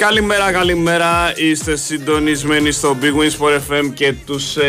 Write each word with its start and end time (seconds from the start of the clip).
Καλημέρα, 0.00 0.52
καλημέρα. 0.52 1.32
Είστε 1.36 1.76
συντονισμένοι 1.76 2.70
στο 2.70 2.96
Big 3.00 3.14
Wins 3.20 3.36
for 3.44 3.50
FM 3.70 3.90
και 3.94 4.14
τους 4.26 4.56
94,6 4.56 4.66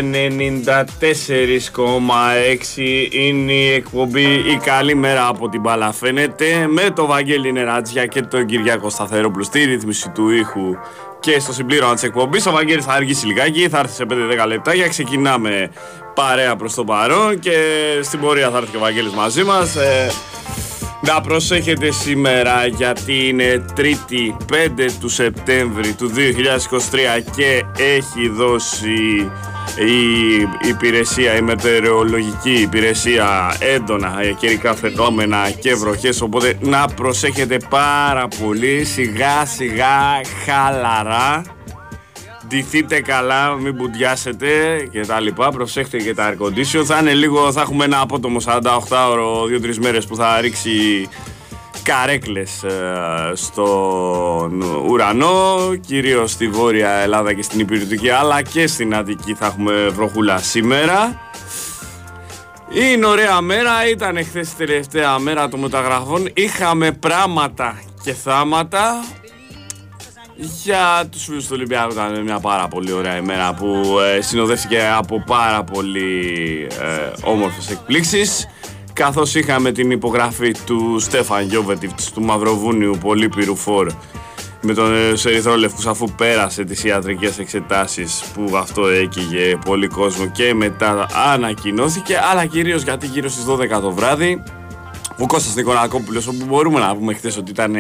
είναι 3.12 3.52
η 3.52 3.74
εκπομπή 3.74 4.34
η 4.34 4.60
καλή 4.64 4.96
μέρα 4.96 5.28
από 5.28 5.50
την 5.50 5.62
μπάλα 5.62 5.92
φαίνεται 5.92 6.68
με 6.68 6.90
το 6.96 7.06
Βαγγέλη 7.06 7.52
Νεράτζια 7.52 8.06
και 8.06 8.22
τον 8.22 8.46
Κυριάκο 8.46 8.90
Σταθερόπουλο 8.90 9.44
στη 9.44 9.64
ρύθμιση 9.64 10.10
του 10.10 10.30
ήχου 10.30 10.76
και 11.20 11.40
στο 11.40 11.54
συμπλήρωμα 11.54 11.94
της 11.94 12.04
εκπομπής. 12.04 12.46
Ο 12.46 12.52
Βαγγέλης 12.52 12.86
θα 12.86 12.94
αργήσει 12.94 13.26
λιγάκι, 13.26 13.70
θα 13.70 13.80
έρθει 13.80 13.94
σε 13.94 14.06
5-10 14.44 14.48
λεπτά 14.48 14.74
για 14.74 14.88
ξεκινάμε 14.88 15.72
παρέα 16.16 16.56
προς 16.56 16.74
το 16.74 16.84
παρόν 16.84 17.40
και 17.40 17.56
στην 18.02 18.20
πορεία 18.20 18.50
θα 18.50 18.58
έρθει 18.58 18.72
και 18.72 18.78
ο 18.78 18.80
Βαγγέλης 18.80 19.14
μαζί 19.14 19.44
μας. 19.44 19.76
Ε, 21.04 21.12
να 21.12 21.22
προσέχετε 21.22 21.92
σήμερα 21.92 22.66
γιατί 22.66 23.28
είναι 23.28 23.66
3η 23.78 24.44
5 24.52 24.92
του 25.00 25.10
Σεπτέμβρη 25.10 25.94
του 25.94 26.12
2023 26.16 26.18
και 27.36 27.66
έχει 27.78 28.30
δώσει 28.30 29.32
η 29.76 30.70
υπηρεσία, 30.70 31.36
η 31.36 31.42
μετεωρολογική 31.42 32.52
υπηρεσία 32.52 33.56
έντονα 33.60 34.14
καιρικά 34.40 34.76
φαινόμενα 34.76 35.52
και 35.60 35.76
βροχές. 35.76 36.22
Οπότε 36.22 36.58
να 36.62 36.88
προσέχετε 36.88 37.58
πάρα 37.70 38.28
πολύ. 38.42 38.84
Σιγά 38.86 39.46
σιγά 39.46 40.22
χαλαρά 40.46 41.42
ντυθείτε 42.52 43.02
καλά, 43.02 43.54
μην 43.54 43.74
μπουντιάσετε 43.74 44.48
και 44.92 45.06
τα 45.06 45.20
λοιπά. 45.20 45.52
Προσέχτε 45.52 45.98
και 45.98 46.14
τα 46.14 46.34
air 46.34 46.46
condition. 46.46 46.84
Θα 46.84 46.98
είναι 47.00 47.14
λίγο, 47.14 47.52
θα 47.52 47.62
έχουμε 47.62 47.86
ένα 47.86 48.00
απότομο 48.00 48.38
48 48.46 48.62
ώρο, 49.10 49.44
2-3 49.44 49.76
μέρες 49.78 50.06
που 50.06 50.16
θα 50.16 50.42
ρίξει 50.42 51.10
καρέκλες 51.84 52.64
ε, 52.64 52.72
στον 53.34 54.62
ουρανό, 54.62 55.76
κυρίως 55.88 56.32
στη 56.32 56.48
Βόρεια 56.48 56.90
Ελλάδα 56.90 57.34
και 57.34 57.42
στην 57.42 57.60
Υπηρετική, 57.60 58.10
αλλά 58.10 58.42
και 58.42 58.68
στην 58.68 58.96
Αττική 58.96 59.34
θα 59.34 59.46
έχουμε 59.46 59.88
βροχούλα 59.88 60.38
σήμερα. 60.38 61.20
Είναι 62.74 63.06
ωραία 63.06 63.42
μέρα, 63.42 63.90
ήταν 63.90 64.26
χθες 64.26 64.52
η 64.52 64.56
τελευταία 64.56 65.20
μέρα 65.20 65.50
των 65.50 65.60
μεταγραφών. 65.60 66.30
Είχαμε 66.34 66.92
πράγματα 66.92 67.82
και 68.04 68.14
θάματα. 68.14 69.04
Για 70.44 71.08
τους 71.12 71.24
φίλους 71.24 71.44
του 71.44 71.52
Ολυμπιακού 71.54 71.92
ήταν 71.92 72.24
μια 72.24 72.40
πάρα 72.40 72.68
πολύ 72.68 72.92
ωραία 72.92 73.18
ημέρα 73.18 73.54
που 73.54 73.98
ε, 74.16 74.22
συνοδεύτηκε 74.22 74.92
από 74.98 75.24
πάρα 75.26 75.64
πολύ 75.64 76.68
ε, 76.70 77.12
όμορφες 77.24 77.70
εκπλήξεις 77.70 78.48
καθώς 78.94 79.36
είχαμε 79.36 79.72
την 79.72 79.92
υπογραφή 79.92 80.52
του 80.66 81.00
Στέφαν 81.00 81.48
Γιώβετιβτς 81.48 82.12
του 82.12 82.22
Μαυροβούνιου 82.22 82.98
Πολύπυρου 83.02 83.56
Φόρ 83.56 83.92
με 84.62 84.74
τον 84.74 84.94
Ερυθρόλευκους 85.26 85.88
αφού 85.88 86.12
πέρασε 86.18 86.64
τις 86.64 86.84
ιατρικές 86.84 87.40
εξετάσεις 87.40 88.24
που 88.34 88.58
αυτό 88.58 88.88
έκυγε 88.88 89.58
πολύ 89.66 89.88
κόσμο 89.88 90.26
και 90.26 90.54
μετά 90.54 91.08
ανακοινώθηκε 91.34 92.20
αλλά 92.32 92.46
κυρίως 92.46 92.84
γιατί 92.84 93.08
γύρω 93.08 93.30
στις 93.30 93.46
12 93.48 93.82
το 93.82 93.92
βράδυ 93.92 94.44
ο 95.22 95.26
Κώστας 95.26 95.56
Νικολακόπουλος 95.56 96.28
όπου 96.28 96.46
μπορούμε 96.48 96.80
να 96.80 96.96
πούμε 96.96 97.14
χθες 97.14 97.38
ότι 97.38 97.52
ήταν 97.52 97.76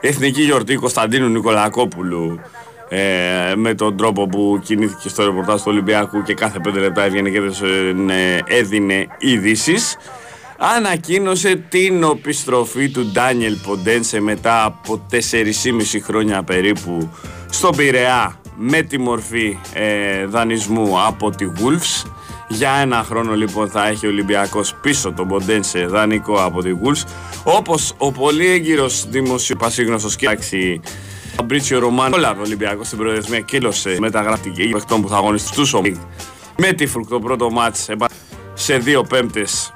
εθνική 0.00 0.42
γιορτή 0.42 0.74
Κωνσταντίνου 0.74 1.28
Νικολακόπουλου 1.28 2.40
ε, 2.88 3.54
με 3.56 3.74
τον 3.74 3.96
τρόπο 3.96 4.26
που 4.26 4.60
κινήθηκε 4.64 5.08
στο 5.08 5.24
ρεπορτάζ 5.24 5.56
του 5.56 5.66
Ολυμπιακού 5.66 6.22
και 6.22 6.34
κάθε 6.34 6.58
πέντε 6.58 6.78
λεπτά 6.78 7.02
έβγαινε 7.02 7.30
και 7.30 7.38
ε, 7.38 8.56
έδινε 8.58 9.06
ειδήσεις. 9.18 9.96
Ανακοίνωσε 10.58 11.56
την 11.68 12.02
επιστροφή 12.02 12.88
του 12.88 13.06
Ντάνιελ 13.06 13.56
Ποντένσε 13.66 14.20
μετά 14.20 14.64
από 14.64 15.06
4,5 15.10 15.18
χρόνια 16.02 16.42
περίπου 16.42 17.10
στον 17.50 17.76
Πειραιά 17.76 18.40
με 18.56 18.82
τη 18.82 18.98
μορφή 18.98 19.58
ε, 19.72 20.26
δανεισμού 20.26 21.06
από 21.06 21.30
τη 21.30 21.46
Wolves 21.58 22.10
για 22.48 22.72
ένα 22.72 23.04
χρόνο 23.08 23.34
λοιπόν 23.34 23.68
θα 23.68 23.86
έχει 23.86 24.06
ο 24.06 24.08
Ολυμπιακός 24.08 24.74
πίσω 24.74 25.12
τον 25.12 25.28
Ποντένσε 25.28 25.86
δανεικό 25.86 26.44
από 26.44 26.62
τη 26.62 26.70
Wolves 26.82 27.02
όπως 27.44 27.94
ο 27.98 28.12
πολύ 28.12 28.46
έγκυρος 28.46 29.08
δημοσιοπασίγνωστος 29.08 30.16
κοίταξη 30.16 30.80
Μπρίτσιο 31.44 31.78
Ρωμάνο. 31.78 32.16
Όλα 32.16 32.30
ο 32.30 32.40
Ολυμπιακός 32.40 32.86
στην 32.86 32.98
προεδρεσμία 32.98 33.40
κύλωσε 33.40 33.96
μεταγραφή 34.00 34.50
και 34.50 34.68
παιχτών 34.68 35.02
που 35.02 35.08
θα 35.08 35.16
αγωνιστούν 35.16 35.98
με 36.56 36.72
τη 36.72 36.86
Φρουκ 36.86 37.08
το 37.08 37.18
πρώτο 37.18 37.50
μάτς 37.50 37.88
σε 38.54 38.78
δύο 38.78 39.02
πέμπτες 39.02 39.72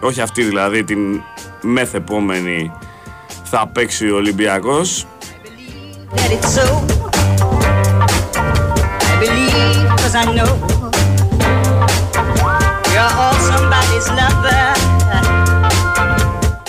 όχι 0.00 0.20
αυτή 0.20 0.42
δηλαδή 0.42 0.84
την 0.84 1.20
μεθεπόμενη 1.62 2.72
θα 3.44 3.66
παίξει 3.66 4.10
ο 4.10 4.16
Ολυμπιακός 4.16 5.06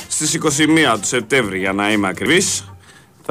Στις 0.08 0.40
21 0.96 0.98
του 1.02 1.08
Σεπτέμβρη 1.08 1.60
για 1.60 1.74
να 1.74 1.92
είμαι 1.92 2.08
ακριβής 2.08 2.64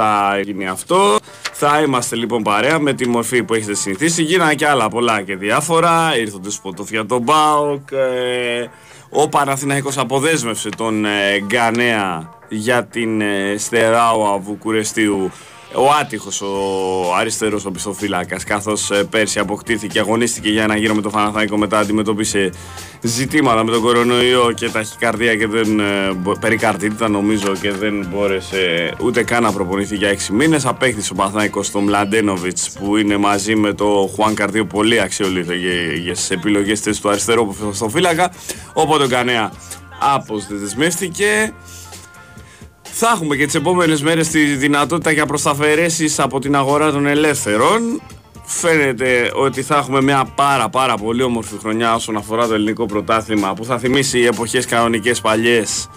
θα 0.01 0.41
γίνει 0.45 0.69
αυτό. 0.69 1.17
Θα 1.53 1.81
είμαστε 1.81 2.17
λοιπόν 2.17 2.43
παρέα 2.43 2.79
με 2.79 2.93
τη 2.93 3.09
μορφή 3.09 3.43
που 3.43 3.55
έχετε 3.55 3.75
συνηθίσει. 3.75 4.23
Γίνανε 4.23 4.55
και 4.55 4.67
άλλα 4.67 4.89
πολλά 4.89 5.23
και 5.23 5.37
διάφορα. 5.37 6.19
Ήρθονται 6.19 6.51
σποτοφιά 6.51 7.07
τον 7.07 7.23
Μπάουκ. 7.23 7.91
Ε, 7.93 8.67
ο 9.11 9.29
Παναθηναϊκός 9.29 9.99
αποδέσμευσε 9.99 10.69
τον 10.77 11.05
ε, 11.05 11.39
Γκανέα 11.47 12.33
για 12.49 12.85
την 12.85 13.21
ε, 13.21 13.55
Στεράουα 13.59 14.39
Βουκουρεστίου 14.39 15.31
ο 15.75 15.93
άτυχος 16.01 16.41
ο 16.41 16.49
αριστερός 17.19 17.65
οπισθοφύλακα, 17.65 18.37
καθώς 18.47 18.91
ε, 18.91 19.05
πέρσι 19.05 19.39
αποκτήθηκε, 19.39 19.99
αγωνίστηκε 19.99 20.51
για 20.51 20.63
ένα 20.63 20.77
γύρο 20.77 20.95
με 20.95 21.03
το 21.03 21.11
Φαναθαϊκό, 21.11 21.57
μετά 21.57 21.79
αντιμετώπισε 21.79 22.51
ζητήματα 23.01 23.65
με 23.65 23.71
τον 23.71 23.81
κορονοϊό 23.81 24.53
και 24.53 24.69
ταχυκαρδία 24.69 25.37
και 25.37 25.47
δεν. 25.47 25.81
Ε, 25.81 26.17
περικαρτήτητα 26.41 27.09
νομίζω 27.09 27.53
και 27.61 27.73
δεν 27.73 28.07
μπόρεσε 28.11 28.95
ούτε 29.03 29.23
καν 29.23 29.43
να 29.43 29.53
προπονηθεί 29.53 29.97
για 29.97 30.15
6 30.15 30.17
μήνες. 30.33 30.67
Απέκτησε 30.67 31.13
ο 31.13 31.17
Παναθαϊκό 31.17 31.63
τον 31.73 31.83
Μλαντένοβιτς 31.83 32.71
που 32.71 32.97
είναι 32.97 33.17
μαζί 33.17 33.57
με 33.57 33.73
το 33.73 34.11
Χουάν 34.15 34.35
Καρδίο 34.35 34.65
πολύ 34.65 35.01
αξιολόγητο 35.01 35.53
για, 35.53 36.13
τις 36.13 36.31
επιλογές 36.31 36.81
του 36.81 37.09
αριστερού 37.09 37.55
οπισθοφύλακα. 37.61 38.33
Οπότε 38.73 39.05
ο 39.05 39.09
Κανέα 39.09 39.53
αποσδεσμεύτηκε. 39.99 41.55
Θα 43.01 43.11
έχουμε 43.15 43.37
και 43.37 43.45
τις 43.45 43.55
επόμενες 43.55 44.03
μέρες 44.03 44.29
τη 44.29 44.45
δυνατότητα 44.45 45.11
για 45.11 45.27
προσταφαιρέσεις 45.27 46.19
από 46.19 46.39
την 46.39 46.57
αγορά 46.57 46.91
των 46.91 47.07
ελεύθερων. 47.07 48.03
Φαίνεται 48.45 49.31
ότι 49.35 49.63
θα 49.63 49.77
έχουμε 49.77 50.03
μια 50.03 50.33
πάρα 50.35 50.69
πάρα 50.69 50.97
πολύ 50.97 51.23
όμορφη 51.23 51.55
χρονιά 51.61 51.95
όσον 51.95 52.17
αφορά 52.17 52.47
το 52.47 52.55
ελληνικό 52.55 52.87
πρωτάθλημα 52.87 53.55
που 53.55 53.65
θα 53.65 53.79
θυμίσει 53.79 54.19
εποχές 54.19 54.67
κανονικές 54.67 55.21
παλιές. 55.21 55.89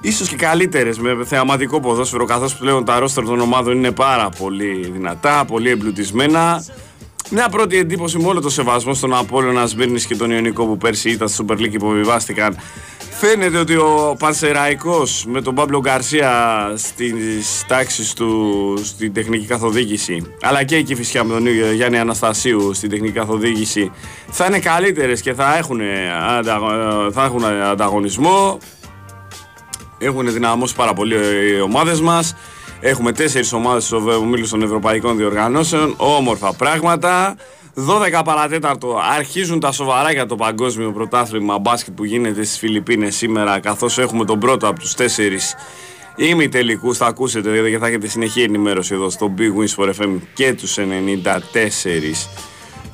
Ίσως 0.00 0.28
και 0.28 0.36
καλύτερες 0.36 0.98
με 0.98 1.24
θεαματικό 1.24 1.80
ποδόσφαιρο 1.80 2.24
καθώς 2.24 2.56
πλέον 2.56 2.84
τα 2.84 2.98
ρόστερ 2.98 3.24
των 3.24 3.40
ομάδων 3.40 3.76
είναι 3.76 3.92
πάρα 3.92 4.28
πολύ 4.38 4.90
δυνατά, 4.92 5.44
πολύ 5.44 5.70
εμπλουτισμένα. 5.70 6.64
Μια 7.30 7.48
πρώτη 7.48 7.76
εντύπωση 7.76 8.18
με 8.18 8.26
όλο 8.26 8.40
το 8.40 8.50
σεβασμό 8.50 8.94
στον 8.94 9.14
Απόλλωνα 9.14 9.66
Σμύρνης 9.66 10.06
και 10.06 10.16
τον 10.16 10.30
Ιωνικό 10.30 10.66
που 10.66 10.76
πέρσι 10.76 11.10
ήταν 11.10 11.28
στη 11.28 11.44
Super 11.46 11.52
League 11.52 11.68
και 11.68 11.76
υποβιβάστηκαν 11.76 12.56
Φαίνεται 13.16 13.58
ότι 13.58 13.76
ο 13.76 14.16
Πανσεραϊκός 14.18 15.24
με 15.28 15.42
τον 15.42 15.54
Παύλο 15.54 15.80
Γκαρσία 15.80 16.72
στις 16.76 17.64
τάξεις 17.66 18.12
του 18.12 18.74
στην 18.84 19.12
τεχνική 19.12 19.46
καθοδήγηση 19.46 20.34
αλλά 20.42 20.64
και 20.64 20.76
η 20.76 20.94
φυσικά 20.94 21.24
με 21.24 21.32
τον 21.32 21.46
Γιάννη 21.74 21.98
Αναστασίου 21.98 22.74
στην 22.74 22.90
τεχνική 22.90 23.12
καθοδήγηση 23.12 23.90
θα 24.30 24.44
είναι 24.44 24.58
καλύτερες 24.58 25.20
και 25.20 25.32
θα 25.32 25.56
έχουν, 25.56 25.80
θα 27.12 27.24
έχουν 27.24 27.44
ανταγωνισμό. 27.44 28.58
Έχουν 29.98 30.32
δυναμώσεις 30.32 30.76
πάρα 30.76 30.92
πολύ 30.92 31.14
οι 31.14 31.60
ομάδες 31.60 32.00
μας. 32.00 32.36
Έχουμε 32.80 33.12
τέσσερις 33.12 33.52
ομάδες 33.52 33.84
στο 33.84 33.96
ομίλου 33.96 34.48
των 34.48 34.62
Ευρωπαϊκών 34.62 35.16
Διοργανώσεων. 35.16 35.94
Όμορφα 35.96 36.52
πράγματα 36.54 37.36
12 37.76 38.22
παρατέταρτο 38.24 39.00
αρχίζουν 39.16 39.60
τα 39.60 39.72
σοβαρά 39.72 40.12
για 40.12 40.26
το 40.26 40.36
παγκόσμιο 40.36 40.92
πρωτάθλημα 40.92 41.58
μπάσκετ 41.58 41.94
που 41.94 42.04
γίνεται 42.04 42.44
στις 42.44 42.58
Φιλιππίνες 42.58 43.16
σήμερα 43.16 43.60
καθώς 43.60 43.98
έχουμε 43.98 44.24
τον 44.24 44.38
πρώτο 44.38 44.68
από 44.68 44.80
τους 44.80 44.94
τέσσερις 44.94 45.54
ημιτελικούς 46.16 46.96
θα 46.96 47.06
ακούσετε 47.06 47.50
δηλαδή 47.50 47.70
και 47.70 47.78
θα 47.78 47.86
έχετε 47.86 48.08
συνεχή 48.08 48.42
ενημέρωση 48.42 48.94
εδώ 48.94 49.10
στο 49.10 49.34
Big 49.38 49.42
Wins 49.60 49.84
for 49.84 49.88
FM 49.88 50.18
και 50.34 50.52
τους 50.52 50.78
94 50.78 50.80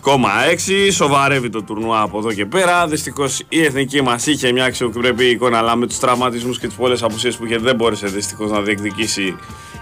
6. 0.08 0.92
Σοβαρεύει 0.92 1.48
το 1.48 1.62
τουρνουά 1.62 2.00
από 2.00 2.18
εδώ 2.18 2.32
και 2.32 2.46
πέρα. 2.46 2.86
Δυστυχώς 2.86 3.42
η 3.48 3.64
εθνική 3.64 4.02
μας 4.02 4.26
είχε 4.26 4.52
μια 4.52 4.64
αξιοπρεπή 4.64 5.24
εικόνα, 5.24 5.58
αλλά 5.58 5.76
με 5.76 5.86
τους 5.86 5.98
τραυματισμούς 5.98 6.58
και 6.58 6.66
τις 6.66 6.76
πολλές 6.76 7.02
απουσίες 7.02 7.36
που 7.36 7.44
είχε 7.44 7.58
δεν 7.58 7.76
μπόρεσε 7.76 8.06
δυστυχώς 8.06 8.50
να 8.50 8.60
διεκδικήσει 8.60 9.36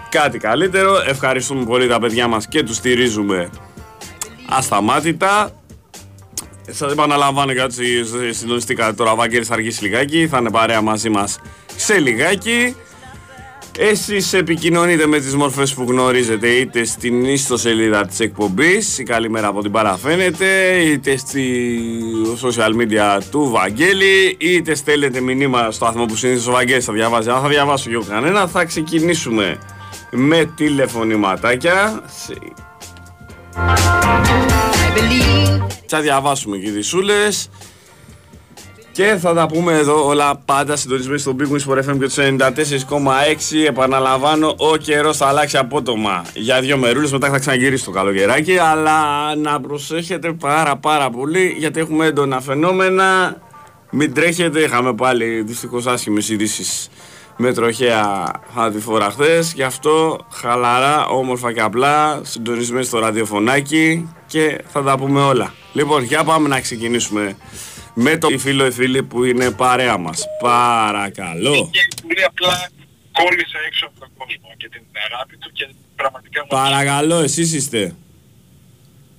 κάτι 0.09 0.37
καλύτερο. 0.37 0.95
Ευχαριστούμε 1.07 1.65
πολύ 1.65 1.87
τα 1.87 1.99
παιδιά 1.99 2.27
μας 2.27 2.47
και 2.47 2.63
τους 2.63 2.75
στηρίζουμε 2.75 3.49
ασταμάτητα. 4.49 5.51
Σας 6.71 6.91
επαναλαμβάνω 6.91 7.55
κάτι 7.55 7.73
συντονιστικά 8.31 8.93
τώρα. 8.93 9.11
Ο 9.11 9.15
Βαγγέλης 9.15 9.47
θα 9.47 9.53
αργήσει 9.53 9.83
λιγάκι. 9.83 10.27
Θα 10.27 10.37
είναι 10.37 10.51
παρέα 10.51 10.81
μαζί 10.81 11.09
μας 11.09 11.39
σε 11.75 11.99
λιγάκι. 11.99 12.75
Εσείς 13.81 14.33
επικοινωνείτε 14.33 15.05
με 15.05 15.19
τις 15.19 15.35
μορφές 15.35 15.73
που 15.73 15.85
γνωρίζετε 15.87 16.47
είτε 16.47 16.83
στην 16.83 17.25
ιστοσελίδα 17.25 18.05
της 18.05 18.19
εκπομπής 18.19 18.97
η 18.99 19.03
καλημέρα 19.03 19.47
από 19.47 19.61
την 19.61 19.71
παραφαίνεται 19.71 20.77
είτε 20.81 21.17
στη 21.17 21.69
social 22.41 22.69
media 22.81 23.21
του 23.31 23.49
Βαγγέλη 23.49 24.37
είτε 24.39 24.75
στέλνετε 24.75 25.19
μηνύμα 25.19 25.71
στο 25.71 25.85
άθμο 25.85 26.05
που 26.05 26.15
συνήθως 26.15 26.47
ο 26.47 26.51
Βαγγέλης 26.51 26.85
θα 26.85 26.93
διαβάζει 26.93 27.29
αν 27.29 27.41
θα 27.41 27.47
διαβάσω 27.47 27.91
εγώ 27.91 28.03
κανένα 28.09 28.47
θα 28.47 28.65
ξεκινήσουμε 28.65 29.57
με 30.11 30.51
τηλεφωνηματάκια 30.55 32.03
θα 35.85 35.99
διαβάσουμε 35.99 36.57
και 36.57 36.71
τις 36.71 36.87
σούλες 36.87 37.49
και 38.91 39.17
θα 39.19 39.33
τα 39.33 39.45
πούμε 39.45 39.73
εδώ 39.73 40.05
όλα 40.05 40.41
πάντα 40.45 40.75
συντονισμένοι 40.75 41.19
στον 41.19 41.37
Big 41.39 41.43
Wings 41.43 41.79
FM 41.79 41.97
και 41.99 42.05
τους 42.05 42.17
94,6. 42.17 43.65
Επαναλαμβάνω, 43.67 44.55
ο 44.57 44.77
καιρός 44.77 45.17
θα 45.17 45.27
αλλάξει 45.27 45.57
απότομα 45.57 46.25
για 46.33 46.61
δύο 46.61 46.77
μερούλες. 46.77 47.11
Μετά 47.11 47.29
θα 47.29 47.39
ξαναγυρίσει 47.39 47.83
το 47.83 47.91
καλοκαιράκι. 47.91 48.57
Αλλά 48.57 49.35
να 49.35 49.59
προσέχετε 49.59 50.33
πάρα 50.33 50.77
πάρα 50.77 51.09
πολύ 51.09 51.55
γιατί 51.57 51.79
έχουμε 51.79 52.05
έντονα 52.05 52.41
φαινόμενα. 52.41 53.37
Μην 53.91 54.13
τρέχετε, 54.13 54.59
είχαμε 54.59 54.93
πάλι 54.93 55.41
δυστυχώς 55.41 55.85
άσχημες 55.85 56.29
ειδήσεις 56.29 56.89
με 57.41 57.53
τροχέα 57.53 58.31
φορά 58.79 59.09
χθες. 59.09 59.53
Γι' 59.53 59.63
αυτό 59.63 60.17
χαλαρά, 60.31 61.05
όμορφα 61.05 61.53
και 61.53 61.61
απλά, 61.61 62.21
συντονισμένοι 62.23 62.85
στο 62.85 62.99
ραδιοφωνάκι 62.99 64.09
και 64.27 64.61
θα 64.67 64.83
τα 64.83 64.97
πούμε 64.97 65.21
όλα. 65.21 65.53
Λοιπόν, 65.73 66.03
για 66.03 66.23
πάμε 66.23 66.47
να 66.47 66.61
ξεκινήσουμε 66.61 67.37
με 67.93 68.17
το 68.17 68.29
φίλο 68.37 68.65
ή 68.65 68.71
φίλη 68.71 69.03
που 69.03 69.23
είναι 69.23 69.51
παρέα 69.51 69.97
μας. 69.97 70.25
Παρακαλώ. 70.41 71.69
Και 71.71 71.87
πολύ 72.01 72.23
απλά 72.23 72.69
κόλλησε 73.11 73.57
έξω 73.67 73.85
από 73.85 73.99
τον 73.99 74.09
κόσμο 74.17 74.49
και 74.57 74.69
την 74.69 74.81
αγάπη 75.11 75.37
του 75.37 75.51
και 75.53 75.69
πραγματικά... 75.95 76.45
Παρακαλώ, 76.47 77.15
εσείς 77.15 77.53
είστε. 77.53 77.95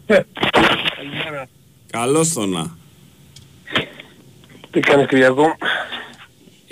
Ε, 0.07 0.21
Καλώς 1.91 2.33
το 2.33 2.47
να. 2.47 2.77
Τι 4.71 4.81
κάνεις 4.81 5.07
Κυριακό; 5.07 5.57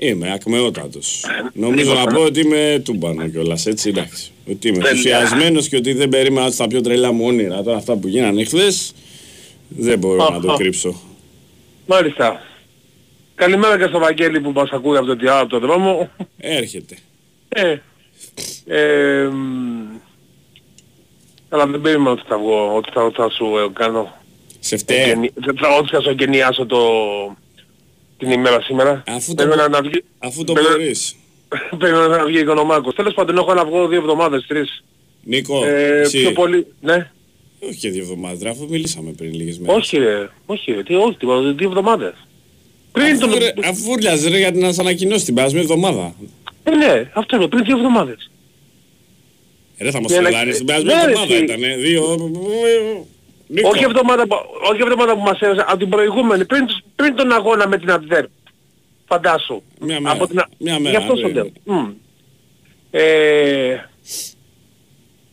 Είμαι 0.01 0.33
ακμεότατος. 0.33 1.25
Νομίζω 1.53 1.95
να 1.95 2.07
πω 2.07 2.21
ότι 2.21 2.41
είμαι 2.41 2.83
τούμπανο 2.85 3.29
κιόλας, 3.29 3.67
έτσι 3.67 3.89
εντάξει. 3.89 4.31
Ότι 4.51 4.69
είμαι 4.69 4.79
ενθουσιασμένος 4.79 5.69
και 5.69 5.77
ότι 5.77 5.93
δεν 5.93 6.09
περίμενα 6.09 6.51
στα 6.51 6.67
πιο 6.67 6.81
τρελά 6.81 7.13
μου 7.13 7.27
όνειρα. 7.27 7.63
Τώρα 7.63 7.77
αυτά 7.77 7.97
που 7.97 8.09
γίνανε 8.09 8.45
χθες 8.45 8.93
δεν 9.69 9.99
μπορώ 9.99 10.29
να 10.31 10.41
το 10.41 10.55
κρύψω. 10.55 11.01
Μάλιστα. 11.87 12.43
Καλημέρα 13.35 13.79
και 13.79 13.87
στο 13.87 13.99
Βαγγέλη 13.99 14.41
που 14.41 14.53
μας 14.53 14.71
ακούει 14.71 14.97
από 14.97 15.07
το 15.07 15.15
διάλογο 15.15 15.43
από 15.43 15.51
τον 15.51 15.61
δρόμο. 15.61 16.11
Έρχεται. 16.39 16.99
Ε, 17.49 17.77
ε, 18.67 19.31
αλλά 21.49 21.67
δεν 21.67 21.81
περίμενα 21.81 22.11
ότι 22.11 22.23
θα 22.29 22.39
βγω, 22.39 22.77
ότι 22.77 22.91
θα, 22.93 23.11
θα 23.15 23.31
σου 23.31 23.45
ε, 23.45 23.69
κάνω. 23.73 24.15
Σε 24.61 24.77
φταίει. 24.77 25.33
Ότι 25.79 25.91
θα 25.91 26.01
σου 26.01 26.11
εγκαινιάσω 26.11 26.67
το, 26.67 26.79
την 28.19 28.31
ημέρα 28.31 28.61
σήμερα. 28.61 29.03
Αφού 29.07 29.35
το, 29.35 29.47
να, 29.47 29.69
να 29.69 29.83
βγει, 29.83 30.05
αφού 30.19 30.45
το 30.45 30.53
μπορείς. 30.53 31.17
Περίμενα 31.79 32.07
να 32.07 32.25
βγει 32.25 32.39
οικονομάκος. 32.39 32.95
Τέλος 32.95 33.15
πάντων 33.15 33.37
έχω 33.37 33.55
να 33.55 33.65
βγω 33.65 33.89
δύο 33.89 33.99
εβδομάδες, 33.99 34.47
τρεις. 34.47 34.85
Νίκο, 35.23 35.65
ε, 35.65 36.01
εσύ... 36.01 36.21
πιο 36.21 36.33
πολύ, 36.33 36.67
ναι. 36.81 37.11
Όχι 37.61 37.79
και 37.79 37.91
δύο 37.91 38.03
εβδομάδες, 38.03 38.51
αφού 38.51 38.67
μιλήσαμε 38.69 39.11
πριν 39.13 39.35
λίγες 39.35 39.59
μέρες. 39.59 39.77
Όχι 39.77 39.99
ρε, 39.99 40.29
όχι 40.47 40.73
ρε, 40.73 40.83
τι, 40.83 40.95
όχι, 40.95 41.17
τίποτα, 41.17 41.53
δύο 41.53 41.69
εβδομάδες. 41.69 42.15
Πριν 42.93 43.07
αφού, 43.07 43.19
τον... 43.19 43.39
ρε, 43.39 43.53
αφού 43.65 43.97
ρε 44.31 44.39
γιατί 44.39 44.59
να 44.59 44.67
σας 44.67 44.79
ανακοινώσει 44.79 45.25
την 45.25 45.35
περασμένη 45.35 45.65
εβδομάδα. 45.65 46.15
Ε, 46.63 46.71
ναι, 46.71 47.11
αυτό 47.15 47.37
είναι, 47.37 47.49
πριν 47.49 47.65
δύο 47.65 47.77
εβδομάδες. 47.77 48.31
Ε, 49.77 49.85
ρε 49.85 49.91
θα 49.91 50.01
μας 50.01 50.13
τρελάνεις, 50.13 50.57
την 50.57 50.67
περασμένη 50.67 51.05
ναι, 51.05 51.11
εβδομάδα 51.11 51.37
ήτανε, 51.37 51.77
δύο... 51.77 52.17
Νίκο. 53.49 53.69
Όχι 53.69 53.85
εβδομάδα, 53.85 54.25
όχι 54.71 54.83
εβδομάδα 54.83 55.15
που 55.15 55.21
μας 55.21 55.41
έδωσε, 55.41 55.65
από 55.69 55.77
την 55.77 55.89
προηγούμενη, 55.89 56.45
πριν, 56.45 56.67
πριν 56.97 57.15
τον 57.17 57.33
αγώνα 57.33 57.69
με 57.69 57.79
την 57.79 57.91
Αντβέρπ. 57.91 58.31
Φαντάσου. 59.07 59.63
Μια 59.81 60.01
μέρα. 60.01 60.15
Από 60.15 60.27
την... 60.27 60.43
Μια 60.59 60.79
μέρα. 60.79 60.91
Γι' 60.91 60.97
αυτό 60.97 61.17
στο 61.17 61.29
λέω. 61.29 61.53
Mm. 61.67 61.93
Ε... 62.91 63.77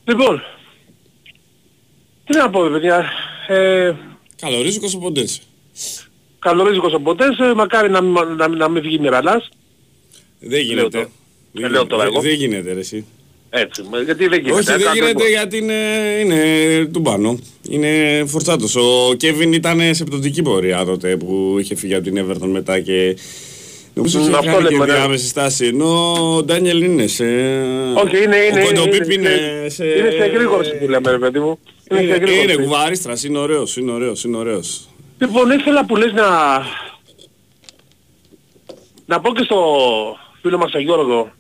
Λοιπόν, 0.06 0.44
τι 2.26 2.38
να 2.38 2.50
πω 2.50 2.62
παιδιά. 2.62 3.06
Ε... 3.48 3.94
Καλορίζικος 4.42 4.96
ο 4.96 4.98
Ποντές. 4.98 5.42
Καλορίζικος 6.40 6.94
ο 6.94 7.00
Ποντές, 7.00 7.40
ε, 7.40 7.54
μακάρι 7.54 7.90
να, 7.90 8.02
να, 8.02 8.48
να 8.48 8.70
μην 8.70 8.82
βγει 8.82 9.00
μοιραλάς. 9.00 9.50
Δεν 10.40 10.62
γίνεται. 10.62 11.08
Δεν, 11.52 11.72
λέω 11.72 11.88
τώρα 11.88 12.04
εγώ. 12.04 12.22
Δεν 12.22 12.34
γίνεται 12.34 12.74
ρε 12.74 12.80
εσύ. 12.80 13.06
Έτσι, 13.58 13.84
γιατί 14.06 14.28
δεν 14.28 14.40
γίνεται. 14.40 14.60
Όχι, 14.60 14.84
δεν 14.84 14.94
γίνεται 14.94 15.30
γιατί 15.30 15.58
είναι, 15.58 15.74
είναι 16.20 16.86
του 16.86 17.02
πάνω. 17.02 17.40
Είναι 17.70 18.24
φορτσάτος. 18.28 18.76
Ο 18.76 19.14
Κέβιν 19.18 19.54
ήταν 19.54 19.96
σε 19.96 20.04
πτωτική 20.04 20.42
πορεία 20.42 20.86
τότε 20.86 21.18
που 21.18 21.56
είχε 21.60 21.76
φύγει 21.76 21.96
από 21.96 22.04
την 22.04 22.26
Everton 22.26 22.48
μετά 22.48 22.80
και 22.80 23.18
Νομίζω 23.96 24.22
ότι 24.22 24.30
έχει 24.34 24.46
κάνει 24.46 24.68
και 24.68 24.78
ναι. 24.78 24.86
διάμεση 24.86 25.28
στάση, 25.28 25.66
ενώ 25.66 26.12
ο 26.36 26.44
Ντάνιελ 26.44 26.82
είναι 26.82 27.08
σε... 27.08 27.24
Όχι, 28.04 28.24
είναι, 28.24 28.38
είναι, 28.38 28.80
ο 28.80 28.84
είναι, 28.84 29.14
είναι, 29.14 29.30
είναι, 29.30 29.70
σε... 29.70 29.86
Είναι 29.86 30.10
σε 30.10 30.26
γρήγορση 30.26 30.78
που 30.78 30.88
λέμε, 30.88 31.12
ρε 31.12 31.18
παιδί 31.18 31.40
μου. 31.40 31.60
Είναι, 31.92 32.02
είναι, 32.02 32.16
είναι, 32.16 32.32
είναι 32.32 32.56
κουβάριστρας, 32.56 33.24
είναι 33.24 33.38
ωραίος, 33.38 33.78
είναι 33.78 33.92
ωραίος, 33.92 34.24
είναι 34.24 34.38
ωραίος. 34.38 34.90
Λοιπόν, 35.18 35.52
ήθελα 35.52 35.86
που 35.86 35.96
λες 35.96 36.14
να... 36.14 36.28
Να 39.06 39.20
πω 39.20 39.34
και 39.34 39.44
στο 39.44 39.58
φίλο 40.42 40.58
μας 40.58 40.72
τον 40.72 40.82
Γιώργο, 40.82 41.32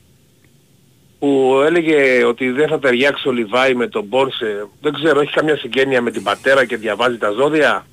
που 1.26 1.62
έλεγε 1.66 2.24
ότι 2.24 2.50
δεν 2.50 2.68
θα 2.68 2.80
ταιριάξει 2.80 3.28
ο 3.28 3.32
Λιβάη 3.32 3.74
με 3.74 3.88
τον 3.88 4.04
Μπόρσε. 4.04 4.68
Δεν 4.82 4.94
ξέρω, 4.94 5.20
έχει 5.20 5.32
καμιά 5.32 5.58
συγγένεια 5.58 6.02
με 6.02 6.12
την 6.12 6.24
πατέρα 6.24 6.66
και 6.66 6.78
διαβάζει 6.78 7.18
τα 7.18 7.32
ζώδια; 7.32 7.86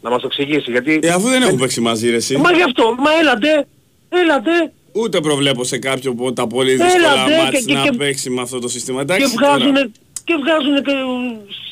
Να 0.00 0.10
μας 0.10 0.20
το 0.20 0.26
εξηγήσει 0.30 0.70
γιατί... 0.70 0.98
Ε, 1.02 1.08
αφού 1.08 1.28
δεν 1.28 1.42
έχουν 1.42 1.58
παίξει 1.58 1.80
μαζί 1.80 2.10
ρε 2.10 2.16
εσύ. 2.16 2.36
Μα 2.36 2.52
γι' 2.52 2.62
αυτό, 2.62 2.94
μα 2.98 3.10
έλατε, 3.20 3.66
έλατε. 4.08 4.72
Ούτε 4.92 5.20
προβλέπω 5.20 5.64
σε 5.64 5.78
κάποιο 5.78 6.10
από 6.10 6.32
τα 6.32 6.46
πολύ 6.46 6.72
δύσκολα 6.72 7.16
μάτς 7.16 7.66
να 7.66 7.82
και, 7.82 7.96
παίξει 7.96 8.30
με 8.30 8.40
αυτό 8.40 8.58
το 8.58 8.68
σύστημα. 8.68 9.00
Εντάξει, 9.00 9.30
και 9.30 9.36
βγάζουν, 9.36 9.92
και 10.24 10.34
βγάζουν 10.42 10.82
και 10.84 10.92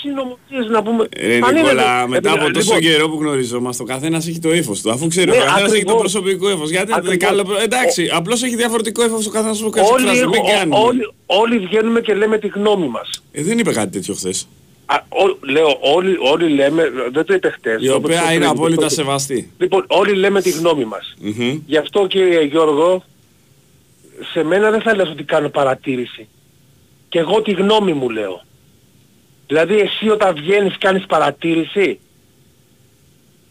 συνομωτίες 0.00 0.66
να 0.70 0.82
πούμε. 0.82 1.08
Ρε 1.16 1.38
Νικόλα, 1.52 2.08
μετά 2.08 2.32
από 2.32 2.50
τόσο 2.50 2.74
λοιπόν, 2.74 2.90
καιρό 2.90 3.08
που 3.08 3.16
γνωριζόμαστε, 3.20 3.82
ο 3.82 3.86
καθένας 3.86 4.28
έχει 4.28 4.38
το 4.38 4.54
ύφος 4.54 4.80
του. 4.80 4.90
Αφού 4.90 5.06
ξέρει, 5.08 5.30
ναι, 5.30 5.36
ο 5.36 5.44
καθένας 5.44 5.72
έχει 5.72 5.84
το 5.84 5.94
προσωπικό 5.94 6.50
ύφος. 6.50 6.70
Γιατί 6.70 6.92
δεν 7.02 7.18
καλό... 7.18 7.44
Εντάξει, 7.62 8.10
απλώς 8.12 8.42
έχει 8.42 8.56
διαφορετικό 8.56 9.04
ύφος 9.04 9.26
ο 9.26 9.30
καθένας 9.30 9.62
που 9.62 9.70
κάνει 9.70 9.88
φράση. 9.88 10.26
Μην 10.26 10.44
κάνουμε. 10.44 10.78
Όλοι, 10.78 11.12
όλοι 11.26 11.58
βγαίνουμε 11.58 12.00
και 12.00 12.14
λέμε 12.14 12.38
τη 12.38 12.46
γνώμη 12.46 12.88
μας. 12.88 13.22
Ε, 13.32 13.42
δεν 13.42 13.58
είπε 13.58 13.72
κάτι 13.72 13.90
τέτοιο 13.90 14.14
χθες. 14.14 14.48
Α, 14.86 14.94
ό, 15.08 15.50
λέω, 15.50 15.78
όλοι, 15.80 16.16
όλοι 16.32 16.48
λέμε, 16.48 16.90
δεν 17.12 17.24
το 17.24 17.34
είπε 17.34 17.50
χτες. 17.50 17.82
Η 17.82 17.88
οποία 17.88 18.32
είναι 18.32 18.46
απόλυτα 18.46 18.88
σεβαστή. 18.88 19.50
Λοιπόν, 19.58 19.84
όλοι 19.88 20.14
λέμε 20.14 20.42
τη 20.42 20.50
γνώμη 20.50 20.84
μας. 20.84 21.14
Mm-hmm. 21.24 21.60
Γι' 21.66 21.76
αυτό 21.76 22.06
κύριε 22.06 22.42
Γιώργο, 22.42 23.04
σε 24.32 24.42
μένα 24.42 24.70
δεν 24.70 24.80
θα 24.80 24.94
λες 24.94 25.08
ότι 25.08 25.22
κάνω 25.22 25.48
παρατήρηση. 25.48 26.28
Και 27.10 27.18
εγώ 27.18 27.42
τη 27.42 27.52
γνώμη 27.52 27.92
μου 27.92 28.08
λέω. 28.10 28.42
Δηλαδή 29.46 29.78
εσύ 29.78 30.08
όταν 30.08 30.34
βγαίνεις 30.34 30.78
κάνεις 30.78 31.06
παρατήρηση. 31.06 32.00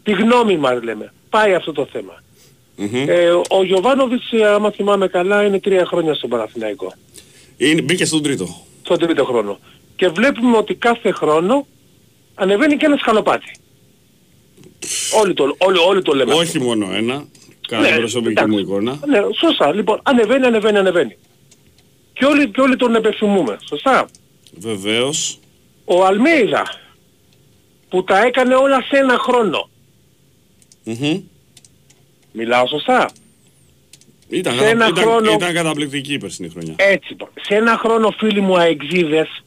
Τη 0.03 0.11
γνώμη 0.11 0.57
μας 0.57 0.83
λέμε. 0.83 1.13
Πάει 1.29 1.53
αυτό 1.53 1.71
το 1.71 1.87
θέμα. 1.91 2.23
Mm-hmm. 2.77 3.07
Ε, 3.07 3.29
ο 3.29 3.63
Γιωβάνοβιτς, 3.63 4.33
άμα 4.55 4.71
θυμάμαι 4.71 5.07
καλά, 5.07 5.43
είναι 5.43 5.59
τρία 5.59 5.85
χρόνια 5.85 6.13
στον 6.13 6.29
Παναθηναϊκό. 6.29 6.93
Είναι, 7.57 7.81
μπήκε 7.81 8.05
στον 8.05 8.23
τρίτο. 8.23 8.47
Στον 8.83 8.99
τρίτο 8.99 9.25
χρόνο 9.25 9.59
και 9.99 10.07
βλέπουμε 10.07 10.57
ότι 10.57 10.75
κάθε 10.75 11.11
χρόνο 11.11 11.67
ανεβαίνει 12.35 12.77
και 12.77 12.85
ένα 12.85 12.97
σκαλοπάτι. 12.97 13.51
Όλοι 15.21 15.33
το, 15.33 15.55
όλοι, 15.57 15.77
όλοι 15.77 16.01
το 16.01 16.13
λέμε. 16.13 16.33
Όχι 16.33 16.59
μόνο 16.59 16.93
ένα. 16.93 17.25
Κάθε 17.67 17.91
ναι, 17.91 17.97
προσωπική 17.97 18.45
μου 18.45 18.57
εικόνα. 18.57 18.99
Ναι, 19.07 19.19
σωστά. 19.39 19.73
Λοιπόν, 19.73 19.99
ανεβαίνει, 20.03 20.45
ανεβαίνει, 20.45 20.77
ανεβαίνει. 20.77 21.17
Και 22.19 22.25
όλοι, 22.25 22.49
και 22.49 22.61
όλοι 22.61 22.75
τον 22.75 22.95
επεφημούμε. 22.95 23.57
Σωστά. 23.67 24.07
Βεβαίως. 24.57 25.39
Ο 25.85 26.05
Αλμέιδα 26.05 26.63
που 27.89 28.03
τα 28.03 28.23
έκανε 28.23 28.55
όλα 28.55 28.81
σε 28.81 28.97
ένα 28.97 29.17
χρόνο. 29.17 29.69
Mm-hmm. 30.85 31.21
Μιλάω 32.31 32.67
σωστά; 32.67 33.09
Ήταν, 34.27 34.57
σε 34.57 34.67
ένα 34.67 34.87
ήταν, 34.87 35.03
χρόνο... 35.03 35.31
ήταν 35.31 35.53
καταπληκτική 35.53 36.13
η 36.13 36.17
περσινή 36.17 36.49
χρονιά. 36.49 36.73
Έτσι. 36.77 37.15
Σε 37.41 37.55
ένα 37.55 37.77
χρόνο 37.77 38.11
φίλοι 38.11 38.41
μου 38.41 38.57
αεξίδες 38.57 39.43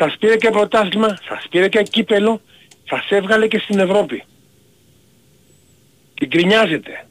σας 0.00 0.16
πήρε 0.18 0.36
και 0.36 0.50
πρωτάθλημα, 0.50 1.18
σας 1.28 1.46
πήρε 1.50 1.68
και 1.68 1.82
κύπελο, 1.82 2.40
σας 2.88 3.06
έβγαλε 3.08 3.48
και 3.48 3.58
στην 3.58 3.78
Ευρώπη. 3.78 4.24
Την 6.14 6.30
κρινιάζετε. 6.30 7.06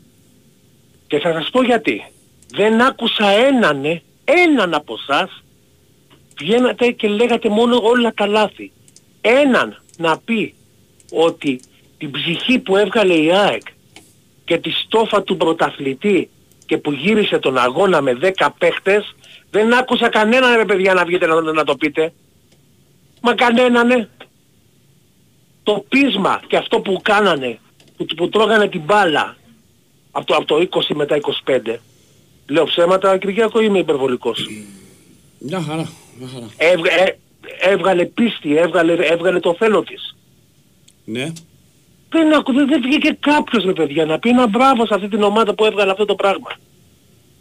Και 1.08 1.20
θα 1.20 1.34
σας 1.34 1.50
πω 1.50 1.64
γιατί. 1.64 2.06
Δεν 2.52 2.82
άκουσα 2.82 3.30
έναν, 3.30 3.86
ε, 3.86 4.02
έναν 4.30 4.74
από 4.74 4.96
εσάς, 5.02 5.44
βγαίνατε 6.40 6.92
και 6.92 7.08
λέγατε 7.08 7.50
μόνο 7.50 7.80
όλα 7.84 8.14
τα 8.14 8.28
λάθη. 8.28 8.72
Έναν 9.22 9.82
να 9.98 10.18
πει 10.18 10.54
ότι 11.12 11.60
την 11.98 12.12
ψυχή 12.12 12.60
που 12.60 12.76
έβγαλε 12.76 13.14
η 13.14 13.32
ΑΕΚ 13.32 13.62
και 14.46 14.58
τη 14.58 14.72
στόφα 14.72 15.24
του 15.24 15.38
πρωταθλητή 15.38 16.30
και 16.66 16.78
που 16.78 16.92
γύρισε 16.92 17.40
τον 17.40 17.58
αγώνα 17.58 18.02
με 18.02 18.18
10 18.22 18.48
παίχτες 18.58 19.16
Δεν 19.52 19.74
άκουσα 19.74 20.10
κανέναν 20.10 20.56
ρε 20.56 20.66
παιδιά 20.66 20.94
να 20.94 21.06
βγείτε 21.06 21.26
να, 21.26 21.42
να 21.42 21.64
το 21.64 21.76
πείτε. 21.76 22.14
Μα 23.22 23.36
κανέναν 23.36 23.88
ναι. 23.88 24.08
Το 25.64 25.86
πείσμα 25.90 26.42
και 26.48 26.58
αυτό 26.58 26.80
που 26.80 27.00
κάνανε, 27.04 27.60
που, 27.98 28.06
που 28.06 28.30
τρώγανε 28.30 28.68
την 28.68 28.82
μπάλα 28.82 29.38
από 30.12 30.26
το, 30.26 30.36
από 30.36 30.46
το 30.46 30.68
20 30.72 30.96
μετά 30.96 31.18
25. 31.46 31.76
Λέω 32.50 32.64
ψέματα, 32.66 33.18
Κυριακό 33.18 33.62
είμαι 33.62 33.80
υπερβολικός. 33.80 34.50
Μια 35.40 35.62
χαρά, 35.62 35.90
μια 36.20 36.28
χαρά. 36.34 36.48
Έβγα, 36.58 36.92
ε, 36.92 37.18
έβγαλε 37.60 38.06
πίστη, 38.06 38.56
έβγαλε, 38.58 38.94
έβγαλε 38.94 39.40
το 39.40 39.56
θέλω 39.58 39.84
της. 39.84 40.16
Ναι. 41.06 41.32
Δεν, 42.10 42.34
ακου, 42.34 42.54
δεν, 42.54 42.68
δεν 42.68 42.82
βγήκε 42.82 43.18
κάποιος 43.20 43.64
με 43.66 43.74
παιδιά 43.74 44.06
να 44.06 44.20
πει 44.20 44.30
ένα 44.30 44.48
μπράβο 44.48 44.86
σε 44.86 44.94
αυτή 44.94 45.08
την 45.08 45.24
ομάδα 45.24 45.54
που 45.54 45.66
έβγαλε 45.66 45.92
αυτό 45.92 46.06
το 46.06 46.16
πράγμα. 46.16 46.52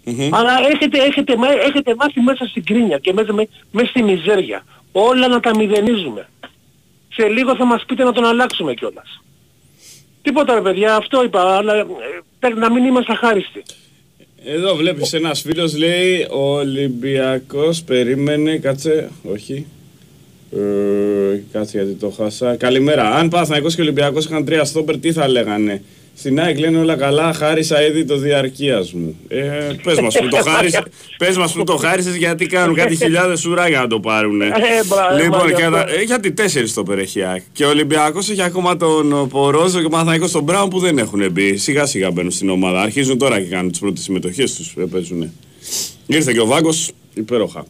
Μμμ. 0.05 0.35
Αλλά 0.35 0.53
έχετε, 0.73 0.99
έχετε, 0.99 1.37
μα- 1.37 1.61
έχετε 1.61 1.95
μάθει 1.95 2.21
μέσα 2.21 2.47
στην 2.47 2.65
κρίνια 2.65 2.99
και 2.99 3.13
μέσα, 3.13 3.33
με, 3.33 3.49
μέσα 3.71 3.89
στη 3.89 4.03
μιζέρια. 4.03 4.65
Όλα 4.93 5.29
να 5.29 5.41
τα 5.41 5.57
μηδενίζουμε. 5.57 6.29
Σε 7.09 7.29
λίγο 7.29 7.57
θα 7.57 7.65
μας 7.65 7.85
πείτε 7.87 8.05
να 8.05 8.13
τον 8.13 8.25
αλλάξουμε 8.25 8.75
κιόλας. 8.75 9.23
Τίποτα 10.23 10.55
ρε 10.55 10.61
παιδιά, 10.61 10.97
αυτό 10.97 11.25
είπα, 11.25 11.57
αλλά 11.57 11.77
ε, 12.41 12.49
να 12.49 12.71
μην 12.71 12.85
είμαστε 12.85 13.13
αχάριστοι. 13.13 13.63
Εδώ 14.51 14.77
βλέπεις 14.77 15.13
ένας 15.13 15.41
φίλος 15.41 15.77
λέει 15.77 16.27
ο 16.31 16.57
Ολυμπιακός 16.57 17.83
περίμενε, 17.83 18.57
κάτσε, 18.57 19.09
όχι. 19.23 19.67
Ε, 20.53 21.39
κάτσε 21.53 21.79
γιατί 21.79 21.93
το 21.93 22.11
χάσα. 22.11 22.57
Καλημέρα. 22.57 23.11
Αν 23.11 23.29
Παναθηναϊκός 23.29 23.75
και 23.75 23.81
Ολυμπιακός 23.81 24.25
είχαν 24.25 24.45
τρία 24.45 24.65
στόπερ, 24.65 24.99
τι 24.99 25.13
θα 25.13 25.29
λέγανε; 25.29 25.83
Στην 26.19 26.41
ΑΕΚ 26.41 26.59
λένε 26.59 26.79
όλα 26.79 26.97
καλά, 26.97 27.33
χάρισα 27.33 27.87
ήδη 27.87 28.05
το 28.05 28.17
διαρκείας 28.17 28.93
μου. 28.93 29.17
Ε, 29.29 29.39
πες 29.83 30.01
μας 30.01 30.17
που 30.19 30.29
το 30.29 30.37
χάρισες, 30.37 30.83
πες 31.19 31.37
μας 31.37 31.53
που 31.53 31.65
το 31.65 31.77
χάρισες 31.77 32.15
γιατί 32.17 32.47
κάνουν 32.47 32.75
κάτι 32.75 32.97
χιλιάδες 33.03 33.45
ουρά 33.45 33.69
για 33.69 33.81
να 33.81 33.87
το 33.87 34.01
πάρουνε. 34.01 34.45
Ε, 34.47 34.51
μπρα- 34.87 35.13
λοιπόν, 35.23 35.41
μπρα- 35.41 35.53
και 35.53 35.69
μπρα- 35.69 35.85
τα- 35.85 35.93
ε, 35.95 36.03
γιατί 36.03 36.33
τέσσερις 36.33 36.71
στόπερ 36.71 36.99
έχει 36.99 37.19
η 37.19 37.23
ΑΕΚ. 37.23 37.43
Και 37.53 37.65
ο 37.65 37.69
Ολυμπιακός 37.69 38.29
έχει 38.31 38.43
ακόμα 38.43 38.77
τον 38.77 39.29
Πορόζο 39.29 39.81
και 39.81 39.87
ο 39.87 39.89
Παναθηναϊκός 39.89 40.31
τον 40.33 40.43
Μπράουν 40.43 40.69
που 40.69 40.79
δεν 40.79 40.99
έχουν 40.99 41.31
μπει. 41.33 41.57
Σιγά 41.57 41.87
σιγά 41.87 42.11
μπαίνουν 42.11 42.31
στην 42.31 42.49
ομάδα. 42.51 42.81
Αρχίζουν 42.81 43.19
τώρα 43.19 43.41
και 43.41 43.47
κάνουν 43.49 43.71
τις 43.71 43.81
πρώτες 43.81 44.03
συμμετοχές 44.03 44.55
τους. 44.55 44.75
Ε, 44.79 44.85
παίζουνε. 44.91 45.33
Ήρθε 46.07 46.33
και 46.33 46.41
ο 46.41 46.47
Βάγκος, 46.47 46.91
υπέροχα. 47.15 47.65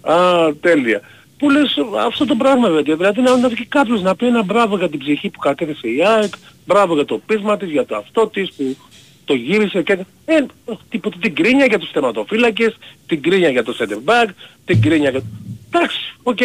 Α, 0.00 0.14
τέλεια. 0.60 1.00
Που 1.38 1.50
λες 1.50 1.76
αυτό 2.06 2.24
το 2.26 2.34
πράγμα 2.34 2.68
βέβαια. 2.70 2.96
Δηλαδή 2.96 3.20
να, 3.20 3.36
να 3.36 3.48
βγει 3.48 3.64
κάποιος 3.66 4.02
να 4.02 4.16
πει 4.16 4.26
ένα 4.26 4.42
μπράβο 4.42 4.76
για 4.76 4.88
την 4.88 4.98
ψυχή 4.98 5.28
που 5.30 5.38
κατέθεσε 5.38 5.88
η 5.88 5.98
ΑΕΚ, 6.16 6.32
μπράβο 6.68 6.94
για 6.94 7.04
το 7.04 7.18
πείσμα 7.26 7.56
της, 7.56 7.70
για 7.70 7.86
το 7.86 7.96
αυτό 7.96 8.28
της 8.28 8.52
που 8.52 8.76
το 9.24 9.34
γύρισε 9.34 9.82
και... 9.82 9.98
Ε, 10.24 10.46
τίποτα, 10.88 11.16
την 11.20 11.34
κρίνια 11.34 11.66
για 11.66 11.78
τους 11.78 11.90
θεματοφύλακες, 11.90 12.76
την 13.06 13.22
γκρίνια 13.22 13.48
για 13.48 13.64
το 13.64 13.76
center 13.78 14.10
back, 14.10 14.28
την 14.64 14.80
γκρίνια 14.80 15.10
για... 15.10 15.22
Εντάξει, 15.66 15.98
οκ. 16.22 16.38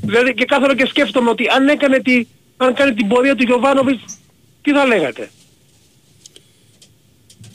Δηλαδή 0.00 0.34
και 0.34 0.44
κάθε 0.44 0.74
και 0.76 0.86
σκέφτομαι 0.86 1.30
ότι 1.30 1.46
αν 1.56 1.68
έκανε 1.68 1.98
τη, 1.98 2.26
αν 2.56 2.74
κάνει 2.74 2.94
την 2.94 3.08
πορεία 3.08 3.34
του 3.34 3.42
Γιωβάνοβιτς, 3.42 4.18
τι 4.62 4.72
θα 4.72 4.86
λέγατε; 4.86 5.30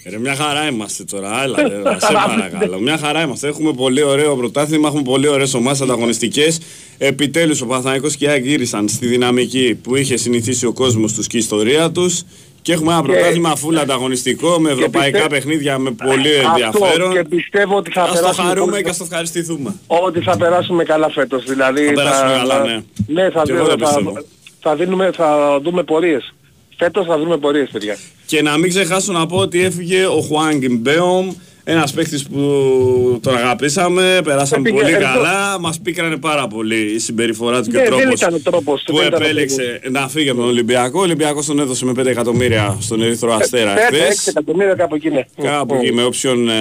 Ρε, 0.09 0.17
μια 0.19 0.35
χαρά 0.35 0.67
είμαστε 0.67 1.03
τώρα, 1.03 1.43
έλα, 1.43 1.57
έλα, 1.71 1.99
σε 1.99 2.13
παρακαλώ. 2.13 2.79
Μια 2.79 2.97
χαρά 2.97 3.21
είμαστε. 3.21 3.47
Έχουμε 3.47 3.73
πολύ 3.73 4.03
ωραίο 4.03 4.35
πρωτάθλημα, 4.35 4.87
έχουμε 4.87 5.03
πολύ 5.03 5.27
ωραίες 5.27 5.53
ομάδες 5.53 5.81
ανταγωνιστικές. 5.81 6.59
Επιτέλους 6.97 7.61
ο 7.61 7.65
Παναθηναϊκός 7.65 8.15
και 8.15 8.25
η 8.25 8.27
ΑΕΚ 8.27 8.45
γύρισαν 8.45 8.87
στη 8.89 9.05
δυναμική 9.07 9.79
που 9.83 9.95
είχε 9.95 10.17
συνηθίσει 10.17 10.65
ο 10.65 10.73
κόσμος 10.73 11.13
τους 11.13 11.27
και 11.27 11.37
η 11.37 11.39
ιστορία 11.39 11.91
τους. 11.91 12.23
Και 12.61 12.73
έχουμε 12.73 12.91
ένα 12.93 13.01
Και- 13.01 13.07
πρωτάθλημα 13.11 13.53
full 13.55 13.75
ανταγωνιστικό 13.81 14.59
με 14.59 14.71
ευρωπαϊκά 14.71 15.11
πιστε- 15.17 15.29
παιχνίδια 15.29 15.77
με 15.77 15.91
πολύ 15.91 16.37
Αυτό 16.37 16.49
ενδιαφέρον. 16.49 17.13
και 17.13 17.23
πιστεύω 17.23 17.75
ότι 17.75 17.91
θα 17.91 18.01
Ας 18.01 18.07
το 18.09 18.13
περάσουμε 18.13 18.47
χαρούμε 18.47 18.71
πολύ- 18.71 18.83
και 18.83 18.89
ας 18.89 18.97
το 18.97 19.03
ευχαριστηθούμε. 19.09 19.75
Ότι 19.87 20.19
θα 20.21 20.37
περάσουμε 20.37 20.83
καλά 20.83 21.09
φέτος. 21.09 21.43
Δηλαδή 21.45 21.85
Θα 21.85 21.93
περάσουμε 21.93 22.31
καλά, 22.37 22.63
ναι. 22.65 22.79
Ναι, 23.07 23.29
θα, 23.29 23.41
Και 23.45 23.51
εγώ 23.51 23.63
θα, 23.65 23.69
το 23.69 23.75
πιστεύω. 23.77 24.13
θα, 24.59 24.75
δίνουμε, 24.75 25.11
θα 25.13 25.59
δούμε 25.63 25.83
πορείες. 25.83 26.33
Φέτος 26.83 27.05
θα 27.05 27.17
δούμε 27.17 27.37
πορείες, 27.37 27.69
παιδιά. 27.71 27.97
Και 28.25 28.41
να 28.41 28.57
μην 28.57 28.69
ξεχάσω 28.69 29.11
να 29.11 29.25
πω 29.25 29.37
ότι 29.37 29.63
έφυγε 29.63 30.05
ο 30.05 30.21
Χουάνγκ 30.21 30.55
Ιν 30.55 30.63
Μπέομ, 30.69 31.31
ένας 31.63 31.91
παίχτης 31.93 32.23
που 32.27 32.39
τον 33.23 33.35
αγαπήσαμε, 33.37 34.19
περάσαμε 34.23 34.69
Έφυγε, 34.69 34.83
πολύ 34.83 34.95
εδώ- 34.95 35.13
καλά, 35.13 35.59
μας 35.59 35.79
πίκρανε 35.79 36.17
πάρα 36.17 36.47
πολύ 36.47 36.93
η 36.93 36.99
συμπεριφορά 36.99 37.61
του 37.63 37.69
και 37.69 37.77
ο 37.77 37.79
Ναι, 37.79 37.89
δεν 37.89 37.97
τρόπος 37.99 38.19
ήταν 38.21 38.33
ο 38.33 38.39
τρόπος 38.43 38.83
του, 38.83 38.91
που 38.91 38.97
δεν 38.97 39.07
ήταν 39.07 39.21
ο 39.21 39.25
επέλεξε 39.25 39.81
να 39.91 40.07
φύγει 40.07 40.29
από 40.29 40.39
τον 40.39 40.47
Ολυμπιακό. 40.49 40.99
Ο 40.99 41.01
Ολυμπιακός 41.01 41.45
τον 41.45 41.59
έδωσε 41.59 41.85
με 41.85 41.91
5 41.91 42.05
εκατομμύρια 42.05 42.77
στον 42.81 43.01
Ερυθρό 43.01 43.33
Αστέρα 43.33 43.73
Πέντε, 43.73 44.03
έξι 44.05 44.19
χθες. 44.19 44.27
εκατομμύρια 44.27 44.73
κάπου 44.73 44.95
εκεί, 44.95 45.09
ναι. 45.09 45.21
Κάπου 45.43 45.73
Μμ. 45.73 45.79
εκεί 45.79 45.93
με 45.93 46.03
option 46.03 46.49
ε, 46.49 46.53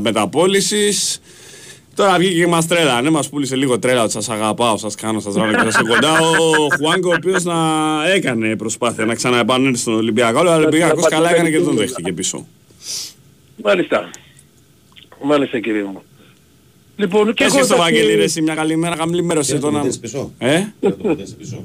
μεταπόλησης. 0.00 1.20
Τώρα 1.98 2.18
βγήκε 2.18 2.34
και 2.40 2.46
μας 2.46 2.66
τρέλανε, 2.66 3.10
μας 3.10 3.28
πούλησε 3.28 3.56
λίγο 3.56 3.78
τρέλα 3.78 4.02
ότι 4.02 4.12
σας 4.12 4.28
αγαπάω, 4.28 4.76
σας 4.76 4.94
κάνω, 4.94 5.20
σας 5.20 5.34
ράνω 5.34 5.52
και 5.52 5.70
σας 5.70 5.80
είμαι 5.80 5.88
κοντά. 5.94 6.18
Ο 6.20 6.66
Χουάνγκ 6.76 7.04
ο 7.04 7.12
οποίος 7.14 7.44
να 7.44 7.54
έκανε 8.14 8.56
προσπάθεια 8.56 9.04
να 9.04 9.14
ξαναεπανέλθει 9.14 9.78
στον 9.78 9.94
Ολυμπιακό, 9.94 10.38
αλλά 10.38 10.52
ο 10.52 10.56
Ολυμπιακός 10.56 11.08
καλά 11.08 11.30
έκανε 11.34 11.50
και 11.50 11.60
τον 11.60 11.76
δέχτηκε 11.76 12.12
πίσω. 12.12 12.46
Μάλιστα. 13.64 14.10
Μάλιστα 15.24 15.60
κύριε 15.60 15.82
μου. 15.82 16.02
Λοιπόν, 16.96 17.26
και 17.26 17.32
Και 17.32 17.44
εγώ 17.44 17.56
εσύ 17.56 17.64
στο 17.66 17.74
εντάξει, 17.74 17.92
Βαγγέλη 17.92 18.14
ρε, 18.16 18.22
εσύ 18.24 18.42
μια 18.42 18.54
καλή 18.54 18.76
μέρα, 18.76 18.96
καμλημέρωση 18.96 19.52
Και 19.52 19.58
τον 19.58 19.70
το 19.72 19.76
να... 19.76 19.78
Ποντένσε 19.78 19.98
πίσω. 19.98 20.32
Ε, 20.38 20.62
Και 20.80 20.88
το 20.88 20.96
Ποντένσε 20.96 21.34
πίσω. 21.34 21.64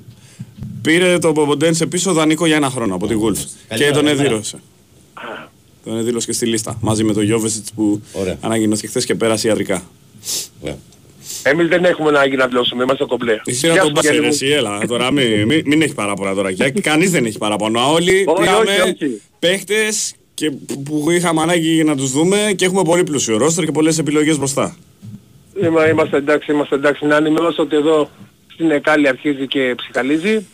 πήρε 0.81 1.17
το 1.19 1.31
Ποποντένσε 1.31 1.85
πίσω 1.85 2.13
δανεικό 2.13 2.45
για 2.45 2.55
ένα 2.55 2.69
χρόνο 2.69 2.95
από 2.95 3.07
την 3.07 3.17
Γουλφ. 3.17 3.39
Και 3.39 3.45
Καλημέρα, 3.67 3.93
τον 3.95 4.03
καλημέρα. 4.05 4.27
εδήλωσε. 4.29 4.57
Τον 5.83 5.97
εδήλωσε 5.97 6.25
και 6.27 6.33
στη 6.33 6.45
λίστα. 6.45 6.77
Μαζί 6.81 7.03
με 7.03 7.13
τον 7.13 7.23
Γιώβεσιτς 7.23 7.71
που 7.73 8.01
Ωραία. 8.13 8.37
ανακοινώθηκε 8.41 8.87
χθες 8.87 9.05
και 9.05 9.15
πέρασε 9.15 9.47
ιατρικά. 9.47 9.81
Ωραία. 10.61 10.77
Εμείς 11.43 11.67
δεν 11.67 11.85
έχουμε 11.85 12.09
ανάγκη 12.09 12.35
να 12.35 12.47
δηλώσουμε, 12.47 12.83
είμαστε 12.83 13.05
κομπλέ. 13.05 13.41
Εσύ 13.45 13.65
Γεια 13.67 13.69
να 13.69 13.75
σου, 13.75 13.83
τον 13.85 13.93
πας 13.93 14.03
Βαγγέλη 14.03 14.21
ρε, 14.21 14.27
μου. 14.27 14.33
εσύ, 14.33 14.47
έλα 14.47 14.79
τώρα, 14.87 15.11
μην, 15.11 15.45
μην, 15.45 15.61
μην 15.65 15.81
έχει 15.81 15.93
παράπονα 15.93 16.33
τώρα. 16.33 16.51
Και 16.51 16.69
κανείς 16.71 17.11
δεν 17.11 17.25
έχει 17.25 17.37
παράπονα. 17.37 17.85
Όλοι 17.87 18.23
Όχι, 18.27 18.39
πήραμε 18.41 18.71
όχι, 18.81 18.81
όχι. 19.05 19.21
παίχτες 19.39 20.13
και 20.33 20.51
που- 20.51 20.83
που 20.83 21.11
είχαμε 21.11 21.41
ανάγκη 21.41 21.83
να 21.83 21.95
τους 21.95 22.11
δούμε 22.11 22.53
και 22.55 22.65
έχουμε 22.65 22.81
πολύ 22.83 23.03
πλούσιο 23.03 23.37
ρόστερ 23.37 23.65
και 23.65 23.71
πολλές 23.71 23.97
επιλογές 23.97 24.37
μπροστά. 24.37 24.75
Είμα- 25.63 25.89
Είμαστε 25.89 26.17
εντάξει, 26.17 26.51
είμαστε 26.51 26.75
εντάξει. 26.75 27.05
Να 27.05 27.15
ενημερώσω 27.15 27.61
ότι 27.61 27.75
εδώ 27.75 28.09
στην 28.53 28.71
Εκάλη 28.71 29.07
αρχίζει 29.07 29.47
και 29.47 29.73
ψυχαλίζει. 29.77 30.45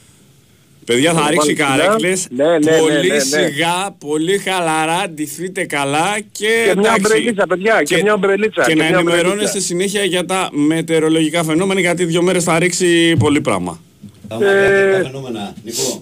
Παιδιά 0.89 1.13
θα 1.13 1.21
Να 1.21 1.29
ρίξει 1.29 1.53
βάλει 1.53 1.53
ψηλά. 1.53 1.85
καρέκλες 1.85 2.27
Ναι, 2.29 2.43
ναι, 2.45 2.57
ναι, 2.57 2.77
πολύ 2.77 3.07
ναι, 3.07 3.13
ναι. 3.13 3.19
σιγά, 3.19 3.95
πολύ 4.07 4.37
χαλαρά, 4.37 5.09
ντυθείτε 5.09 5.65
καλά 5.65 6.17
και, 6.31 6.45
Και 6.47 6.63
μια 6.63 6.71
εντάξει, 6.71 7.01
ομπρελίτσα, 7.05 7.47
παιδιά, 7.47 7.83
και 7.83 8.01
μια 8.01 8.13
ομπρελίτσα, 8.13 8.63
Και, 8.63 8.73
και 8.73 8.77
να 8.79 8.87
μια 8.89 8.97
ομπρελίτσα. 8.99 9.19
ενημερώνεστε 9.19 9.59
συνέχεια 9.59 10.03
για 10.03 10.25
τα 10.25 10.49
μετεωρολογικά 10.51 11.43
φαινόμενα 11.43 11.79
γιατί 11.79 12.05
δύο 12.05 12.21
μέρες 12.21 12.43
θα 12.43 12.59
ρίξει 12.59 13.15
πολύ 13.19 13.41
πράγμα. 13.41 13.79
Τα 14.27 14.35
μάτια 14.35 14.47
τα 14.91 15.03
φαινόμενα, 15.03 15.53
Νικό. 15.63 15.99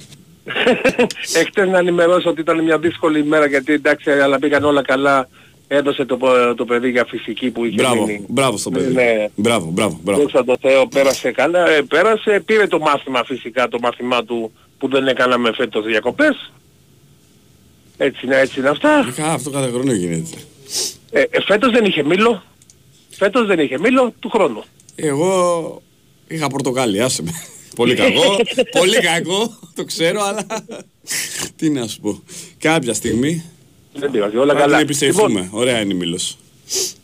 Εχθές 1.42 1.68
να 1.72 1.78
ενημερώσω 1.78 2.30
ότι 2.30 2.42
ήταν 2.42 2.64
μια 2.64 2.78
δύσκολη 2.80 3.20
ημέρα 3.20 3.46
γιατί 3.46 3.74
εντάξει 3.74 4.12
αλλά 4.12 4.40
πήγαν 4.40 4.64
όλα 4.64 4.82
καλά. 4.82 5.28
Έδωσε 5.70 6.06
το, 6.06 6.18
πο- 6.18 6.54
το 6.56 6.66
παιδί 6.66 6.90
για 6.90 7.06
φυσική 7.10 7.50
που 7.50 7.66
είχε 7.66 7.76
Μπράβο, 7.76 8.06
μείνει. 8.06 8.26
μπράβο 8.28 8.58
στο 8.58 8.70
παιδί. 8.70 8.94
Ναι. 8.94 9.28
Μπράβο, 9.36 9.70
μπράβο, 9.74 10.00
μπράβο. 10.04 10.22
Δόξα 10.22 10.44
τω 10.44 10.58
Θεώ, 10.62 10.88
πέρασε 10.88 11.32
καλά. 11.32 11.70
Ε, 11.70 11.82
πέρασε, 11.82 12.42
πήρε 12.46 12.68
το 12.68 12.80
μάθημα 12.80 13.24
φυσικά, 13.26 13.68
το 13.68 13.78
μάθημά 13.82 14.24
του 14.24 14.52
που 14.78 14.88
δεν 14.90 15.08
έκαναμε 15.08 15.54
φέτος 15.54 15.86
διακοπές. 15.86 16.52
Έτσι 17.98 18.26
είναι, 18.26 18.40
έτσι 18.40 18.60
είναι 18.60 18.70
αυτά. 18.70 19.06
Είχα 19.10 19.32
αυτό 19.32 19.50
κάθε 19.50 19.70
χρόνο 19.72 19.92
γίνεται. 19.92 20.38
Ε, 21.12 21.22
ε, 21.30 21.42
φέτος 21.42 21.72
δεν 21.72 21.86
είχε 21.86 22.04
μήλο. 22.04 22.44
Φέτος 23.10 23.48
δεν 23.48 23.60
είχε 23.60 23.80
μήλο 23.80 24.14
του 24.20 24.30
χρόνου. 24.30 24.64
Εγώ 24.96 25.82
είχα 26.28 26.48
πορτοκάλι, 26.48 27.02
άσε 27.02 27.24
με. 27.24 27.32
πολύ 27.76 27.94
κακό, 27.96 28.36
πολύ 28.80 29.00
κακό, 29.00 29.60
το 29.76 29.84
ξέρω, 29.86 30.22
αλλά 30.24 30.46
τι 31.56 31.70
να 31.70 31.88
σου 31.88 32.00
πω. 32.00 32.22
Κάποια 32.60 32.94
στιγμή 32.94 33.44
Δεν 33.94 34.12
πειράζει, 34.12 34.38
όλα 34.38 34.54
θα 34.54 34.60
καλά. 34.60 34.74
την 34.76 34.84
επιστρεφούμε. 34.86 35.50
Ωραία 35.52 35.80
είναι 35.82 35.94
η 35.94 35.98
Μήλος. 35.98 36.38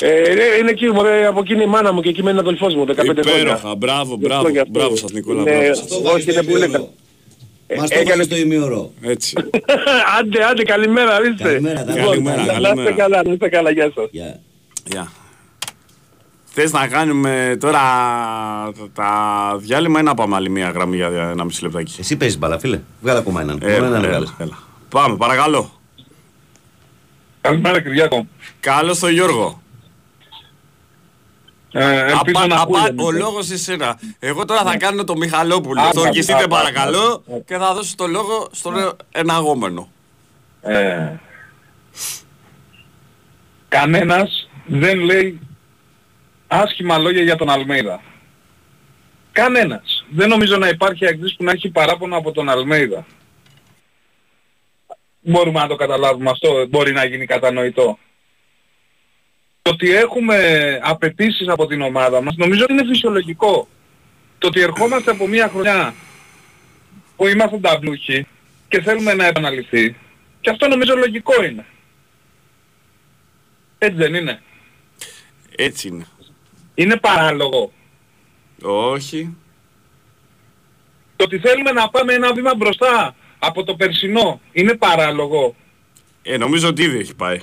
ε, 0.02 0.08
ε, 0.22 0.58
είναι 0.60 0.70
εκεί, 0.72 0.86
μωρέ, 0.92 1.26
από 1.26 1.40
εκεί 1.40 1.54
είναι 1.54 1.64
η 1.64 1.68
μάνα 1.68 1.92
μου 1.92 2.02
και 2.02 2.10
εκεί 2.10 2.24
μένει 2.24 2.38
ο 2.38 2.42
αδελφός 2.42 2.76
μου, 2.76 2.86
15 2.86 2.94
χρόνια. 2.96 3.12
Υπέροχα, 3.22 3.76
μπράβο, 3.76 4.16
Γι' 4.20 4.26
αυτό, 4.26 4.28
μπράβο, 4.28 4.50
γι' 4.50 4.58
αυτό. 4.60 4.72
μπράβο 4.72 4.96
σας 4.96 5.12
Νικόλα, 5.12 5.42
Ναι, 5.44 5.52
μπράβο 5.52 5.68
Μας 5.68 5.78
σας. 5.78 5.88
το 5.88 5.96
Όχι, 5.96 6.04
βάλεις 6.04 6.24
είναι 6.24 6.34
στο 6.34 6.44
πολύ 6.52 6.66
ημίωρο. 6.66 6.94
Ε, 7.68 7.76
Μας 7.78 7.90
το 7.90 7.96
έκανε- 7.96 8.10
βάλεις 8.10 8.26
στο 8.26 8.36
ημίωρο. 8.36 8.92
Έτσι. 9.02 9.34
άντε, 10.20 10.44
άντε, 10.46 10.64
καλημέρα, 10.64 11.16
ορίστε. 11.18 11.44
Καλημέρα, 11.44 11.80
Λοιπόν, 11.82 11.96
καλημέρα, 12.06 12.36
να- 12.38 12.44
Να 12.46 12.52
καλημέρα. 12.54 12.82
είστε 12.90 13.02
καλά, 13.02 13.22
να 13.24 13.32
είστε 13.32 13.50
καλά, 13.50 13.72
γεια 13.72 13.92
σας. 13.96 14.08
Γεια. 14.12 14.40
Γεια. 14.86 15.12
Θες 16.56 16.72
να 16.72 16.88
κάνουμε 16.88 17.58
τώρα 17.60 17.80
τα- 18.78 18.90
τα 18.94 19.12
διάλειμμα 19.60 20.00
ή 20.00 20.04
να 20.04 20.14
πάμε 20.14 20.36
άλλη 20.36 20.50
μία 20.50 20.70
γραμμή 20.70 20.96
για 20.96 21.08
ένα 21.08 21.44
μισή 21.44 21.64
λεπτάκι; 21.64 21.96
Εσύ 22.00 22.16
παίζεις 22.18 22.38
μπαλά, 22.38 22.60
φίλε. 22.60 22.80
Βγάλε 23.02 23.20
ακόμα 23.20 23.42
έναν. 23.42 23.60
Ε, 23.62 23.72
Μόνο 23.74 23.86
έναν 23.86 24.04
έλα, 24.04 24.08
βγάλε. 24.10 24.26
έλα. 24.38 24.58
Πάμε, 24.90 25.18
παρακαλώ. 25.18 25.72
Καλημέρα 27.42 27.82
Κυριάκο. 27.82 28.28
Καλώς 28.60 29.00
τον 29.00 29.10
Γιώργο. 29.12 29.62
Ε, 31.76 32.00
ελπίζω 32.00 32.38
Απα- 32.38 32.48
να 32.48 32.56
απα- 32.62 32.80
ακούγεται. 32.80 33.04
ο 33.04 33.12
λόγος 33.12 33.50
εσένα. 33.52 34.00
Εγώ 34.20 34.46
τώρα 34.46 34.62
θα 34.64 34.78
κάνω 34.78 35.04
το 35.04 35.16
Μιχαλόπουλο. 35.18 35.82
Α, 35.82 35.90
Το 35.90 36.00
α, 36.02 36.04
ορκιστείτε 36.04 36.44
α, 36.44 36.48
παρακαλώ 36.48 37.24
α, 37.32 37.36
α. 37.36 37.40
και 37.46 37.58
θα 37.58 37.74
δώσω 37.74 37.94
το 37.98 38.08
λόγο 38.08 38.48
στον 38.52 38.74
εναγόμενο. 39.12 39.92
Ε, 40.62 41.12
κανένας 43.68 44.50
δεν 44.66 45.00
λέει 45.00 45.40
άσχημα 46.48 46.98
λόγια 46.98 47.22
για 47.24 47.36
τον 47.36 47.50
Αλμέιδα. 47.50 48.02
Κανένας. 49.32 50.06
Δεν 50.10 50.30
νομίζω 50.30 50.58
να 50.58 50.68
υπάρχει 50.68 51.08
αγγλής 51.08 51.36
που 51.36 51.44
να 51.44 51.52
έχει 51.52 51.70
παράπονο 51.70 52.18
από 52.18 52.32
τον 52.32 52.50
Αλμέιδα. 52.50 53.06
Μπορούμε 55.22 55.60
να 55.60 55.68
το 55.68 55.76
καταλάβουμε 55.76 56.30
αυτό, 56.30 56.66
μπορεί 56.70 56.92
να 56.92 57.06
γίνει 57.06 57.26
κατανοητό. 57.26 57.98
Το 59.64 59.72
ότι 59.72 59.92
έχουμε 59.92 60.80
απαιτήσεις 60.84 61.48
από 61.48 61.68
την 61.68 61.82
ομάδα 61.82 62.22
μας 62.22 62.36
νομίζω 62.36 62.64
ότι 62.64 62.74
είναι 62.74 62.86
φυσιολογικό. 62.86 63.68
Το 64.38 64.48
ότι 64.48 64.62
ερχόμαστε 64.62 65.12
από 65.12 65.28
μια 65.28 65.50
χρονιά 65.50 65.94
που 67.16 67.28
είμαστε 67.28 67.58
ταμπλούχοι 67.58 68.28
και 68.68 68.82
θέλουμε 68.82 69.14
να 69.14 69.26
επαναληφθεί 69.26 69.96
και 70.42 70.50
αυτό 70.50 70.68
νομίζω 70.68 70.96
λογικό 70.96 71.44
είναι. 71.44 71.66
Έτσι 73.78 73.98
δεν 73.98 74.14
είναι. 74.14 74.42
Έτσι 75.56 75.88
είναι. 75.88 76.08
Είναι 76.76 76.98
παράλογο. 76.98 77.72
Όχι. 78.62 79.38
Το 81.16 81.24
ότι 81.24 81.40
θέλουμε 81.40 81.72
να 81.72 81.90
πάμε 81.90 82.14
ένα 82.14 82.34
βήμα 82.34 82.56
μπροστά 82.56 83.16
από 83.40 83.64
το 83.64 83.76
περσινό 83.76 84.42
είναι 84.52 84.74
παράλογο. 84.74 85.56
Ε, 86.24 86.38
νομίζω 86.38 86.68
ότι 86.68 86.84
ήδη 86.84 86.98
έχει 86.98 87.16
πάει. 87.16 87.40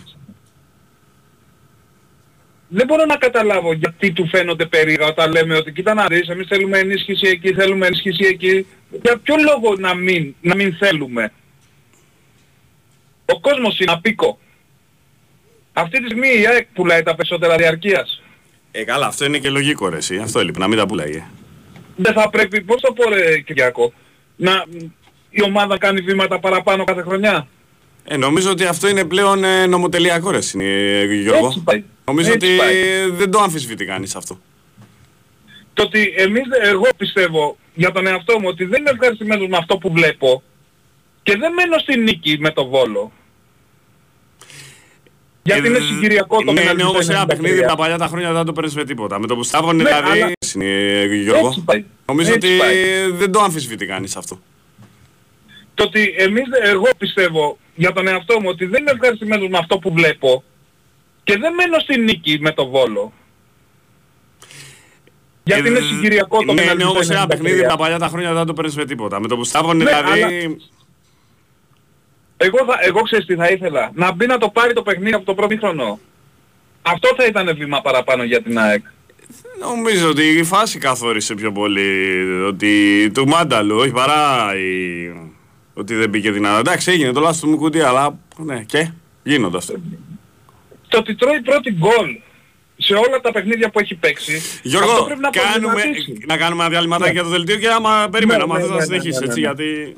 Δεν 2.73 2.87
μπορώ 2.87 3.05
να 3.05 3.17
καταλάβω 3.17 3.73
γιατί 3.73 4.13
του 4.13 4.29
φαίνονται 4.29 4.67
περίεργα 4.67 5.07
όταν 5.07 5.31
λέμε 5.33 5.57
ότι 5.57 5.73
κοίτα 5.73 5.95
να 5.95 6.07
δεις, 6.07 6.29
εμείς 6.29 6.47
θέλουμε 6.47 6.79
ενίσχυση 6.79 7.29
εκεί, 7.29 7.53
θέλουμε 7.53 7.87
ενίσχυση 7.87 8.25
εκεί. 8.25 8.67
Για 9.03 9.19
ποιο 9.23 9.35
λόγο 9.37 9.75
να 9.79 9.95
μην, 9.95 10.35
να 10.41 10.55
μην 10.55 10.75
θέλουμε; 10.75 11.33
Ο 13.25 13.41
κόσμος 13.41 13.79
είναι 13.79 13.93
απίκο. 13.93 14.39
Αυτή 15.73 15.99
τη 15.99 16.05
στιγμή 16.05 16.29
η 16.41 16.47
ΑΕΚ 16.47 16.67
πουλάει 16.75 17.03
τα 17.03 17.15
περισσότερα 17.15 17.57
διαρκείας. 17.57 18.23
Ε, 18.73 18.85
καλά, 18.85 19.07
αυτό 19.07 19.25
είναι 19.25 19.39
και 19.39 19.51
λογικό 19.51 19.89
ρε 19.89 19.97
εσύ. 19.97 20.17
Αυτό 20.17 20.41
έλειπε, 20.41 20.59
να 20.59 20.69
μην 20.69 20.79
τα 20.79 20.87
πουλάγε. 20.87 21.25
Δεν 21.97 22.13
θα 22.13 22.31
πρέπει, 22.31 22.61
πώς 22.61 22.81
το 22.81 22.93
πω 22.93 23.09
ρε 23.11 23.39
Κυριακό, 23.39 23.93
να 24.37 24.65
η 25.31 25.43
ομάδα 25.43 25.79
κάνει 25.79 26.01
βήματα 26.01 26.39
παραπάνω 26.39 26.85
κάθε 26.85 27.03
χρονιά; 27.03 27.49
Ε, 28.13 28.17
νομίζω 28.17 28.51
ότι 28.51 28.65
αυτό 28.65 28.89
είναι 28.89 29.05
πλέον 29.05 29.45
ε, 29.45 29.67
νομοτελειακό 29.67 30.31
ρε 30.31 30.37
εσύ, 30.37 30.59
ε, 30.63 31.05
Γιώργο. 31.15 31.47
Έτσι 31.47 31.61
πάει. 31.65 31.85
Νομίζω 32.05 32.33
Έτσι 32.33 32.47
ότι 32.47 32.57
πάει. 32.57 33.11
δεν 33.11 33.31
το 33.31 33.41
αμφισβητεί 33.41 33.85
κανείς 33.85 34.17
αυτό. 34.17 34.41
Το 35.75 35.83
ότι 35.83 36.13
εμείς, 36.17 36.43
εγώ 36.63 36.87
πιστεύω 36.97 37.57
για 37.75 37.93
τον 37.93 38.07
εαυτό 38.07 38.39
μου 38.41 38.49
ότι 38.49 38.65
δεν 38.65 38.81
είμαι 38.81 38.91
ευχαριστημένος 38.91 39.49
με 39.49 39.57
αυτό 39.57 39.77
που 39.79 39.93
βλέπω 39.93 40.43
και 41.23 41.37
δεν 41.37 41.53
μένω 41.53 41.79
στη 41.79 41.99
νίκη 41.99 42.37
με 42.41 42.51
το 42.51 42.67
Βόλο. 42.69 43.13
Γιατί 45.43 45.69
είναι 45.69 45.79
Ε, 45.79 45.81
συγκυριακό 45.81 46.37
το 46.37 46.53
Ναι, 46.53 46.61
πέναλτι 46.61 46.73
είναι 46.73 46.81
στο 46.83 46.91
όμως 46.91 47.09
ένα 47.09 47.23
93. 47.25 47.27
παιχνίδι 47.29 47.61
τα 47.67 47.77
παλιά 47.77 47.99
τα 47.99 48.07
χρόνια 48.07 48.33
δεν 48.33 48.45
το 48.45 48.53
παίρνεις 48.53 48.75
με 48.75 48.85
τίποτα. 48.85 49.19
Με 49.21 49.27
το 49.27 49.35
που 49.37 49.43
στάβωνε 49.43 49.83
Ναι, 49.83 49.89
δηλαδή, 49.89 50.21
αλλά- 50.23 50.33
ε, 50.67 51.05
Γιώργο. 51.15 51.47
Έτσι 51.47 51.61
πάει. 51.65 51.85
Νομίζω 52.07 52.33
Έτσι 52.33 52.47
ότι 52.49 52.57
πάει. 52.59 53.11
δεν 53.11 53.33
το 53.33 53.41
αμφισβητεί 53.41 53.87
κανείς 53.87 54.17
αυτό. 54.17 54.41
Το 55.81 55.87
ότι 55.87 56.15
εμείς, 56.19 56.45
εγώ 56.63 56.89
πιστεύω 56.99 57.59
για 57.75 57.93
τον 57.93 58.07
εαυτό 58.09 58.41
μου 58.41 58.49
ότι 58.49 58.65
δεν 58.67 58.81
είμαι 58.81 58.91
ευχαριστημένος 58.91 59.49
με 59.49 59.59
αυτό 59.59 59.79
που 59.79 59.93
βλέπω 59.93 60.45
και 61.25 61.39
δεν 61.39 61.55
μένω 61.55 61.79
στη 61.79 62.01
νίκη 62.01 62.39
με 62.41 62.53
το 62.53 62.69
Βόλο. 62.69 63.13
Γιατί 65.43 65.69
είναι 65.69 65.79
Ε, 65.79 65.83
συγκυριακό 65.83 66.39
το 66.45 66.53
Ναι, 66.53 66.61
πέναλτι 66.61 66.73
είναι 66.83 66.83
στο 66.83 66.91
όμως 66.93 67.09
ένα 67.11 67.25
93. 67.25 67.29
παιχνίδι 67.29 67.63
τα 67.67 67.77
παλιά 67.77 67.99
τα 67.99 68.09
χρόνια 68.09 68.33
δεν 68.33 68.47
το 68.47 68.53
παίρνεις 68.53 68.77
με 68.77 68.85
τίποτα. 68.85 69.21
Με 69.21 69.29
το 69.29 69.37
που 69.37 69.45
στάβωνε 69.45 69.85
Ναι, 69.85 69.91
δηλαδή... 69.91 70.23
αλλά- 70.23 70.57
Εγώ, 72.37 72.59
θα, 72.67 72.79
εγώ 72.81 73.01
ξέρεις 73.01 73.27
τι 73.27 73.35
θα 73.35 73.49
ήθελα. 73.51 73.91
Να 73.95 74.13
μπει 74.13 74.27
να 74.27 74.39
το 74.39 74.49
πάρει 74.51 74.73
το 74.73 74.83
παιχνίδι 74.83 75.15
από 75.15 75.25
το 75.25 75.35
πρώτο 75.35 75.57
χρόνο. 75.59 75.99
Αυτό 76.83 77.09
θα 77.17 77.25
ήταν 77.25 77.57
βήμα 77.57 77.81
παραπάνω 77.81 78.23
για 78.23 78.43
την 78.43 78.59
ΑΕΚ. 78.59 78.85
Νομίζω 79.61 80.09
ότι 80.09 80.23
η 80.29 80.45
φάση 80.45 80.79
καθόρισε 80.79 81.35
πιο 81.35 81.53
πολύ 81.53 82.23
ότι 82.43 83.11
του 83.15 83.29
Μάνταλου, 83.29 83.77
όχι 83.77 83.91
παρά 83.91 84.53
η... 84.57 85.09
ότι 85.75 85.95
δεν 85.95 86.09
μπήκε 86.09 86.31
δυνατά. 86.31 86.59
Εντάξει, 86.59 86.91
έγινε 86.91 87.13
το 87.13 87.21
λάθος 87.21 87.41
του 87.41 87.49
Μουκουτί, 87.49 87.81
αλλά 87.81 88.19
ναι, 88.37 88.63
και 88.63 88.91
γίνονται 89.23 89.57
αυτά. 89.57 89.75
Το 90.89 90.99
ότι 90.99 91.15
τρώει 91.15 91.41
πρώτη 91.41 91.73
γκολ 91.73 92.19
σε 92.77 92.95
όλα 92.95 93.21
τα 93.23 93.33
παιχνίδια 93.33 93.71
που 93.71 93.79
έχει 93.79 93.95
παίξει. 93.95 94.37
αυτό 94.37 94.59
Γιώργο, 94.63 95.05
πρέπει 95.05 95.21
να 95.21 95.31
κάνουμε, 95.31 95.73
προβληματίσει. 95.73 96.25
να 96.27 96.37
κάνουμε 96.37 96.63
ένα 96.63 96.71
διαλυματάκι 96.71 97.13
για 97.13 97.23
το 97.23 97.29
δελτίο 97.29 97.57
και 97.57 97.69
άμα 97.69 98.09
περιμένω, 98.11 98.39
Ναι, 98.39 98.45
άμα 98.45 98.55
ναι, 98.55 98.61
θες 98.61 98.71
να 98.71 98.77
ναι, 98.77 98.83
συνεχίσεις, 98.83 99.21
ναι, 99.21 99.27
ναι, 99.27 99.33
έτσι, 99.33 99.41
ναι. 99.41 99.47
γιατί... 99.47 99.97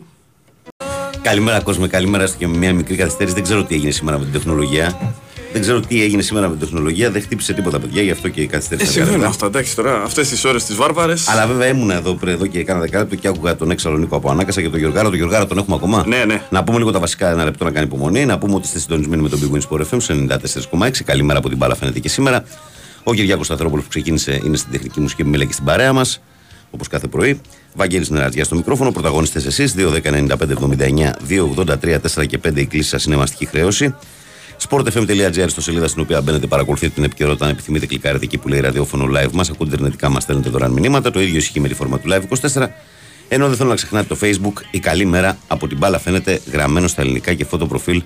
Καλημέρα 1.23 1.61
κόσμο, 1.61 1.89
καλημέρα 1.89 2.29
και 2.39 2.47
με 2.47 2.57
μια 2.57 2.73
μικρή 2.75 2.97
καθυστέρηση. 2.97 3.35
Δεν 3.35 3.45
ξέρω 3.45 3.65
τι 3.65 3.75
έγινε 3.75 3.91
σήμερα 3.91 4.19
με 4.19 4.25
την 4.25 4.33
τεχνολογία. 4.33 5.15
Δεν 5.53 5.61
ξέρω 5.61 5.81
τι 5.81 6.03
έγινε 6.03 6.23
σήμερα 6.23 6.49
με 6.49 6.57
την 6.57 6.67
τεχνολογία. 6.67 7.11
Δεν 7.11 7.23
χτύπησε 7.23 7.53
τίποτα, 7.53 7.79
παιδιά, 7.81 8.03
γι' 8.03 8.11
αυτό 8.11 8.29
και 8.29 8.41
η 8.41 8.45
Ε, 8.45 8.47
καθυστέρηση. 8.47 8.93
συμβαίνουν 8.93 9.25
αυτά, 9.25 9.47
εντάξει 9.47 9.77
τώρα, 9.77 10.03
αυτές 10.03 10.29
τις 10.29 10.45
ώρες 10.45 10.65
τις 10.65 10.77
βάρβαρες. 10.77 11.29
Αλλά 11.29 11.47
βέβαια 11.47 11.67
ήμουν 11.69 11.91
εδώ 11.91 12.15
πριν 12.15 12.33
εδώ 12.33 12.47
και 12.47 12.65
κάνα 12.65 12.81
δεκάλεπτο 12.81 13.15
και 13.17 13.29
άκουγα 13.29 13.57
τον 13.57 13.71
Εξαλονίκο 13.71 14.17
από 14.17 14.31
Ανάκασα 14.31 14.61
και 14.63 14.69
τον 14.69 14.79
Γιωργάρα. 14.79 15.09
Τον 15.09 15.17
Γιωργάρα 15.17 15.47
τον 15.47 15.59
έχουμε 15.59 15.77
ακόμα. 15.77 16.05
Ναι, 16.07 16.25
ναι. 16.25 16.43
Να 16.51 16.65
πούμε 16.65 16.79
λίγο 16.79 16.91
τα 16.91 16.99
βασικά, 16.99 17.31
ένα 17.31 17.45
λεπτό 17.45 17.65
να 17.65 17.71
κάνει 17.71 17.87
υπομονή. 17.87 18.25
Να 18.25 18.39
πούμε 18.39 18.55
ότι 18.55 18.67
είστε 18.67 18.79
συντονισμένοι 18.79 19.23
με 19.23 19.29
τον 19.29 19.41
Big 19.41 19.57
Win 19.57 19.61
Sport 19.69 19.81
FM 19.81 19.97
σε 20.01 20.13
94,6. 20.13 21.03
Καλημέρα 21.05 21.39
από 21.39 21.49
την 21.49 21.57
μπάλα 21.59 21.75
φαίνεται 21.75 21.99
και 21.99 22.09
σήμερα. 22.09 22.45
Ο 23.03 23.15
Κυριάκος 23.15 23.47
Σταθερόπουλος 23.47 23.85
που 23.85 23.91
ξεκίνησε 23.91 24.41
είναι 24.45 24.57
στην 24.57 24.73
τεχνική 24.73 25.01
μουσική 25.01 25.21
επιμέλεια 25.21 25.47
και 25.47 25.53
στην 25.53 25.65
παρέα 25.65 25.93
μας. 25.93 26.23
Όπως 26.71 26.89
κάθε 26.89 27.07
πρωί. 27.07 27.41
Βαγγέλης 27.75 28.11
Νερατζιά 28.11 28.45
στο 28.45 28.55
μικρόφωνο. 28.57 28.91
Πρωταγωνιστές 28.91 29.47
εσείς. 29.47 29.75
2.10.95.79, 29.77 31.13
2.83, 31.29 31.99
4 32.01 32.27
και 32.27 32.39
5 32.39 32.57
η 32.61 32.67
κλίση 32.67 32.89
σας 32.89 33.05
είναι 33.05 33.17
μαστική 33.17 33.47
χρέωση. 33.47 33.95
sportfm.gr 34.69 35.45
στο 35.49 35.61
σελίδα 35.61 35.89
στην 35.89 36.03
οποία 36.03 36.21
μπαίνετε, 36.21 36.47
παρακολουθείτε 36.47 36.93
την 36.95 37.05
επικαιρότητα. 37.05 37.45
Αν 37.45 37.51
επιθυμείτε, 37.51 37.87
κλικάρετε 37.87 38.25
εκεί 38.25 38.39
που 38.39 38.49
λέει 38.49 38.61
ραδιόφωνο 38.61 39.05
live 39.17 39.31
μας. 39.33 39.51
Ακούτε 39.51 39.71
ιντερνετικά 39.71 40.09
μας, 40.09 40.23
στέλνετε 40.23 40.51
δωρεάν 40.51 40.73
μηνύματα. 40.73 41.11
Το 41.11 41.21
ίδιο 41.21 41.37
ισχύει 41.37 41.61
με 41.61 41.69
τη 41.69 41.75
φόρμα 41.75 41.99
του 41.99 42.09
live 42.11 42.23
24. 42.53 42.67
Ενώ 43.29 43.49
δεν 43.49 43.57
θέλω 43.57 43.69
να 43.69 43.75
ξεχνάτε 43.75 44.15
το 44.15 44.19
facebook, 44.23 44.63
η 44.71 44.79
καλή 44.79 45.05
μέρα 45.05 45.39
από 45.49 45.69
την 45.69 45.79
μπάλα 45.79 45.99
φαίνεται 45.99 46.41
γραμμένο 46.53 46.87
στα 46.89 47.03
ελληνικά 47.03 47.35
και 47.35 47.45
φωτοπροφίλ 47.45 48.03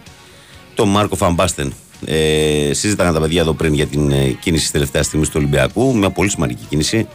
το 0.75 0.87
Μάρκο 0.87 1.17
Φαμπάστεν. 1.17 1.73
Ε, 2.05 2.71
συζήταγαν 2.73 3.15
τα 3.15 3.21
παιδιά 3.21 3.41
εδώ 3.41 3.53
πριν 3.53 3.75
για 3.75 3.87
την 3.87 4.11
ε, 4.11 4.37
κίνηση 4.41 4.63
της 4.63 4.71
τελευταίας 4.71 5.07
στιγμής 5.07 5.29
του 5.29 5.35
Ολυμπιακού. 5.39 5.97
Μια 5.97 6.11
πολύ 6.11 6.31
σημαντική 6.31 6.65
κίνηση. 6.69 7.09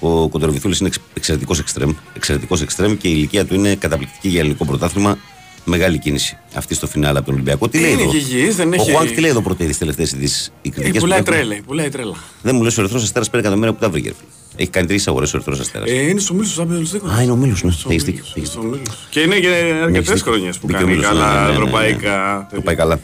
Ο 0.00 0.28
Κοντορβιθούλης 0.28 0.78
είναι 0.80 0.90
εξαιρετικός 1.14 1.58
εξτρέμ, 1.58 1.90
εξαιρετικός 2.16 2.62
εξτρέμ 2.62 2.96
και 2.96 3.08
η 3.08 3.12
ηλικία 3.16 3.44
του 3.44 3.54
είναι 3.54 3.74
καταπληκτική 3.74 4.28
για 4.28 4.40
ελληνικό 4.40 4.64
πρωτάθλημα. 4.64 5.18
Μεγάλη 5.64 5.98
κίνηση 5.98 6.38
αυτή 6.54 6.74
στο 6.74 6.86
φινάλε 6.86 7.16
από 7.18 7.26
τον 7.26 7.34
Ολυμπιακό. 7.34 7.68
Τι 7.68 7.78
λέει 7.80 7.92
Είναι 7.92 8.02
εδώ; 8.02 8.10
και 8.10 8.16
υγιής, 8.16 8.56
δεν 8.56 8.68
Ο 8.70 8.74
έχει- 8.74 8.90
Χουάνκ 8.92 9.10
τι 9.10 9.20
λέει 9.20 9.30
εδώ 9.30 9.40
πρώτα 9.42 9.64
τι 9.64 9.76
τελευταίες 9.76 10.12
ειδήσεις; 10.12 10.52
Οι 10.62 10.68
Ε, 10.68 10.70
κριτικές 10.70 11.00
πουλάει 11.00 11.22
που 11.22 11.32
έχουν. 11.32 11.46
τρέλα, 11.46 11.62
πουλάει 11.66 11.88
τρέλα. 11.88 12.14
Δεν 12.42 12.54
μου 12.54 12.62
λες 12.62 12.78
ο 12.78 12.80
Ερυθρός 12.80 13.02
Αστέρας 13.02 13.30
πήρε 13.30 13.42
εκατομμύρια 13.42 13.72
που 13.72 13.78
τα 13.80 13.90
βρήκε. 13.90 14.12
Έχει 14.56 14.68
κάνει 14.70 14.86
τρεις 14.86 15.08
αγορές 15.08 15.32
ο 15.34 15.36
Ερυθρός 15.36 15.60
Αστέρας. 15.60 15.90
Ε, 15.90 16.08
είναι 16.08 16.20
στο 16.20 16.34
Μίλος 16.34 16.54
του 16.54 16.62
Champions 16.62 16.96
League. 16.96 17.10
Α, 17.18 17.22
είναι 17.22 17.32
ο 17.32 17.36
Μίλο, 17.36 17.56
ναι. 17.62 17.70
Στο 17.70 17.88
Έχεις 17.90 18.04
Μίλος, 18.04 18.04
δίκιο, 18.04 18.24
έχεις 18.36 18.48
στο 18.48 18.60
δίκιο. 18.60 18.76
Μίλος. 18.78 19.06
Και 19.10 19.20
είναι 19.20 19.38
και 19.38 19.48
αρκετές 19.82 20.08
δίκιο. 20.14 20.32
χρονιές 20.32 20.58
που 20.58 20.66
Μπήκε 20.66 20.78
ο 20.82 20.86
κάνει 20.86 20.96
Μίλος, 20.96 21.12
ναι, 21.12 21.18
ναι, 21.18 21.24
ναι, 21.24 21.26
καλά 21.30 21.40
ναι, 21.42 21.46
ναι. 21.48 21.52
ευρωπαϊκά. 21.52 22.48
Το 22.54 22.60
πάει 22.60 22.74
καλά. 22.74 23.00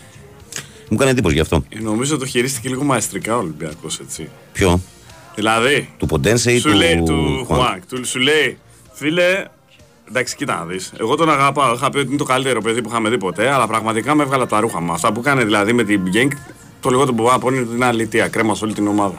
Μου 0.90 0.97
κάνει 0.97 1.11
εντύπωση 1.11 1.35
γι' 1.35 1.40
αυτό. 1.40 1.64
Ε, 1.68 1.79
Νομίζω 1.81 2.18
το 2.18 2.27
χειρίστηκε 2.27 2.68
λίγο 2.68 2.83
μαεστρικά 2.85 3.37
ο 3.37 3.38
Ολυμπιακός, 3.38 3.99
έτσι. 3.99 4.29
Ποιο, 4.53 4.81
Δηλαδή, 5.35 5.88
του 5.97 6.07
Ποντένσε 6.07 6.53
ή 6.53 6.59
σου 6.59 6.68
του. 6.71 6.77
λέει 6.77 7.03
του 7.07 7.44
Χουάνκ; 7.47 7.62
Χουάνκ, 7.62 7.83
του 7.88 8.07
σου 8.07 8.18
λέει, 8.18 8.59
φίλε, 8.92 9.44
εντάξει, 10.09 10.37
κοίτα 10.37 10.57
να 10.59 10.64
δεις. 10.64 10.92
Εγώ 11.01 11.14
τον 11.14 11.31
αγαπάω. 11.31 11.75
Είχα 11.75 11.90
πει 11.90 11.99
ότι 11.99 12.09
είναι 12.09 12.16
το 12.16 12.25
καλύτερο 12.25 12.61
παιδί 12.61 12.83
που 12.83 12.88
είχαμε 12.88 13.09
δει 13.09 13.18
ποτέ, 13.18 13.51
αλλά 13.51 13.66
πραγματικά 13.66 14.14
με 14.14 14.23
έβγαλε 14.23 14.42
από 14.42 14.53
τα 14.55 14.61
ρούχα 14.61 14.81
μου. 14.81 14.92
Αυτά 14.92 15.12
που 15.12 15.21
έκανε 15.21 15.44
δηλαδή 15.44 15.73
με 15.73 15.85
την 15.85 16.01
Γκένκ, 16.09 16.33
το 16.81 16.88
λιγότερο 16.90 17.14
που 17.16 17.23
μπορώ 17.23 17.33
να 17.35 17.38
πω 17.40 17.49
είναι 17.51 17.61
ότι 17.61 17.75
είναι 17.75 17.85
αλήθεια. 17.87 18.29
Κρέμα 18.29 18.55
σε 18.55 18.64
όλη 18.64 18.73
την 18.75 18.87
ομάδα. 18.87 19.14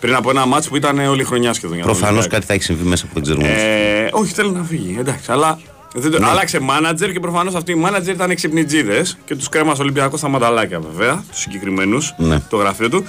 Πριν 0.00 0.14
από 0.14 0.30
ένα 0.30 0.46
μάτσο 0.46 0.68
που 0.68 0.76
ήταν 0.76 0.98
όλη 0.98 1.20
η 1.20 1.24
χρονιά 1.24 1.52
σχεδόν. 1.52 1.76
για 1.76 1.84
τον 1.86 1.92
Προφανώς 1.96 2.24
Ολυμπιακό. 2.24 2.34
κάτι 2.34 2.46
θα 2.46 2.52
έχει 2.54 2.62
συμβεί 2.62 2.88
μέσα 2.88 3.06
που 3.06 3.10
δεν 3.14 3.22
ξέρουμε. 3.22 3.46
όμως. 3.46 3.58
Ε, 3.62 4.08
όχι, 4.12 4.32
θέλει 4.32 4.50
να 4.50 4.62
φύγει. 4.62 4.96
Εντάξει, 4.98 5.32
αλλά 5.32 5.58
δεν 5.94 6.10
το... 6.10 6.26
άλλαξε 6.26 6.60
μάνατζερ 6.60 7.12
και 7.12 7.20
προφανώς 7.20 7.54
αυτοί 7.54 7.72
οι 7.72 7.74
μάνατζερ 7.74 8.14
ήταν 8.14 8.34
ξυπνιτζίδε 8.34 9.04
και 9.24 9.36
τους 9.36 9.48
κρέμα 9.48 9.74
Ολυμπιακός 9.80 10.18
στα 10.18 10.28
μανταλάκια 10.28 10.80
βέβαια, 10.80 11.24
τους 11.30 11.40
συγκεκριμένους, 11.40 12.14
Ναι. 12.18 12.40
το 12.48 12.56
γραφείο 12.56 12.88
του. 12.88 13.04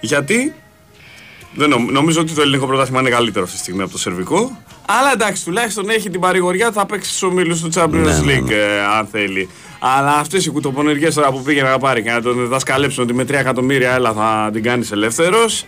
Γιατί 0.00 0.54
δεν 1.54 1.68
νομ- 1.68 1.90
νομίζω 1.90 2.20
ότι 2.20 2.32
το 2.32 2.40
ελληνικό 2.42 2.66
πρωτάθλημα 2.66 3.00
είναι 3.00 3.10
καλύτερο 3.10 3.44
αυτή 3.44 3.56
τη 3.56 3.62
στιγμή 3.62 3.82
από 3.82 3.90
το 3.92 3.98
σερβικό. 3.98 4.62
Αλλά 4.98 5.12
εντάξει, 5.12 5.44
τουλάχιστον 5.44 5.88
έχει 5.88 6.10
την 6.10 6.20
παρηγοριά, 6.20 6.72
θα 6.72 6.86
παίξει 6.86 7.08
στους 7.08 7.22
ομίλους 7.22 7.60
του 7.60 7.70
Champions 7.74 7.90
Ναι, 7.90 8.18
ναι, 8.18 8.38
League, 8.38 8.50
ε, 8.50 8.80
αν 8.98 9.06
θέλει. 9.06 9.48
Αλλά 9.78 10.12
αυτές 10.16 10.46
οι 10.46 10.50
κουτοπονεργίε 10.50 11.12
τώρα 11.12 11.30
που 11.32 11.42
πήγε 11.42 11.62
να 11.62 11.78
πάρει 11.78 12.02
και 12.02 12.10
να 12.10 12.22
τον 12.22 12.46
δασκαλέψουν 12.48 13.02
ότι 13.04 13.14
με 13.14 13.22
3 13.22 13.30
εκατομμύρια 13.30 13.92
έλα 13.92 14.12
θα 14.12 14.50
την 14.52 14.62
κάνεις 14.62 14.92
ελεύθερος, 14.92 15.64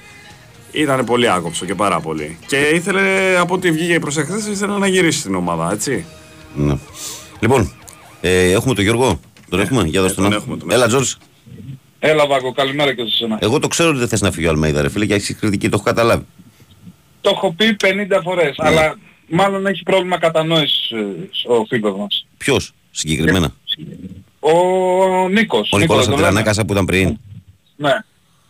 ήταν 0.72 1.04
πολύ 1.04 1.30
άκοψο 1.30 1.64
και 1.64 1.74
πάρα 1.74 2.00
πολύ. 2.00 2.38
Και 2.46 2.56
ήθελε, 2.56 3.00
από 3.40 3.54
ό,τι 3.54 3.70
βγήκε 3.70 3.98
προ 3.98 4.12
εχθέ, 4.16 4.50
ήθελε 4.50 4.78
να 4.78 4.86
γυρίσει 4.86 5.18
στην 5.18 5.34
ομάδα, 5.34 5.70
έτσι. 5.72 6.04
Ναι. 6.54 6.76
Λοιπόν, 7.40 7.72
ε, 8.20 8.50
έχουμε 8.50 8.74
τον 8.74 8.84
Γιώργο. 8.84 9.20
Τον 9.48 9.60
έχουμε, 9.60 9.82
για 9.82 10.00
δώστε 10.00 10.20
τον 10.20 10.30
να. 10.30 10.36
έχουμε, 10.36 10.56
τον 10.56 10.70
Έλα, 10.70 10.86
Τζόρτζ. 10.86 11.12
Έλα 11.98 12.26
Βάγκο, 12.26 12.52
καλημέρα 12.52 12.94
και 12.94 13.02
σε 13.02 13.08
εσένα. 13.14 13.38
Εγώ 13.40 13.58
το 13.58 13.68
ξέρω 13.68 13.88
ότι 13.88 13.98
δεν 13.98 14.08
θες 14.08 14.20
να 14.20 14.30
φύγει 14.30 14.46
ο 14.46 14.50
Αλμέιδα, 14.50 14.82
ρε 14.82 14.88
φίλε, 14.90 15.06
και 15.06 15.14
έχεις 15.14 15.36
κριτική, 15.40 15.68
το 15.68 15.74
έχω 15.76 15.84
καταλάβει. 15.84 16.26
Το 17.20 17.30
έχω 17.34 17.52
πει 17.52 17.76
50 17.80 18.20
φορές, 18.22 18.56
Ναι. 18.62 18.68
αλλά 18.68 18.96
μάλλον 19.32 19.66
έχει 19.66 19.82
πρόβλημα 19.82 20.18
κατανόησης 20.18 20.90
ε, 20.90 21.06
ο 21.46 21.64
φίλος 21.64 21.96
μας. 21.96 22.26
Ποιος 22.38 22.72
συγκεκριμένα; 22.90 23.54
Ο 24.40 25.28
Νίκος. 25.28 25.70
Ο 25.72 25.78
Νικόλας 25.78 25.80
Νίκος, 25.80 25.96
από 25.96 26.04
τον 26.04 26.14
την 26.14 26.16
λέμε. 26.16 26.26
Ανάκασα 26.26 26.64
που 26.64 26.72
ήταν 26.72 26.84
πριν. 26.84 27.18
Ναι. 27.76 27.92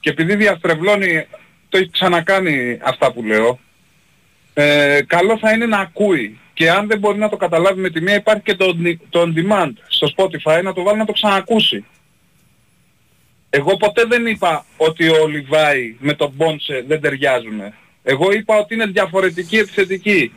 Και 0.01 0.11
επειδή 0.11 0.37
διαστρεβλώνει 0.37 1.27
το 1.69 1.79
έχει 1.79 1.91
ξανακάνει 1.91 2.79
αυτά 2.83 3.13
που 3.13 3.23
λέω. 3.23 3.59
Ε, 4.55 5.01
καλό 5.07 5.39
θα 5.39 5.53
είναι 5.53 5.67
να 5.67 5.79
ακούει. 5.79 6.39
Και 6.55 6.71
αν 6.71 6.87
δεν 6.87 6.99
μπορεί 6.99 7.19
να 7.19 7.29
το 7.29 7.37
καταλάβει 7.37 7.81
με 7.81 7.91
τη 7.91 8.01
μία 8.01 8.15
υπάρχει 8.15 8.43
και 8.43 8.55
το, 8.55 8.77
το 9.09 9.23
on 9.23 9.39
demand 9.39 9.73
στο 9.89 10.09
Spotify 10.17 10.61
να 10.63 10.73
το 10.73 10.83
βάλει 10.83 10.99
να 10.99 11.05
το 11.05 11.13
ξανακούσει. 11.13 11.85
Εγώ 13.51 13.77
ποτέ 13.77 14.05
δεν 14.05 14.27
είπα 14.27 14.65
ότι 14.77 15.09
ο 15.09 15.27
Λιβάη 15.27 15.97
με 15.99 16.15
τον 16.15 16.33
Μπόνσε 16.37 16.85
δεν 16.87 17.01
ταιριάζουν. 17.01 17.61
Εγώ 18.03 18.33
είπα 18.33 18.59
ότι 18.59 18.75
είναι 18.75 18.87
διαφορετική 18.87 19.57
επιθετική. 19.57 20.33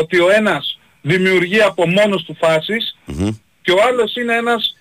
Ότι 0.00 0.20
ο 0.20 0.30
ένας 0.30 0.78
δημιουργεί 1.02 1.60
από 1.60 1.88
μόνος 1.88 2.24
του 2.24 2.36
φασεις 2.40 2.96
και 3.62 3.72
ο 3.72 3.76
άλλος 3.88 4.16
είναι 4.16 4.34
ένας 4.34 4.76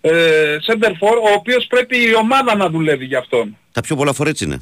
ε, 0.00 0.56
center 0.66 0.90
for 0.90 1.16
ο 1.22 1.32
οποίος 1.36 1.66
πρέπει 1.66 1.96
η 1.96 2.14
ομάδα 2.14 2.56
να 2.56 2.68
δουλεύει 2.68 3.04
για 3.04 3.18
αυτόν. 3.18 3.56
Τα 3.72 3.80
πιο 3.80 3.96
πολλά 3.96 4.12
φορές 4.12 4.40
είναι. 4.40 4.58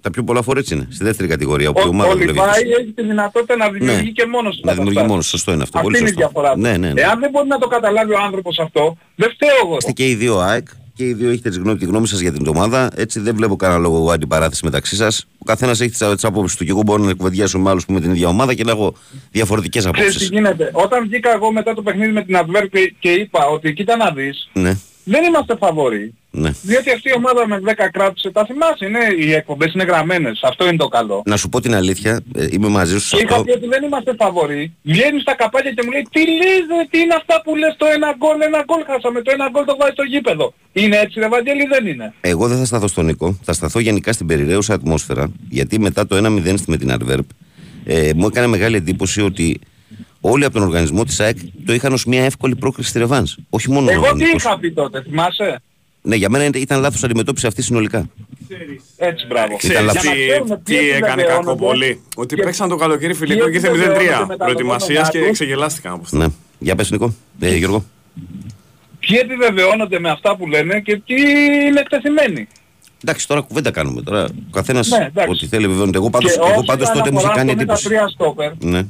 Τα 0.00 0.10
πιο 0.10 0.24
πολλά 0.24 0.42
φορές 0.42 0.70
είναι. 0.70 0.88
Στη 0.90 1.04
δεύτερη 1.04 1.28
κατηγορία. 1.28 1.68
Όπου 1.68 1.80
ο, 1.80 1.84
η 1.84 1.88
ομάδα 1.88 2.10
ο 2.10 2.14
Λιβάη 2.14 2.62
έχει 2.80 2.92
τη 2.92 3.02
δυνατότητα 3.02 3.56
να 3.56 3.70
δημιουργεί 3.70 4.02
ναι. 4.02 4.10
και 4.10 4.26
μόνος 4.26 4.56
του. 4.56 4.62
Να 4.64 4.74
δημιουργεί 4.74 5.02
μόνος. 5.02 5.26
Σωστό 5.26 5.52
είναι 5.52 5.62
αυτό. 5.62 5.78
Αυτή 5.78 5.90
Πολύ 5.90 6.00
είναι 6.00 6.08
η 6.08 6.16
διαφορά. 6.16 6.56
Ναι, 6.56 6.76
ναι, 6.76 6.92
ναι. 6.92 7.00
Εάν 7.00 7.20
δεν 7.20 7.30
μπορεί 7.30 7.48
να 7.48 7.58
το 7.58 7.66
καταλάβει 7.66 8.12
ο 8.12 8.20
άνθρωπος 8.20 8.58
αυτό, 8.58 8.96
δεν 9.14 9.30
φταίω 9.30 9.56
εγώ. 9.64 9.76
Είστε 9.76 9.92
και 9.92 10.08
οι 10.08 10.14
δύο 10.14 10.38
ΑΕΚ 10.38 10.68
και 10.98 11.04
οι 11.04 11.12
δύο 11.12 11.30
έχετε 11.30 11.50
τη 11.50 11.58
γνώμη, 11.58 11.78
τη 11.78 11.84
γνώμη 11.84 12.06
σας 12.06 12.20
για 12.20 12.32
την 12.32 12.46
ομάδα. 12.46 12.90
Έτσι 12.94 13.20
δεν 13.20 13.34
βλέπω 13.34 13.56
κανένα 13.56 13.80
λόγο 13.80 14.10
αντιπαράθεση 14.10 14.64
μεταξύ 14.64 14.96
σας. 14.96 15.26
Ο 15.38 15.44
καθένας 15.44 15.80
έχει 15.80 15.90
τις 15.90 16.24
απόψεις 16.24 16.56
του 16.56 16.64
και 16.64 16.70
εγώ 16.70 16.82
μπορώ 16.82 17.04
να 17.04 17.14
κουβεντιάσω 17.14 17.58
με 17.58 17.70
άλλους 17.70 17.86
που 17.86 17.92
με 17.92 18.00
την 18.00 18.10
ίδια 18.10 18.28
ομάδα 18.28 18.54
και 18.54 18.64
να 18.64 18.70
έχω 18.70 18.94
διαφορετικές 19.30 19.86
απόψει. 19.86 20.18
τι 20.18 20.24
γίνεται. 20.24 20.70
Όταν 20.72 21.02
βγήκα 21.02 21.32
εγώ 21.32 21.52
μετά 21.52 21.74
το 21.74 21.82
παιχνίδι 21.82 22.12
με 22.12 22.22
την 22.22 22.36
Adverb 22.38 22.68
και 22.98 23.10
είπα 23.10 23.46
ότι 23.46 23.72
κοίτα 23.72 23.96
να 23.96 24.10
δεις, 24.10 24.48
ναι. 24.52 24.76
Δεν 25.08 25.24
είμαστε 25.24 25.56
φαβοροί. 25.56 26.14
Ναι. 26.30 26.50
Διότι 26.62 26.90
αυτή 26.90 27.08
η 27.08 27.12
ομάδα 27.16 27.46
με 27.46 27.60
10 27.64 27.72
κράτησε, 27.92 28.30
τα 28.30 28.44
θυμάσαι, 28.46 28.84
είναι, 28.86 28.98
οι 29.18 29.32
εκπομπές 29.32 29.72
είναι 29.74 29.84
γραμμένες. 29.84 30.40
Αυτό 30.42 30.66
είναι 30.66 30.76
το 30.76 30.88
καλό. 30.88 31.22
Να 31.26 31.36
σου 31.36 31.48
πω 31.48 31.60
την 31.60 31.74
αλήθεια, 31.74 32.20
ε, 32.34 32.46
είμαι 32.50 32.68
μαζί 32.68 32.98
σου 32.98 33.06
σε 33.06 33.16
αυτό. 33.16 33.44
Και 33.44 33.52
ότι 33.52 33.66
δεν 33.66 33.82
είμαστε 33.82 34.14
φαβοροί. 34.18 34.74
Βγαίνεις 34.82 35.22
στα 35.22 35.34
καπάκια 35.34 35.72
και 35.72 35.82
μου 35.84 35.90
λέει 35.90 36.06
τι 36.10 36.20
λες, 36.20 36.88
τι 36.90 36.98
είναι 36.98 37.14
αυτά 37.14 37.40
που 37.44 37.56
λες 37.56 37.74
το 37.76 37.86
ένα 37.94 38.14
γκολ, 38.16 38.40
ένα 38.40 38.64
γκολ 38.66 38.82
χάσαμε, 38.86 39.22
το 39.22 39.30
ένα 39.34 39.48
γκολ 39.50 39.64
το 39.64 39.76
βάζει 39.78 39.92
στο 39.92 40.02
γήπεδο. 40.02 40.54
Είναι 40.72 40.96
έτσι 40.96 41.20
ρε 41.20 41.28
Βαγγέλη, 41.28 41.66
δεν 41.66 41.86
είναι. 41.86 42.14
Εγώ 42.20 42.48
δεν 42.48 42.58
θα 42.58 42.64
σταθώ 42.64 42.86
στον 42.86 43.04
Νίκο, 43.04 43.38
θα 43.42 43.52
σταθώ 43.52 43.78
γενικά 43.78 44.12
στην 44.12 44.26
περιραίουσα 44.26 44.74
ατμόσφαιρα, 44.74 45.32
γιατί 45.48 45.78
μετά 45.78 46.06
το 46.06 46.16
1-0 46.16 46.54
με 46.66 46.76
την 46.76 46.96
Adverb, 46.96 47.26
ε, 47.84 48.10
μου 48.14 48.26
έκανε 48.26 48.46
μεγάλη 48.46 48.76
εντύπωση 48.76 49.20
ότι 49.20 49.60
όλοι 50.20 50.44
από 50.44 50.54
τον 50.54 50.62
οργανισμό 50.62 51.04
της 51.04 51.20
ΑΕΚ 51.20 51.36
το 51.66 51.72
είχαν 51.72 51.92
ως 51.92 52.04
μια 52.04 52.24
εύκολη 52.24 52.56
πρόκληση 52.56 52.88
στη 52.88 52.98
Ρεβάνς. 52.98 53.36
Όχι 53.50 53.70
μόνο 53.70 53.90
Εγώ 53.90 54.12
τι 54.12 54.24
είχα 54.36 54.58
πει 54.58 54.72
τότε, 54.72 55.02
θυμάσαι; 55.02 55.62
Ναι, 56.02 56.16
για 56.16 56.28
μένα 56.28 56.50
ήταν 56.58 56.80
λάθος 56.80 57.04
αντιμετώπιση 57.04 57.46
αυτή 57.46 57.62
συνολικά. 57.62 58.08
Έτσι, 58.96 59.26
μπράβο. 59.26 59.56
Ξέρεις 59.56 59.92
τι, 59.92 60.08
τι 60.64 60.90
έκανε 60.90 61.22
κακό 61.22 61.56
πολύ. 61.56 62.00
Ότι 62.16 62.36
παίξαν 62.36 62.68
το 62.68 62.76
καλοκαίρι 62.76 63.14
φιλικό 63.14 63.50
και 63.50 63.56
ήρθε 63.56 63.70
0-3 64.30 64.36
προετοιμασίας 64.38 65.10
και 65.10 65.30
ξεγελάστηκαν 65.30 65.92
από 65.92 66.02
αυτό. 66.04 66.16
Ναι. 66.16 66.26
Για 66.58 66.74
πες 66.74 66.90
Νικό, 66.90 67.14
ε, 67.40 67.56
Γιώργο. 67.56 67.84
Ποιοι 68.98 69.18
επιβεβαιώνονται 69.22 69.98
με 69.98 70.10
αυτά 70.10 70.36
που 70.36 70.46
λένε 70.46 70.80
και 70.80 71.00
τι 71.06 71.14
είναι 71.66 71.80
εκτεθειμένοι. 71.80 72.48
Εντάξει, 73.04 73.28
τώρα 73.28 73.40
κουβέντα 73.40 73.70
κάνουμε. 73.70 74.02
Τώρα 74.02 74.24
ο 74.24 74.50
καθένας 74.50 74.88
ναι, 74.88 75.10
ό,τι 75.28 75.46
θέλει 75.46 75.66
βεβαιώνεται. 75.66 75.98
Εγώ 75.98 76.10
πάντως, 76.10 76.36
εγώ 76.36 76.62
πάντως 76.64 76.90
τότε 76.90 77.10
μου 77.10 77.18
είχε 77.18 77.28
κάνει 77.34 77.50
εντύπωση. 77.50 77.88
Ναι. 78.58 78.82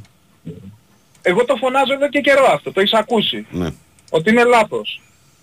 Εγώ 1.21 1.45
το 1.45 1.55
φωνάζω 1.55 1.93
εδώ 1.93 2.09
και 2.09 2.19
καιρό 2.19 2.45
αυτό, 2.53 2.71
το 2.71 2.79
έχεις 2.79 2.93
ακούσει. 2.93 3.45
Ναι. 3.51 3.69
Ότι 4.09 4.29
είναι 4.29 4.43
λάθος. 4.43 5.01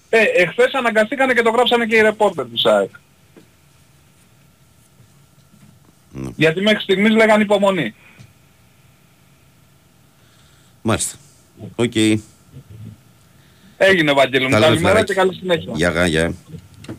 Ε, 0.09 0.23
εχθές 0.23 0.73
αναγκαστήκανε 0.73 1.35
και 1.35 1.43
το 1.43 1.51
γράψανε 1.51 1.87
και 1.87 1.97
οι 1.97 2.01
ρεπόρτερ 2.01 2.45
της 2.45 2.59
ΑΕΚ. 2.59 2.91
Ναι. 6.13 6.31
Γιατί 6.37 6.61
μέχρι 6.61 6.83
στιγμής 6.83 7.15
λέγανε 7.15 7.43
υπομονή. 7.43 7.95
Μάλιστα. 10.83 11.17
Οκ. 11.75 11.93
Okay. 11.95 12.17
Έγινε 13.77 14.11
Ευαγγέλη 14.11 14.49
μου. 14.49 14.61
Καλημέρα 14.61 15.05
και 15.05 15.15
καλή 15.15 15.35
συνέχεια. 15.35 15.73
Γεια, 15.75 16.07
γεια. 16.07 16.35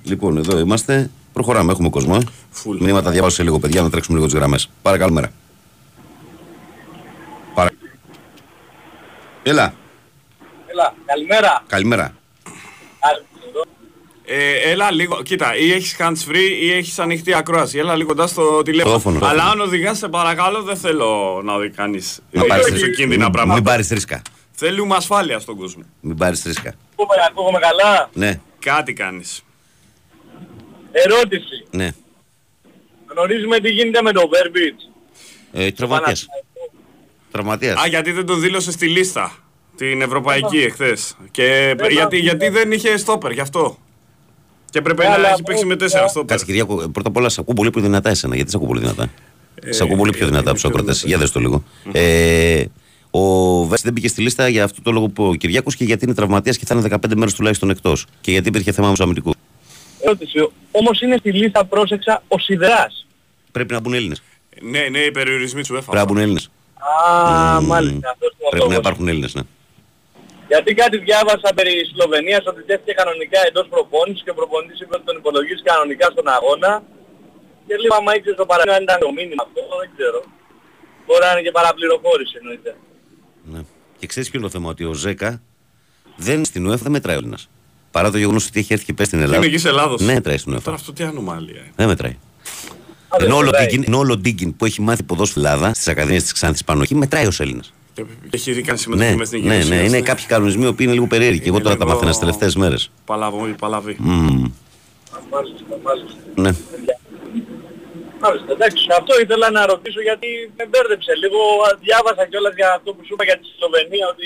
Λοιπόν, 0.03 0.37
εδώ 0.37 0.59
είμαστε. 0.59 1.09
Προχωράμε, 1.33 1.71
έχουμε 1.71 1.89
κόσμο. 1.89 2.17
Ε. 2.21 2.25
Full. 2.53 2.77
Μηνύματα 2.79 3.11
διαβάζω 3.11 3.35
σε 3.35 3.43
λίγο, 3.43 3.59
παιδιά, 3.59 3.81
να 3.81 3.89
τρέξουμε 3.89 4.17
λίγο 4.17 4.29
τις 4.29 4.39
γραμμές. 4.39 4.69
Παρακαλώ, 4.81 5.13
μέρα. 5.13 5.31
Παρα... 7.53 7.69
Έλα. 9.47 9.73
Έλα, 10.67 10.95
καλημέρα. 11.05 11.63
Καλημέρα. 11.67 12.15
Ε, 14.25 14.71
έλα 14.71 14.91
λίγο, 14.91 15.21
κοίτα, 15.23 15.55
ή 15.55 15.71
έχεις 15.71 15.95
hands 15.99 16.31
free 16.31 16.49
ή 16.61 16.71
έχεις 16.71 16.99
ανοιχτή 16.99 17.33
ακρόαση. 17.33 17.77
Έλα 17.77 17.95
λίγο 17.95 18.07
κοντά 18.07 18.27
στο 18.27 18.61
τηλέφωνο. 18.61 19.25
Αλλά 19.25 19.43
αν 19.43 19.61
οδηγάς, 19.61 19.97
σε 19.97 20.07
παρακαλώ, 20.07 20.61
δεν 20.61 20.77
θέλω 20.77 21.41
να 21.43 21.57
δει 21.59 21.69
κανείς 21.69 22.19
κίνδυνα 22.95 23.29
πράγματα. 23.29 23.55
Μην 23.55 23.63
πάρεις 23.63 23.89
ρίσκα. 23.89 24.21
Θέλουμε 24.51 24.95
ασφάλεια 24.95 25.39
στον 25.39 25.57
κόσμο. 25.57 25.83
Μην 26.01 26.17
πάρεις 26.17 26.43
ρίσκα. 26.43 26.73
Ακούγομαι 27.29 27.59
καλά; 27.59 28.09
Ναι. 28.13 28.39
Κάτι 28.59 28.93
κάνεις. 28.93 29.43
Ερώτηση. 30.91 31.67
Ναι. 31.71 31.91
Γνωρίζουμε 33.07 33.59
τι 33.59 33.69
γίνεται 33.69 34.01
με 34.01 34.11
το 34.11 34.29
Verbit. 34.33 34.91
Ε, 35.51 35.71
Τραυματίας. 37.31 37.81
Α, 37.81 37.87
γιατί 37.87 38.11
δεν 38.11 38.25
το 38.25 38.35
δήλωσε 38.35 38.71
στη 38.71 38.87
λίστα. 38.87 39.31
Την 39.75 40.01
ευρωπαϊκή 40.01 40.57
εχθές. 40.57 41.15
Και 41.31 41.75
γιατί, 41.89 42.17
γιατί 42.17 42.49
δεν 42.49 42.71
είχε 42.71 42.97
στόπερ, 42.97 43.31
γι' 43.31 43.39
αυτό. 43.39 43.77
Και 44.69 44.81
πρέπει 44.81 45.01
να 45.03 45.29
έχει 45.29 45.43
παίξει 45.43 45.65
με 45.65 45.75
τέσσερα 45.75 46.07
στο 46.07 46.23
Κάτσε 46.23 46.45
Κυριάκο, 46.45 46.75
πρώτα 46.75 47.09
απ' 47.09 47.17
όλα 47.17 47.29
σε 47.29 47.41
ακούω 47.41 47.53
πολύ 47.53 47.69
πιο 47.69 47.81
δυνατά 47.81 48.09
εσένα. 48.09 48.35
Γιατί 48.35 48.49
σε 48.49 48.55
ακούω 48.55 48.67
πολύ 48.67 48.79
δυνατά; 48.79 49.09
Ε, 49.63 49.71
σε 49.71 49.83
ακούω 49.83 49.95
πολύ 49.95 50.11
πιο 50.11 50.25
δυνατά 50.25 50.51
από 50.51 50.59
του 50.59 50.67
ακροτέ. 50.67 50.93
Για 51.03 51.17
δες 51.17 51.31
το 51.31 51.39
λίγο. 51.39 51.63
Ε, 51.91 52.63
ο 53.11 53.63
Βέση 53.63 53.81
δεν 53.85 53.93
πήγε 53.93 54.07
στη 54.07 54.21
λίστα 54.21 54.47
για 54.47 54.63
αυτό 54.63 54.81
το 54.81 54.91
λόγο 54.91 55.07
που 55.07 55.25
ο 55.25 55.35
Κυριάκος 55.35 55.75
και 55.75 55.83
γιατί 55.83 56.05
είναι 56.05 56.13
τραυματίας 56.13 56.57
και 56.57 56.65
θα 56.65 56.75
είναι 56.75 56.87
15 56.91 57.15
μέρες 57.15 57.33
τουλάχιστον 57.33 57.69
εκτός. 57.69 58.05
Και 58.21 58.31
γιατί 58.31 58.47
υπήρχε 58.47 58.71
θέμα 58.71 58.87
με 58.89 58.95
του 58.95 59.03
αμυντικού. 59.03 59.31
Ερώτηση. 59.99 60.49
Όμως 60.71 61.01
είναι 61.01 61.17
στη 61.17 61.31
λίστα, 61.31 61.65
πρόσεξα, 61.65 62.23
ο 62.27 62.39
Σιδεράς. 62.39 63.07
Πρέπει 63.51 63.73
να 63.73 63.79
μπουν 63.79 63.93
Έλληνες. 63.93 64.21
Ναι, 64.61 64.79
ναι, 64.91 64.99
οι 64.99 65.11
περιορισμοί 65.11 65.61
του 65.61 65.75
έφαγαν. 65.75 65.85
Πρέπει 65.85 66.05
να 66.05 66.13
μπουν 66.13 66.21
Έλληνες. 66.21 66.49
Α, 66.77 67.61
μάλιστα. 67.61 68.17
Πρέπει 68.49 68.69
να 68.69 68.75
υπάρχουν 68.75 69.07
Έλληνες, 69.07 69.33
ναι. 69.35 69.43
Γιατί 70.51 70.73
κάτι 70.81 70.97
διάβασα 70.97 71.49
περί 71.57 71.73
Σλοβενίας 71.91 72.43
ότι 72.51 72.61
τέθηκε 72.69 72.93
κανονικά 73.01 73.39
εντός 73.49 73.67
προπόνησης 73.73 74.23
και 74.23 74.29
ο 74.29 74.37
προπονητής 74.39 74.79
είπε 74.81 74.95
ότι 74.95 75.05
τον 75.09 75.17
υπολογίζει 75.21 75.61
κανονικά 75.71 76.05
στον 76.13 76.27
αγώνα. 76.37 76.71
Και 77.67 77.75
λίγο 77.81 77.95
άμα 77.99 78.11
ήξερε 78.15 78.35
στο 78.35 78.45
παράδειγμα 78.45 78.77
αν 78.77 78.83
ήταν 78.83 78.99
το 78.99 79.11
μήνυμα 79.17 79.43
αυτό, 79.47 79.61
δεν 79.81 79.89
ξέρω. 79.95 80.19
Μπορεί 81.05 81.23
να 81.25 81.31
είναι 81.31 81.41
και 81.47 81.53
παραπληροφόρηση 81.59 82.35
εννοείται. 82.39 82.71
Ναι. 83.51 83.61
Και 83.99 84.07
ξέρεις 84.07 84.29
ποιο 84.29 84.39
είναι 84.39 84.47
το 84.49 84.53
θέμα, 84.57 84.69
ότι 84.69 84.83
ο 84.83 84.93
Ζέκα 84.93 85.41
δεν 86.15 86.45
στην 86.45 86.67
ΟΕΦ 86.67 86.81
δεν 86.81 86.91
μετράει 86.91 87.15
ο 87.15 87.19
Έλληνας. 87.19 87.49
Παρά 87.91 88.11
το 88.11 88.17
γεγονός 88.17 88.47
ότι 88.47 88.59
έχει 88.59 88.73
έρθει 88.73 88.85
και 88.85 88.93
πέσει 88.93 89.09
στην 89.09 89.21
Ελλάδα. 89.21 89.45
Είναι 89.45 89.55
εκεί 89.55 89.67
Ελλάδος. 89.67 90.01
Ναι, 90.01 90.13
μετράει 90.13 90.37
στην 90.37 90.53
ΟΕΦ. 90.53 90.63
Τώρα 90.63 90.75
αυτό 90.75 90.93
τι 90.93 91.03
ανομάλια. 91.03 91.61
Δεν 91.75 91.87
μετράει. 91.87 92.17
Ενώ 93.19 93.97
όλο 93.97 94.17
Ντίγκιν 94.17 94.55
που 94.55 94.65
έχει 94.65 94.81
μάθει 94.81 95.03
ποδόσφαιρο 95.03 95.45
Ελλάδα 95.45 95.73
στις 95.73 95.87
Ακαδημίες 95.87 96.23
της 96.23 96.31
Ξάνθης 96.31 96.63
πάνω 96.63 96.81
εκεί 96.81 96.95
μετράει 96.95 97.25
ως 97.25 97.39
Έλληνας. 97.39 97.73
Έχει 98.29 98.51
δει 98.51 98.61
κάνει 98.61 98.77
συμμετοχή 98.77 99.09
ναι, 99.09 99.15
με 99.15 99.25
στην 99.25 99.47
Ναι, 99.47 99.57
ναι, 99.63 99.75
είναι 99.75 100.01
κάποιοι 100.01 100.25
κανονισμοί 100.25 100.73
που 100.73 100.81
είναι 100.81 100.91
λίγο 100.91 101.07
περίεργοι. 101.07 101.39
Και 101.39 101.49
εγώ 101.49 101.61
τώρα 101.61 101.77
τα 101.77 101.85
μάθαινα 101.85 102.11
στις 102.11 102.19
τελευταίες 102.25 102.55
μέρες. 102.55 102.91
Παλαβό, 103.05 103.47
παλαβή. 103.59 103.97
Mm. 103.99 104.51
Ναι. 106.35 106.51
Μάλιστα, 108.23 108.51
εντάξει, 108.57 108.83
αυτό 108.99 109.13
ήθελα 109.23 109.47
να 109.57 109.61
ρωτήσω 109.65 110.01
γιατί 110.09 110.29
με 110.57 110.65
μπέρδεψε 110.69 111.13
λίγο. 111.23 111.39
Διάβασα 111.85 112.23
κιόλας 112.29 112.53
για 112.59 112.69
αυτό 112.77 112.89
που 112.93 113.01
σου 113.05 113.13
είπα 113.13 113.23
για 113.29 113.37
τη 113.39 113.45
Σλοβενία 113.55 114.05
ότι 114.13 114.25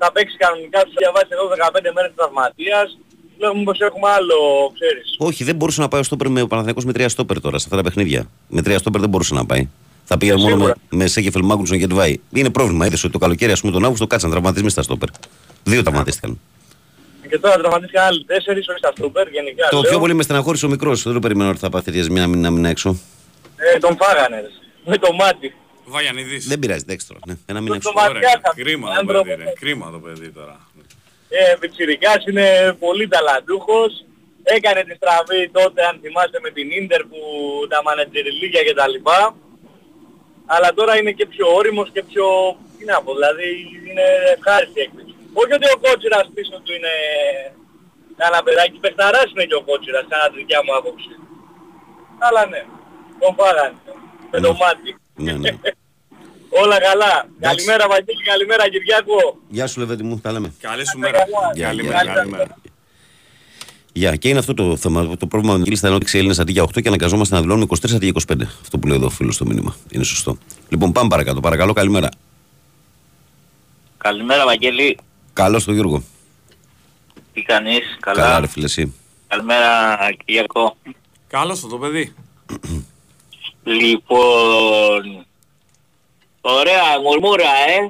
θα 0.00 0.08
παίξει 0.14 0.36
κανονικά, 0.44 0.78
θα 0.90 0.98
διαβάσει 1.02 1.30
εδώ 1.36 1.44
15 1.48 1.90
μέρες 1.96 2.12
τραυματίας. 2.18 2.88
Λέω 3.40 3.56
μήπως 3.56 3.80
έχουμε 3.80 4.10
άλλο, 4.10 4.36
ξέρεις. 4.74 5.14
Όχι, 5.18 5.44
δεν 5.44 5.56
μπορούσε 5.56 5.80
να 5.80 5.88
πάει 5.88 6.00
ο 6.00 6.02
Στόπερ 6.04 6.28
με 6.28 6.40
ο 6.42 6.46
Παναθηναϊκός 6.46 6.84
με 6.84 6.92
τρία 6.92 7.08
Στόπερ 7.08 7.40
τώρα 7.40 7.58
σε 7.58 7.64
αυτά 7.64 7.76
τα 7.76 7.82
παιχνίδια. 7.82 8.30
Με 8.48 8.62
τρία 8.62 8.78
Στόπερ 8.78 9.00
δεν 9.00 9.10
μπορούσε 9.10 9.34
να 9.34 9.46
πάει. 9.46 9.68
Θα 10.04 10.18
πήγαινε 10.18 10.40
μόνο 10.40 10.64
με, 10.64 10.74
με 10.88 11.06
Σέγεφελ 11.06 11.44
Μάγκουνσον 11.44 11.78
και 11.78 11.86
Ντβάη. 11.86 12.20
Είναι 12.32 12.50
πρόβλημα. 12.50 12.86
Είδες 12.86 13.04
ότι 13.04 13.12
το 13.12 13.18
καλοκαίρι, 13.18 13.52
ας 13.52 13.60
πούμε, 13.60 13.72
τον 13.72 13.84
Αύγουστο 13.84 14.06
κάτσαν 14.06 14.30
τραυματισμοί 14.30 14.70
στα 14.70 14.82
Στόπερ. 14.82 15.08
Δύο 15.64 15.82
τραυματίστηκαν. 15.82 16.40
Και 17.28 17.38
τώρα 17.38 17.56
τραυματίστηκαν 17.56 18.06
άλλοι 18.06 18.24
τέσσερις, 18.24 18.68
όχι 18.68 18.78
στα 18.78 18.92
Στόπερ 18.96 19.28
γενικά. 19.28 19.68
Το 19.70 19.80
πιο 19.80 19.98
πολύ 19.98 20.14
με 20.14 20.22
στεναχώρησε 20.22 20.66
ο 20.66 20.68
μικρός. 20.68 21.02
Δεν 21.02 21.12
το 21.12 21.18
περιμένω 21.18 21.50
ότι 21.50 21.58
θα 21.58 21.68
πάθει 21.70 22.10
μια 22.10 22.26
να 22.26 22.50
μήνα 22.50 22.68
έξω. 22.68 22.96
Ε, 23.56 23.78
τον 23.78 23.96
φάγανε. 24.00 24.50
Με 24.84 24.98
το 24.98 25.12
μάτι. 25.12 25.54
Βαγιανίδης. 25.84 26.46
Δεν 26.46 26.58
πειράζει, 26.58 26.84
δέξτρο. 26.86 27.18
Ναι, 27.26 27.34
ένα 27.46 27.60
μήνα 27.60 27.74
έξω. 27.74 27.92
Κρίμα 28.54 28.94
το 28.94 29.22
παιδί, 29.22 29.34
ρε. 29.34 29.52
Κρίμα 29.60 29.90
το 29.90 29.98
παιδί 29.98 30.30
τώρα. 30.30 30.69
Ε, 31.32 31.54
Πιτσιρικάς 31.60 32.26
είναι 32.28 32.76
πολύ 32.78 33.08
ταλαντούχος. 33.08 34.04
Έκανε 34.42 34.82
τη 34.84 34.94
στραβή 34.94 35.50
τότε, 35.58 35.80
αν 35.88 35.98
θυμάστε, 36.02 36.38
με 36.42 36.50
την 36.50 36.70
Ίντερ 36.70 37.02
που 37.10 37.20
τα 37.68 37.82
μανετζεριλίγια 37.82 38.62
και 38.62 38.74
τα 38.74 38.88
λοιπά. 38.88 39.36
Αλλά 40.46 40.68
τώρα 40.74 40.96
είναι 40.98 41.12
και 41.12 41.26
πιο 41.26 41.46
όριμος 41.54 41.88
και 41.94 42.02
πιο... 42.02 42.26
Τι 42.78 42.84
να 42.84 43.02
πω, 43.02 43.12
δηλαδή 43.12 43.48
είναι 43.86 44.06
ευχάριστη 44.34 44.80
έκπληξη. 44.80 45.14
Όχι 45.32 45.52
ότι 45.52 45.66
ο 45.74 45.78
Κότσιρας 45.84 46.26
πίσω 46.34 46.56
του 46.64 46.72
είναι 46.72 46.94
ένα 48.28 48.42
παιδάκι, 48.42 48.78
παιχταράς 48.84 49.28
είναι 49.30 49.44
και 49.44 49.58
ο 49.60 49.62
Κότσιρας, 49.62 50.06
κατά 50.08 50.30
τη 50.30 50.36
δικιά 50.36 50.60
μου 50.64 50.76
άποψη. 50.76 51.14
Αλλά 52.18 52.46
ναι. 52.46 52.62
Το 53.20 53.34
φάγανε. 53.38 53.78
Με 54.30 54.40
το 54.40 54.52
μάτι. 54.60 54.90
Ναι, 55.14 55.32
ναι. 55.32 55.50
Όλα 56.50 56.80
καλά. 56.80 57.28
Καλημέρα 57.40 57.88
Βαγγέλη, 57.88 58.22
καλημέρα 58.24 58.68
Κυριάκο. 58.68 59.38
Γεια 59.48 59.66
σου, 59.66 59.80
Λεβέντη 59.80 60.02
μου, 60.02 60.18
τα 60.18 60.32
λέμε. 60.32 60.54
Καλή 60.60 60.86
σου 60.88 60.98
μέρα. 60.98 61.18
Γεια, 61.54 61.66
Καλημέρα, 61.66 62.02
γεια. 62.02 62.12
καλημέρα. 62.12 62.58
Γεια, 63.92 64.16
και 64.16 64.28
είναι 64.28 64.38
αυτό 64.38 64.54
το 64.54 64.76
θέμα. 64.76 65.16
Το 65.16 65.26
πρόβλημα 65.26 65.54
με 65.56 65.62
την 65.62 65.70
λίστα 65.72 65.86
είναι 65.86 65.96
ότι 65.96 66.18
Έλληνες 66.18 66.38
αντί 66.38 66.52
για 66.52 66.62
8 66.62 66.80
και 66.82 66.88
αναγκαζόμαστε 66.88 67.34
να 67.34 67.40
δηλώνουμε 67.40 67.66
24 67.70 67.94
αντί 67.94 68.04
για 68.04 68.14
25. 68.36 68.42
Αυτό 68.62 68.78
που 68.78 68.86
λέει 68.86 68.96
εδώ 68.96 69.06
ο 69.06 69.10
φίλος 69.10 69.34
στο 69.34 69.44
μήνυμα. 69.46 69.76
Είναι 69.90 70.04
σωστό. 70.04 70.38
Λοιπόν, 70.68 70.92
πάμε 70.92 71.08
παρακάτω. 71.08 71.40
Παρακαλώ, 71.40 71.72
καλημέρα. 71.72 72.08
Καλημέρα 73.96 74.44
Βαγγέλη. 74.44 74.98
Καλώς 75.32 75.64
το 75.64 75.72
Γιώργο. 75.72 76.02
Τι 77.32 77.42
κάνεις, 77.42 77.96
καλά; 78.00 78.20
Καλά, 78.20 78.40
ρε 78.40 78.46
φίλε, 78.46 78.64
εσύ. 78.64 78.94
Καλημέρα 79.28 79.98
Κυριακό. 80.24 80.76
Καλώς 81.28 81.60
το 81.60 81.66
το 81.68 81.78
παιδί. 81.78 82.14
Λοιπόν, 83.64 85.26
ωραία 86.40 87.00
μουρμούρα, 87.00 87.50
ε. 87.68 87.88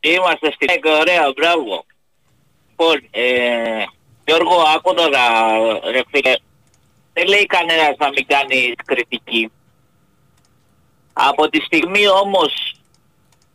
Είμαστε 0.00 0.52
στην 0.52 0.68
ΕΚ, 0.70 0.84
ωραία, 0.84 1.32
μπράβο. 1.36 1.84
Λοιπόν, 2.68 3.08
ε, 3.10 3.84
Γιώργο, 4.24 4.62
άκου 4.74 4.94
τώρα, 4.94 5.20
ρε 5.90 6.00
φίλε. 6.08 6.34
Δεν 7.12 7.26
λέει 7.26 7.46
κανένας 7.46 7.96
να 7.98 8.08
μην 8.08 8.26
κάνει 8.26 8.74
κριτική. 8.84 9.50
Από 11.12 11.48
τη 11.48 11.60
στιγμή 11.60 12.08
όμως 12.08 12.76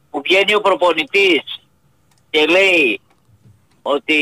που 0.10 0.22
βγαίνει 0.24 0.56
ο 0.56 0.62
προπονητής 0.62 1.62
και 2.30 2.46
λέει 2.46 3.02
ότι 3.82 4.18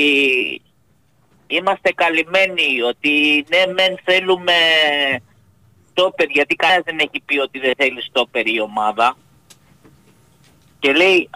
είμαστε 1.47 1.91
καλυμμένοι, 1.91 2.81
ότι 2.81 3.45
ναι 3.49 3.73
μεν 3.73 3.99
θέλουμε 4.03 4.53
στόπερ, 5.95 6.29
γιατί 6.29 6.55
κανένας 6.55 6.83
δεν 6.85 6.99
έχει 6.99 7.21
πει 7.25 7.39
ότι 7.39 7.59
δεν 7.59 7.73
θέλει 7.77 8.01
στόπερ 8.01 8.47
η 8.47 8.59
ομάδα. 8.59 9.17
Και 10.79 10.93
λέει, 10.93 11.29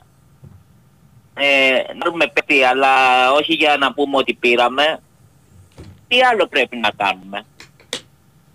ε, 1.33 1.83
να 1.93 2.11
δούμε 2.11 2.27
παίκτη, 2.27 2.63
αλλά 2.63 2.93
όχι 3.31 3.53
για 3.53 3.77
να 3.77 3.93
πούμε 3.93 4.17
ότι 4.17 4.33
πήραμε. 4.33 5.01
Τι 6.07 6.21
άλλο 6.21 6.47
πρέπει 6.47 6.77
να 6.77 6.91
κάνουμε. 6.97 7.45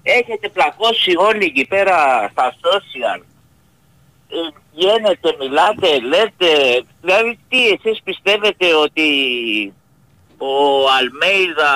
Έχετε 0.02 0.48
πλακώσει 0.48 1.16
όλοι 1.16 1.44
εκεί 1.44 1.66
πέρα 1.66 2.28
στα 2.32 2.54
social. 2.60 3.22
Ε, 4.28 4.62
Βγαίνετε, 4.74 5.36
μιλάτε, 5.38 6.00
λέτε. 6.00 6.82
Δηλαδή 7.00 7.38
τι 7.48 7.68
εσείς 7.68 8.02
πιστεύετε 8.02 8.74
ότι 8.74 9.08
ο 10.38 10.88
Αλμέιδα 10.98 11.72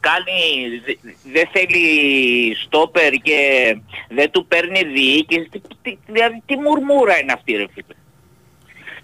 κάνει, 0.00 0.68
δε- 0.84 1.12
δεν 1.32 1.48
θέλει 1.52 2.54
στόπερ 2.64 3.12
και 3.12 3.40
δεν 4.08 4.30
του 4.30 4.46
παίρνει 4.46 4.82
διοίκηση. 4.82 5.48
Τι- 5.48 5.60
τι- 5.82 5.98
Δηλαδή 6.06 6.42
τι 6.46 6.56
μουρμούρα 6.56 7.18
είναι 7.18 7.32
αυτή 7.32 7.52
ρε 7.52 7.66
φίλε; 7.74 7.94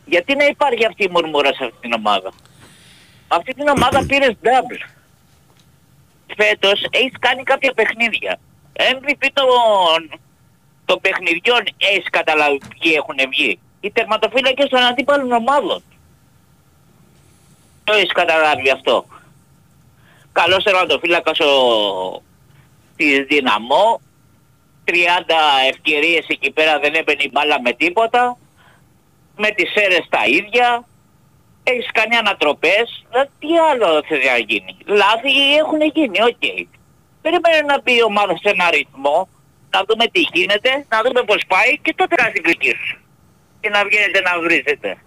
Γιατί 0.04 0.34
να 0.36 0.44
υπάρχει 0.44 0.86
αυτή 0.86 1.04
η 1.04 1.08
μουρμούρα 1.10 1.54
σε 1.54 1.64
αυτή 1.64 1.76
την 1.80 1.92
ομάδα; 1.92 2.32
Αυτή 3.28 3.54
την 3.54 3.68
ομάδα 3.68 4.04
πήρες 4.06 4.36
double. 4.42 4.88
Φέτος 6.36 6.86
έχεις 6.90 7.12
κάνει 7.18 7.42
κάποια 7.42 7.72
παιχνίδια. 7.72 8.38
MVP 8.72 9.26
των, 9.32 10.20
των 10.84 11.00
παιχνιδιών 11.00 11.60
έχεις 11.76 12.10
καταλάβει 12.10 12.58
ποιοι 12.80 12.92
έχουν 12.96 13.16
βγει. 13.30 13.58
Οι 13.80 13.90
τερματοφύλακες 13.90 14.68
των 14.68 14.82
αντίπαλων 14.82 15.32
ομάδων. 15.32 15.82
Το 17.84 17.92
έχεις 17.92 18.12
καταλάβει 18.12 18.70
αυτό. 18.70 19.06
Καλός 20.40 20.64
τερματοφύλακας 20.64 21.38
ο... 21.40 21.52
της 22.96 23.24
Δυναμό. 23.28 24.00
30 24.84 24.92
ευκαιρίες 25.70 26.26
εκεί 26.28 26.50
πέρα 26.50 26.78
δεν 26.78 26.94
έμπαινε 26.94 27.22
η 27.22 27.30
μπάλα 27.32 27.60
με 27.60 27.72
τίποτα. 27.72 28.36
Με 29.36 29.50
τις 29.50 29.74
Σέρρες 29.74 30.06
τα 30.08 30.22
ίδια. 30.26 30.84
Έχεις 31.62 31.90
κάνει 31.92 32.16
ανατροπές. 32.16 33.04
Δηλαδή, 33.08 33.30
τι 33.38 33.48
άλλο 33.70 34.02
θέλει 34.08 34.24
να 34.24 34.38
γίνει. 34.38 34.76
Λάθη 34.84 35.54
έχουν 35.62 35.80
γίνει, 35.94 36.18
οκ. 36.22 36.44
Περίμενε 37.22 37.60
να 37.66 37.80
πει 37.80 37.92
η 37.94 38.02
ομάδα 38.02 38.36
σε 38.36 38.48
ένα 38.54 38.70
ρυθμό. 38.70 39.28
Να 39.70 39.82
δούμε 39.88 40.06
τι 40.06 40.20
γίνεται, 40.32 40.70
να 40.88 41.02
δούμε 41.04 41.22
πώς 41.22 41.42
πάει 41.46 41.78
και 41.82 41.94
τότε 41.96 42.22
να 42.22 42.30
την 42.30 42.42
κριτική 42.42 42.74
σου. 42.86 42.98
Και 43.60 43.68
να 43.68 43.84
βγαίνετε 43.84 44.20
να 44.20 44.40
βρίζετε. 44.40 44.98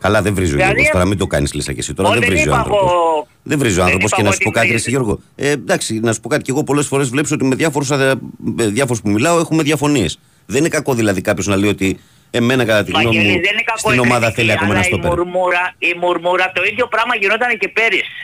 Καλά, 0.00 0.22
δεν 0.22 0.34
βρίζει 0.34 0.52
ο 0.52 0.56
Δηλαδή, 0.56 0.72
Γιώργος. 0.72 0.92
Τώρα 0.92 1.04
μην 1.06 1.18
το 1.18 1.26
κάνεις 1.26 1.54
λύσα 1.54 1.72
και 1.72 1.78
εσύ. 1.80 1.94
Τώρα 1.94 2.08
Ό, 2.08 2.12
δεν 2.12 2.22
βρίζει 2.22 2.40
ο 2.40 2.44
είπα 2.44 2.56
άνθρωπο. 2.56 2.78
εγώ- 2.86 3.26
Δεν 3.42 3.58
βρίζει 3.58 3.74
ο 3.74 3.76
δεν 3.76 3.84
άνθρωπος 3.84 4.06
είπα 4.10 4.16
και 4.16 4.22
να 4.22 4.28
εγώ 4.28 4.36
σου 4.36 4.42
πω 4.42 4.48
ότι 4.48 4.58
κάτι, 4.58 4.66
ρε, 4.72 4.72
βρίζει. 4.72 4.88
εσύ, 4.88 4.96
Γιώργο. 4.96 5.20
Ε, 5.36 5.50
εντάξει, 5.50 6.00
να 6.00 6.12
σου 6.12 6.20
πω 6.20 6.28
κάτι. 6.28 6.42
Και 6.42 6.50
εγώ 6.50 6.64
πολλές 6.64 6.86
φορές 6.86 7.08
βλέπει 7.08 7.32
ότι 7.34 7.44
με 7.44 7.54
διάφορους 7.54 9.00
που 9.02 9.10
μιλάω 9.10 9.38
έχουμε 9.38 9.62
διαφωνίες. 9.62 10.18
Δεν 10.46 10.58
είναι 10.60 10.68
κακό 10.68 10.94
δηλαδή 10.94 11.20
κάποιος 11.20 11.46
να 11.46 11.56
λέει 11.56 11.70
ότι 11.70 11.98
εμένα 12.30 12.64
κατά 12.64 12.84
τη 12.84 12.90
γνώμη 12.90 13.04
Βαγγέλη, 13.06 13.32
μου 13.36 13.40
δεν 13.46 13.52
είναι 13.52 13.62
κακό 13.70 13.78
στην 13.78 13.94
η 13.94 13.98
ομάδα 13.98 14.18
κριτική, 14.26 14.36
θέλει 14.40 14.52
ακόμα 14.52 14.70
ένα 14.74 14.78
αλλά 14.78 14.88
στόπερ. 14.90 15.10
Η 15.12 15.14
μουρμούρα, 15.14 15.64
η 15.78 15.92
μουρμούρα, 16.00 16.46
το 16.54 16.62
ίδιο 16.70 16.86
πράγμα 16.94 17.14
γινόταν 17.20 17.50
και 17.62 17.68
πέρυσι. 17.78 18.22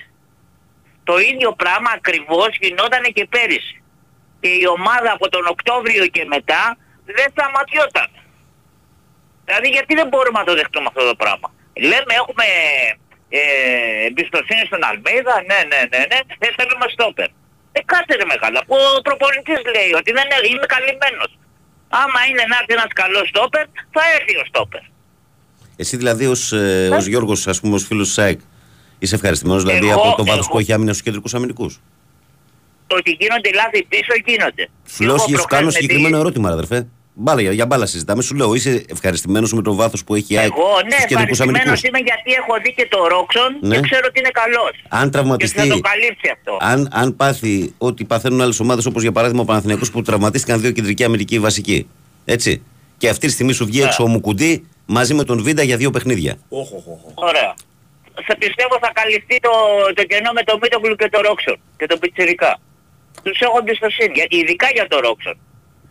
Το 1.10 1.14
ίδιο 1.30 1.50
πράγμα 1.62 1.90
ακριβώς 1.98 2.50
γινόταν 2.62 3.02
και 3.16 3.24
πέρυσι. 3.34 3.74
Και 4.40 4.48
η 4.62 4.64
ομάδα 4.78 5.10
από 5.16 5.26
τον 5.34 5.44
Οκτώβριο 5.54 6.04
και 6.14 6.22
μετά 6.34 6.62
δεν 7.16 7.26
σταματιόταν. 7.34 8.08
Δηλαδή 9.54 9.68
γιατί 9.76 9.92
δεν 10.00 10.06
μπορούμε 10.10 10.38
να 10.42 10.46
το 10.50 10.54
δεχτούμε 10.60 10.86
αυτό 10.92 11.02
το 11.10 11.14
πράγμα; 11.22 11.48
Λέμε 11.90 12.12
έχουμε 12.20 12.46
ε, 13.38 13.40
εμπιστοσύνη 14.08 14.62
στον 14.70 14.80
Αλμέιδα, 14.90 15.34
ναι, 15.50 15.60
ναι, 15.70 15.80
ναι, 15.92 16.00
ναι, 16.10 16.18
δεν 16.42 16.50
θέλουμε 16.58 16.86
στόπερ. 16.96 17.28
Ε, 17.76 17.80
κάτσε 17.92 18.14
ρε 18.20 18.26
μεγάλα, 18.32 18.58
που 18.68 18.74
ο 18.98 19.00
προπονητής 19.06 19.60
λέει 19.74 19.90
ότι 20.00 20.10
δεν 20.16 20.24
είναι, 20.26 20.38
είμαι 20.52 20.66
καλυμμένος. 20.74 21.30
Άμα 22.02 22.20
είναι 22.28 22.44
να 22.50 22.56
έρθει 22.60 22.72
ένας 22.78 22.92
καλός 23.02 23.26
στόπερ, 23.32 23.64
θα 23.94 24.02
έρθει 24.16 24.34
ο 24.42 24.44
στόπερ. 24.50 24.82
Εσύ 25.82 25.94
δηλαδή 26.00 26.24
ως 26.34 26.42
ε, 26.52 26.88
ως 26.98 27.04
Γιώργος, 27.12 27.40
ας 27.52 27.58
πούμε, 27.60 27.74
ως 27.78 27.84
φίλος 27.88 28.06
της 28.06 28.14
ΣΑΕΚ, 28.18 28.40
είσαι 29.02 29.14
ευχαριστημένος 29.18 29.62
δηλαδή 29.64 29.88
Εγώ- 29.88 30.00
από 30.00 30.16
το 30.20 30.24
βάθο 30.24 30.38
εγώ- 30.38 30.50
που 30.50 30.58
έχει 30.58 30.72
άμυνα 30.76 30.90
στους 30.92 31.04
κεντρικούς 31.06 31.34
αμυντικούς; 31.34 31.72
Το 32.86 32.96
ότι 32.96 33.10
γίνονται 33.20 33.50
λάθη 33.60 33.84
πίσω 33.92 34.12
γίνονται. 34.26 34.64
Σου 34.94 35.02
λέω 35.04 35.14
Εγώ 35.14 35.24
και 35.24 35.30
σου 35.30 35.36
προχθές 35.36 35.54
κάνω 35.56 35.66
με 35.66 35.72
συγκεκριμένο 35.72 36.14
τη- 36.14 36.20
ερώτημα, 36.20 36.48
ρε 36.48 36.54
αδερφέ. 36.54 36.86
Μπάλα, 37.16 37.40
για, 37.40 37.52
για 37.52 37.66
μπάλα 37.66 37.86
συζητάμε. 37.86 38.22
Σου 38.22 38.34
λέω, 38.34 38.54
είσαι 38.54 38.84
ευχαριστημένος 38.88 39.52
με 39.52 39.62
το 39.62 39.74
βάθος 39.74 40.04
που 40.04 40.14
έχει 40.14 40.34
η 40.34 40.38
ΑΕΚ 40.38 40.50
Εγώ 40.56 40.68
ναι, 40.84 40.90
στους 40.90 41.04
κεντρικούς 41.04 41.40
αμυντικούς; 41.40 41.72
ευχαριστημένος 41.72 41.82
είμαι 41.82 41.98
γιατί 41.98 42.30
έχω 42.40 42.60
δει 42.62 42.72
και 42.74 42.86
το 42.90 43.06
Ρόξον 43.08 43.56
Ναι. 43.60 43.74
και 43.74 43.80
ξέρω 43.80 44.02
ότι 44.08 44.18
είναι 44.18 44.30
καλός. 44.32 44.70
Αν 44.88 45.04
Και 45.04 45.10
τραυματιστεί, 45.10 45.58
θα 45.58 45.66
το 45.66 45.80
καλύψει 45.80 46.28
αυτό. 46.32 46.56
αν, 46.60 46.88
αν 46.92 47.16
πάθει 47.16 47.74
ό,τι 47.78 48.04
παθαίνουν 48.04 48.40
άλλες 48.40 48.60
ομάδες, 48.60 48.86
όπως 48.86 49.02
για 49.02 49.12
παράδειγμα 49.12 49.42
ο 49.42 49.44
Παναθηναϊκός 49.44 49.90
που 49.90 50.02
τραυματίστηκαν 50.02 50.60
δύο 50.60 50.70
κεντρικοί 50.70 51.04
αμυντικοί 51.04 51.38
βασικοί. 51.38 51.88
Έτσι. 52.24 52.62
Και 52.98 53.08
αυτή 53.08 53.26
τη 53.26 53.32
στιγμή 53.32 53.52
σου 53.52 53.64
βγει 53.66 53.78
Ναι. 53.78 53.84
έξω 53.84 54.02
ο 54.02 54.06
Μουκουντή 54.08 54.66
μαζί 54.86 55.14
με 55.14 55.24
τον 55.24 55.42
Βίντα 55.42 55.62
για 55.62 55.76
δύο 55.76 55.90
παιχνίδια. 55.90 56.36
Όχ, 56.48 56.72
όχ, 56.72 56.86
όχ. 56.86 57.00
Ωραία. 57.14 57.54
Σε 58.26 58.36
πιστεύω 58.38 58.78
θα 58.80 58.90
καλυφθεί 58.94 59.36
το, 59.40 59.50
το 59.94 60.02
κενό 60.04 60.30
με 60.32 60.42
τον 60.42 60.58
Μίτογλου 60.62 60.94
και 60.96 61.08
τον 61.12 61.22
Ρόξον 61.26 61.56
και 61.76 61.86
τον 61.86 61.98
Πιτσιρικά. 61.98 62.60
Τους 63.22 63.40
έχω 63.40 63.58
εμπιστοσύνη, 63.58 64.12
γιατί 64.14 64.36
ειδικά 64.36 64.66
για 64.74 64.86
τον 64.88 65.00
Ρόξον. 65.00 65.36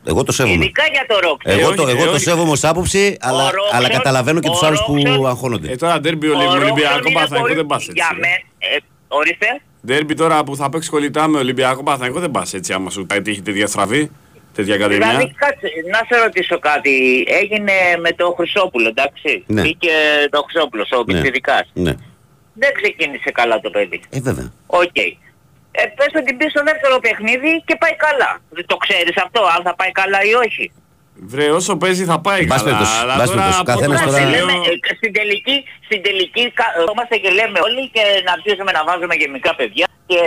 Εγώ 0.05 0.23
το 0.23 0.31
σέβομαι. 0.31 0.55
Ειδικά 0.55 0.83
για 0.91 1.05
τον 1.07 1.17
Ρόξον. 1.29 1.51
Εγώ, 1.59 1.71
Ε, 1.71 1.75
το, 1.75 1.83
όχι, 1.83 1.91
εγώ 1.91 2.01
ε, 2.01 2.05
το 2.05 2.11
όχι. 2.11 2.19
σέβομαι 2.23 2.51
ως 2.51 2.63
άποψη, 2.63 3.17
αλλά, 3.19 3.43
Ρόξον- 3.43 3.75
αλλά 3.75 3.89
καταλαβαίνω 3.89 4.39
και 4.39 4.47
ο 4.47 4.51
τους 4.51 4.63
άλλους 4.63 4.83
που 4.85 4.93
Ρόξον- 4.95 5.25
αγχώνονται. 5.25 5.71
Ε, 5.71 5.75
τώρα 5.75 5.99
ντέρμπι 5.99 6.27
Ο 6.27 6.31
Ρόξον 6.33 6.61
Ολυμπιακό 6.61 6.97
είναι 6.97 7.11
Παναθηναϊκό 7.13 7.39
πολύ- 7.39 7.55
δεν 7.55 7.65
πας 7.65 7.81
έτσι. 7.81 7.93
Για 7.95 8.09
μένα, 8.13 8.33
ε, 8.57 8.77
ορίστε. 9.07 9.61
Ντέρμπι 9.85 10.13
τώρα 10.13 10.43
που 10.43 10.55
θα 10.55 10.69
παίξει 10.69 10.89
κολλητά 10.89 11.27
με 11.27 11.37
Ολυμπιακό 11.37 11.83
Παναθηναϊκό 11.83 12.19
δεν 12.19 12.31
πας 12.31 12.53
έτσι 12.53 12.73
άμα 12.73 12.89
σου 12.89 13.05
τύχει 13.23 13.41
τέτοια 13.41 13.67
στραβή, 13.67 14.11
τέτοια 14.55 14.75
Δηλαδή, 14.75 14.95
ακαδημία. 14.95 15.33
κάτσε, 15.37 15.67
να 15.91 16.15
σε 16.17 16.23
ρωτήσω 16.23 16.59
κάτι. 16.59 17.23
Έγινε 17.27 17.71
με 18.01 18.11
το 18.11 18.33
Χρυσόπουλο, 18.37 18.87
εντάξει. 18.87 19.43
Ναι. 19.47 19.61
Μπήκε 19.61 19.91
το 20.29 20.45
Χρυσόπουλο, 20.49 20.85
ο 20.91 20.97
Ναι. 20.97 21.03
Πιτσιρικάς. 21.13 21.69
Ναι. 21.73 21.93
Δεν 22.53 22.73
ξεκίνησε 22.73 23.31
καλά 23.31 23.59
το 23.59 23.69
παιδί. 23.69 24.01
Ε, 24.09 24.19
βέβαια. 24.19 24.51
Οκ. 24.65 24.97
Ε, 25.79 25.83
πες 25.97 26.11
ότι 26.21 26.31
μπει 26.35 26.47
στο 26.53 26.61
δεύτερο 26.69 26.95
παιχνίδι 27.05 27.51
και 27.67 27.75
πάει 27.81 27.95
καλά. 28.05 28.31
Δεν 28.57 28.65
το 28.71 28.77
ξέρεις 28.85 29.15
αυτό, 29.25 29.41
αν 29.55 29.61
θα 29.67 29.73
πάει 29.79 29.91
καλά 30.01 30.19
ή 30.31 30.33
όχι. 30.45 30.65
Βρε, 31.31 31.47
όσο 31.59 31.71
παίζει 31.81 32.03
θα 32.11 32.17
πάει 32.25 32.41
Εν 32.41 32.47
πάση 32.51 32.63
καλά. 32.63 32.77
περιπτώσει, 32.77 32.97
Αλλά 33.03 33.13
εν 33.13 33.19
πάση 33.19 33.31
τώρα 33.31 33.41
περιπτώσει, 33.41 33.61
από 33.63 33.71
καθένας 33.73 33.99
το 34.01 34.05
τώρα- 34.07 34.19
Είμαστε, 34.19 34.37
σημείο- 34.37 34.45
λέμε, 34.45 34.67
ε, 34.91 34.95
στην 34.99 35.11
τελική, 35.17 35.55
στην 35.87 35.99
τελική 36.07 36.43
καθόμαστε 36.61 37.15
και 37.23 37.29
λέμε 37.39 37.57
όλοι 37.67 37.81
και 37.95 38.03
να 38.25 38.31
αρχίσουμε 38.37 38.71
να 38.77 38.81
βάζουμε 38.87 39.15
και 39.19 39.27
μικρά 39.35 39.53
παιδιά 39.59 39.85
και 40.05 40.17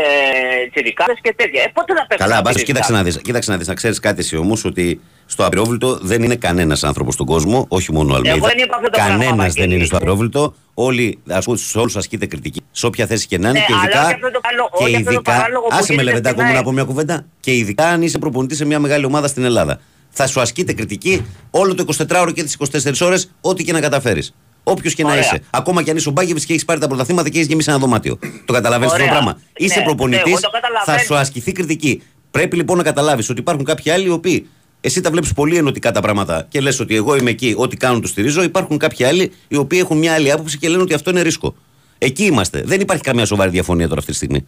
τσιρικάδες 0.72 1.18
και 1.22 1.34
τέτοια. 1.36 1.62
Ε, 1.62 1.70
πότε 1.74 1.94
θα 1.94 2.06
παίξουμε 2.06 2.16
Καλά, 2.28 2.32
αυτή 2.32 2.42
μπας, 2.42 2.54
τη 2.54 2.62
κοίταξε 2.64 2.88
σκάλα. 2.88 2.98
να 3.04 3.08
δεις, 3.10 3.20
κοίταξε 3.22 3.50
να 3.50 3.56
δεις, 3.56 3.66
να 3.66 3.74
ξέρεις 3.74 4.00
κάτι 4.00 4.20
εσύ 4.20 4.36
όμως 4.36 4.64
ότι 4.64 5.00
στο 5.26 5.44
απειρόβλητο 5.46 5.98
δεν 6.02 6.22
είναι 6.22 6.36
κανένας 6.36 6.84
άνθρωπος 6.84 7.14
στον 7.14 7.26
κόσμο, 7.26 7.64
όχι 7.68 7.92
μόνο 7.92 8.12
ο 8.12 8.16
Αλμίδα. 8.16 8.34
δεν 8.46 8.58
είπα 8.58 8.76
αυτό 8.76 8.90
το 8.90 8.96
πράγμα, 8.96 9.12
Κανένας 9.12 9.36
δεν 9.36 9.36
Βαγγέλη. 9.46 9.74
είναι 9.74 9.84
στο 9.84 9.96
απειρόβλητο. 9.96 10.54
Όλοι, 10.74 11.18
ας 11.28 11.44
πούμε, 11.44 11.56
σε 11.56 11.78
όλους 11.78 11.96
ασκείται 11.96 12.26
κριτική. 12.26 12.62
Σε 12.70 12.86
όποια 12.86 13.06
θέση 13.06 13.26
και 13.26 13.38
να 13.38 13.48
είναι 13.48 13.58
Ναι, 13.58 13.64
και 13.64 13.72
αλλά 13.72 13.82
ειδικά. 13.82 14.02
όχι 14.04 14.14
αυτό 14.14 14.30
το 14.30 14.40
καλό- 14.40 14.70
και 14.78 14.84
όχι 14.84 14.94
αυτό 14.96 15.04
το 15.04 15.12
ειδικά 15.12 15.32
παράλογο 15.32 15.62
που 15.66 15.68
άσε 15.72 15.80
με 15.80 15.86
γίνεται 15.88 16.04
λεβεντάκο 16.04 16.34
στην 16.34 16.44
μου 16.46 16.50
να 16.50 16.56
ΑΕΚ. 16.56 16.64
πω 16.66 16.72
μια 16.72 16.84
κουβέντα. 16.84 17.26
Και 17.40 17.54
ειδικά 17.54 17.86
αν 17.88 18.02
είσαι 18.02 18.18
προπονητής 18.18 18.56
σε 18.56 18.64
μια 18.64 18.78
μεγάλη 18.78 19.04
ομάδα 19.04 19.28
στην 19.28 19.44
Ελλάδα. 19.44 19.80
Θα 20.10 20.26
σου 20.26 20.40
ασκείται 20.40 20.72
κριτική 20.72 21.26
όλο 21.50 21.74
το 21.74 21.84
24ωρο 21.98 22.30
και 22.34 22.42
τις 22.42 22.54
24 22.54 23.00
ώρες, 23.06 23.30
ό,τι 23.40 23.64
και 23.64 23.72
να 23.72 23.80
καταφέρεις. 23.80 24.34
Όποιος 24.68 24.94
και 24.94 25.02
να 25.02 25.08
Ωραία. 25.08 25.20
είσαι. 25.20 25.42
Ακόμα 25.50 25.82
και 25.82 25.90
αν 25.90 25.96
είσαι 25.96 26.08
ο 26.08 26.12
Μπάγκεβιτ 26.12 26.42
και 26.44 26.52
έχεις 26.52 26.64
πάρει 26.64 26.80
τα 26.80 26.88
πρωταθλήματα 26.88 27.28
και 27.28 27.36
έχεις 27.36 27.48
γεμίσει 27.48 27.70
ένα 27.70 27.78
δωμάτιο. 27.78 28.18
Το 28.44 28.52
καταλαβαίνεις 28.52 28.92
αυτό 28.92 29.04
το 29.04 29.10
Ωραία. 29.10 29.22
πράγμα. 29.22 29.40
Είσαι 29.56 29.78
Ναι, 29.78 29.84
προπονητής, 29.84 30.22
ναι, 30.24 30.30
εγώ 30.30 30.40
το 30.40 30.48
θα 30.52 30.60
καταλαβαίνω. 30.60 30.98
σου 31.06 31.14
ασκηθεί 31.16 31.52
κριτική. 31.52 32.02
Πρέπει 32.30 32.56
λοιπόν 32.56 32.76
να 32.76 32.82
καταλάβεις 32.82 33.28
ότι 33.30 33.40
υπάρχουν 33.40 33.64
κάποιοι 33.64 33.90
άλλοι 33.92 34.06
οι 34.06 34.10
οποίοι 34.10 34.46
εσύ 34.80 35.00
τα 35.00 35.10
βλέπεις 35.10 35.32
πολύ 35.32 35.56
ενωτικά 35.56 35.90
τα 35.92 36.00
πράγματα 36.00 36.46
και 36.48 36.60
λες 36.60 36.80
ότι 36.80 36.94
εγώ 36.96 37.16
είμαι 37.16 37.30
εκεί, 37.30 37.54
ό,τι 37.56 37.76
κάνουν 37.76 38.00
το 38.00 38.08
στηρίζω. 38.08 38.42
Υπάρχουν 38.42 38.78
κάποιοι 38.78 39.04
άλλοι 39.04 39.32
οι 39.48 39.56
οποίοι 39.56 39.78
έχουν 39.82 39.98
μια 39.98 40.14
άλλη 40.14 40.30
άποψη 40.32 40.58
και 40.58 40.68
λένε 40.68 40.82
ότι 40.82 40.94
αυτό 40.94 41.10
είναι 41.10 41.22
ρίσκο. 41.22 41.54
Εκεί 41.98 42.24
είμαστε. 42.24 42.62
Δεν 42.66 42.80
υπάρχει 42.80 43.02
καμία 43.02 43.24
σοβαρή 43.24 43.50
διαφωνία 43.50 43.86
τώρα 43.88 43.98
αυτή 43.98 44.10
τη 44.10 44.16
στιγμή. 44.16 44.46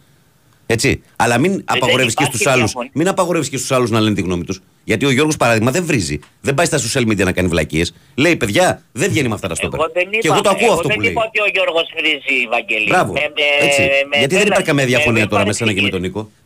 Έτσι. 0.71 1.03
Αλλά 1.15 1.37
μην 1.37 1.63
απαγορεύεις 1.65 2.13
και 2.13 2.23
υπάρχει 2.23 2.37
στους 2.37 2.47
άλλου 2.53 2.63
διαφωνία. 2.65 2.91
μην 2.93 3.07
απαγορεύεις 3.07 3.49
και 3.49 3.57
στους 3.57 3.71
άλλους 3.71 3.89
να 3.89 3.99
λένε 3.99 4.15
τη 4.15 4.21
γνώμη 4.21 4.43
τους. 4.43 4.61
Γιατί 4.83 5.05
ο 5.05 5.11
Γιώργος 5.11 5.37
παράδειγμα 5.37 5.71
δεν 5.71 5.85
βρίζει. 5.85 6.19
Δεν 6.41 6.53
πάει 6.53 6.65
στα 6.65 6.77
social 6.85 7.03
media 7.09 7.23
να 7.23 7.31
κάνει 7.31 7.47
βλακίες. 7.47 7.93
Λέει 8.15 8.35
παιδιά, 8.35 8.81
δεν 8.91 9.09
βγαίνει 9.11 9.27
με 9.27 9.33
αυτά 9.33 9.47
τα 9.47 9.55
στόπερ. 9.55 9.79
Εγώ 9.79 9.89
δεν 9.93 10.07
είπα, 10.11 10.17
Και 10.23 10.27
εγώ 10.27 10.41
το 10.41 10.49
ακούω 10.49 10.65
εγώ 10.65 10.73
αυτό 10.73 10.87
δεν 10.87 10.97
που 10.97 11.01
λέει. 11.03 11.11
είπα 11.11 11.23
ότι 11.27 11.39
ο 11.41 11.47
Γιώργος 11.53 11.85
βρίζει, 11.97 12.37
Βαγγέλη. 12.53 12.87
Μπράβο. 12.93 13.11
Με- 13.13 13.31
με- 13.35 13.65
Έτσι. 13.67 13.81
με 14.09 14.15
Γιατί 14.21 14.33
δεν 14.35 14.43
ένα- 14.45 14.49
υπάρχει 14.51 14.67
καμία 14.71 14.85
με- 14.85 14.91
διαφωνία 14.93 15.23
με 15.25 15.29
τώρα 15.33 15.43
με 15.49 15.53
σένα 15.59 15.71
και 15.73 15.81
με 15.81 15.89
παρεξηγήσεις. 15.89 16.13
τον 16.13 16.23
Νίκο; 16.23 16.37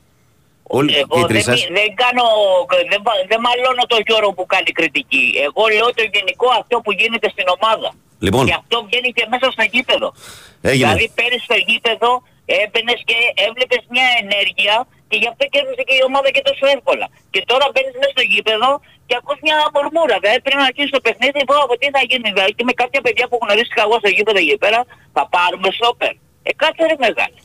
Όλοι 0.78 0.90
και 0.94 1.02
Εγώ 1.06 1.16
οι 1.22 1.26
τρει 1.32 1.40
δεν, 1.42 1.48
σας. 1.50 1.60
δεν 1.80 1.90
κάνω, 2.04 2.26
δεν, 2.92 3.00
βα- 3.08 3.24
δεν 3.32 3.40
μαλώνω 3.48 3.84
τον 3.94 4.02
Γιώργο 4.08 4.32
που 4.38 4.46
κάνει 4.54 4.70
κριτική. 4.80 5.26
Εγώ 5.48 5.64
λέω 5.78 5.90
το 6.00 6.04
γενικό 6.16 6.48
αυτό 6.62 6.76
που 6.84 6.92
γίνεται 7.00 7.28
στην 7.36 7.48
ομάδα. 7.58 7.90
Λοιπόν. 8.26 8.44
Και 8.50 8.56
αυτό 8.62 8.76
βγαίνει 8.88 9.10
και 9.18 9.24
μέσα 9.34 9.48
στο 9.56 9.64
γήπεδο. 9.74 10.08
Έγινε. 10.70 10.78
Δηλαδή 10.84 11.06
πέρυσι 11.20 11.44
στο 11.50 11.58
γήπεδο 11.68 12.12
έμπαινες 12.62 13.00
και 13.10 13.18
έβλεπες 13.48 13.82
μια 13.94 14.08
ενέργεια 14.24 14.76
και 15.10 15.18
γι' 15.22 15.30
αυτό 15.32 15.44
κέρδισε 15.54 15.84
και 15.88 15.96
η 16.00 16.02
ομάδα 16.10 16.30
και 16.36 16.44
τόσο 16.50 16.66
εύκολα. 16.76 17.08
Και 17.34 17.40
τώρα 17.52 17.66
μπαίνεις 17.72 17.96
μέσα 18.02 18.14
στο 18.16 18.24
γήπεδο 18.32 18.70
και 19.08 19.16
ακούς 19.20 19.38
μια 19.46 19.58
μορμούρα. 19.76 20.16
Δηλαδή 20.24 20.40
πριν 20.46 20.58
να 20.62 20.66
αρχίσεις 20.70 20.94
το 20.98 21.02
παιχνίδι, 21.06 21.40
πω 21.50 21.56
από 21.66 21.76
τι 21.82 21.88
θα 21.96 22.02
γίνει. 22.10 22.28
Δηλαδή 22.36 22.52
και 22.58 22.66
με 22.70 22.74
κάποια 22.82 23.02
παιδιά 23.06 23.26
που 23.30 23.38
γνωρίστηκα 23.44 23.82
εγώ 23.88 23.96
στο 24.04 24.10
γήπεδο 24.16 24.40
εκεί 24.46 24.58
πέρα, 24.64 24.80
θα 25.16 25.24
πάρουμε 25.36 25.70
σόπερ. 25.80 26.14
Ε, 26.48 26.52
κάτσε 26.62 26.84
ρε 26.92 26.98
μεγάλη. 27.06 27.40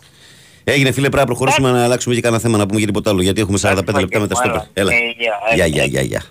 Έγινε 0.74 0.90
φίλε, 0.96 1.08
πρέπει 1.12 1.24
να 1.26 1.30
προχωρήσουμε 1.32 1.68
να 1.76 1.80
αλλάξουμε 1.86 2.12
και 2.16 2.22
κανένα 2.26 2.40
θέμα 2.44 2.56
να 2.62 2.66
πούμε 2.66 2.78
για 2.82 2.88
τίποτα 2.90 3.08
άλλο. 3.10 3.22
Γιατί 3.26 3.38
έχουμε 3.44 3.58
45 3.62 4.00
λεπτά 4.04 4.18
μετά 4.24 4.34
στο 4.40 4.48
Έλα. 4.80 4.92
Ε, 4.92 4.96
γεια, 5.20 5.34
ε, 5.50 5.54
Γεια, 5.54 5.66
γεια, 5.66 5.84
γεια, 5.84 6.02
γεια. 6.10 6.22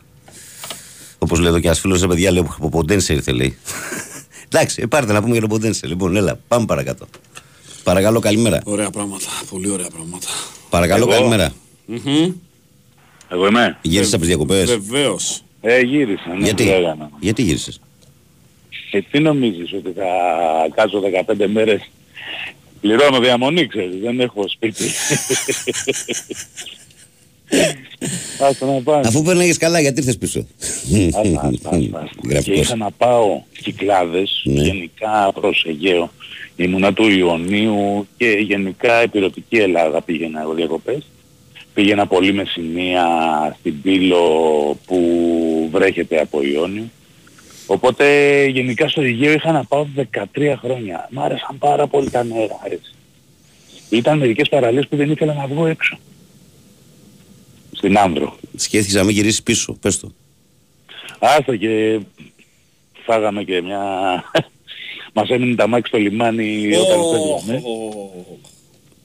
Όπως 1.18 1.40
λέει 1.40 1.50
εδώ 1.50 1.60
και 1.60 1.68
ένας 1.68 1.80
φίλος, 1.80 2.02
ρε 2.02 2.08
παιδιά, 2.08 2.32
λέει 2.32 2.48
από 2.58 2.70
Ποντένσε 2.70 3.14
ήρθε, 3.14 3.32
λέει. 3.32 3.58
Εντάξει, 4.50 4.82
ε, 4.82 4.86
πάρτε 4.86 5.14
να 5.14 5.20
πούμε 5.20 5.32
για 5.32 5.42
τον 5.42 5.50
Ποντένσε. 5.50 5.88
Λοιπόν, 5.88 6.16
έλα, 6.16 6.40
πάμε 6.48 6.66
παρακάτω. 6.66 7.06
Παρακαλώ, 7.88 8.20
καλημέρα. 8.20 8.62
Ωραία 8.66 8.90
πράγματα. 8.90 9.26
Πολύ 9.50 9.70
ωραία 9.70 9.88
πράγματα. 9.94 10.28
Παρακαλώ, 10.70 11.04
Εγώ; 11.04 11.12
καλημέρα. 11.12 11.54
Εγώ 13.30 13.48
είμαι; 13.48 13.78
Γύρισες 13.82 14.12
από 14.14 14.20
τις 14.20 14.28
διακοπές; 14.28 14.66
Βεβαίως. 14.70 15.42
Ε, 15.62 15.80
γύρισα. 15.80 16.34
Ναι, 16.38 16.44
Γιατί, 16.44 16.64
τι 16.64 16.70
έκανα. 16.72 17.10
γιατί 17.20 17.42
γύρισες; 17.42 17.80
Και 18.92 19.02
τι 19.12 19.20
νομίζεις 19.20 19.74
ότι 19.74 19.92
θα 19.92 20.06
κάτσω 20.76 21.00
15 21.00 21.48
μέρες; 21.48 21.90
Πληρώνω 22.82 23.20
διαμονή 23.20 23.68
ξέρεις, 23.68 24.00
δεν 24.02 24.20
έχω 24.20 24.48
σπίτι. 24.50 24.84
Άστα 28.50 28.66
να 28.66 28.82
πάνε. 28.82 29.08
Αφού 29.08 29.22
περνάγες 29.22 29.58
καλά, 29.58 29.80
γιατί 29.80 30.00
ήρθες 30.00 30.18
πίσω; 30.18 30.46
Άστα, 31.08 31.20
άστα, 31.20 31.48
άστα, 31.48 31.70
άστα. 31.70 32.10
Και 32.22 32.28
Γραφικός. 32.30 32.60
είχα 32.60 32.76
να 32.76 32.92
πάω 32.92 33.42
Κυκλάδες, 33.62 34.42
Ναι. 34.46 34.62
γενικά 34.62 35.32
προς 35.34 35.66
Αιγαίο. 35.68 36.12
Ήμουνα 36.56 36.94
του 36.94 37.08
Ιωνίου 37.10 38.08
και 38.18 38.28
γενικά 38.30 38.94
επιρωτική 38.94 39.58
Ελλάδα 39.58 40.02
πήγαινα 40.02 40.42
εγώ 40.42 40.54
διακοπές. 40.54 41.08
Πήγαινα 41.74 42.08
πολύ 42.08 42.34
με 42.34 42.44
σημεία 42.46 43.06
στην 43.60 43.82
Πύλο 43.82 44.22
που 44.86 45.00
βρέχεται 45.72 46.20
από 46.20 46.42
Ιόνιο. 46.44 46.84
Οπότε 47.66 48.06
γενικά 48.46 48.88
στο 48.88 49.02
Αιγαίο 49.02 49.32
είχα 49.34 49.52
να 49.52 49.64
πάω 49.64 49.86
13 49.96 50.58
χρόνια. 50.62 51.08
Μ' 51.12 51.20
άρεσαν 51.20 51.58
πάρα 51.60 51.88
πολύ 51.88 52.10
τα 52.10 52.24
νερά. 52.24 52.60
Έτσι. 52.64 52.92
Ήταν 53.90 54.18
μερικές 54.18 54.50
παραλίες 54.50 54.88
που 54.88 54.96
δεν 54.96 55.12
ήθελα 55.12 55.34
να 55.34 55.48
βγω 55.48 55.66
έξω. 55.66 55.98
Στην 57.78 57.98
Άνδρο. 57.98 58.36
Σκέφτηκες 58.56 58.96
να 58.96 59.04
μην 59.04 59.16
γυρίσεις 59.16 59.44
πίσω, 59.44 59.74
πες 59.74 60.00
το. 60.00 60.12
Άστο 61.20 61.56
και 61.56 62.00
φάγαμε 63.06 63.44
και 63.44 63.62
μια... 63.62 63.82
Μας 65.14 65.30
έμεινε 65.30 65.56
τα 65.56 65.68
μάξι 65.68 65.88
στο 65.88 65.98
λιμάνι 65.98 66.76
όταν 66.76 67.00
φεύγαμε. 67.12 67.62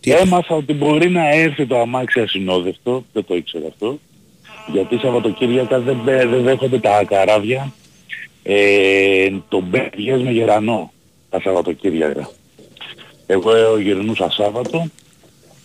Τι 0.00 0.12
Έμαθα 0.12 0.54
ότι 0.54 0.72
μπορεί 0.72 1.10
να 1.10 1.28
έρθει 1.28 1.66
το 1.66 1.80
αμάξι 1.80 2.20
ασυνόδευτο, 2.20 3.04
δεν 3.12 3.24
το 3.24 3.34
ήξερα 3.34 3.66
αυτό, 3.66 3.98
γιατί 4.72 4.98
Σαββατοκύριακα 4.98 5.80
δεν, 5.80 6.00
μπε- 6.04 6.28
δεν 6.28 6.42
δέχονται 6.42 6.78
τα 6.78 7.04
καράβια 7.04 7.72
ε, 8.42 9.30
το 9.48 9.60
μπέγες 9.60 10.22
με 10.22 10.30
γερανό 10.30 10.92
τα 11.30 11.40
Σαββατοκύριακα. 11.40 12.30
Εγώ 13.26 13.54
ε, 13.54 13.82
γυρνούσα 13.82 14.30
Σάββατο, 14.30 14.90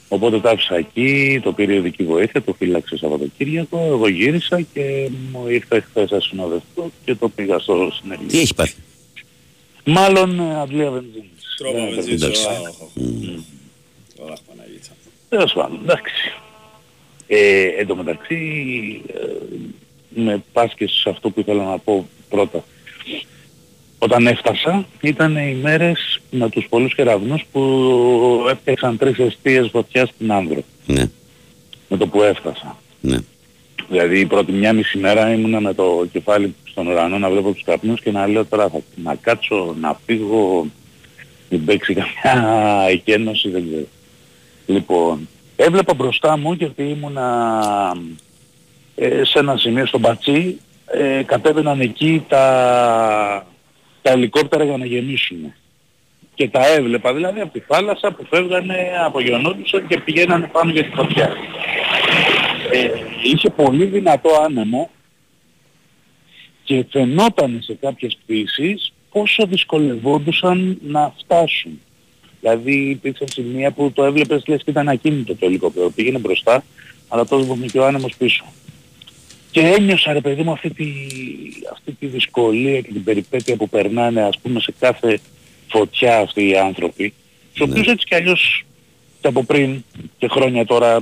οπότε 0.10 0.40
τα 0.40 0.50
άφησα 0.50 0.76
εκεί, 0.76 1.40
το 1.44 1.54
πήρε 1.54 1.74
η 1.74 1.78
ειδική 1.78 2.04
βοήθεια, 2.04 2.42
το 2.42 2.54
φύλαξε 2.54 2.98
Σαββατοκύριακο, 2.98 3.86
εγώ 3.88 4.08
γύρισα 4.08 4.62
και 4.74 5.10
μου 5.32 5.48
ήρθε 5.50 5.80
χθες 5.80 6.12
ασυνόδευτο 6.12 6.92
και 7.06 7.16
το 7.16 7.30
πήγα 7.30 7.60
στο 7.60 7.92
συνεργείο. 8.02 8.28
Τι 8.28 8.40
έχει 8.40 8.54
πάθει. 8.56 8.76
Μάλλον 9.86 10.40
ε, 10.40 10.60
αντλία 10.60 10.90
βενζίνης. 10.92 11.56
Τρόπα 11.58 11.80
Δεν 11.80 11.94
βενζίνης. 11.94 12.22
εντάξει. 12.24 12.46
Αχ, 14.32 14.40
Παναγίτσα. 14.48 14.92
Τέλος 15.30 15.54
πάντων, 15.54 15.80
εντάξει. 15.84 16.14
Ε, 17.28 17.64
εν 17.68 17.88
τω 17.88 17.96
μεταξύ, 17.96 19.02
ε, 19.08 19.22
με 20.10 20.44
πας 20.54 20.74
και 20.74 20.88
σε 20.88 21.10
αυτό 21.10 21.30
που 21.30 21.40
ήθελα 21.40 21.64
να 21.64 21.78
πω 21.80 22.08
πρώτα. 22.30 22.64
Όταν 24.00 24.28
έφτασα, 24.28 24.86
ήταν 25.02 25.36
οι 25.36 25.58
μέρες 25.62 26.20
με 26.32 26.50
τους 26.50 26.66
πολλούς 26.70 26.96
κεραυνούς 26.96 27.44
που 27.52 27.62
έφτιαξαν 28.50 28.98
τρεις 28.98 29.18
αιστείες 29.20 29.70
φωτιά 29.72 30.06
στην 30.06 30.32
Άνδρο, 30.32 30.62
Ναι, 30.86 31.04
με 31.90 31.98
το 31.98 32.08
που 32.08 32.22
έφτασα. 32.24 32.78
ναι. 33.02 33.18
Δηλαδή 33.90 34.20
η 34.20 34.26
πρώτη 34.26 34.52
μια 34.52 34.74
μισή 34.74 34.98
μέρα 34.98 35.34
ήμουνα 35.34 35.60
με 35.62 35.74
το 35.74 36.06
κεφάλι 36.12 36.56
στον 36.70 36.88
ουρανό 36.88 37.18
να 37.18 37.30
βλέπω 37.30 37.52
τους 37.52 37.64
καπνούς 37.64 38.02
και 38.02 38.12
να 38.12 38.28
λέω 38.28 38.46
τώρα 38.46 38.70
θα 38.70 38.80
να 38.96 39.16
κάτσω, 39.16 39.76
να 39.82 40.00
φύγω, 40.06 40.68
μην 41.50 41.66
παίξει 41.66 41.94
καμιά 41.94 42.82
εκένωση, 42.90 43.50
δεν 43.50 43.66
ξέρω. 43.70 43.86
Λοιπόν, 44.66 45.28
έβλεπα 45.56 45.94
μπροστά 45.94 46.38
μου 46.38 46.54
γιατί 46.54 46.84
ήμουνα 46.84 47.62
ε, 48.96 49.24
σε 49.24 49.40
ένα 49.40 49.58
σημείο 49.58 49.86
στο 49.86 50.00
Μπατσί, 50.00 50.58
ε, 50.86 51.24
κατέβαιναν 51.26 51.80
εκεί 51.80 52.24
τα, 52.28 53.48
τα 54.08 54.14
ελικόπτερα 54.14 54.64
για 54.64 54.78
να 54.78 54.86
γεμίσουν. 54.86 55.54
Και 56.36 56.50
τα 56.50 56.68
έβλεπα 56.68 57.14
δηλαδή 57.14 57.40
από 57.40 57.54
τη 57.54 57.60
θάλασσα 57.60 58.12
που 58.12 58.26
φεύγανε, 58.30 58.76
απογειωνόντουσαν 59.06 59.88
και 59.88 60.00
πηγαίνανε 60.00 60.48
πάνω 60.48 60.72
για 60.72 60.84
τη 60.84 60.90
φωτιά. 60.90 61.36
Ε, 62.72 62.90
είχε 63.24 63.50
πολύ 63.50 63.86
δυνατό 63.86 64.30
άνεμο 64.46 64.90
και 66.64 66.86
φαινόταν 66.90 67.60
σε 67.62 67.74
κάποιες 67.74 68.18
πτήσεις 68.24 68.94
πόσο 69.12 69.46
δυσκολευόντουσαν 69.46 70.78
να 70.82 71.14
φτάσουν. 71.20 71.80
Δηλαδή 72.40 72.90
υπήρξαν 72.90 73.28
σημεία 73.28 73.72
που 73.72 73.92
το 73.92 74.04
έβλεπες 74.04 74.44
λες 74.48 74.64
και 74.64 74.72
ήταν 74.72 74.90
ακίνητο 74.90 75.36
το 75.36 75.46
ελικόπτερο. 75.46 75.90
Πήγαινε 75.90 76.20
μπροστά, 76.20 76.64
αλλά 77.08 77.26
τόσο 77.26 77.58
και 77.72 77.80
ο 77.80 77.86
άνεμος 77.86 78.16
πίσω. 78.18 78.46
Και 79.58 79.68
ένιωσα 79.78 80.14
ρε 80.14 80.22
παιδί 80.22 80.44
μου 80.44 80.52
αυτή 80.52 80.70
τη, 80.70 80.86
αυτή 81.72 81.92
τη 81.92 82.06
δυσκολία 82.06 82.82
και 82.82 82.92
την 82.92 83.04
περιπέτεια 83.04 83.56
που 83.56 83.70
περνάνε 83.70 84.22
ας 84.22 84.38
πούμε 84.42 84.60
σε 84.60 84.74
κάθε 84.80 85.20
φωτιά 85.68 86.20
αυτοί 86.20 86.50
οι 86.50 86.58
άνθρωποι, 86.58 87.14
στους 87.54 87.70
οποίους 87.70 87.88
έτσι 87.88 88.06
κι 88.06 88.16
αλλιώς 88.16 88.66
και 89.22 89.28
από 89.28 89.44
πριν 89.44 89.84
και 90.18 90.28
χρόνια 90.28 90.66
τώρα 90.66 91.00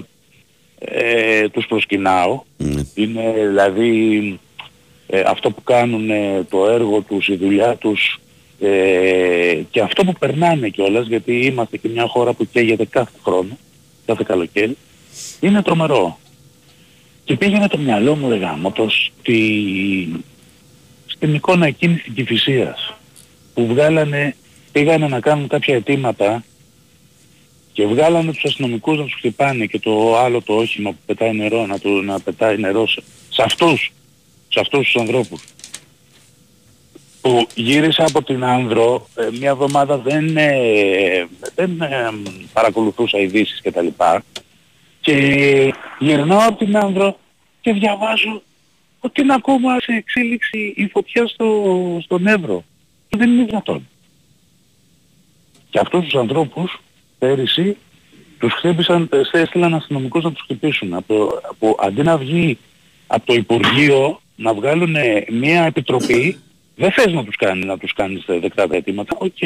ε, 0.80 1.50
τους 1.50 1.66
προσκυνάω. 1.66 2.42
ναι. 2.58 2.82
Είναι 2.94 3.34
δηλαδή 3.48 4.40
ε, 5.08 5.20
αυτό 5.20 5.52
που 5.52 5.64
κάνουν 5.64 6.10
ε, 6.10 6.44
το 6.50 6.68
έργο 6.70 7.02
τους, 7.02 7.28
η 7.28 7.36
δουλειά 7.36 7.76
τους 7.76 8.20
ε, 8.60 9.62
και 9.72 9.82
αυτό 9.82 10.04
που 10.04 10.14
περνάνε 10.20 10.70
κιόλας 10.70 11.08
γιατί 11.08 11.46
είμαστε 11.46 11.78
και 11.78 11.90
μια 11.90 12.08
χώρα 12.08 12.34
που 12.34 12.48
καίγεται 12.52 12.86
κάθε 12.86 13.18
χρόνο, 13.24 13.58
κάθε 14.06 14.24
καλοκαίρι, 14.28 14.78
είναι 15.40 15.62
τρομερό. 15.62 16.20
Και 17.26 17.36
πήγαινε 17.36 17.68
το 17.68 17.78
μυαλό 17.78 18.16
μου 18.16 18.30
ρε 18.30 18.36
γάμο 18.36 18.74
στη, 18.88 20.24
στην 21.06 21.34
εικόνα 21.34 21.66
εκείνης 21.66 22.04
της 22.04 22.14
Κηφισίας 22.14 22.94
που 23.54 23.68
βγάλανε, 23.68 24.36
πήγανε 24.72 25.08
να 25.08 25.20
κάνουν 25.20 25.48
κάποια 25.48 25.76
αιτήματα 25.76 26.44
και 27.74 27.86
βγάλανε 27.86 28.32
τους 28.32 28.44
αστυνομικούς 28.44 28.98
να 28.98 29.04
τους 29.04 29.14
χτυπάνε 29.14 29.66
και 29.66 29.80
το 29.80 30.18
άλλο 30.18 30.42
το 30.42 30.54
όχημα 30.54 30.90
που 30.90 30.98
πετάει 31.06 31.34
νερό 31.34 31.66
να, 31.66 31.80
του, 31.80 32.02
να 32.04 32.20
πετάει 32.20 32.58
νερό 32.58 32.88
σε, 32.88 33.04
σε 33.30 33.42
αυτούς, 33.42 33.92
σε 34.50 34.60
αυτούς 34.60 34.86
τους 34.86 35.02
ανθρώπους. 35.02 35.42
Που 37.22 37.48
γύρισα 37.56 38.06
από 38.06 38.24
την 38.24 38.44
Άνδρο, 38.44 39.08
ε, 39.16 39.30
μια 39.40 39.50
εβδομάδα 39.50 39.98
δεν, 39.98 40.38
ε, 40.38 41.28
δεν 41.56 41.82
ε, 41.82 42.10
παρακολουθούσα 42.54 43.18
ειδήσεις 43.20 43.62
και 43.62 43.72
τα 43.72 43.82
λοιπά 43.82 44.24
και 45.06 45.74
γυρνάω 46.00 46.48
από 46.48 46.66
την 46.66 46.78
Άνδρο 46.78 47.18
και 47.62 47.74
διαβάζω 47.74 48.42
ότι 49.00 49.22
είναι 49.22 49.34
ακόμα 49.34 49.80
σε 49.80 49.92
εξέλιξη 49.94 50.74
η 50.76 50.88
φωτιά 50.88 51.28
στο, 51.28 51.48
στον 52.04 52.28
Εύρο. 52.28 52.64
Δεν 53.10 53.32
είναι 53.32 53.44
δυνατόν. 53.46 53.88
Και 55.70 55.80
αυτούς 55.80 56.04
τους 56.04 56.16
ανθρώπους 56.16 56.82
πέρυσι 57.20 57.78
τους 58.40 58.54
χτύπησαν, 58.54 59.10
ε, 59.12 59.24
σε- 59.24 59.40
έστειλαν 59.42 59.74
αστυνομικούς 59.74 60.24
να 60.24 60.32
τους 60.32 60.42
χτυπήσουν. 60.42 60.94
Από, 60.94 61.40
από, 61.50 61.76
αντί 61.80 62.02
να 62.02 62.18
βγει 62.18 62.58
από 63.08 63.26
το 63.26 63.34
Υπουργείο 63.34 64.20
να 64.36 64.54
βγάλουν 64.54 64.96
μια 65.32 65.64
επιτροπή, 65.66 66.40
δεν 66.76 66.92
θες 66.92 67.14
να 67.14 67.24
τους 67.24 67.36
κάνει, 67.36 67.66
να 67.66 67.78
τους 67.78 67.94
κάνεις 67.94 68.24
ε, 68.28 68.40
δεκτά 68.40 68.68
τα 68.68 68.76
αιτήματα, 68.76 69.16
οκ. 69.20 69.38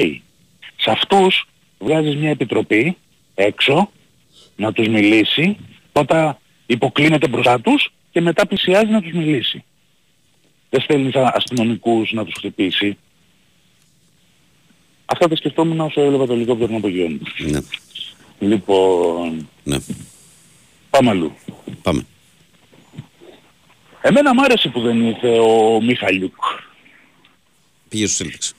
Σε 0.76 0.91
αυτούς 0.91 1.45
βγάζεις 1.80 2.16
μια 2.16 2.30
επιτροπή 2.30 2.97
έξω 3.36 3.91
να 4.60 4.72
τους 4.74 4.88
μιλήσει, 4.88 5.57
όταν 5.93 6.38
υποκλίνεται 6.66 7.28
μπροστά 7.28 7.62
τους 7.62 7.93
και 8.12 8.22
μετά 8.22 8.47
πλησιάζει 8.47 8.91
να 8.91 9.01
τους 9.01 9.12
μιλήσει. 9.12 9.64
Δεν 10.70 10.82
στέλνεις 10.82 11.16
α- 11.16 11.32
αστυνομικούς 11.36 12.12
να 12.12 12.26
τους 12.26 12.34
χτυπήσει. 12.38 12.97
Αυτά 15.05 15.28
τα 15.28 15.36
σκεφτόμουν 15.36 15.80
όσο 15.80 16.01
έβλεπα 16.01 16.26
το 16.26 16.34
ελικόπτερο 16.34 16.72
να 16.72 16.78
απογειώνει. 16.78 17.20
Ναι, 17.38 17.60
Λοιπόν, 18.39 19.49
ναι. 19.64 19.78
πάμε 20.89 21.10
αλλού. 21.10 21.34
Πάμε. 21.82 22.05
Εμένα 24.01 24.34
μου 24.34 24.43
άρεσε 24.43 24.70
που 24.70 24.82
δεν 24.82 25.01
ήρθε 25.05 25.28
ο 25.39 25.82
Μιχαλιούκ. 25.82 26.34
Πήγε 27.89 28.07
στους 28.07 28.28
Celtics. 28.28 28.51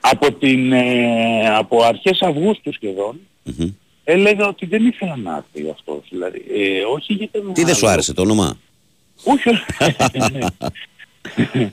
Από, 0.00 0.32
την, 0.32 0.72
ε, 0.72 1.48
από 1.56 1.82
αρχές 1.82 2.20
Αυγούστου 2.22 2.72
σχεδόν 2.72 3.20
Μμμ. 3.42 3.70
Έλεγα 4.08 4.48
ότι 4.48 4.66
δεν 4.66 4.86
ήθελα 4.86 5.16
να 5.16 5.36
έρθει 5.36 5.70
αυτός. 5.70 6.06
Δηλαδή, 6.10 6.44
ε, 6.54 6.82
όχι 6.94 7.12
γιατί 7.12 7.42
Τι 7.52 7.64
δεν 7.64 7.74
σου 7.74 7.88
άρεσε 7.88 8.12
το 8.12 8.22
όνομα; 8.22 8.58
Όχι, 9.24 9.48
όχι. 9.48 9.62
ναι. 10.32 10.46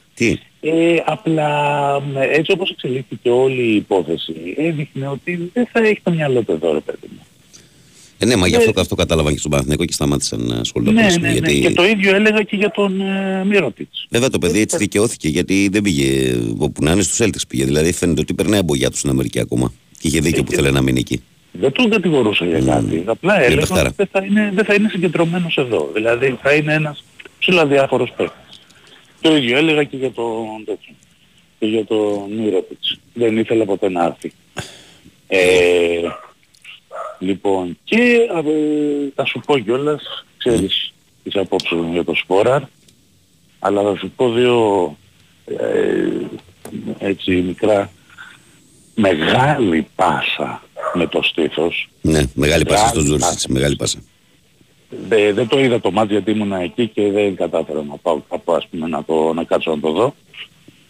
Τι; 0.16 0.38
Ε, 0.62 0.96
απλά 1.06 1.50
μ, 2.02 2.18
έτσι 2.18 2.52
όπως 2.52 2.70
εξελίχθηκε 2.70 3.30
όλη 3.30 3.62
η 3.62 3.76
υπόθεση 3.76 4.34
έδειχνε 4.58 5.08
ότι 5.08 5.52
δεν 5.54 5.68
θα 5.72 5.80
έχει 5.80 6.00
το 6.04 6.12
μυαλό 6.12 6.42
του 6.44 6.52
εδώ 6.52 6.74
ρε 6.74 6.80
παιδί 6.80 7.08
μου. 7.12 7.26
Ε, 8.18 8.26
ναι, 8.26 8.36
μα 8.36 8.48
γι' 8.48 8.56
αυτό, 8.56 8.80
αυτό 8.82 8.96
κατάλαβαν 8.96 9.34
και 9.34 9.40
στον 9.40 9.52
Παναθηναϊκό 9.52 9.86
και 9.86 9.94
σταμάτησαν 9.94 10.42
να 10.42 10.56
ασχολούνται 10.56 10.92
Ναι, 10.92 11.02
μαζί 11.04 11.20
ναι, 11.20 11.34
του, 11.36 11.42
ναι. 11.42 11.52
γιατί... 11.52 11.68
Και 11.68 11.74
το 11.74 11.84
ίδιο 11.84 12.16
έλεγα 12.16 12.44
και 12.44 12.56
για 12.56 12.72
τον 12.72 13.02
ε, 13.02 13.44
Μύρωτιτς. 13.46 14.08
Βέβαια 14.10 14.30
το 14.30 14.40
παιδί 14.40 14.60
έτσι 14.60 14.78
δικαιώθηκε 14.78 15.28
γιατί 15.28 15.70
δεν 15.72 15.82
πήγε 15.82 16.36
όπου 16.58 16.84
να 16.84 16.92
είναι 16.92 17.02
στους 17.02 17.20
Celtics 17.22 17.48
πήγε. 17.48 17.66
Δηλαδή 17.66 17.92
φαίνεται 17.92 18.22
ότι 18.22 18.34
περνάει 18.34 18.60
αμπογιά 18.60 18.90
του 18.90 18.98
στην 18.98 19.10
Αμερική 19.10 19.40
ακόμα. 19.40 19.74
Και 20.00 20.08
είχε 20.08 20.20
δίκιο 20.20 20.44
που 20.44 20.52
θέλει 20.52 20.72
να 20.72 20.82
μείνει 20.82 21.00
εκεί. 21.00 21.24
Δεν 21.56 21.72
τον 21.72 21.90
κατηγορούσα 21.90 22.46
για 22.46 22.62
κάτι. 22.62 23.04
Απλά 23.06 23.42
έλεγα 23.42 23.60
παιχτάρα. 23.60 23.88
ότι 23.88 23.96
δεν 23.96 24.08
θα, 24.12 24.24
είναι, 24.26 24.52
δεν 24.54 24.66
θα 24.66 24.74
είναι 24.74 24.90
συγκεντρωμένος 24.90 25.58
εδώ. 25.58 25.90
Δηλαδή 25.94 26.38
θα 26.42 26.54
είναι 26.54 26.74
ένας 26.74 27.04
ψηλοδιάφορος 27.40 28.12
παίκτης. 28.12 28.62
Το 29.22 29.36
ίδιο 29.36 29.58
έλεγα 29.58 29.84
και 29.84 29.98
για 29.98 30.12
τον 30.12 30.64
τέτοιο. 30.66 30.94
Και 31.60 31.66
για 31.66 31.86
τον 31.86 32.32
Μύρωτιτς. 32.32 33.00
Δεν 33.14 33.38
ήθελα 33.38 33.66
ποτέ 33.66 33.90
να 33.90 34.04
έρθει. 34.04 34.34
Ε, 35.28 36.02
λοιπόν, 37.20 37.78
και 37.84 38.28
ε, 38.46 39.12
θα 39.16 39.26
σου 39.26 39.42
πω 39.46 39.58
κιόλας, 39.58 40.26
ξέρεις 40.38 40.94
τις 41.24 41.36
απόψεις 41.36 41.78
μου 41.78 41.94
για 41.94 42.04
το 42.04 42.14
Σπόραρ, 42.16 42.62
αλλά 43.60 43.82
θα 43.82 43.96
σου 43.98 44.12
πω 44.16 44.32
δύο 44.32 44.98
ε, 45.46 46.08
έτσι 47.00 47.32
μικρά 47.32 47.92
μεγάλη 48.96 49.88
πάσα 49.96 50.64
με 50.94 51.08
το 51.08 51.22
στήθος. 51.24 51.90
Ναι, 52.02 52.22
μεγάλη 52.34 52.66
πάσα 52.66 52.88
στον 52.88 53.02
Μεγάλη 53.04 53.20
Τζούρσιτς. 53.20 53.48
Μεγάλη 53.48 53.76
πάσα. 53.76 54.00
Δε- 55.08 55.34
δεν 55.34 55.48
το 55.48 55.60
είδα 55.60 55.80
το 55.82 55.92
μάτι 55.92 56.14
γιατί 56.14 56.32
ήμουν 56.32 56.52
εκεί 56.52 56.88
και 56.88 57.12
δεν 57.12 57.36
κατάφερα 57.36 57.84
να 57.84 57.96
πάω 57.98 58.22
κάπου 58.30 58.54
ας 58.54 58.68
πούμε 58.68 58.88
να, 58.88 59.04
το, 59.04 59.34
να 59.34 59.44
κάτσω 59.44 59.72
να 59.76 59.80
το 59.80 59.92
δω. 59.92 60.16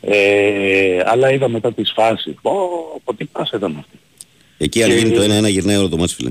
Ε, 0.02 1.00
αλλά 1.06 1.32
είδα 1.34 1.50
μετά 1.50 1.74
τις 1.74 1.92
φάσεις. 1.96 2.34
Πω, 2.42 2.52
πω 3.04 3.14
τι 3.16 3.26
πάσα 3.26 3.58
ήταν 3.58 3.76
αυτή. 3.80 4.00
Εκεί 4.58 4.84
αν 4.84 4.90
Και- 4.90 4.96
γίνει 4.96 5.12
το 5.12 5.22
1-1 5.22 5.50
γυρνάει 5.50 5.76
όλο 5.76 5.90
το 5.90 5.98
μάτς 5.98 6.14
φίλε. 6.14 6.30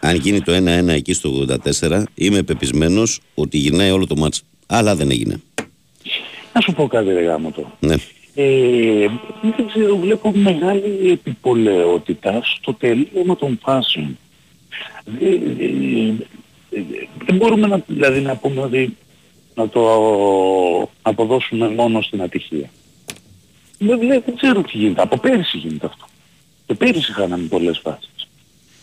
Αν 0.00 0.16
γίνει 0.16 0.40
το 0.40 0.52
1-1 0.52 0.88
εκεί 0.88 1.12
στο 1.12 1.46
84 1.80 2.02
είμαι 2.14 2.42
πεπισμένος 2.42 3.20
ότι 3.34 3.58
γυρνάει 3.58 3.90
όλο 3.90 4.06
το 4.06 4.16
μάτς. 4.16 4.42
Αλλά 4.66 4.94
δεν 4.96 5.10
έγινε. 5.10 5.40
Να 6.54 6.60
σου 6.60 6.72
πω 6.72 6.86
κάτι 6.86 7.12
ρε 7.12 7.20
γάμο 7.22 7.50
το. 7.50 7.72
Ναι. 7.80 7.94
Ε, 8.40 9.08
δεν 9.42 9.66
ξέρω, 9.66 9.96
βλέπω 9.96 10.32
μεγάλη 10.34 11.10
επιπολαιότητα 11.10 12.40
στο 12.44 12.74
τελείωμα 12.74 13.36
των 13.36 13.58
φάσεων. 13.62 14.18
Ε, 15.20 15.26
ε, 15.26 16.14
ε, 16.70 16.82
δεν 17.24 17.36
μπορούμε 17.36 17.66
να, 17.66 17.82
δηλαδή, 17.86 18.20
να 18.20 18.36
πούμε 18.36 18.60
ότι 18.60 18.96
να 19.54 19.68
το 19.68 19.82
αποδώσουμε 21.02 21.68
μόνο 21.68 22.00
στην 22.00 22.22
ατυχία. 22.22 22.70
Δεν, 23.78 23.98
δεν, 23.98 24.22
δεν 24.26 24.36
ξέρω 24.36 24.62
τι 24.62 24.76
γίνεται. 24.78 25.02
Από 25.02 25.18
πέρυσι 25.18 25.56
γίνεται 25.56 25.86
αυτό. 25.86 26.04
Και 26.66 26.74
πέρυσι 26.74 27.12
χάναμε 27.12 27.46
πολλές 27.46 27.78
φάσεις. 27.78 28.28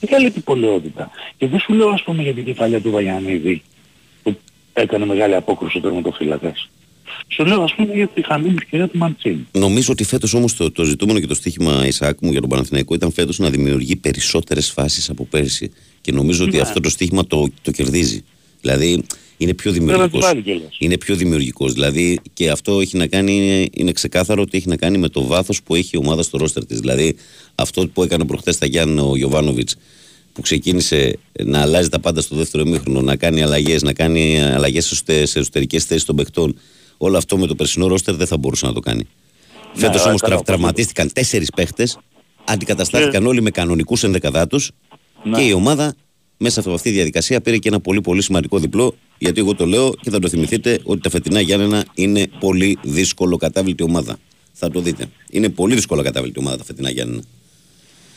Μεγάλη 0.01 0.25
επιπολαιότητα. 0.25 1.09
Και 1.37 1.47
δεν 1.47 1.59
σου 1.59 1.73
λέω 1.73 1.89
ας 1.89 2.03
πούμε 2.03 2.23
για 2.23 2.33
την 2.33 2.45
κεφαλιά 2.45 2.81
του 2.81 2.91
Βαγιανίδη 2.91 3.61
που 4.23 4.37
έκανε 4.73 5.05
μεγάλη 5.05 5.35
απόκρουση 5.35 5.77
ο 5.77 5.81
τερματοφύλακας. 5.81 6.69
Σου 7.27 7.45
λέω 7.45 7.61
ας 7.63 7.75
πούμε 7.75 7.93
για 7.93 8.07
τη 8.07 8.23
χαμένη 8.25 8.53
ευκαιρία 8.57 8.87
του 8.87 8.97
Μαντσίνη. 8.97 9.47
Νομίζω 9.51 9.91
ότι 9.91 10.03
φέτος 10.03 10.33
όμως 10.33 10.55
το, 10.55 10.71
το 10.71 10.83
ζητούμενο 10.83 11.19
και 11.19 11.27
το 11.27 11.35
στοίχημα 11.35 11.87
Ισαάκ 11.87 12.17
μου 12.21 12.31
για 12.31 12.39
τον 12.41 12.49
Παναθηναϊκό 12.49 12.93
ήταν 12.95 13.11
φέτος 13.11 13.39
να 13.39 13.49
δημιουργεί 13.49 13.95
περισσότερες 13.95 14.69
φάσεις 14.71 15.09
από 15.09 15.25
πέρσι. 15.25 15.71
Και 16.01 16.11
νομίζω 16.11 16.43
ότι 16.43 16.55
Ναι. 16.55 16.61
αυτό 16.61 16.79
το 16.79 16.89
στοίχημα 16.89 17.27
το, 17.27 17.47
το 17.61 17.71
κερδίζει. 17.71 18.23
Δηλαδή 18.61 19.03
είναι 19.37 19.53
πιο 19.53 19.71
Πρέπει 19.71 19.85
να 19.85 19.93
τη 19.93 19.93
δημιουργικός. 19.95 20.21
βάλει 20.25 20.41
κιόλας. 20.41 20.75
Είναι 20.79 20.97
πιο 20.97 21.15
δημιουργικός. 21.15 21.73
Δηλαδή 21.73 22.19
και 22.33 22.49
αυτό 22.49 22.79
έχει 22.79 22.97
να 22.97 23.07
κάνει, 23.07 23.67
είναι 23.73 23.91
ξεκάθαρο 23.91 24.41
ότι 24.41 24.57
έχει 24.57 24.67
να 24.67 24.75
κάνει 24.75 24.97
με 24.97 25.09
το 25.09 25.23
βάθος 25.25 25.63
που 25.63 25.75
έχει 25.75 25.89
η 25.93 25.97
ομάδα 25.97 26.23
στο 26.23 26.37
ρόστερ 26.37 26.65
της. 26.65 26.79
Δηλαδή 26.79 27.15
αυτό 27.55 27.87
που 27.87 28.03
έκανε 28.03 28.25
προχθές 28.25 28.55
στα 28.55 28.65
Γιάννη 28.65 28.99
ο 28.99 29.15
Γιωβάνοβιτς 29.17 29.75
που 30.33 30.41
ξεκίνησε 30.41 31.17
να 31.43 31.61
αλλάζει 31.61 31.89
τα 31.89 31.99
πάντα 31.99 32.21
στο 32.21 32.35
δεύτερο 32.35 32.63
ημίχρονο, 32.67 33.01
να 33.01 33.15
κάνει 33.15 33.41
αλλαγές, 33.41 33.81
να 33.81 33.93
κάνει 33.93 34.41
αλλαγές 34.41 34.85
σε 34.85 35.25
σε 35.25 35.39
εσωτερικές 35.39 35.83
θέσεις 35.83 36.03
των 36.05 36.15
παιχτών. 36.15 36.55
Όλο 36.97 37.17
αυτό 37.17 37.37
με 37.37 37.47
το 37.47 37.55
περσινό 37.55 37.87
ρόστερ 37.87 38.15
δεν 38.15 38.27
θα 38.27 38.37
μπορούσε 38.37 38.65
να 38.65 38.73
το 38.73 38.79
κάνει. 38.79 39.07
Ναι, 39.73 39.81
Φέτος 39.81 39.81
αλλά 39.81 39.89
όμως 39.89 40.01
καλά, 40.01 40.17
τρα, 40.17 40.17
οπωσδήποτε. 40.17 40.43
τραυματίστηκαν 40.43 41.13
τέσσερις 41.13 41.49
παίχτες, 41.55 41.97
αντικαταστάθηκαν 42.45 43.25
όλοι 43.25 43.41
με 43.41 43.49
κανονικούς 43.49 44.03
ενδεκαδάτους 44.03 44.71
Ναι. 45.23 45.37
και 45.37 45.43
η 45.43 45.51
ομάδα 45.51 45.95
μέσα 46.37 46.59
από 46.59 46.73
αυτή 46.73 46.89
τη 46.89 46.95
διαδικασία 46.95 47.41
πήρε 47.41 47.57
και 47.57 47.67
ένα 47.67 47.79
πολύ 47.79 48.01
πολύ 48.01 48.21
σημαντικό 48.21 48.59
διπλό. 48.59 48.95
Γιατί 49.17 49.39
εγώ 49.39 49.55
το 49.55 49.65
λέω 49.65 49.93
και 50.01 50.09
θα 50.09 50.19
το 50.19 50.29
θυμηθείτε 50.29 50.79
ότι 50.83 51.01
τα 51.01 51.09
φετινά 51.09 51.39
Γιάννενα 51.41 51.85
είναι 51.93 52.27
πολύ 52.39 52.77
δύσκολο 52.81 53.37
κατάβλητη 53.37 53.83
ομάδα. 53.83 54.17
Θα 54.53 54.69
το 54.71 54.79
δείτε. 54.79 55.09
Είναι 55.29 55.49
πολύ 55.49 55.75
δύσκολο 55.75 56.01
κατάβλητη 56.03 56.39
ομάδα 56.39 56.57
τα 56.57 56.63
φετινά 56.63 56.89
Γιάννενα. 56.89 57.21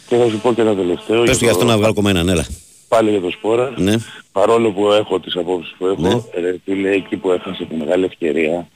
Και 0.08 0.16
θα 0.16 0.28
σου 0.28 0.38
πω 0.40 0.54
και 0.54 0.60
ένα 0.60 0.74
τελευταίο. 0.76 1.22
Πες 1.22 1.38
του 1.38 1.44
για 1.44 1.52
αυτό 1.52 1.64
να 1.64 1.76
βγάλω 1.76 1.90
ακόμα 1.90 2.10
έναν, 2.10 2.28
έλα. 2.28 2.46
Πάλι 2.88 3.10
για 3.10 3.20
το 3.20 3.30
σπόρα. 3.30 3.72
Ναι. 3.76 3.94
Παρόλο 4.32 4.72
που 4.72 4.90
έχω 4.90 5.20
τις 5.20 5.36
απόψεις 5.36 5.74
που 5.78 5.86
έχω, 5.86 6.00
Ναι. 6.00 6.40
ρε 6.40 6.56
φίλε, 6.64 6.90
εκεί 6.90 7.16
που 7.16 7.30
έχασε 7.30 7.64
τη 7.64 7.74
μεγάλη 7.74 8.04
ευκαιρία, 8.04 8.68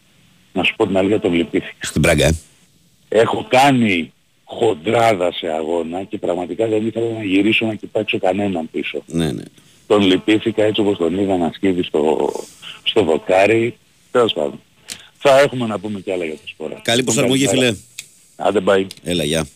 να 0.53 0.63
σου 0.63 0.75
πω 0.77 0.87
την 0.87 0.97
αλήθεια, 0.97 1.21
τον 1.21 1.33
λυπήθηκα. 1.35 1.77
Στην 1.81 2.03
Πράγκα, 2.03 2.27
ε. 2.27 2.35
Έχω 3.09 3.47
κάνει 3.49 4.13
χοντράδα 4.45 5.33
σε 5.33 5.47
αγώνα 5.47 6.03
και 6.03 6.19
πραγματικά 6.19 6.67
δεν 6.67 6.87
ήθελα 6.87 7.13
να 7.13 7.25
γυρίσω 7.25 7.67
να 7.67 7.75
κοιτάξω 7.75 8.19
κανέναν 8.19 8.69
πίσω. 8.71 9.03
Ναι, 9.07 9.33
ναι. 9.33 9.43
Τον 9.87 10.01
λυπήθηκα 10.03 10.63
έτσι 10.65 10.81
όπως 10.81 10.97
τον 10.97 11.19
είδα 11.19 11.37
να 11.37 11.51
σκύβει 11.55 11.83
στο, 11.83 12.33
στο 12.83 13.03
δοκάρι. 13.03 13.77
Τέλος 14.11 14.33
πάντων. 14.33 14.61
Θα 15.19 15.39
έχουμε 15.41 15.67
να 15.67 15.79
πούμε 15.79 16.01
κι 16.01 16.13
άλλα 16.13 16.25
για 16.25 16.35
το 16.35 16.41
σπόρα. 16.45 16.81
Καλή 16.83 17.03
προσαρμογή, 17.03 17.47
φίλε. 17.49 17.75
Άντε, 18.37 18.61
bye. 18.67 18.87
Έλα, 19.03 19.25
γεια. 19.25 19.47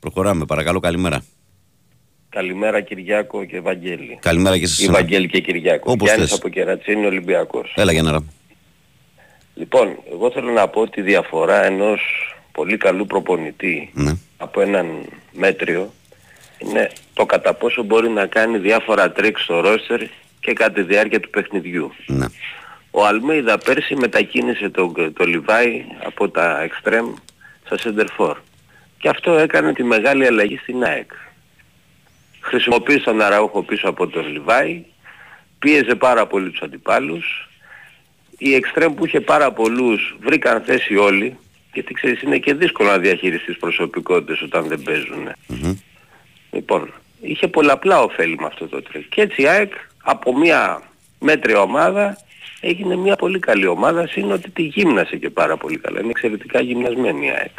Προχωράμε, 0.00 0.44
παρακαλώ, 0.44 0.80
καλημέρα. 0.80 1.24
Καλημέρα 2.36 2.80
Κυριάκο 2.80 3.44
και 3.44 3.60
Βαγγέλη. 3.60 4.18
Καλημέρα 4.20 4.58
και 4.58 4.66
σε 4.66 4.82
Ή 4.82 4.84
εσένα. 4.84 4.98
Βαγγέλη 4.98 5.28
και 5.28 5.40
Κυριάκο. 5.40 5.90
Όπως 5.92 6.06
Γιάννης 6.08 6.28
θες. 6.28 6.38
από 6.38 6.48
Κερατσίνη 6.48 7.06
Ολυμπιακός. 7.06 7.72
Έλα, 7.76 7.92
Γιάνναρα. 7.92 8.24
Λοιπόν, 9.54 9.96
εγώ 10.12 10.30
θέλω 10.30 10.50
να 10.50 10.68
πω 10.68 10.88
τη 10.88 11.02
διαφορά 11.02 11.64
ενός 11.64 12.00
πολύ 12.52 12.76
καλού 12.76 13.06
προπονητή 13.06 13.90
Ναι. 13.94 14.12
από 14.36 14.60
έναν 14.60 14.86
μέτριο 15.32 15.92
είναι 16.58 16.90
το 17.14 17.26
κατά 17.26 17.54
πόσο 17.54 17.82
μπορεί 17.82 18.08
να 18.08 18.26
κάνει 18.26 18.58
διάφορα 18.58 19.12
τρικ 19.12 19.38
στο 19.38 19.60
ρόστερ 19.60 20.00
και 20.40 20.52
κατά 20.52 20.72
τη 20.72 20.82
διάρκεια 20.82 21.20
του 21.20 21.30
παιχνιδιού. 21.30 21.92
ναι. 22.06 22.26
Ο 22.90 23.06
Αλμέιδα 23.06 23.58
πέρσι 23.58 23.94
μετακίνησε 23.94 24.68
το, 24.68 24.92
το 25.14 25.24
Λιβάι 25.24 25.84
από 26.04 26.28
τα 26.28 26.62
εξτρέμ 26.62 27.06
στα 27.64 27.78
σεντερφόρ. 27.78 28.36
Και 28.98 29.08
αυτό 29.08 29.32
έκανε 29.32 29.72
τη 29.72 29.82
μεγάλη 29.82 30.26
αλλαγή 30.26 30.56
στην 30.56 30.84
ΑΕΚ. 30.84 31.10
Χρησιμοποίησε 32.42 33.04
τον 33.04 33.20
Αραούχο 33.20 33.62
πίσω 33.62 33.88
από 33.88 34.06
τον 34.06 34.32
Λιβάι, 34.32 34.84
πίεζε 35.58 35.94
πάρα 35.94 36.26
πολύ 36.26 36.50
τους 36.50 36.60
αντιπάλους. 36.60 37.48
Οι 38.38 38.54
εξτρέμ 38.54 38.94
που 38.94 39.06
είχε 39.06 39.20
πάρα 39.20 39.52
πολλούς 39.52 40.16
βρήκαν 40.20 40.62
θέση 40.62 40.96
όλοι, 40.96 41.38
γιατί 41.72 41.94
ξέρεις 41.94 42.22
είναι 42.22 42.38
και 42.38 42.54
δύσκολο 42.54 42.88
να 42.88 42.98
διαχειριστείς 42.98 43.56
προσωπικότητες 43.56 44.42
όταν 44.42 44.66
δεν 44.68 44.82
παίζουν. 44.82 45.28
Μμμ. 45.46 45.76
Λοιπόν, 46.50 46.92
είχε 47.20 47.48
πολλαπλά 47.48 48.02
οφέλη 48.02 48.36
με 48.38 48.46
αυτό 48.46 48.68
το 48.68 48.82
τρικ. 48.82 49.08
Και 49.08 49.20
έτσι 49.20 49.42
η 49.42 49.46
ΑΕΚ 49.46 49.72
από 50.02 50.38
μια 50.38 50.82
μέτρια 51.18 51.60
ομάδα 51.60 52.16
έγινε 52.60 52.96
μια 52.96 53.16
πολύ 53.16 53.38
καλή 53.38 53.66
ομάδα, 53.66 54.06
σύν 54.06 54.32
ότι 54.32 54.50
τη 54.50 54.62
γύμνασε 54.62 55.16
και 55.16 55.30
πάρα 55.30 55.56
πολύ 55.56 55.78
καλά. 55.78 56.00
Είναι 56.00 56.10
εξαιρετικά 56.10 56.60
γυμνασμένη 56.60 57.26
η 57.26 57.30
ΑΕΚ. 57.30 57.58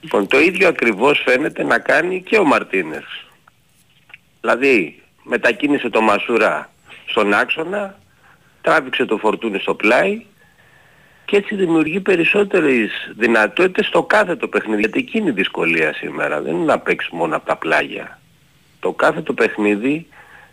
Λοιπόν, 0.00 0.26
το 0.26 0.40
ίδιο 0.40 0.68
ακριβώς 0.68 1.22
φαίνεται 1.24 1.62
να 1.64 1.78
κάνει 1.78 2.22
και 2.22 2.38
ο 2.38 2.44
Μαρτίνες. 2.44 3.04
Δηλαδή 4.40 5.02
μετακίνησε 5.22 5.90
το 5.90 6.00
Μασούρα 6.00 6.70
στον 7.06 7.34
άξονα, 7.34 7.98
τράβηξε 8.62 9.04
το 9.04 9.16
φορτούνι 9.16 9.58
στο 9.58 9.74
πλάι 9.74 10.24
και 11.24 11.36
έτσι 11.36 11.54
δημιουργεί 11.54 12.00
περισσότερες 12.00 12.90
δυνατότητες 13.16 13.86
στο 13.86 14.02
κάθε 14.02 14.36
το 14.36 14.48
παιχνίδι. 14.48 14.80
Γιατί 14.80 14.98
εκείνη 14.98 15.28
η 15.28 15.32
δυσκολία 15.32 15.92
σήμερα 15.92 16.40
δεν 16.40 16.54
είναι 16.54 16.64
να 16.64 16.78
παίξεις 16.78 17.10
μόνο 17.10 17.36
από 17.36 17.46
τα 17.46 17.56
πλάγια. 17.56 18.20
Το 18.80 18.92
κάθε 18.92 19.22
το 19.22 19.32
παιχνίδι 19.32 20.06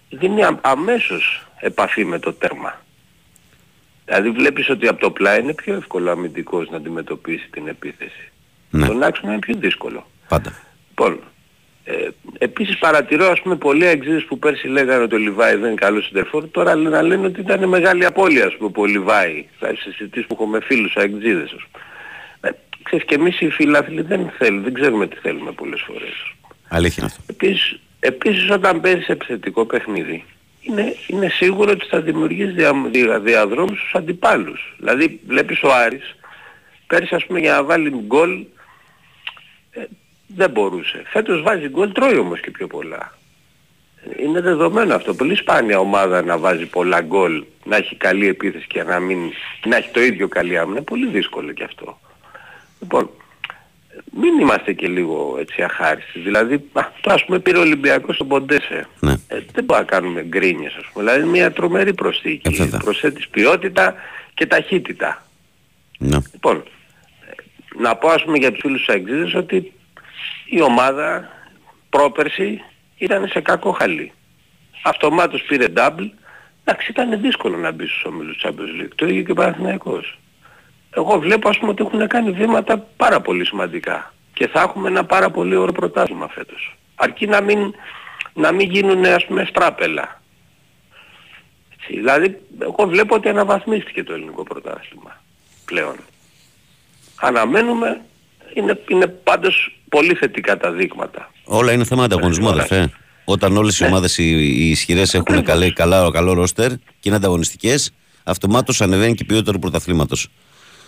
δίνει 0.10 0.44
α- 0.44 0.60
αμέσως 0.62 1.48
επαφή 1.60 2.06
με 2.06 2.20
το 2.20 2.34
τέρμα. 2.34 2.82
Δηλαδή 4.06 4.30
βλέπεις 4.30 4.70
ότι 4.70 4.88
από 4.88 5.00
το 5.00 5.12
πλάι 5.12 5.40
είναι 5.40 5.54
πιο 5.54 5.74
εύκολο 5.74 6.12
αμυντικός 6.12 6.70
να 6.70 6.78
αντιμετωπίσει 6.78 7.50
την 7.50 7.68
επίθεση. 7.68 8.32
Ναι. 8.70 8.88
Τον 8.88 9.04
άξονα 9.04 9.32
είναι 9.32 9.40
πιο 9.40 9.56
δύσκολο. 9.56 10.08
Πάντα. 10.28 10.54
Λοιπόν, 10.90 11.20
ε, 11.84 12.08
επίσης 12.38 12.78
παρατηρώ 12.78 13.32
ας 13.32 13.42
πούμε 13.42 13.56
πολλοί 13.56 13.86
εξής 13.86 14.26
που 14.26 14.40
πέρσι 14.40 14.68
λέγανε 14.68 15.04
ότι 15.04 15.16
ο 15.16 15.18
Λιβάη 15.18 15.56
δεν 15.56 15.66
είναι 15.66 15.80
καλός 15.80 16.06
συντερφόρ, 16.06 16.48
τώρα 16.48 16.76
λένε, 16.76 16.90
να 16.90 17.02
λένε 17.02 17.26
ότι 17.26 17.40
ήταν 17.40 17.68
μεγάλη 17.68 18.06
απώλεια 18.06 18.46
ας 18.46 18.56
πούμε 18.58 18.70
που 18.70 18.82
ο 18.82 18.86
Λιβάη, 18.86 19.46
θα 19.60 19.74
συζητήσεις 19.78 20.28
που 20.28 20.34
έχω 20.34 20.46
με 20.46 20.60
φίλους 20.62 20.96
αεξίδες 20.96 21.52
ας 21.52 21.66
πούμε. 21.72 21.84
Ε, 22.42 22.50
ξέρεις 22.84 23.06
και 23.06 23.16
εμείς 23.16 23.42
οι 23.42 23.50
φιλάθλοι 23.50 24.02
δεν 24.02 24.32
θέλουμε, 24.38 24.64
δεν 24.64 24.74
ξέρουμε 24.74 25.08
τι 25.08 25.16
θέλουμε 25.16 25.52
πολλές 25.52 25.82
φορές. 25.82 26.34
Αλήθεια 26.68 27.04
είναι 27.04 27.12
αυτό. 27.12 27.34
Επίσης, 27.34 27.80
επίσης 28.00 28.50
όταν 28.50 28.82
παίζεις 28.82 29.08
επιθετικό 29.08 29.66
παιχνίδι, 29.66 30.24
είναι, 30.62 30.96
είναι 31.08 31.30
σίγουρο 31.30 31.72
ότι 31.72 31.86
θα 31.86 32.02
δημιουργείς 32.02 32.54
δια, 32.54 32.74
δια, 32.92 33.20
διαδρόμους 33.20 33.80
στους 33.80 33.96
αντιπάλους. 33.96 34.76
Δηλαδή 34.78 35.20
βλέπεις 35.28 35.64
ο 35.64 35.74
Άρης, 35.74 36.16
πέρσι 36.88 37.16
ας 37.16 37.26
πούμε 37.26 37.40
για 37.40 37.52
να 37.52 37.64
βάλει 37.64 37.90
γκολ, 37.90 38.32
ε, 38.32 38.46
δεν 40.28 40.50
μπορούσε. 40.50 41.04
Φέτος 41.06 41.42
βάζει 41.42 41.68
γκολ, 41.68 41.92
τρώει 41.92 42.18
όμως 42.18 42.40
και 42.40 42.52
πιο 42.52 42.68
πολλά. 42.68 43.18
Είναι 44.20 44.42
δεδομένο 44.42 44.96
αυτό. 44.96 45.14
Πολύ 45.14 45.36
σπάνια 45.36 45.80
ομάδα 45.80 46.22
να 46.22 46.38
βάζει 46.38 46.66
πολλά 46.66 47.02
γκολ, 47.02 47.44
να 47.64 47.76
έχει 47.76 47.96
καλή 47.96 48.28
επίθεση 48.28 48.68
και 48.68 48.84
να, 48.84 49.00
μην, 49.00 49.20
να 49.66 49.76
έχει 49.76 49.90
το 49.90 50.02
ίδιο 50.02 50.28
καλή 50.28 50.58
άμυνα. 50.58 50.82
Πολύ 50.82 51.08
δύσκολο 51.08 51.52
και 51.52 51.64
αυτό. 51.64 52.00
Λοιπόν, 52.80 53.10
μην 54.12 54.40
είμαστε 54.40 54.74
και 54.74 54.88
λίγο 54.88 55.38
έτσι 55.40 55.62
αχάριστοι. 55.62 56.20
Δηλαδή, 56.20 56.54
α, 56.56 56.82
τώρα 57.02 57.16
ας 57.16 57.26
πούμε 57.26 57.40
πήρε 57.40 57.58
ο 57.58 57.62
Ολυμπιακός 57.62 58.16
στον 58.16 58.28
Ποντέσε. 58.28 58.88
Ναι. 59.00 59.12
Ε, 59.12 59.40
δεν 59.54 59.64
μπορούμε 59.64 59.86
να 59.90 59.96
κάνουμε 59.96 60.24
γκρίνιες 60.24 60.76
ας 60.76 60.86
πούμε. 60.94 61.06
Δηλαδή 61.06 61.30
μια 61.30 61.52
τρομερή 61.52 61.94
προσθήκη. 61.94 62.54
Ε, 62.54 62.64
βέβαια. 62.64 62.80
Προσθέτεις 62.80 63.28
ποιότητα 63.28 63.96
και 64.34 64.46
ταχύτητα. 64.46 65.26
Ναι. 66.00 66.18
Λοιπόν, 66.32 66.56
ε, 66.56 67.82
να 67.82 67.96
πω 67.96 68.10
ας 68.10 68.24
πούμε 68.24 68.38
για 68.38 68.52
τους 68.52 68.60
φίλους 68.62 68.78
τους 68.78 68.90
αεξίδες 68.90 69.34
ότι 69.34 69.72
η 70.50 70.62
ομάδα 70.62 71.30
πρόπερση 71.90 72.62
ήταν 72.98 73.28
σε 73.28 73.42
κακό 73.42 73.72
χαλί. 73.72 74.12
Αυτομάτως 74.84 75.42
πήρε 75.42 75.66
double. 75.76 76.10
Εντάξει, 76.64 76.92
ήταν 76.92 77.22
δύσκολο 77.22 77.58
να 77.58 77.72
μπει 77.72 77.86
στους 77.86 78.04
ομίλους 78.04 78.42
Champions 78.44 78.82
League. 78.82 78.92
Το 78.96 79.06
ίδιο 79.06 79.24
και 79.24 79.32
ο 79.32 79.36
Παναθηναϊκός. 79.36 80.20
Εγώ 80.90 81.20
βλέπω 81.20 81.50
ας 81.50 81.58
πούμε 81.58 81.72
ότι 81.72 81.84
έχουν 81.84 82.08
κάνει 82.08 82.32
βήματα 82.32 82.78
πάρα 82.78 83.22
πολύ 83.22 83.46
σημαντικά. 83.46 84.14
Και 84.34 84.48
θα 84.48 84.62
έχουμε 84.62 84.88
ένα 84.88 85.06
πάρα 85.06 85.30
πολύ 85.30 85.56
ωραίο 85.56 85.74
πρωτάθλημα 85.74 86.28
φέτος. 86.28 86.76
Αρκεί 86.96 87.28
να 87.28 87.42
μην, 87.42 87.74
να 88.34 88.52
μην 88.52 88.70
γίνουν 88.70 89.06
ας 89.06 89.26
πούμε 89.26 89.46
στράπελα. 89.46 90.22
Έτσι, 91.74 91.94
Δηλαδή, 91.94 92.42
εγώ 92.60 92.88
βλέπω 92.88 93.16
ότι 93.16 93.30
αναβαθμίστηκε 93.30 94.04
το 94.04 94.14
ελληνικό 94.14 94.44
πρωτάθλημα 94.44 95.22
πλέον. 95.66 95.96
Αναμένουμε, 97.16 98.02
είναι, 98.54 98.80
είναι 98.88 99.08
πάντως 99.08 99.78
πολύ 99.90 100.14
θετικά 100.14 100.58
τα 100.58 100.72
δείγματα. 100.72 101.32
Όλα 101.44 101.72
είναι 101.72 101.84
θέμα 101.84 102.04
ανταγωνισμού, 102.04 102.48
Όλα. 102.48 102.64
αδερφέ. 102.64 102.92
Όταν 103.26 103.58
όλες 103.58 103.80
οι 103.80 103.86
ομάδες 103.86 104.18
οι, 104.18 104.24
οι 104.30 104.70
ισχυρές 104.70 105.14
έχουν 105.14 105.44
καλέ, 105.44 105.72
καλά, 105.72 106.10
καλό 106.12 106.34
ρόστερ 106.34 106.70
και 106.70 107.04
είναι 107.04 107.16
ανταγωνιστικές, 107.16 107.94
αυτομάτως 108.24 108.82
ανεβαίνει 108.82 109.14
και 109.14 109.24
η 109.24 109.26
ποιότητα 109.26 109.52
του 109.52 109.60
πρωταθλήματος. 109.60 110.28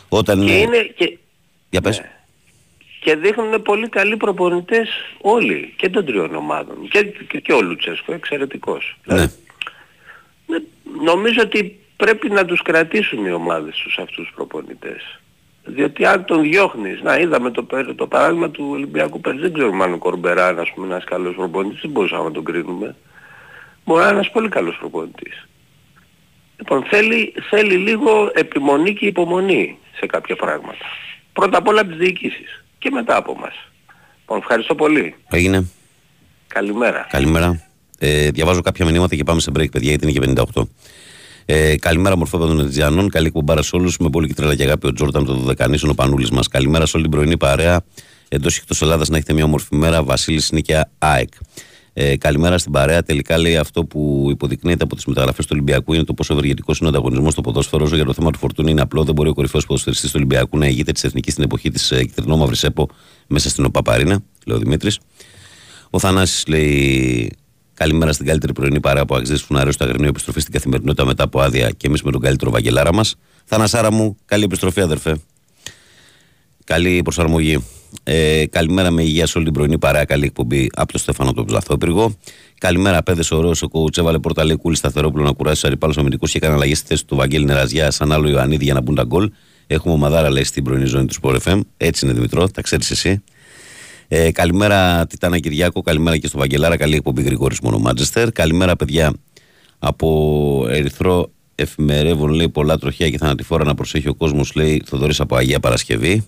Όταν. 0.10 0.46
Και 0.46 0.58
είναι 0.58 0.78
και, 0.96 1.18
Για 1.70 1.82
πες. 1.82 2.00
Ναι. 2.00 2.12
και 3.02 3.16
δείχνουν 3.16 3.62
πολύ 3.62 3.90
καλοί 3.90 4.18
προπονητές 4.18 4.90
όλοι 5.22 5.74
και 5.78 5.90
των 5.90 6.06
τριών 6.06 6.36
ομάδων. 6.36 6.88
Και, 6.90 7.04
και, 7.04 7.40
και 7.40 7.54
ο 7.54 7.62
Λουτσέσκο 7.62 8.14
εξαιρετικός. 8.14 8.98
Ναι. 9.04 9.16
Δηλαδή, 9.16 9.34
ναι, 10.48 10.58
νομίζω 11.04 11.42
ότι 11.42 11.80
πρέπει 11.96 12.30
να 12.30 12.46
τους 12.46 12.62
κρατήσουν 12.62 13.26
οι 13.26 13.32
ομάδες 13.32 13.76
τους 13.76 13.98
αυτούς 13.98 14.16
τους 14.16 14.32
προπονητές. 14.36 15.20
Διότι 15.74 16.06
αν 16.06 16.26
τον 16.26 16.42
διώχνεις, 16.42 17.02
να 17.02 17.18
είδαμε 17.18 17.52
το, 17.52 17.64
πέρα- 17.64 17.96
το 17.96 18.08
παράδειγμα 18.08 18.50
του 18.50 18.68
Ολυμπιακού 18.72 19.22
πέρσι, 19.22 19.40
δεν 19.40 19.54
ξέρουμε 19.54 19.84
αν 19.84 19.94
ο 19.94 19.98
Κορμπεράν 19.98 20.60
ας 20.60 20.72
πούμε 20.76 20.86
ένας 20.88 21.04
καλός 21.04 21.36
προπονητής, 21.36 21.80
δεν 21.82 21.92
μπορούσαμε 21.92 22.24
να 22.24 22.32
τον 22.32 22.44
κρίνουμε. 22.44 22.96
Μπορεί 23.86 24.00
να 24.02 24.08
είναι 24.08 24.16
ένας 24.16 24.32
πολύ 24.32 24.50
καλός 24.50 24.76
προπονητής. 24.80 25.48
Λοιπόν, 26.58 26.84
θέλει, 26.84 27.34
θέλει 27.50 27.76
λίγο 27.76 28.32
επιμονή 28.34 28.94
και 28.94 29.06
υπομονή 29.06 29.78
σε 29.96 30.06
κάποια 30.06 30.36
πράγματα. 30.36 30.86
Πρώτα 31.34 31.58
απ' 31.58 31.68
όλα 31.68 31.82
από 31.82 31.90
τις 31.90 32.00
διοικήσεις 32.00 32.64
και 32.78 32.90
μετά 32.92 33.16
από 33.16 33.36
μας. 33.40 33.54
Λοιπόν, 34.20 34.38
ευχαριστώ 34.38 34.76
πολύ. 34.76 35.16
Έγινε. 35.30 35.68
Καλημέρα. 36.48 37.08
Καλημέρα. 37.10 37.64
Ε, 38.00 38.30
διαβάζω 38.30 38.62
κάποια 38.62 38.86
μηνύματα 38.86 39.16
και 39.16 39.24
πάμε 39.24 39.40
σε 39.40 39.52
break, 39.54 39.72
παιδιά, 39.72 39.90
γιατί 39.90 40.04
είναι 40.08 40.12
και 40.14 40.42
58. 40.56 40.68
Ε, 41.52 41.76
καλημέρα, 41.76 42.18
μορφόπεδα 42.18 42.50
των 42.50 42.60
Ερτζιανών. 42.60 43.10
Καλή 43.10 43.30
κουμπάρα 43.30 43.62
σε 43.62 43.76
όλους. 43.76 43.98
Με 43.98 44.10
πολύ 44.10 44.28
και 44.28 44.34
τρέλα 44.34 44.56
και 44.56 44.64
αγάπη 44.64 44.88
ο 44.88 44.94
Τζόρταν, 44.94 45.26
το 45.26 45.34
Δωδεκανήσων, 45.34 45.90
ο 45.90 45.94
Πανούλης 45.94 46.30
μας. 46.30 46.48
Καλημέρα 46.48 46.86
σε 46.86 46.98
όλη 46.98 47.06
την 47.06 47.16
πρωινή 47.18 47.38
παρέα. 47.38 47.82
Εντός 48.28 48.54
και 48.54 48.60
εκτός 48.64 48.82
Ελλάδας 48.82 49.10
να 49.10 49.18
έχετε 49.18 49.34
μια 49.34 49.44
όμορφη 49.44 49.76
μέρα. 49.76 50.04
Βασίλης 50.04 50.52
Νίκαια 50.52 50.90
ΑΕΚ. 50.98 51.30
Ε, 51.94 52.18
καλημέρα 52.18 52.58
στην 52.58 52.72
παρέα. 52.72 53.04
Τελικά 53.04 53.38
λέει 53.38 53.58
αυτό 53.58 53.86
που 53.86 54.28
υποδεικνύεται 54.30 54.84
από 54.84 54.96
τις 54.96 55.06
μεταγραφές 55.06 55.46
του 55.46 55.52
Ολυμπιακού 55.54 55.94
είναι 55.94 56.04
το 56.04 56.14
πόσο 56.14 56.34
ευεργετικός 56.34 56.78
είναι 56.78 56.88
ο 56.88 56.90
ανταγωνισμός 56.90 57.34
στο 57.34 57.42
ποδόσφαιρο. 57.42 57.86
Όσο 57.86 57.96
για 57.96 58.06
το 58.06 58.14
θέμα 58.14 58.32
του 58.32 58.38
φορτούνη 58.38 58.72
είναι 58.72 58.82
απλό. 58.82 59.04
Δεν 59.04 59.14
μπορεί 59.14 59.30
ο 59.30 59.34
κορυφαίος 59.34 59.66
ποδοσφαιριστής 59.66 60.10
του 60.10 60.16
Ολυμπιακού 60.18 60.58
να 60.58 60.68
ηγείται 60.68 60.92
της 60.92 61.04
εθνικής 61.04 61.34
στην 61.34 61.46
εποχή 61.46 61.70
της 61.70 61.92
ε, 61.92 62.04
κυτρινόμαυρη 62.04 62.56
ΕΠΟ 62.62 62.90
μέσα 63.28 63.50
στην 63.50 63.66
ΟΠΑΠΑΡΗΝΑ, 63.66 64.24
λέει 64.46 64.58
ο 64.58 64.60
Δημήτρης. 64.60 65.00
Ο 65.90 66.00
Θανάσης 66.00 66.48
λέει 66.48 67.32
Καλημέρα 67.80 68.14
στην 68.14 68.26
καλύτερη 68.26 68.54
πρωινή 68.54 68.80
παρέα 68.80 69.06
που 69.06 69.16
αξίζει 69.16 69.44
φουναρέω 69.44 69.72
στο 69.72 69.84
αγρινό 69.84 70.08
επιστροφή 70.08 70.40
στην 70.40 70.54
καθημερινότητα 70.54 71.06
μετά 71.06 71.24
από 71.24 71.42
άδεια 71.42 71.70
και 71.70 71.88
εμείς 71.88 72.02
με 72.02 72.12
τον 72.12 72.22
καλύτερο 72.22 72.52
βαγγελάρα 72.52 72.94
μας. 72.94 73.16
Θανασάρα 73.46 73.92
μου, 73.92 74.18
καλή 74.26 74.44
επιστροφή, 74.44 74.82
αδερφέ. 74.82 75.18
Καλή 76.64 77.02
προσαρμογή. 77.02 77.64
Ε, 78.04 78.46
καλημέρα 78.46 78.92
με 78.92 79.04
υγεία 79.04 79.26
σε 79.26 79.38
όλη 79.38 79.46
την 79.46 79.56
πρωινή 79.56 79.78
παρέα. 79.78 80.06
Καλή 80.06 80.26
εκπομπή 80.26 80.70
από 80.74 80.92
το 80.92 80.98
Στέφανο 80.98 81.34
τον 81.34 81.46
Πλαθόπυργο. 81.46 82.18
Καλημέρα, 82.58 83.04
πέδες. 83.04 83.32
Ωραίο 83.32 83.52
ο 83.62 83.68
κόουτς 83.68 83.98
έβαλε 83.98 84.20
πόρτα 84.20 84.44
λέει 84.44 84.56
κούλη 84.56 84.76
σταθερόπουλο 84.76 85.24
να 85.24 85.32
κουράσει 85.32 85.62
του 85.62 85.68
αντιπάλου 85.68 85.94
αμυντικού 85.98 86.26
και 86.26 86.38
έκανε 86.38 86.54
αλλαγή 86.54 86.76
στη 86.76 86.88
θέση 86.88 87.06
του 87.06 87.16
Βαγγέλη 87.16 87.46
Νεραζιά 87.46 87.92
σαν 87.92 88.12
άλλο 88.12 88.30
Ιωαννίδη 88.30 88.64
για 88.64 88.74
να 88.74 88.82
μπουν 88.82 88.96
τα 88.96 89.04
γκολ. 89.04 89.32
Έχουμε 89.68 89.94
ομαδάρα 89.94 90.30
λέει 90.30 90.44
στην 90.44 90.64
πρωινή 90.64 90.86
ζώνη 90.86 91.06
του 91.06 91.16
Sport 91.22 91.38
FM. 91.44 91.60
Έτσι 91.78 92.06
είναι 92.06 92.14
Δημητρό, 92.14 92.50
τα 92.50 92.62
ξέρεις 92.62 92.92
εσύ. 92.92 93.24
Ε, 94.12 94.32
καλημέρα 94.32 95.08
Τιτάνα 95.08 95.40
Κυριάκο, 95.40 95.82
καλημέρα 95.82 96.18
και 96.18 96.28
στο 96.28 96.38
Βαγγελάρα. 96.38 96.78
Καλή 96.78 96.96
εκπομπή 96.96 97.22
Γρηγόρης 97.22 97.60
Μόνο 97.60 97.78
Μάντζεστερ. 97.78 98.32
Καλημέρα, 98.32 98.76
παιδιά 98.76 99.14
από 99.80 100.66
Ερυθρό 100.70 101.32
Εφημερεύων. 101.56 102.30
Λέει 102.30 102.50
πολλά 102.50 102.78
τροχιά 102.78 103.10
και 103.10 103.18
θανατηφόρα 103.18 103.64
να 103.64 103.74
προσέχει 103.74 104.10
ο 104.10 104.14
κόσμος. 104.14 104.56
Λέει 104.56 104.82
Θοδωρή 104.86 105.14
από 105.18 105.36
Αγία 105.36 105.60
Παρασκευή. 105.60 106.28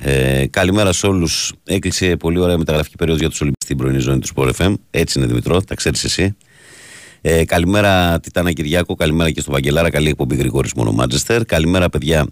Ε, 0.00 0.46
καλημέρα 0.50 0.92
σε 0.92 1.06
όλους. 1.06 1.52
Έκλεισε 1.64 2.16
πολύ 2.16 2.38
ωραία 2.38 2.58
μεταγραφική 2.58 2.96
περίοδο 2.96 3.20
για 3.20 3.28
τους 3.28 3.40
Ολυμπιακούς 3.40 3.64
στην 3.64 3.76
πρωινή 3.76 3.98
ζώνη 3.98 4.18
του 4.18 4.28
Sport 4.34 4.50
FM. 4.56 4.74
Έτσι 4.90 5.18
είναι 5.18 5.28
Δημητρό, 5.28 5.62
τα 5.62 5.74
ξέρεις 5.74 6.04
εσύ. 6.04 6.36
Ε, 7.20 7.44
καλημέρα 7.44 8.20
Τιτάνα 8.20 8.52
Κυριάκο, 8.52 8.94
καλημέρα 8.94 9.30
και 9.30 9.40
στο 9.40 9.52
Βαγγελάρα. 9.52 9.90
Καλή 9.90 10.08
εκπομπή 10.08 10.36
Γρηγόρης 10.36 10.72
Μόνο 10.72 10.92
Μάντζεστερ. 10.92 11.44
Καλημέρα, 11.44 11.88
παιδιά 11.88 12.26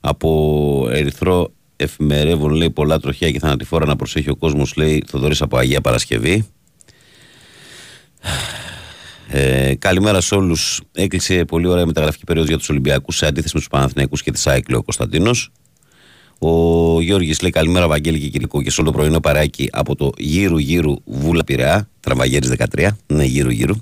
από 0.00 0.88
Ερυθρό 0.90 1.52
Εφημερεύων. 1.82 2.52
Λέει 2.52 2.70
πολλά 2.70 2.98
τροχιά 2.98 3.30
και 3.30 3.38
θανατηφόρα 3.38 3.86
να 3.86 3.96
προσέχει 3.96 4.30
ο 4.30 4.36
κόσμος. 4.36 4.76
Λέει 4.76 5.04
Θοδωρής 5.06 5.42
από 5.42 5.56
Αγία 5.56 5.80
Παρασκευή. 5.80 6.46
Ε, 9.28 9.74
καλημέρα 9.78 10.20
σε 10.20 10.34
όλους. 10.34 10.80
Έκλεισε 10.92 11.44
πολύ 11.44 11.66
ωραία 11.66 11.86
μεταγραφική 11.86 12.24
περίοδο 12.24 12.48
για 12.48 12.58
τους 12.58 12.68
Ολυμπιακούς 12.68 13.16
σε 13.16 13.26
αντίθεση 13.26 13.54
με 13.54 13.60
τους 13.60 13.68
Παναθηναϊκούς 13.68 14.22
και 14.22 14.30
τη 14.30 14.42
ΑΕΚ, 14.44 14.68
λέει 14.68 14.78
ο 14.78 14.82
Κωνσταντίνος. 14.82 15.50
Ο 16.38 17.00
Γιώργης 17.00 17.40
λέει 17.40 17.50
καλημέρα, 17.50 17.88
Βαγγέλη 17.88 18.20
και 18.20 18.28
Κυρικό 18.28 18.62
και 18.62 18.70
σε 18.70 18.80
όλο 18.80 18.90
το 18.90 18.96
πρωινό 18.98 19.20
παράκι 19.20 19.68
από 19.72 19.96
το 19.96 20.12
γύρου 20.16 20.58
γύρου 20.58 20.94
Βούλα 21.04 21.44
Πειραιά, 21.44 21.88
Τραβαγέρης 22.00 22.48
13. 22.48 22.88
Ναι, 23.06 23.24
γύρου 23.24 23.50
γύρου. 23.50 23.74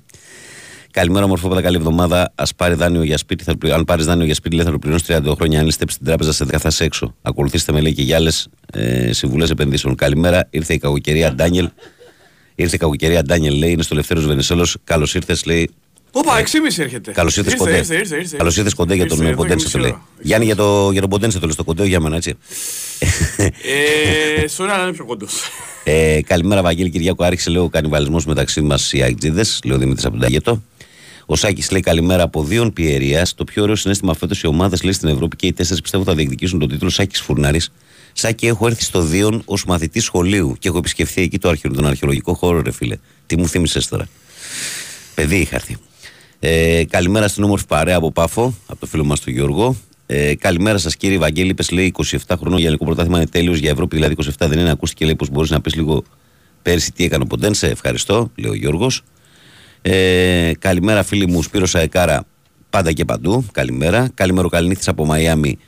Καλημέρα, 0.98 1.26
μορφόπεδα, 1.26 1.62
καλή 1.62 1.76
εβδομάδα. 1.76 2.32
Α 2.34 2.44
πάρει 2.56 2.74
δάνειο 2.74 3.02
για 3.02 3.18
σπίτι, 3.18 3.44
θα, 3.44 3.56
πλη- 3.56 3.72
αν 3.72 3.84
πάρεις 3.84 4.04
δάνειο 4.04 4.24
για 4.24 4.34
σπίτι, 4.34 4.54
λέει 4.56 4.64
θα 4.64 4.70
το 4.70 4.78
πληρώσει 4.78 5.04
30 5.08 5.32
χρόνια. 5.36 5.58
Αν 5.60 5.64
ληστέψει 5.64 5.96
την 5.96 6.06
τράπεζα, 6.06 6.32
σε 6.32 6.44
10 6.44 6.58
θα 6.58 6.68
είσαι 6.68 6.84
έξω. 6.84 7.14
Ακολουθήστε 7.22 7.72
με, 7.72 7.80
λέει 7.80 7.92
και 7.94 8.02
για 8.02 8.16
άλλες 8.16 8.48
ε, 8.72 9.12
συμβουλές 9.12 9.50
επενδύσεων. 9.50 9.94
Καλημέρα, 9.94 10.46
ήρθε 10.50 10.74
η 10.74 10.78
κακοκαιρία 10.78 11.34
Ντάνιελ. 11.34 11.68
Ήρθε 12.54 12.74
η 12.74 12.78
κακοκαιρία 12.78 13.22
Ντάνιελ, 13.22 13.54
λέει, 13.54 13.70
είναι 13.70 13.82
στο 13.82 13.94
Λευτέρο 13.94 14.20
Βενισέλο. 14.20 14.68
Καλώς 14.84 15.14
ήρθες, 15.14 15.44
λέει, 15.44 15.70
Όπα, 16.12 16.38
6,5 16.38 16.44
έρχεται. 16.78 17.12
Καλώς 17.12 17.36
ήρθες 17.36 17.54
κοντέ. 17.54 17.76
Ήρθε, 17.76 17.94
ήρθε, 17.96 18.16
ήρθε. 18.16 18.36
Καλώς 18.36 18.56
ήρθες 18.56 18.74
κοντέ 18.74 18.94
για 18.94 19.04
Ήρθε, 19.04 19.16
τον 19.16 19.24
εδώ 19.26 19.34
και 19.34 19.42
Ποντένσε 19.42 19.64
μισή 19.64 19.76
το 19.76 19.78
λέει. 19.82 19.90
ώρα. 19.90 20.06
Γιάννη 20.20 20.46
για, 20.46 20.56
το, 20.56 20.90
για 20.92 21.00
τον 21.00 21.10
Ποντένσε 21.10 21.38
το 21.38 21.44
λέει 21.44 21.54
στο 21.54 21.64
κοντέ, 21.64 21.84
για 21.86 22.00
μένα 22.00 22.16
έτσι. 22.16 22.34
Ε, 24.42 24.48
Σωρά 24.48 24.76
να 24.76 24.82
είναι 24.82 24.92
πιο 24.92 25.04
κοντός. 25.04 25.42
Ε, 25.84 26.20
καλημέρα, 26.26 26.62
Βαγγέλη 26.62 26.90
Κυριάκο. 26.90 27.24
Άρχισε 27.24 27.50
λέω 27.50 27.62
ο 27.62 27.68
κανιβαλισμός 27.68 28.24
μεταξύ 28.26 28.60
μας 28.60 28.92
οι 28.92 29.02
Αγτζίδε, 29.02 29.44
λέει 29.64 29.76
ο 29.76 29.78
Δημήτρης 29.78 30.04
από 30.04 30.12
τον 30.12 30.22
Ταγέτο. 30.22 30.62
Ο 31.30 31.36
Σάκης 31.36 31.70
λέει 31.70 31.80
καλημέρα 31.80 32.22
από 32.22 32.44
δύο 32.44 32.70
Πιερίας. 32.70 33.34
Το 33.34 33.44
πιο 33.44 33.62
ωραίο 33.62 33.74
συνέστημα 33.74 34.14
φέτος 34.14 34.42
οι 34.42 34.46
ομάδες 34.46 34.82
λέει 34.82 34.92
στην 34.92 35.08
Ευρώπη 35.08 35.36
και 35.36 35.46
οι 35.46 35.52
τέσσερις 35.52 35.80
πιστεύω 35.80 36.04
θα 36.04 36.14
διεκδικήσουν 36.14 36.58
τον 36.58 36.68
τίτλο 36.68 36.88
Σάκης 36.88 37.20
Φουρνάρης. 37.20 37.72
Σάκη, 38.12 38.46
έχω 38.46 38.66
έρθει 38.66 38.82
στο 38.82 39.00
Δίον 39.00 39.42
ως 39.44 39.64
μαθητής 39.64 40.04
σχολείου 40.04 40.56
και 40.58 40.68
έχω 40.68 40.78
επισκεφθεί 40.78 41.22
εκεί 41.22 41.38
το 41.38 41.48
αρχαιο, 41.48 41.72
τον 41.72 41.86
αρχαιολογικό 41.86 42.34
χώρο, 42.34 42.62
ρε 42.62 42.70
φίλε. 42.70 42.96
Τι 43.26 43.38
μου 43.38 43.48
θύμισες 43.48 43.88
τώρα. 43.88 44.08
Παιδί 45.14 45.36
είχα 45.36 45.54
έρθει. 45.54 45.76
Ε, 46.38 46.84
καλημέρα 46.84 47.28
στην 47.28 47.44
όμορφη 47.44 47.66
παρέα 47.66 47.96
από 47.96 48.12
Πάφο, 48.12 48.54
από 48.66 48.80
το 48.80 48.86
φίλο 48.86 49.04
μας 49.04 49.20
τον 49.20 49.32
Γιώργο. 49.32 49.76
Ε, 50.06 50.34
καλημέρα 50.34 50.78
σας 50.78 50.96
κύριε 50.96 51.18
Βαγγέλη. 51.18 51.50
Είπες 51.50 51.70
λέει 51.70 51.94
27 51.96 52.16
χρονών 52.38 52.56
για 52.58 52.66
ελληνικό 52.66 52.84
πρωτάθλημα 52.84 53.16
είναι 53.16 53.26
τέλειος 53.26 53.58
για 53.58 53.70
Ευρώπη, 53.70 53.96
δηλαδή 53.96 54.14
27 54.18 54.30
δεν 54.38 54.58
είναι. 54.58 54.70
Ακούστηκε 54.70 55.04
λέει 55.04 55.16
πως 55.16 55.30
μπορείς 55.30 55.50
να 55.50 55.60
πεις 55.60 55.74
λίγο 55.74 56.04
πέρσι 56.62 56.92
τι 56.92 57.04
έκανε 57.04 57.22
ο 57.22 57.26
Ποντένσε. 57.26 57.66
Ευχαριστώ, 57.66 58.30
λέει 58.34 58.50
ο 58.50 58.54
Γιώργος. 58.54 59.02
Ε, 59.90 60.52
καλημέρα 60.58 61.02
φίλοι 61.02 61.26
μου, 61.26 61.42
Σπύρο 61.42 61.66
Αεκάρα, 61.72 62.24
πάντα 62.70 62.92
και 62.92 63.04
παντού. 63.04 63.44
Καλημέρα. 63.52 64.08
Καλημέρα 64.14 64.48
Καληνύχτη 64.48 64.90
από 64.90 65.04
Μαϊάμι. 65.04 65.58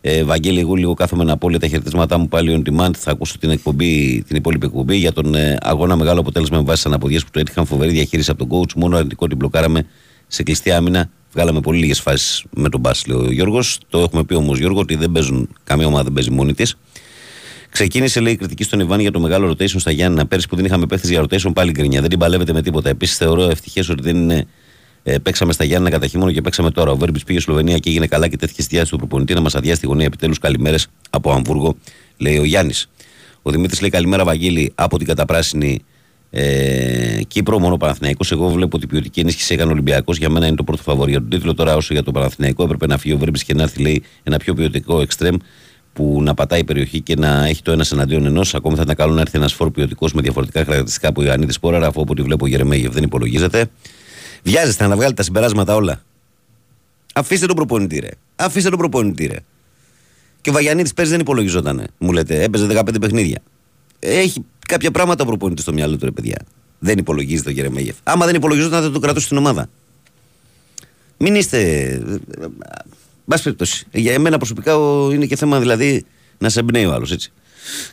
Ε, 0.00 0.24
Βαγγέλη, 0.24 0.60
εγώ 0.60 0.74
λίγο 0.74 0.94
κάθομαι 0.94 1.24
να 1.24 1.36
πω 1.36 1.48
λέει, 1.48 1.58
τα 1.58 1.66
χαιρετίσματά 1.66 2.18
μου 2.18 2.28
πάλι 2.28 2.62
on 2.64 2.70
demand. 2.70 2.90
Θα 2.96 3.10
ακούσω 3.10 3.38
την 3.38 3.50
εκπομπή, 3.50 4.22
την 4.26 4.36
υπόλοιπη 4.36 4.66
εκπομπή 4.66 4.96
για 4.96 5.12
τον 5.12 5.34
ε, 5.34 5.56
αγώνα 5.60 5.96
μεγάλο 5.96 6.20
αποτέλεσμα 6.20 6.56
με 6.56 6.64
βάση 6.64 6.82
αναποδιές 6.86 7.24
που 7.24 7.30
του 7.32 7.38
έτυχαν 7.38 7.66
φοβερή 7.66 7.90
διαχείριση 7.90 8.30
από 8.30 8.46
τον 8.46 8.58
coach. 8.58 8.72
Μόνο 8.76 8.96
αρνητικό 8.96 9.26
την 9.26 9.36
μπλοκάραμε 9.36 9.86
σε 10.26 10.42
κλειστή 10.42 10.70
άμυνα. 10.70 11.10
Βγάλαμε 11.32 11.60
πολύ 11.60 11.78
λίγες 11.78 12.00
φάσεις 12.00 12.44
με 12.50 12.68
τον 12.68 12.80
Μπάς, 12.80 13.06
λέει 13.06 13.18
ο 13.18 13.32
Γιώργος. 13.32 13.78
Το 13.88 13.98
έχουμε 13.98 14.24
πει 14.24 14.34
όμως, 14.34 14.58
Γιώργο, 14.58 14.80
ότι 14.80 14.94
δεν 14.94 15.12
παίζουν, 15.12 15.48
καμία 15.64 15.86
ομάδα 15.86 16.02
δεν 16.02 16.12
παίζει 16.12 16.30
μόνη 16.30 16.54
της. 16.54 16.76
Ξεκίνησε, 17.70 18.20
λέει, 18.20 18.32
η 18.32 18.36
κριτική 18.36 18.64
στον 18.64 18.80
Ιβάν 18.80 19.00
για 19.00 19.10
το 19.10 19.20
μεγάλο 19.20 19.50
rotation 19.50 19.80
στα 19.80 19.90
Γιάννη. 19.90 20.24
Πέρσι 20.24 20.48
που 20.48 20.56
δεν 20.56 20.64
είχαμε 20.64 20.86
παίχτες 20.86 21.10
για 21.10 21.22
rotation, 21.22 21.50
πάλι 21.54 21.70
γκρινιά. 21.70 22.00
Δεν 22.00 22.10
την 22.10 22.18
παλεύεται 22.18 22.52
με 22.52 22.62
τίποτα. 22.62 22.88
Επίσης, 22.88 23.16
θεωρώ 23.16 23.42
ευτυχές 23.42 23.88
ότι 23.88 24.02
δεν 24.02 24.16
είναι. 24.16 24.46
Ε, 25.02 25.18
παίξαμε 25.18 25.52
στα 25.52 25.64
Γιάννη 25.64 25.90
κατά 25.90 26.06
χειμώνα 26.06 26.32
και 26.32 26.40
παίξαμε 26.40 26.70
τώρα. 26.70 26.90
Ο 26.90 26.96
Βέρμπι 26.96 27.24
πήγε 27.24 27.38
στη 27.38 27.48
Σλοβενία 27.48 27.78
και 27.78 27.90
έγινε 27.90 28.06
καλά 28.06 28.28
και 28.28 28.36
τέθηκε 28.36 28.62
στη 28.62 28.70
διάθεση 28.70 28.92
του 28.92 28.98
προπονητή 28.98 29.34
να 29.34 29.40
μας 29.40 29.54
αδειάσει 29.54 29.80
τη 29.80 29.86
γωνία 29.86 30.06
επιτέλους. 30.06 30.38
Καλημέρες 30.38 30.86
από 31.10 31.32
Αμβούργο, 31.32 31.76
λέει 32.16 32.38
ο 32.38 32.44
Γιάννης. 32.44 32.88
Ο 33.42 33.50
Δημήτρης 33.50 33.80
λέει 33.80 33.90
καλημέρα, 33.90 34.24
Βαγγέλη, 34.24 34.72
από 34.74 34.98
την 34.98 35.06
καταπράσινη 35.06 35.84
ε, 36.30 37.20
Κύπρο, 37.28 37.58
μόνο 37.58 37.76
Παναθυναϊκό. 37.76 38.24
Εγώ 38.30 38.48
βλέπω 38.48 38.76
ότι 38.76 38.84
η 38.84 38.88
ποιοτική 38.88 39.20
ενίσχυση 39.20 39.54
έκανε 39.54 39.70
Ολυμπιακός. 39.70 40.18
Για 40.18 40.30
μένα 40.30 40.46
είναι 40.46 40.56
το 40.56 40.64
πρώτο 40.64 40.82
φαβορή 40.82 41.10
για 41.10 41.20
τον 41.20 41.30
τίτλο. 41.30 41.54
Τώρα, 41.54 41.76
όσο 41.76 41.94
για 41.94 42.02
τον 42.02 42.12
Παναθυναϊκό, 42.12 42.62
έπρεπε 42.62 42.86
να 42.86 42.98
φύγει 42.98 43.14
ο 43.14 43.18
Βέρμπι 43.18 43.44
και 43.44 43.54
να 43.54 43.62
έρθει, 43.62 43.82
λέει, 43.82 44.02
ένα 44.22 44.36
πιο 44.36 44.54
ποιοτικό 44.54 45.00
εξτρέμ 45.00 45.36
που 45.92 46.22
να 46.22 46.34
πατάει 46.34 46.60
η 46.60 46.64
περιοχή 46.64 47.00
και 47.00 47.16
να 47.16 47.46
έχει 47.46 47.62
το 47.62 47.72
ένας 47.72 47.92
εναντίον 47.92 48.24
ενός. 48.24 48.54
Ακόμη 48.54 48.76
θα 48.76 48.82
ήταν 48.82 48.94
καλό 48.94 49.14
να 49.14 49.20
έρθει 49.20 49.38
ένας 49.38 49.52
φόρ 49.52 49.70
ποιοτικός 49.70 50.12
με 50.12 50.22
διαφορετικά 50.22 50.64
χαρακτηριστικά 50.64 51.08
από 51.08 51.22
Ιωαννίδης 51.22 51.60
Πόραρα, 51.60 51.86
αφού 51.86 52.00
από 52.00 52.12
ό,τι 52.12 52.22
βλέπω 52.22 52.44
ο 52.44 52.48
Γερεμέγεφ 52.48 52.92
δεν 52.92 53.02
υπολογίζεται. 53.02 53.70
Βιάζεστε 54.42 54.86
να 54.86 54.94
βγάλετε 54.94 55.14
τα 55.14 55.22
συμπεράσματα 55.22 55.74
όλα. 55.74 56.02
Αφήστε 57.14 57.46
τον 57.46 57.56
προπονητή, 57.56 57.98
ρε. 57.98 58.08
Αφήστε 58.36 58.68
τον 58.68 58.78
προπονητή, 58.78 59.26
ρε. 59.26 59.38
Και 60.40 60.50
ο 60.50 60.52
Βαγιανίδη 60.52 60.94
πέρσι 60.94 61.10
δεν 61.10 61.20
υπολογιζόταν. 61.20 61.86
Μου 61.98 62.12
λέτε, 62.12 62.42
έπαιζε 62.42 62.66
15 62.66 63.00
παιχνίδια. 63.00 63.42
Έχει 63.98 64.44
κάποια 64.68 64.90
πράγματα 64.90 65.22
ο 65.22 65.26
προπονητής 65.26 65.62
στο 65.62 65.72
μυαλό 65.72 65.96
του, 65.96 66.04
ρε 66.04 66.10
παιδιά. 66.10 66.44
Δεν 66.78 66.98
υπολογίζεται 66.98 67.48
ο 67.48 67.52
Γερεμέγεφ. 67.52 67.96
Άμα 68.02 68.26
δεν 68.26 68.34
υπολογιζόταν, 68.34 68.82
θα 68.82 68.90
το 68.90 68.98
κρατούσε 68.98 69.26
στην 69.26 69.36
ομάδα. 69.36 69.68
Μην 71.16 71.34
είστε. 71.34 72.02
Μπας 73.30 73.42
περιπτώσει. 73.42 73.86
Για 73.92 74.12
εμένα 74.12 74.36
προσωπικά 74.36 74.76
ο- 74.76 75.12
είναι 75.12 75.26
και 75.26 75.36
θέμα 75.36 75.60
δηλαδή 75.60 76.04
να 76.38 76.48
σε 76.48 76.60
εμπνέει 76.60 76.84
ο 76.84 76.92
άλλος 76.92 77.12
έτσι. 77.12 77.32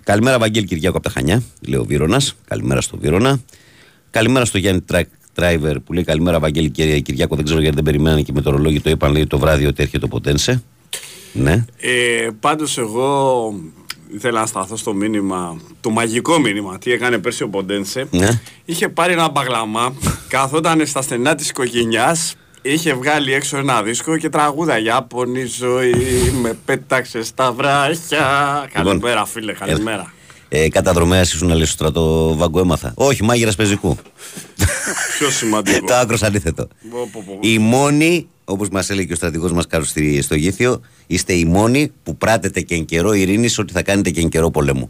Καλημέρα, 0.03 0.39
Βαγγέλη 0.39 0.65
Κυριάκο 0.65 0.97
από 0.97 1.05
τα 1.07 1.13
Χανιά, 1.13 1.43
λέει 1.67 1.79
ο 1.79 1.83
Βίρονας. 1.83 2.35
Καλημέρα 2.47 2.81
στο 2.81 2.97
Βίρονα. 2.97 3.39
Καλημέρα 4.11 4.45
στο 4.45 4.57
Γιάννη 4.57 4.81
Τρακ 4.81 5.07
Τράιβερ 5.33 5.79
που 5.79 5.93
λέει 5.93 6.03
Καλημέρα, 6.03 6.39
Βαγγέλη 6.39 6.69
και 6.69 6.99
Κυριάκο. 6.99 7.35
Δεν 7.35 7.45
ξέρω 7.45 7.59
γιατί 7.59 7.75
δεν 7.75 7.83
περιμένανε 7.83 8.21
και 8.21 8.31
με 8.33 8.41
το 8.41 8.49
ρολόγι 8.51 8.81
το 8.81 8.89
είπαν 8.89 9.11
λέει 9.11 9.27
το 9.27 9.39
βράδυ 9.39 9.65
ότι 9.65 9.81
έρχεται 9.81 9.99
το 9.99 10.07
Ποτένσε. 10.07 10.63
Ναι. 11.33 11.65
Ε, 11.77 12.27
πάντως 12.39 12.77
εγώ 12.77 13.53
ήθελα 14.15 14.39
να 14.39 14.45
σταθώ 14.45 14.75
στο 14.75 14.93
μήνυμα, 14.93 15.59
το 15.81 15.89
μαγικό 15.89 16.39
μήνυμα, 16.39 16.77
τι 16.77 16.91
έκανε 16.91 17.17
πέρσι 17.17 17.43
ο 17.43 17.49
Ποντένσε. 17.49 18.07
Ναι. 18.11 18.41
Είχε 18.65 18.89
πάρει 18.89 19.13
ένα 19.13 19.29
μπαγλαμά, 19.29 19.93
καθόταν 20.27 20.85
στα 20.85 21.01
στενά 21.01 21.35
της 21.35 21.49
οικογένειας, 21.49 22.35
είχε 22.73 22.93
βγάλει 22.93 23.33
έξω 23.33 23.57
ένα 23.57 23.83
δίσκο 23.83 24.17
και 24.17 24.29
τραγούδα 24.29 24.79
Ιάπωνη 24.79 25.45
ζωή, 25.45 25.93
με 26.41 26.57
πέταξε 26.65 27.23
στα 27.23 27.51
βράχια. 27.51 28.69
Καλημέρα 28.73 29.25
φίλε, 29.25 29.53
καλημέρα. 29.53 30.11
Ε, 30.49 30.69
Καταδρομέα 30.69 31.21
ήσουν 31.21 31.47
να 31.47 31.55
λες 31.55 31.67
στο 31.67 31.77
στρατό 31.77 32.35
βάγκο 32.37 32.59
έμαθα. 32.59 32.91
Όχι, 32.95 33.23
μάγειρας 33.23 33.55
πεζικού. 33.55 33.97
Πιο 35.17 35.29
σημαντικό. 35.29 35.85
το 35.87 35.93
άκρος 35.93 36.23
αντίθετο. 36.23 36.67
Πω, 36.91 37.09
πω, 37.11 37.23
πω. 37.25 37.37
Οι 37.41 37.57
μόνοι, 37.57 38.27
όπως 38.45 38.69
μας 38.69 38.89
έλεγε 38.89 39.07
και 39.07 39.13
ο 39.13 39.15
στρατηγός 39.15 39.51
μας 39.51 39.67
Κάρου 39.67 39.83
στη- 39.83 40.21
στο 40.21 40.35
Γήθιο, 40.35 40.81
είστε 41.07 41.33
οι 41.33 41.45
μόνοι 41.45 41.91
που 42.03 42.17
πράτετε 42.17 42.61
και 42.61 42.75
εν 42.75 42.85
καιρό 42.85 43.13
ειρήνης 43.13 43.57
ότι 43.59 43.73
θα 43.73 43.81
κάνετε 43.83 44.09
και 44.09 44.19
εν 44.21 44.29
καιρό 44.29 44.51
πολέμου. 44.51 44.89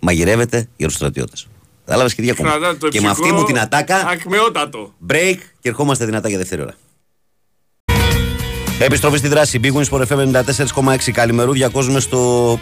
Μαγειρεύετε 0.00 0.68
για 0.76 0.86
τους 0.86 0.96
στρατιώτες. 0.96 1.46
Κατάλαβες 1.84 2.14
και 2.14 2.22
διακόμμα. 2.22 2.50
Κρατάτε 2.50 2.76
το 2.76 2.88
Και 2.88 3.00
με 3.00 3.08
αυτή 3.08 3.22
ψυχό 3.22 3.36
μου 3.38 3.44
την 3.44 3.58
ατάκα, 3.58 3.96
Ακμεότατο. 4.08 4.94
break 5.10 5.36
και 5.60 5.68
ερχόμαστε 5.68 6.04
δυνατά 6.04 6.28
για 6.28 6.38
δεύτερη 6.38 6.62
ώρα. 6.62 6.74
Επιστροφή 8.78 9.16
στη 9.18 9.28
δράση. 9.28 9.60
Big 9.62 9.72
Wins 9.72 9.88
for 9.98 10.06
FM 10.06 10.42
94,6. 10.42 11.10
Καλημερού. 11.12 11.52
Διακόζουμε 11.52 12.00
στο 12.00 12.58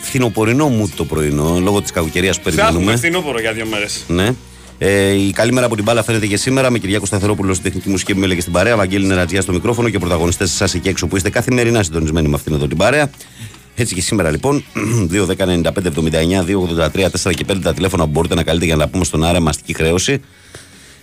φθινοπορεινό 0.00 0.68
μου 0.68 0.90
το 0.96 1.04
πρωινό, 1.04 1.58
λόγω 1.62 1.80
της 1.82 1.90
κακοκαιρίας 1.90 2.40
που 2.40 2.42
Θα 2.42 2.50
έχουμε 2.50 2.66
περιμένουμε. 2.66 2.96
φθινόπορο 2.96 3.40
για 3.40 3.52
δύο 3.52 3.66
μέρες. 3.66 4.04
Ναι. 4.08 4.34
Ε, 4.78 5.10
η 5.14 5.30
καλή 5.32 5.52
μέρα 5.52 5.66
από 5.66 5.74
την 5.74 5.84
μπάλα 5.84 6.02
φαίνεται 6.02 6.26
και 6.26 6.36
σήμερα 6.36 6.70
με 6.70 6.78
Κυριάκο 6.78 7.06
Σταθερόπουλο 7.06 7.52
στην 7.52 7.64
τεχνική 7.64 7.88
μουσική 7.88 8.14
που 8.14 8.22
έλεγε 8.22 8.40
στην 8.40 8.52
παρέα, 8.52 8.76
Βαγγέλη 8.76 9.06
Νερατζιά 9.06 9.40
στο 9.40 9.52
μικρόφωνο 9.52 9.88
και 9.88 9.98
πρωταγωνιστές 9.98 10.60
εσά 10.60 10.76
εκεί 10.76 10.88
έξω 10.88 11.06
που 11.06 11.16
είστε 11.16 11.30
καθημερινά 11.30 11.82
συντονισμένοι 11.82 12.28
με 12.28 12.34
αυτήν 12.34 12.54
εδώ 12.54 12.66
την 12.66 12.76
παρέα. 12.76 13.10
Έτσι 13.74 13.94
και 13.94 14.00
σήμερα 14.00 14.30
λοιπόν, 14.30 14.64
2, 15.12 15.26
10, 15.26 15.46
95, 15.46 15.62
79, 15.62 16.44
2, 16.46 16.90
83, 16.92 17.30
4 17.30 17.34
και 17.34 17.44
5 17.52 17.56
τα 17.62 17.74
τηλέφωνα 17.74 18.04
που 18.04 18.10
μπορείτε 18.10 18.34
να 18.34 18.42
καλείτε 18.42 18.64
για 18.64 18.76
να 18.76 18.88
πούμε 18.88 19.04
στον 19.04 19.24
άρα 19.24 19.40
μαστική 19.40 19.74
χρέωση. 19.74 20.20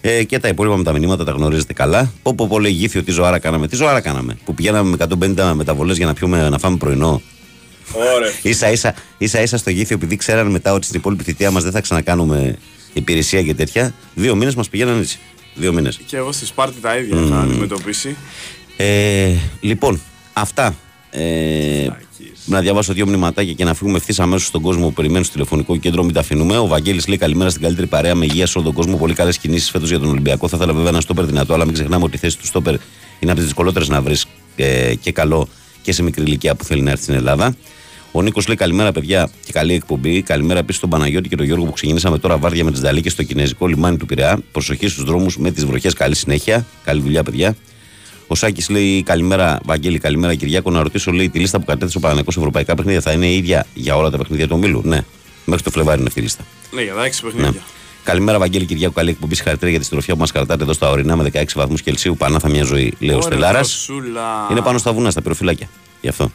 Ε, 0.09 0.23
και 0.23 0.39
τα 0.39 0.47
υπόλοιπα 0.47 0.77
με 0.77 0.83
τα 0.83 0.91
μηνύματα 0.91 1.23
τα 1.23 1.31
γνωρίζετε 1.31 1.73
καλά. 1.73 2.13
Πω 2.23 2.33
πω 2.33 2.47
πω 2.47 2.59
λέει 2.59 2.71
γήθιο 2.71 3.03
τι 3.03 3.11
ζωάρα 3.11 3.39
κάναμε. 3.39 3.67
Τι 3.67 3.75
ζωάρα 3.75 4.01
κάναμε. 4.01 4.37
Που 4.45 4.53
πηγαίναμε 4.53 4.97
με 4.97 5.07
150 5.35 5.51
μεταβολές 5.55 5.97
για 5.97 6.05
να, 6.05 6.13
πιούμε, 6.13 6.49
να 6.49 6.57
φάμε 6.57 6.77
πρωινό. 6.77 7.21
Ωραία. 7.93 8.31
Ίσα 8.41 8.71
ίσα, 8.71 8.93
ίσα 9.17 9.41
ίσα 9.41 9.57
στο 9.57 9.69
γήθιο, 9.69 9.95
επειδή 9.95 10.15
ξέραν 10.15 10.47
μετά 10.47 10.73
ότι 10.73 10.85
στην 10.85 10.99
υπόλοιπη 10.99 11.23
θητεία 11.23 11.51
μας 11.51 11.63
δεν 11.63 11.71
θα 11.71 11.81
ξανακάνουμε 11.81 12.57
υπηρεσία 12.93 13.43
και 13.43 13.53
τέτοια, 13.53 13.93
δύο 14.13 14.35
μήνες 14.35 14.55
μας 14.55 14.69
πηγαίναν 14.69 14.99
έτσι. 14.99 15.19
Δύο 15.53 15.73
μήνες. 15.73 15.99
Και 16.05 16.17
εγώ 16.17 16.31
στη 16.31 16.45
Σπάρτη 16.45 16.79
τα 16.81 16.97
ίδια 16.97 17.17
θα 17.29 17.37
αντιμετωπίσει. 17.39 18.15
Ε, 18.77 19.33
λοιπόν, 19.59 20.01
αυτά. 20.33 20.75
Ε, 21.11 21.87
να 22.47 22.61
διαβάσω 22.61 22.93
δύο 22.93 23.05
μνηματάκια 23.07 23.53
και 23.53 23.63
να 23.63 23.73
φύγουμε 23.73 23.97
ευθύς 23.97 24.19
αμέσως 24.19 24.47
στον 24.47 24.61
κόσμο 24.61 24.87
που 24.87 24.93
περιμένει 24.93 25.23
στο 25.23 25.33
τηλεφωνικό 25.33 25.77
κέντρο. 25.77 26.03
Μην 26.03 26.13
τα 26.13 26.19
αφήνουμε. 26.19 26.57
Ο 26.57 26.67
Βαγγέλης 26.67 27.07
λέει 27.07 27.17
καλημέρα 27.17 27.49
στην 27.49 27.61
καλύτερη 27.61 27.87
παρέα 27.87 28.15
με 28.15 28.25
υγεία 28.25 28.45
σε 28.45 28.57
όλο 28.57 28.67
τον 28.67 28.75
κόσμο. 28.75 28.97
Πολύ 28.97 29.13
καλές 29.13 29.37
κινήσεις 29.37 29.69
φέτος 29.69 29.89
για 29.89 29.99
τον 29.99 30.09
Ολυμπιακό. 30.09 30.47
Θα 30.47 30.57
ήθελα 30.57 30.73
βέβαια 30.73 30.89
ένα 30.89 31.01
στόπερ 31.01 31.25
δυνατό, 31.25 31.53
αλλά 31.53 31.65
μην 31.65 31.73
ξεχνάμε 31.73 32.03
ότι 32.03 32.15
η 32.15 32.19
θέση 32.19 32.37
του 32.37 32.45
στόπερ 32.45 32.73
είναι 33.19 33.31
από 33.31 33.35
τις 33.35 33.43
δυσκολότερες 33.43 33.87
να 33.87 34.01
βρεις 34.01 34.25
ε, 34.55 34.95
και 34.95 35.11
καλό 35.11 35.47
και 35.81 35.91
σε 35.91 36.03
μικρή 36.03 36.23
ηλικία 36.23 36.55
που 36.55 36.63
θέλει 36.63 36.81
να 36.81 36.91
έρθει 36.91 37.03
στην 37.03 37.15
Ελλάδα. 37.15 37.55
Ο 38.11 38.21
Νίκος 38.21 38.47
λέει 38.47 38.55
καλημέρα, 38.55 38.91
παιδιά, 38.91 39.29
και 39.45 39.51
καλή 39.51 39.73
εκπομπή. 39.73 40.21
Καλημέρα 40.21 40.59
επίσης 40.59 40.77
στον 40.77 40.89
Παναγιώτη 40.89 41.29
και 41.29 41.35
τον 41.35 41.45
Γιώργο 41.45 41.65
που 41.65 41.71
ξεκινήσαμε 41.71 42.17
τώρα 42.17 42.37
βάρδια 42.37 42.63
με 42.63 42.71
τις 42.71 42.79
Δαλίκε 42.79 43.09
στο 43.09 43.23
κινέζικο 43.23 43.67
λιμάνι 43.67 43.97
του 43.97 44.05
Πειραιά. 44.05 44.39
Προσοχή 44.51 44.87
στους 44.87 45.03
δρόμους 45.03 45.37
με 45.37 45.51
τις 45.51 45.65
βροχές. 45.65 45.93
Καλή 45.93 46.15
συνέχεια. 46.15 46.65
Καλή 46.83 47.01
δουλειά, 47.01 47.23
παιδιά. 47.23 47.55
Ο 48.27 48.35
Σάκης 48.35 48.69
λέει 48.69 49.03
καλημέρα, 49.03 49.59
Βαγγέλη, 49.65 49.97
καλημέρα 49.99 50.35
Κυριάκο. 50.35 50.71
Να 50.71 50.81
ρωτήσω, 50.81 51.11
λέει, 51.11 51.29
τη 51.29 51.39
λίστα 51.39 51.59
που 51.59 51.65
κατέθεσε 51.65 51.97
ο 51.97 51.99
Παναγενικό 51.99 52.33
ευρωπαϊκά 52.37 52.75
παιχνίδια 52.75 53.01
θα 53.01 53.11
είναι 53.11 53.27
η 53.27 53.37
ίδια 53.37 53.65
για 53.73 53.95
όλα 53.97 54.09
τα 54.09 54.17
παιχνίδια 54.17 54.47
του 54.47 54.53
ομίλου; 54.55 54.81
Ναι, 54.85 55.01
μέχρι 55.45 55.63
το 55.63 55.71
Φλεβάρι 55.71 55.97
είναι 55.99 56.07
αυτή 56.07 56.19
η 56.19 56.23
λίστα. 56.23 56.43
Ναι, 56.71 56.81
για 56.81 56.93
τα 56.93 57.05
έξι 57.05 57.25
Ναι. 57.25 57.31
παιχνίδια. 57.31 57.61
Καλημέρα, 58.03 58.39
Βαγγέλη 58.39 58.65
Κυριάκο. 58.65 58.93
Καλή 58.93 59.09
εκπομπή. 59.09 59.35
Συγχαρητήρια 59.35 59.69
για 59.71 59.79
τη 59.79 59.85
συντροφιά 59.85 60.13
που 60.13 60.19
μας 60.19 60.31
κρατάτε 60.31 60.63
εδώ 60.63 60.73
στα 60.73 60.89
ορεινά 60.89 61.15
με 61.15 61.23
16 61.33 61.43
βαθμούς 61.55 61.81
Κελσίου. 61.81 62.17
Πανάθα 62.17 62.49
μια 62.49 62.63
ζωή, 62.63 62.93
λέει 62.99 63.09
ο 63.15 63.17
Ωραία, 63.17 63.21
Στελάρας. 63.21 63.85
δροσούλα. 63.85 64.47
Είναι 64.51 64.61
πάνω 64.61 64.77
στα 64.77 64.93
βουνά, 64.93 65.11
στα 65.11 65.21
πυροφυλάκια. 65.21 65.69
Γι' 66.01 66.07
αυτό. 66.07 66.31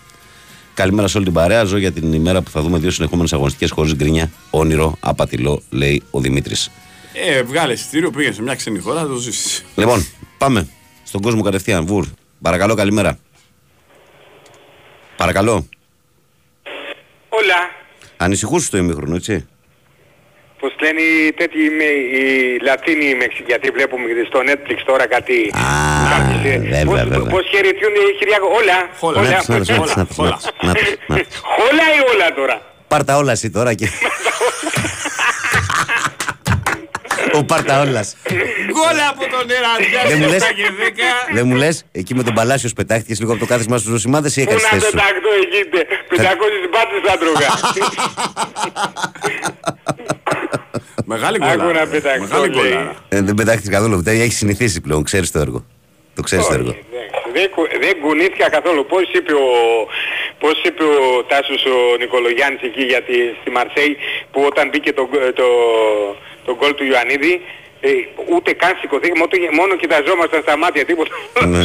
Καλημέρα 0.75 1.09
σε 1.09 1.17
όλη 1.17 1.27
την 1.27 1.35
παρέα. 1.35 1.65
Ζω 1.65 1.77
για 1.77 1.93
την 1.93 2.13
ημέρα 2.13 2.43
που 2.43 2.51
θα 2.51 2.61
δούμε 2.63 2.79
δύο 2.79 2.91
συνεχόμενες 2.91 3.33
αγωνιστικές 3.33 3.71
χωρίς 3.71 3.95
γκρίνια. 3.95 4.31
Όνειρο, 4.51 4.97
απατηλό, 5.01 5.63
λέει 5.71 6.03
ο 6.11 6.21
Δημήτρης. 6.21 6.71
Ε, 7.13 7.43
βγάλε 7.43 7.73
εισιτήριο, 7.73 8.11
πήγαινε 8.11 8.35
σε 8.35 8.43
μια 8.43 8.55
ξένη 8.55 8.79
χώρα, 8.79 9.01
θα 9.01 9.07
το 9.07 9.17
ζήσεις. 9.17 9.65
Λοιπόν, 9.77 10.07
πάμε 10.39 10.69
στον 11.13 11.25
κόσμο 11.25 11.43
κατευθείαν. 11.43 11.87
Βουρ. 11.87 12.05
Παρακαλώ, 12.43 12.75
καλημέρα. 12.75 13.19
Παρακαλώ. 15.17 15.69
Όλα. 17.29 17.59
Ανησυχούσε 18.17 18.71
το 18.71 18.77
ημίχρονο, 18.77 19.15
έτσι. 19.15 19.47
Πώς 20.61 20.75
λένε 20.81 21.01
οι 21.01 21.33
τέτοιοι 21.33 21.59
με, 21.79 21.85
οι 21.85 22.59
Λατίνοι 22.63 23.05
οι 23.05 23.15
Μεξικοί, 23.15 23.45
γιατί 23.47 23.71
βλέπουμε 23.71 24.05
στο 24.27 24.41
Netflix 24.49 24.79
τώρα 24.87 25.07
κάτι... 25.07 25.53
Α, 25.55 25.65
κάποιες, 26.13 26.55
ε, 26.55 26.59
βέβαια, 26.59 26.85
πώς, 26.85 27.09
βέβαια. 27.09 27.31
πώς 27.31 27.47
χαιρετιούνται 27.51 27.99
οι 27.99 28.17
Κυριάκο, 28.19 28.47
όλα, 28.61 28.79
Χόλα. 28.99 29.21
όλα, 29.21 29.31
Να 29.31 29.37
τους, 29.39 29.49
να 29.49 29.59
τους, 29.59 29.69
να 29.69 29.81
τους, 29.83 29.95
να 29.97 30.05
τους, 30.07 30.17
να 30.17 30.33
τους, 30.33 30.45
να 30.61 30.73
τους, 30.75 30.95
να 31.07 31.17
τους. 31.17 31.27
όλα 31.69 31.85
ή 31.97 32.01
όλα 32.15 32.35
τώρα; 32.35 32.63
Πάρτα 32.89 33.17
όλα 33.17 33.33
εσύ 33.33 33.51
τώρα 33.51 33.75
και... 33.75 33.89
Ο 37.35 37.45
Πάρτα 37.45 37.81
όλας. 37.81 38.17
Γκολ 38.73 38.99
από 39.11 39.21
τον 39.37 39.51
Εραντζιά 39.51 40.03
Δεν 40.09 40.19
μου 40.19 40.25
σε 40.25 40.31
λες; 40.31 40.43
7 40.43 40.53
και 40.55 40.69
10. 41.31 41.35
Δεν 41.35 41.47
μου 41.47 41.55
λες, 41.55 41.85
εκεί 41.93 42.15
με 42.15 42.23
τον 42.23 42.35
Παλάσιος 42.35 42.73
πετάχτηκες 42.73 43.19
λίγο 43.21 43.31
από 43.33 43.41
το 43.41 43.47
κάθισμα 43.47 43.77
στους 43.79 43.91
Ζωσιμάδες 43.91 44.37
ή 44.37 44.45
Πού 44.45 44.51
έκανες 44.51 44.63
να 44.63 44.69
θέση 44.79 44.85
σου; 44.85 44.91
πεταχτώ 44.91 45.29
εκεί, 45.43 45.69
τε- 45.71 45.87
500 46.09 46.69
μπάτες 46.73 47.01
θα 47.07 47.19
τρώγα. 47.19 47.51
Μεγάλη 51.05 51.39
Άκου 51.43 51.47
γκολάρα. 51.57 51.73
να 51.73 51.85
ρε. 51.85 51.87
πεταχτώ, 51.91 52.21
Μεγάλη 52.21 52.55
λέει. 52.55 52.63
γκολάρα. 52.71 52.95
Ε, 53.09 53.21
δεν 53.23 53.35
πετάχτηκες 53.35 53.71
καθόλου, 53.71 54.03
δεν 54.03 54.21
έχεις 54.21 54.37
συνηθίσει 54.37 54.81
πλέον, 54.81 55.03
ξέρεις 55.05 55.31
το 55.31 55.39
έργο. 55.39 55.65
Το 56.15 56.23
ξέρεις 56.23 56.47
το 56.47 56.55
έργο. 56.55 56.69
Όχι, 56.71 56.85
δεν- 56.91 57.01
Δεν, 57.33 57.51
κου- 57.55 57.73
δεν 57.85 57.95
κουνήθηκα 58.01 58.51
καθόλου. 58.51 58.87
Πώς 58.87 59.03
είπε 59.17 59.33
ο, 59.33 59.49
πώς 60.39 60.57
είπε 60.65 60.83
ο 60.85 61.25
Τάσος 61.31 61.63
ο 61.65 61.97
Νικολογιάννης 62.03 62.63
εκεί 62.63 62.83
γιατί 62.93 63.15
στη 63.41 63.51
Μαρσέη 63.51 63.97
που 64.33 64.41
όταν 64.51 64.69
μπήκε 64.69 64.93
το, 64.93 65.09
γκ- 65.11 65.33
το, 65.41 65.47
το 66.45 66.57
γκολ 66.59 66.75
του 66.75 66.85
Ιωαννίδη 66.91 67.35
ε, 67.85 67.91
ούτε 68.35 68.51
καν 68.63 68.73
σηκωθήκαμε, 68.81 69.19
μόνο, 69.23 69.33
μόνο 69.61 69.73
κοιταζόμασταν 69.83 70.41
στα 70.47 70.55
μάτια, 70.63 70.85
τίποτα. 70.91 71.15
Ναι. 71.47 71.65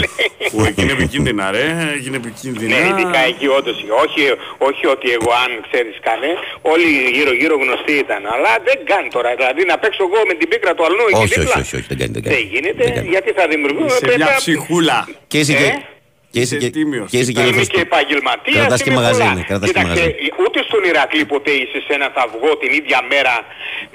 Που 0.51 0.59
εκεί 0.69 0.81
είναι 0.83 0.91
επικίνδυνα 0.99 1.51
ρε. 1.51 1.65
Έγινε 1.95 2.15
επικίνδυνα. 2.23 2.75
Ναι, 2.77 2.87
ειδικά 2.89 3.19
εκεί 3.31 3.47
όντως. 3.57 3.77
Όχι, 4.03 4.21
όχι 4.69 4.83
ότι 4.95 5.07
εγώ 5.17 5.31
αν 5.43 5.51
ξέρεις 5.67 5.95
κάνε, 6.07 6.29
όλοι 6.73 6.87
γύρω 7.15 7.31
γύρω 7.41 7.55
γνωστοί 7.63 7.93
ήταν. 8.05 8.21
Αλλά 8.33 8.51
δεν 8.67 8.77
κάνει 8.91 9.07
τώρα. 9.15 9.29
Δηλαδή 9.39 9.61
να 9.71 9.75
παίξω 9.81 10.03
εγώ 10.09 10.19
με 10.29 10.33
την 10.39 10.47
πίκρα 10.51 10.71
του 10.75 10.83
αλλού 10.87 11.03
εκεί 11.11 11.23
Όχι, 11.23 11.33
δίπλα. 11.39 11.49
όχι, 11.49 11.59
όχι, 11.65 11.75
όχι, 11.79 11.87
δεν 11.91 11.97
κάνει, 12.01 12.11
δεν 12.17 12.21
κάνει. 12.23 12.35
Δεν 12.35 12.45
γίνεται, 12.53 12.83
Δεν 12.83 12.93
κάνει. 12.95 13.07
γιατί 13.15 13.29
θα 13.39 13.43
δημιουργούμε 13.51 13.89
Σε 13.89 14.05
μια 14.05 14.11
πέτα- 14.17 14.35
ψυχούλα. 14.41 14.99
Και 15.31 15.37
είσαι 15.39 15.53
και... 15.53 15.63
Ε; 15.63 15.73
Και 16.37 16.43
είσαι 16.45 16.55
Είσαι 16.55 16.65
και, 16.65 16.71
τίμιος. 16.77 17.07
και, 17.11 17.17
είσαι 17.21 17.31
και 17.31 17.39
Είμαι 17.41 17.49
ελεύθερος. 17.53 17.75
και 17.75 17.81
επαγγελματίας, 17.89 18.57
Κρατάς 18.61 18.81
και 18.83 18.89
είμαι 18.89 18.99
μαγαζί, 19.01 19.21
πολλά. 19.21 19.33
ναι, 19.37 19.43
κρατάς 19.49 19.67
και 19.71 19.73
Κοίταξε, 19.79 20.03
μαγαζί. 20.03 20.31
ούτε 20.43 20.59
στον 20.69 20.81
Ηρακλή 20.91 21.23
ποτέ 21.33 21.51
είσαι 21.61 21.79
σε 21.87 21.91
ένα 21.97 22.07
αυγό 22.25 22.51
την 22.61 22.71
ίδια 22.79 22.99
μέρα 23.11 23.35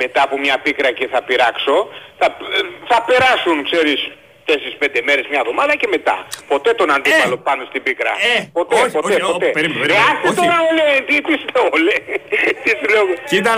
μετά 0.02 0.20
από 0.26 0.34
μια 0.44 0.56
πίκρα 0.64 0.90
και 0.98 1.06
θα 1.12 1.20
πειράξω. 1.28 1.76
Θα, 2.20 2.26
ε, 2.56 2.60
θα 2.90 2.98
περάσουν, 3.08 3.56
ξέρεις, 3.70 4.00
τέσσερις 4.48 4.76
πέντε 4.82 5.00
μέρες 5.08 5.24
μια 5.32 5.40
εβδομάδα 5.44 5.72
και 5.80 5.88
μετά. 5.96 6.16
Ποτέ 6.52 6.70
τον 6.80 6.88
αντίπαλο 6.96 7.36
πάνω 7.48 7.62
στην 7.70 7.80
πίκρα. 7.86 8.12
ε, 8.32 8.36
ποτέ, 8.58 8.74
όχι, 8.82 8.90
ποτέ, 8.98 9.14
όχι, 9.14 9.32
ποτέ. 9.32 9.44
όχι, 9.46 9.52
περίμενε, 9.58 9.80
Ε, 9.82 9.86
περίμενε, 9.86 10.08
άσε 10.10 10.26
όχι. 10.28 10.36
τώρα, 10.40 10.56
ολέ, 10.70 10.86
τι, 11.08 11.14
τι 11.28 11.34
σου 11.40 11.48
λέω, 11.54 11.64
ολέ. 11.76 11.96
τι 12.62 12.70
σου 12.78 12.86
λέω. 12.92 13.04
Κοίτα 13.32 13.52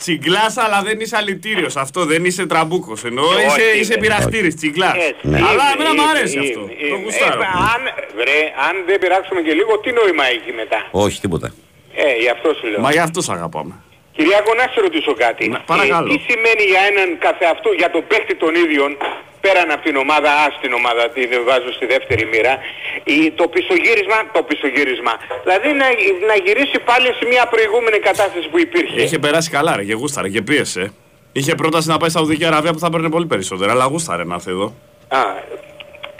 να 0.00 0.04
δεις. 0.04 0.22
Τσιγκλάς 0.22 0.56
αλλά 0.56 0.78
δεν 0.82 1.00
είσαι 1.00 1.16
αλητήριος. 1.16 1.76
Αυτό 1.76 2.04
δεν 2.04 2.24
είσαι 2.24 2.46
τραμπούκος. 2.46 3.04
Εννοώ 3.04 3.24
Όχι, 3.26 3.46
είσαι, 3.46 3.64
δεν. 3.70 3.80
είσαι 3.80 3.96
πειραχτήρης. 4.02 4.54
Τσιγκλάς. 4.54 4.94
Έτσι, 5.08 5.22
Ναι. 5.32 5.36
Αλλά 5.48 5.64
είμαι, 5.72 5.72
εμένα 5.74 5.90
μου 5.96 6.00
είμαι, 6.02 6.10
αρέσει 6.18 6.36
είμαι, 6.36 6.46
αυτό. 6.48 6.60
Το 6.60 6.86
είμαι. 6.86 6.96
γουστάρω. 7.04 7.40
Ε, 7.42 7.44
αν, 7.74 7.80
βρε, 8.18 8.38
αν 8.68 8.74
δεν 8.86 8.98
πειράξουμε 9.02 9.40
και 9.46 9.52
λίγο, 9.60 9.72
τι 9.82 9.90
νόημα 9.98 10.24
έχει 10.34 10.50
μετά; 10.60 10.78
Όχι, 11.04 11.20
τίποτα. 11.20 11.48
Ε, 11.94 12.16
γι' 12.22 12.28
αυτό 12.36 12.48
σου 12.58 12.66
λέω. 12.70 12.80
Μα 12.80 12.90
γι' 12.96 13.04
αυτό 13.08 13.20
σ' 13.26 13.30
αγαπάμε. 13.36 13.74
Κυριάκο, 14.16 14.50
να 14.54 14.66
σε 14.72 14.80
ρωτήσω 14.86 15.12
κάτι. 15.24 15.48
Να, 15.48 15.60
παρακαλώ. 15.72 16.08
τι 16.10 16.16
σημαίνει 16.28 16.62
για 16.72 16.82
έναν 16.90 17.08
καθεαυτού, 17.26 17.70
για 17.80 17.90
τον 17.94 18.02
παίχτη 18.10 18.34
των 18.42 18.52
ίδιων, 18.64 18.90
πέραν 19.40 19.70
από 19.70 19.82
την 19.88 19.96
ομάδα, 19.96 20.30
ας 20.46 20.54
την 20.62 20.72
ομάδα, 20.72 21.02
την 21.16 21.28
βάζω 21.48 21.72
στη 21.72 21.86
δεύτερη 21.86 22.24
μοίρα, 22.32 22.54
η- 23.04 23.30
το 23.30 23.44
πισωγύρισμα, 23.54 24.18
το 24.32 24.42
πισωγύρισμα. 24.42 25.12
Δηλαδή 25.44 25.68
να, 25.80 25.86
να 26.30 26.34
γυρίσει 26.44 26.78
πάλι 26.88 27.06
σε 27.18 27.24
μια 27.32 27.44
προηγούμενη 27.54 27.98
κατάσταση 27.98 28.48
που 28.50 28.58
υπήρχε. 28.58 29.02
Είχε 29.02 29.18
περάσει 29.18 29.50
καλά 29.50 29.76
ρε 29.76 29.84
και 29.84 29.94
γούσταρε 29.94 30.28
και 30.28 30.42
πίεσε. 30.42 30.92
Είχε 31.32 31.54
πρόταση 31.54 31.88
να 31.88 31.96
πάει 31.96 32.08
στη 32.08 32.18
Σαουδική 32.18 32.44
Αραβία 32.44 32.72
που 32.72 32.78
θα 32.78 32.90
παίρνει 32.90 33.10
πολύ 33.10 33.26
περισσότερα, 33.26 33.70
αλλά 33.72 33.84
γούσταρε 33.84 34.24
να 34.24 34.34
έρθει 34.34 34.50
εδώ. 34.50 34.74
Α, 35.08 35.18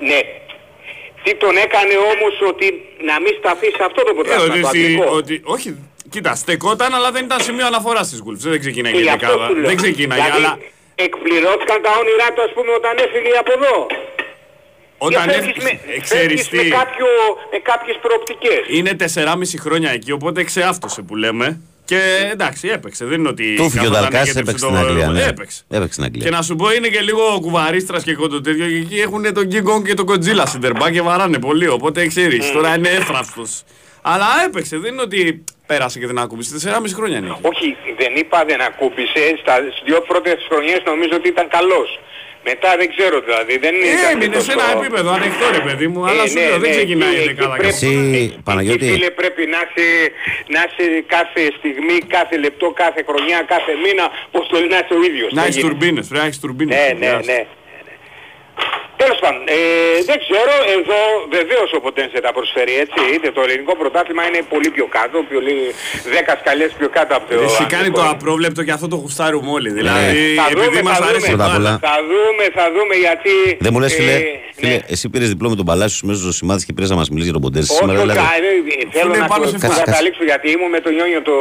ναι. 0.09 0.21
Τι 1.23 1.35
τον 1.35 1.57
έκανε 1.57 1.95
όμως 2.13 2.35
ότι 2.49 2.67
να 3.05 3.21
μην 3.21 3.33
σταθεί 3.39 3.67
σε 3.67 3.83
αυτό 3.85 4.03
το 4.03 4.11
Ε, 4.11 4.15
πρωτάθλημα, 4.15 4.53
ότι, 4.53 4.61
το 4.61 4.67
στη- 4.69 4.79
αγγλικό. 4.79 5.05
ότι, 5.15 5.41
όχι, 5.45 5.79
κοίτα, 6.11 6.35
στεκόταν, 6.35 6.95
αλλά 6.95 7.11
δεν 7.11 7.25
ήταν 7.25 7.41
σημείο 7.41 7.67
αναφοράς 7.67 8.07
στις 8.07 8.21
Wolves. 8.27 8.37
Δεν 8.53 8.61
ξεκίναγε 8.61 8.95
Και 8.95 9.01
η 9.01 9.05
γι' 9.05 9.09
αυτό 9.09 9.27
δεκάδα. 9.27 9.47
σου 9.47 9.55
λέω. 9.55 9.67
Δεν 9.67 9.77
ξεκίναγε, 9.77 10.23
δηλαδή, 10.23 10.45
αλλά 10.45 10.59
εκπληρώθηκαν 11.09 11.79
τα 11.87 11.93
όνειρά 12.01 12.29
του 12.35 12.43
ας 12.47 12.53
πούμε 12.57 12.71
όταν 12.81 12.95
έφυγε 13.05 13.33
από 13.43 13.53
εδώ. 13.59 13.77
όταν 15.09 15.25
Και 15.29 15.35
έφυγε, 15.39 15.61
φεύγεις 15.61 15.65
με, 15.65 16.01
ξέρεις 16.07 16.09
φεύγεις 16.27 16.49
τι, 16.49 16.57
με, 16.57 16.77
κάποιο, 16.81 17.09
με 17.53 17.59
κάποιες 17.71 17.97
προοπτικές. 18.05 18.61
είναι 18.79 18.93
4,5 18.97 19.59
χρόνια 19.65 19.91
εκεί, 19.99 20.11
οπότε 20.19 20.39
ξεάφτωσε 20.51 21.01
που 21.03 21.17
λέμε. 21.25 21.61
Και 21.85 22.29
εντάξει, 22.33 22.69
έπαιξε. 22.69 23.05
Δεν 23.05 23.19
είναι 23.19 23.29
ότι. 23.29 23.55
Του 23.57 23.71
φύγει 23.71 23.87
ο 23.87 23.91
καθόταν 23.91 24.03
Δαλκάς, 24.11 24.25
και 24.33 24.39
έπαιξε 24.39 24.41
έτρεψε 24.41 24.65
στην 24.67 24.75
το- 24.75 24.87
Αγγλία. 24.87 25.09
ναι. 25.09 25.23
Έπαιξε. 25.33 25.63
Έπαιξε 25.69 25.93
στην 25.93 26.05
Αγγλία. 26.05 26.25
Και 26.25 26.31
να 26.31 26.43
σου 26.43 26.57
πω 26.57 26.73
είναι 26.73 26.89
και 26.89 27.01
λίγο 27.01 27.39
κουβαρίστρας 27.41 28.03
και 28.03 28.15
κοντό 28.15 28.41
τέτοιο. 28.41 28.67
Και 28.67 28.75
εκεί 28.77 29.01
έχουν 29.01 29.35
τον 29.35 29.49
King 29.53 29.65
Kong 29.71 29.83
και 29.85 29.95
τον 29.95 30.07
Godzilla 30.11 30.43
στην 30.47 30.61
τερμπά 30.61 30.91
και 30.91 31.03
βαράνε 31.03 31.39
πολύ. 31.39 31.69
Οπότε 31.69 32.07
ξέρεις, 32.07 32.53
τώρα 32.53 32.75
είναι 32.75 32.89
έφραυστο. 32.89 33.43
Αλλά 34.03 34.27
έπαιξε, 34.47 34.77
δεν 34.79 34.93
είναι 34.93 35.03
ότι 35.03 35.45
πέρασε 35.67 35.99
και 35.99 36.07
δεν 36.07 36.19
άκουμπησε. 36.19 36.51
4,5 36.59 36.95
χρόνια 36.99 37.19
είναι. 37.19 37.29
εκεί. 37.31 37.47
Όχι, 37.51 37.77
δεν 37.99 38.13
είπα 38.17 38.45
δεν 38.45 38.61
ακούμπησε. 38.61 39.23
Στα 39.43 39.55
στις 39.57 39.83
δύο 39.85 40.01
πρώτες 40.01 40.37
χρονιές 40.49 40.81
νομίζω 40.85 41.15
ότι 41.21 41.29
ήταν 41.29 41.49
καλός. 41.49 42.01
Μετά 42.45 42.77
δεν 42.77 42.89
ξέρω 42.95 43.21
δηλαδή. 43.21 43.59
Δεν 43.65 43.75
ήταν 43.75 44.11
Έμεινε 44.13 44.35
τόσο- 44.35 44.45
σε 44.51 44.53
ένα 44.53 44.67
επίπεδο 44.81 45.11
ανοιχτό 45.19 45.47
ρε 45.59 45.63
παιδί 45.67 45.87
μου, 45.93 46.01
αλλά 46.09 46.23
Ε, 46.23 46.29
σου 46.29 46.35
ναι, 46.39 46.41
λέω 46.47 46.59
δεν 46.59 46.71
ναι, 46.71 46.77
ξεκινάει 46.77 47.15
εκεί- 47.15 47.25
η 47.25 47.27
δεκάδα. 47.33 47.55
εκεί 47.55 47.63
και- 47.63 47.63
πρέπει- 47.63 47.75
Εσύ, 47.75 47.91
εκεί, 48.15 48.37
Παναγιώτη. 48.49 48.85
φίλε, 48.93 49.11
πρέπει 49.21 49.43
να 49.55 49.59
είσαι, 49.67 49.87
να 50.55 50.61
είσαι 50.67 50.85
κάθε 51.17 51.43
στιγμή, 51.59 51.97
κάθε 52.17 52.37
λεπτό, 52.45 52.67
κάθε 52.83 53.01
χρονιά, 53.09 53.39
κάθε 53.55 53.73
μήνα, 53.85 54.05
πως 54.33 54.45
το 54.49 54.55
λέει, 54.59 54.69
να 54.77 54.79
είσαι 54.83 54.95
ο 54.99 55.03
ίδιος. 55.11 55.31
Να 55.33 55.41
Δεν 55.41 55.43
έχεις 55.51 55.57
γίνεται. 55.57 55.75
τουρμπίνες, 55.75 56.05
πρέπει 56.07 56.21
να 56.23 56.29
έχεις 56.29 56.41
τουρμπίνες. 56.45 56.77
Ναι, 56.79 56.87
ναι, 57.07 57.13
ναι. 57.31 57.41
Τέλος 59.03 59.19
πάντων, 59.25 59.43
ε, 59.57 59.59
δεν 60.11 60.19
ξέρω, 60.25 60.53
εδώ 60.77 60.99
βεβαίως 61.37 61.69
ο 61.77 61.81
Ποντένσε 61.85 62.19
τα 62.27 62.33
προσφέρει 62.37 62.75
έτσι, 62.85 63.01
είτε 63.15 63.29
το 63.37 63.41
ελληνικό 63.47 63.73
πρωτάθλημα 63.83 64.23
είναι 64.29 64.41
πολύ 64.53 64.69
πιο 64.77 64.87
κάτω, 64.97 65.17
πολύ, 65.33 65.57
δέκα 66.15 66.33
σκαλιές 66.41 66.73
πιο 66.79 66.89
κάτω 66.97 67.13
από 67.19 67.25
το... 67.29 67.35
Εσύ 67.49 67.65
κάνει 67.75 67.75
αγγλικό. 67.75 68.01
το 68.01 68.07
απρόβλεπτο 68.17 68.61
και 68.67 68.73
αυτό 68.77 68.89
το 68.93 68.97
γουστάρουμε 69.03 69.51
όλοι. 69.59 69.71
Δηλαδή, 69.79 70.17
Θα 70.41 70.47
επειδή 70.53 70.67
δούμε, 70.67 70.83
μας 70.89 70.99
θα 70.99 71.05
αρέσει 71.11 71.25
δούμε. 71.31 71.37
Πρώτα 71.37 71.47
απ' 71.51 71.59
όλα. 71.61 71.73
πάρα. 71.79 71.95
Θα 71.95 71.95
δούμε, 72.11 72.45
θα 72.59 72.65
δούμε 72.75 72.95
γιατί... 73.07 73.33
Δεν 73.65 73.71
μου 73.75 73.81
λες, 73.83 73.93
ε, 73.93 73.97
φίλε, 73.99 74.13
ναι. 74.13 74.23
φίλε 74.59 74.77
εσύ 74.95 75.05
πήρες 75.13 75.29
διπλό 75.33 75.49
με 75.53 75.57
τον 75.61 75.67
Παλάσιο 75.71 76.03
μέσα 76.09 76.19
στου 76.23 76.33
σημάδε 76.41 76.61
και 76.67 76.73
πήρες 76.77 76.91
να 76.95 76.97
μας 77.01 77.09
μιλήσεις 77.13 77.29
για 77.31 77.37
τον 77.39 77.45
Ποντέρ 77.47 77.63
Όχι, 77.63 77.73
σήμερα. 77.79 77.99
όχι, 77.99 78.07
Δηλαδή. 78.07 78.21
α, 78.29 78.33
ε, 78.37 78.87
θέλω 78.97 79.09
Είναι 79.13 79.23
να 79.25 79.31
πάνω 79.33 79.43
το 79.45 79.51
σε 79.51 79.57
να 79.67 79.69
φάση. 79.69 79.83
καταλήξω 79.91 80.23
γιατί 80.31 80.47
ήμουν 80.55 80.71
με 80.77 80.81
τον 80.85 80.93
Νιόνιο 80.97 81.21
το, 81.29 81.37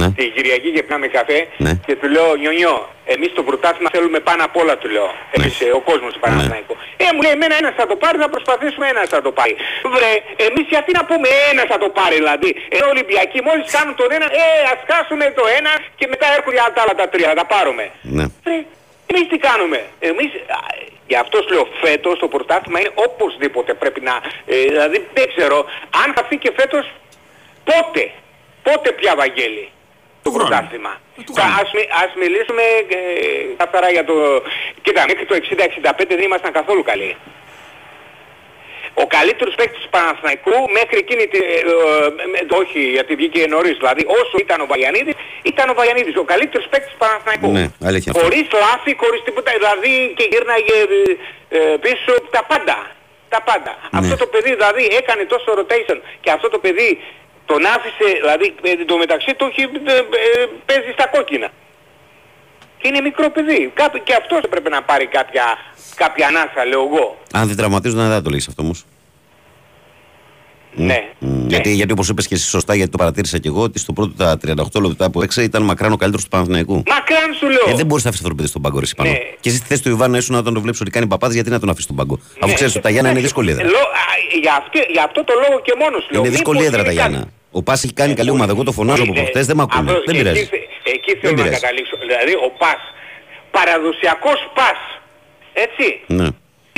Ναι. 0.00 0.08
την 0.18 0.26
Κυριακή 0.34 0.68
και 0.76 0.82
πίναμε 0.86 1.06
καφέ 1.18 1.38
Ναι. 1.64 1.72
και 1.86 1.94
του 2.00 2.06
λέω 2.14 2.28
Νιόνιο, 2.42 2.72
εμείς 3.14 3.30
το 3.38 3.42
πρωτάθλημα 3.48 3.88
θέλουμε 3.94 4.18
πάνω 4.28 4.40
απ' 4.48 4.56
όλα 4.62 4.74
του 4.80 4.88
λέω. 4.94 5.08
Εμείς 5.36 5.54
ε, 5.60 5.66
ο 5.78 5.80
κόσμος 5.90 6.10
του 6.14 6.20
Παναθηναϊκού. 6.24 6.74
Ε, 7.04 7.06
μου 7.14 7.20
λέει 7.24 7.34
εμένα 7.38 7.54
ένας 7.62 7.74
θα 7.80 7.86
το 7.90 7.96
πάρει, 8.02 8.16
θα 8.24 8.30
προσπαθήσουμε 8.34 8.86
ένας 8.94 9.06
θα 9.14 9.20
το 9.26 9.32
πάρει. 9.38 9.54
Βρε, 9.94 10.12
εμείς 10.46 10.66
γιατί 10.74 10.90
να 10.98 11.02
πούμε 11.08 11.28
ένας 11.52 11.66
θα 11.72 11.78
το 11.84 11.88
πάρει 11.98 12.14
δηλαδή. 12.22 12.50
Ενώ 12.74 12.86
Ολυμπιακοί 12.94 13.38
μόλις 13.48 13.66
κάνουν 13.76 13.94
τον 14.00 14.08
ένα, 14.16 14.26
ε, 14.40 14.44
ας 14.72 14.80
χάσουμε 14.90 15.24
το 15.38 15.44
ένα 15.58 15.72
και 15.98 16.06
μετά 16.12 16.26
έρχονται 16.36 16.60
τα 16.74 16.80
άλλα 16.82 16.94
τα 17.00 17.06
τρία, 17.12 17.28
θα 17.32 17.38
τα 17.42 17.46
πάρουμε. 17.54 17.84
Ναι. 18.16 18.24
Ρε, 18.48 18.56
εμείς 19.10 19.26
τι 19.30 19.38
κάνουμε. 19.48 19.80
Εμείς, 20.10 20.30
α, 20.56 20.58
γι' 21.10 21.18
αυτό 21.24 21.36
σου 21.42 21.50
λέω 21.54 21.66
φέτος 21.82 22.14
το 22.22 22.28
πρωτάθλημα 22.34 22.78
είναι 22.80 22.92
οπωσδήποτε 23.08 23.70
πρέπει 23.74 24.00
να, 24.08 24.14
ε, 24.46 24.56
δηλαδή 24.72 24.98
δεν 25.16 25.26
ξέρω, 25.32 25.56
αν 26.02 26.08
χαθεί 26.16 26.36
και 26.42 26.52
φέτος, 26.58 26.84
πότε, 27.68 28.02
πότε 28.62 28.88
πια 28.92 29.12
Βαγγέλη 29.16 29.64
το 30.22 30.30
χρόνου. 30.30 30.48
πρωτάθλημα. 30.48 30.92
Ε, 31.18 31.22
του 31.26 31.32
Κα- 31.32 31.42
χρόνου. 31.42 31.60
Ας, 31.62 31.68
μι- 31.76 31.90
ας 32.04 32.10
μιλήσουμε 32.22 32.62
ε, 32.88 32.98
καθαρά 33.60 33.88
για 33.96 34.04
το... 34.04 34.14
Κοίτα, 34.82 35.00
μέχρι 35.10 35.24
το 35.30 35.34
60-65 35.34 36.04
δεν 36.08 36.20
ήμασταν 36.28 36.52
καθόλου 36.52 36.82
καλοί. 36.90 37.16
Ο 38.94 39.06
καλύτερος 39.16 39.54
παίκτης 39.54 39.80
του 39.82 39.88
Παναθηναϊκού 39.96 40.54
μέχρι 40.78 40.96
εκείνη 41.04 41.24
τη... 41.32 41.38
ε, 41.38 41.58
ε, 41.58 41.62
με- 42.32 42.44
όχι, 42.60 42.80
γιατί 42.96 43.12
βγήκε 43.20 43.46
νωρίς. 43.54 43.76
Δηλαδή 43.82 44.02
όσο 44.20 44.36
ήταν 44.46 44.58
ο 44.60 44.66
Βαγιανίδης, 44.72 45.14
ήταν 45.42 45.66
ο 45.72 45.74
Βαγιανίδης. 45.80 46.16
Ο 46.16 46.24
καλύτερος 46.32 46.66
παίκτης 46.70 46.90
του 46.92 46.98
Παναθηναϊκού. 47.04 47.48
Ναι, 47.56 47.64
αλήθεια 47.88 48.10
αυτό. 48.12 48.22
Χωρίς 48.24 48.46
λάθη, 48.64 48.90
χωρίς 49.02 49.20
τίποτα. 49.26 49.50
Δηλαδή 49.58 49.92
και 50.18 50.24
γύρναγε 50.32 50.76
ε, 50.96 51.58
ε, 51.58 51.76
πίσω 51.84 52.12
τα 52.36 52.42
πάντα. 52.50 52.76
Τα 53.34 53.40
πάντα. 53.48 53.72
Ναι. 53.90 53.98
Αυτό 54.00 54.14
το 54.22 54.26
παιδί 54.32 54.50
δηλαδή 54.58 54.84
έκανε 55.00 55.22
τόσο 55.24 55.48
rotation 55.58 55.98
και 56.20 56.30
αυτό 56.30 56.48
το 56.54 56.58
παιδί 56.58 56.88
τον 57.52 57.62
άφησε, 57.76 58.06
δηλαδή 58.22 58.46
ε, 58.70 58.84
το 58.90 58.96
μεταξύ 59.04 59.32
του 59.38 59.44
έχει, 59.50 59.62
ε, 59.62 59.92
ε, 59.96 60.46
παίζει 60.68 60.90
στα 60.96 61.06
κόκκινα. 61.14 61.48
Και 62.78 62.88
είναι 62.88 63.00
μικρό 63.08 63.26
παιδί. 63.34 63.60
Κάπου 63.80 63.98
και 64.06 64.14
αυτός 64.20 64.40
έπρεπε 64.48 64.68
να 64.76 64.82
πάρει 64.82 65.06
κάποια, 65.06 65.44
κάποια 66.02 66.26
ανάσα, 66.30 66.60
λέω 66.70 66.82
εγώ. 66.88 67.06
Αν 67.32 67.46
δεν 67.48 67.56
τραυματίζουν, 67.56 67.98
δεν 67.98 68.10
θα 68.10 68.22
το 68.22 68.30
λέγει 68.30 68.44
αυτό 68.48 68.62
όμως. 68.62 68.84
Ναι. 70.74 70.98
Γιατί, 71.46 71.70
γιατί 71.74 71.92
όπως 71.92 72.08
είπες 72.08 72.26
και 72.26 72.34
εσύ 72.34 72.48
σωστά, 72.48 72.74
γιατί 72.74 72.90
το 72.90 72.96
παρατήρησα 72.98 73.38
και 73.38 73.48
εγώ, 73.48 73.62
ότι 73.62 73.78
στο 73.78 73.92
πρώτο 73.92 74.12
τα 74.16 74.38
38 74.74 74.80
λεπτά 74.86 75.10
που 75.10 75.22
έξε 75.22 75.42
ήταν 75.42 75.62
μακράν 75.62 75.92
ο 75.92 75.96
καλύτερος 75.96 76.24
του 76.24 76.30
Παναθηναϊκού. 76.30 76.82
Μακράν 76.86 77.34
σου 77.38 77.48
λέω. 77.48 77.64
Ε, 77.68 77.74
δεν 77.74 77.86
μπορείς 77.86 78.04
να 78.04 78.10
αφήσεις 78.10 78.24
αυτό 78.26 78.28
το 78.28 78.34
παιδί 78.34 78.48
στον 78.48 78.62
πάγκο, 78.62 78.78
ρε, 78.78 78.84
εσύ, 78.84 78.94
πάνω. 78.94 79.10
Ναι. 79.10 79.16
Και 79.40 79.48
εσύ 79.48 79.56
στη 79.58 79.66
θέση 79.66 79.82
του 79.82 79.88
Ιβάνα 79.88 80.16
ήσουν 80.16 80.34
όταν 80.34 80.54
το 80.54 80.60
βλέπεις 80.60 80.80
ότι 80.80 80.90
κάνει 80.90 81.06
παπάδε, 81.06 81.34
γιατί 81.34 81.50
να 81.50 81.58
τον 81.60 81.68
αφήσεις 81.68 81.84
στον 81.84 81.96
πάγκο. 81.96 82.18
Αφού 82.38 82.46
Ναι. 82.46 82.52
ξέρεις 82.54 82.72
ότι 82.74 82.82
τα 82.82 82.90
Γιάννα 82.90 83.10
είναι 83.10 83.20
δύσκολη 83.20 83.50
έδρα. 83.50 83.64
Λο- 83.64 83.70
α, 83.78 84.04
για, 84.42 84.54
αυτή- 84.54 84.86
για 84.92 85.04
αυτό 85.04 85.24
το 85.24 85.32
λόγο 85.48 85.60
και 85.62 85.72
μόνος 85.78 86.02
σου 86.02 86.08
λέω. 86.12 86.20
Είναι 86.20 86.30
δύσκολη 86.30 86.58
Μήπως 86.58 86.72
έδρα 86.72 86.84
τα 86.84 86.90
είναι 86.92 87.00
κάτι- 87.00 87.10
Γιάννα. 87.12 87.30
Ο 87.58 87.62
Πα 87.62 87.72
έχει 87.72 87.92
κάνει 88.00 88.14
καλή 88.14 88.30
ομάδα. 88.36 88.52
Εγώ 88.54 88.62
το 88.68 88.72
φωνάζω 88.78 89.02
από 89.02 89.12
Είναι- 89.12 89.20
προχτές, 89.20 89.44
δεν 89.46 89.56
με 89.56 89.62
ακούνε. 89.66 89.90
αυτό- 89.90 90.02
Δεν 90.06 90.14
εσύ 90.14 90.22
πειράζει. 90.22 90.44
θε- 90.44 90.68
Εκεί 90.96 91.10
θέλω 91.20 91.32
να 91.36 91.42
πειράζει. 91.42 91.60
καταλήξω. 91.60 91.94
Δηλαδή 92.04 92.32
ο 92.46 92.48
πας, 92.62 92.80
παραδοσιακός 93.56 94.40
πας, 94.58 94.78
έτσι, 95.66 95.86
Ναι. 96.18 96.28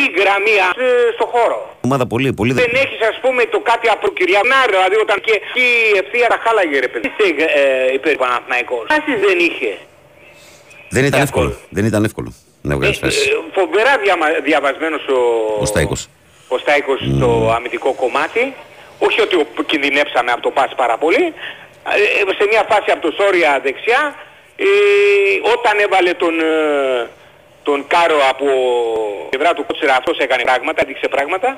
η 0.04 0.06
γραμμή 0.20 0.54
ε, 0.86 0.86
στο 1.16 1.26
χώρο. 1.34 1.58
Ομάδα 1.88 2.04
πολύ, 2.12 2.28
πολύ 2.40 2.52
Δεν 2.52 2.72
έχεις 2.84 3.00
ας 3.12 3.16
πούμε 3.22 3.42
το 3.54 3.58
κάτι 3.70 3.86
από 3.94 4.06
Κυριανά, 4.18 4.58
δηλαδή 4.72 4.96
όταν 5.04 5.16
και 5.26 5.34
η 5.66 5.68
ευθεία 6.02 6.26
τα 6.32 6.38
χάλαγε 6.44 6.76
ρε 6.86 6.88
παιδί. 6.92 7.06
Είστε 7.08 7.24
ε, 7.60 7.92
υπέρ 7.98 8.14
Παναθηναϊκός. 8.22 8.84
Άσεις 8.96 9.18
δεν 9.26 9.38
είχε. 9.48 9.72
Δεν 10.96 11.02
ήταν 11.08 11.18
Για 11.20 11.26
εύκολο. 11.28 11.48
γκολ. 11.48 11.56
Δεν 11.76 11.84
ήταν 11.90 12.04
εύκολο 12.08 12.30
να 12.68 12.74
βγάλεις 12.76 12.96
Ε, 12.96 13.00
φάση. 13.04 13.28
ε, 13.28 13.32
φοβερά 13.58 13.92
διαμα- 14.04 14.40
διαβασμένος 14.48 15.02
ο, 15.18 15.18
Ο 15.60 15.64
Στάικος. 15.72 16.00
ο 16.48 16.58
Στάικος 16.58 16.98
στο 17.16 17.28
αμυντικό 17.56 17.90
κομμάτι. 18.02 18.42
Όχι 19.06 19.20
ότι 19.20 19.34
ο- 19.36 19.62
κινδυνεύσαμε 19.66 20.30
από 20.32 20.42
το 20.42 20.50
πας 20.50 20.70
πάρα 20.76 20.96
πολύ. 20.98 21.24
Ε, 22.28 22.32
σε 22.38 22.44
μια 22.50 22.64
φάση 22.70 22.90
από 22.90 23.02
το 23.06 23.12
Σόρια 23.18 23.60
δεξιά, 23.62 24.02
ε, 24.56 24.66
όταν 25.54 25.78
έβαλε 25.78 26.12
τον, 26.22 26.34
ε, 26.40 27.08
τον 27.62 27.86
Κάρο 27.86 28.18
από 28.32 28.46
πλευρά 29.30 29.52
του 29.54 29.64
Κότσερα, 29.66 29.94
αυτός 29.96 30.16
έκανε 30.18 30.42
πράγματα, 30.42 30.82
έδειξε 30.84 31.08
πράγματα. 31.08 31.48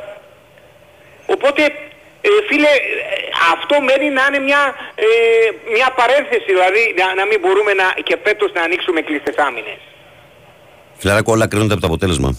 Οπότε, 1.27 1.63
ε, 2.21 2.29
φίλε, 2.49 2.69
ε, 2.69 2.75
αυτό 3.55 3.75
μένει 3.81 4.09
να 4.11 4.23
είναι 4.29 4.39
μια, 4.49 4.63
ε, 4.95 5.07
μια 5.77 5.89
παρένθεση, 6.01 6.45
δηλαδή 6.47 6.95
να, 7.01 7.15
να 7.15 7.25
μην 7.27 7.39
μπορούμε 7.41 7.73
να, 7.73 7.87
και 8.03 8.17
φέτος 8.25 8.51
να 8.53 8.63
ανοίξουμε 8.63 9.01
κλειστές 9.01 9.37
άμυνες. 9.37 9.79
Φιλαράκο, 10.99 11.33
όλα 11.33 11.47
κρίνονται 11.49 11.73
από 11.73 11.81
το 11.83 11.87
αποτέλεσμα. 11.87 12.31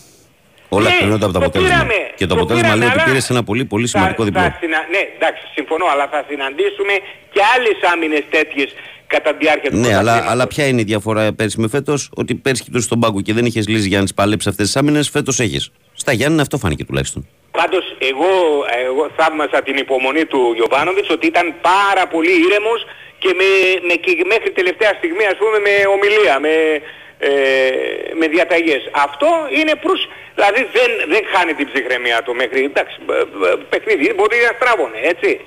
Όλα 0.70 0.90
Ναι, 0.90 0.96
κρίνονται 1.00 1.26
από 1.26 1.34
το 1.34 1.40
το 1.40 1.46
αποτέλεσμα. 1.46 1.76
πήραμε, 1.76 1.98
Και 2.20 2.26
το 2.26 2.34
το 2.36 2.36
αποτέλεσμα 2.40 2.68
πήραμε, 2.68 2.80
λέει 2.84 2.90
ότι 2.94 3.00
αλλά 3.00 3.08
πήρες 3.10 3.30
ένα 3.30 3.44
πολύ, 3.50 3.64
πολύ 3.74 3.88
σημαντικό 3.88 4.22
Θα- 4.24 4.30
διπλό. 4.30 4.42
θα 4.42 4.58
συνα- 4.62 4.86
Ναι, 4.94 5.02
εντάξει, 5.18 5.42
συμφωνώ, 5.58 5.86
αλλά 5.94 6.06
θα 6.14 6.20
συναντήσουμε 6.30 6.94
και 7.34 7.42
άλλες 7.56 7.78
άμυνες 7.94 8.24
τέτοιες 8.36 8.70
κατά 9.14 9.30
τη 9.36 9.38
διάρκεια 9.46 9.70
του 9.72 9.78
Ναι, 9.78 9.82
αλλά, 9.88 9.96
πρωταθλήματος. 9.96 10.32
αλλά 10.32 10.48
ποια 10.48 10.66
είναι 10.70 10.82
η 10.86 10.88
διαφορά 10.92 11.34
πέρσι 11.40 11.58
με 11.64 11.68
φέτος, 11.76 12.00
ότι 12.22 12.32
πέρσι 12.36 12.62
κοιτούσε 12.64 12.88
τον 12.94 13.00
πάγκο 13.04 13.20
και 13.26 13.34
δεν 13.38 13.46
είχες 13.46 13.66
λύσει 13.68 13.88
για 13.88 14.00
να 14.00 14.06
τι 14.06 14.14
παλέψει 14.20 14.50
αυτές 14.50 14.66
τις 14.66 14.76
άμυνες, 14.76 15.10
φέτος 15.10 15.40
έχεις. 15.46 15.64
Στα 16.04 16.12
Γιάννη 16.18 16.42
αυτό 16.42 16.56
φάνηκε 16.58 16.84
τουλάχιστον. 16.90 17.22
Πάντως 17.60 17.86
εγώ, 18.12 18.32
εγώ 18.90 19.04
θαύμασα 19.18 19.58
την 19.68 19.76
υπομονή 19.86 20.26
του 20.32 20.40
Γιωβάνοβιτς 20.58 21.10
ότι 21.10 21.26
ήταν 21.34 21.46
πάρα 21.62 22.04
πολύ 22.14 22.34
ήρεμος 22.48 22.80
και, 23.22 23.30
με, 23.40 23.48
με, 23.88 23.94
και 24.04 24.12
μέχρι 24.34 24.50
τελευταία 24.60 24.94
στιγμή 25.00 25.26
ας 25.34 25.38
πούμε 25.42 25.58
με 25.68 25.74
ομιλία, 25.96 26.36
με, 26.46 26.54
ε, 27.20 27.30
με 28.14 28.28
διαταγές. 28.28 28.90
Αυτό 28.92 29.28
είναι 29.58 29.76
προς... 29.76 30.10
Δηλαδή 30.36 30.62
δεν, 30.78 30.90
δεν 31.08 31.24
χάνει 31.34 31.54
την 31.54 31.68
ψυχραιμία 31.72 32.22
του 32.24 32.36
μέχρι... 32.36 32.64
Εντάξει, 32.64 32.98
ε, 33.10 33.20
ε, 33.20 33.56
παιχνίδι 33.70 34.14
μπορεί 34.14 34.38
να 34.48 34.54
στράβωνε, 34.60 35.00
έτσι. 35.02 35.42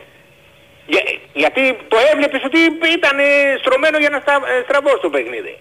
Για, 0.87 1.03
γιατί 1.33 1.63
το 1.89 1.97
έβλεπες 2.13 2.43
ότι 2.45 2.59
ήταν 2.99 3.19
ε, 3.19 3.57
στρωμένο 3.63 3.99
για 3.99 4.11
να 4.11 4.19
στα, 4.21 4.35
ε, 4.53 4.63
στραβώσει 4.67 5.01
το 5.01 5.11
παιχνίδι. 5.11 5.55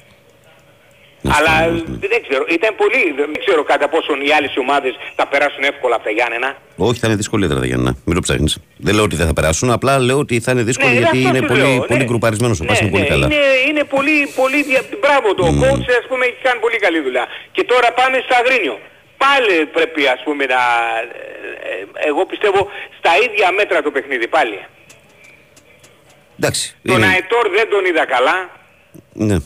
Να 1.22 1.36
Αλλά 1.38 1.48
στραβώσει, 1.56 1.84
ναι. 1.88 2.08
δεν 2.14 2.22
ξέρω, 2.28 2.44
ήταν 2.58 2.72
πολύ, 2.82 3.02
δεν 3.20 3.30
ξέρω 3.46 3.62
κατά 3.64 3.88
πόσον 3.94 4.18
οι 4.26 4.32
άλλες 4.38 4.54
ομάδες 4.64 4.94
θα 5.16 5.28
περάσουν 5.28 5.64
εύκολα 5.72 5.96
από 5.96 6.04
τα 6.04 6.10
Γιάννενα. 6.18 6.50
Όχι, 6.88 7.00
θα 7.00 7.08
είναι 7.08 7.16
δύσκολη 7.16 7.44
έδρα 7.46 7.60
τα 7.60 7.66
Γιάννα. 7.66 7.92
Μην 8.06 8.16
το 8.16 8.22
ψάχνεις. 8.22 8.58
Δεν 8.78 8.94
λέω 8.96 9.04
ότι 9.04 9.16
δεν 9.16 9.28
θα 9.28 9.34
περάσουν, 9.34 9.68
απλά 9.72 10.00
λέω 10.00 10.18
ότι 10.26 10.40
θα 10.40 10.52
είναι 10.52 10.64
δύσκολο 10.64 10.92
γιατί 10.92 11.06
αυτό 11.06 11.28
είναι 11.30 11.38
σου 11.38 11.46
πολύ, 11.46 11.60
λέω, 11.62 11.80
πολύ 11.92 12.00
ναι. 12.00 12.06
γκρουπαρισμένος 12.10 12.60
ο 12.60 12.66
Πας, 12.66 12.80
είναι 12.80 12.90
πολύ 12.96 13.06
καλά. 13.14 13.26
Είναι, 13.26 13.44
είναι 13.70 13.84
πολύ, 13.84 14.18
πολύ 14.36 14.64
δια... 14.64 14.82
Μπράβο 15.02 15.28
το 15.40 15.46
coach 15.62 15.88
ας 16.02 16.06
πούμε 16.10 16.24
έχει 16.30 16.40
κάνει 16.48 16.60
πολύ 16.66 16.78
καλή 16.86 17.00
δουλειά. 17.00 17.26
Και 17.52 17.64
τώρα 17.64 17.88
πάμε 18.00 18.18
στο 18.26 18.36
Αγρίνιο. 18.42 18.76
Πάλι 19.26 19.66
πρέπει 19.78 20.02
ας 20.16 20.22
πούμε 20.26 20.44
να... 20.46 20.62
ε, 21.72 22.06
ε, 22.06 22.08
Εγώ 22.10 22.26
πιστεύω 22.26 22.60
στα 23.00 23.12
ίδια 23.26 23.48
μέτρα 23.60 23.82
το 23.82 23.92
παιχνίδι 23.96 24.28
πάλι. 24.28 24.58
Εντάξει. 26.40 26.76
Τον 26.84 26.96
είναι- 26.98 27.06
Αετόρ 27.08 27.46
δεν 27.58 27.70
τον 27.70 27.86
είδα 27.86 28.06
καλά. 28.06 28.38
ναι. 29.14 29.38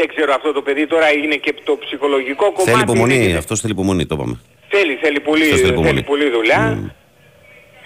Δεν 0.00 0.08
ξέρω 0.14 0.32
αυτό 0.38 0.52
το 0.52 0.62
παιδί 0.62 0.86
τώρα 0.86 1.08
είναι 1.12 1.36
και 1.44 1.52
το 1.64 1.76
ψυχολογικό 1.84 2.44
κομμάτι. 2.52 2.70
Θέλει 2.70 2.82
υπομονή, 2.82 3.14
είναι- 3.24 3.38
αυτός 3.38 3.60
θέλει 3.60 3.72
υπομονή, 3.72 4.06
το 4.06 4.14
είπαμε. 4.18 4.36
Θέλει, 4.68 4.94
θέλει 5.02 5.20
πολύ, 5.20 5.42
Αυτός 5.42 5.58
θέλει 5.60 5.66
θέλει 5.68 5.78
υπομονή. 5.80 6.02
πολύ 6.02 6.28
δουλειά. 6.36 6.60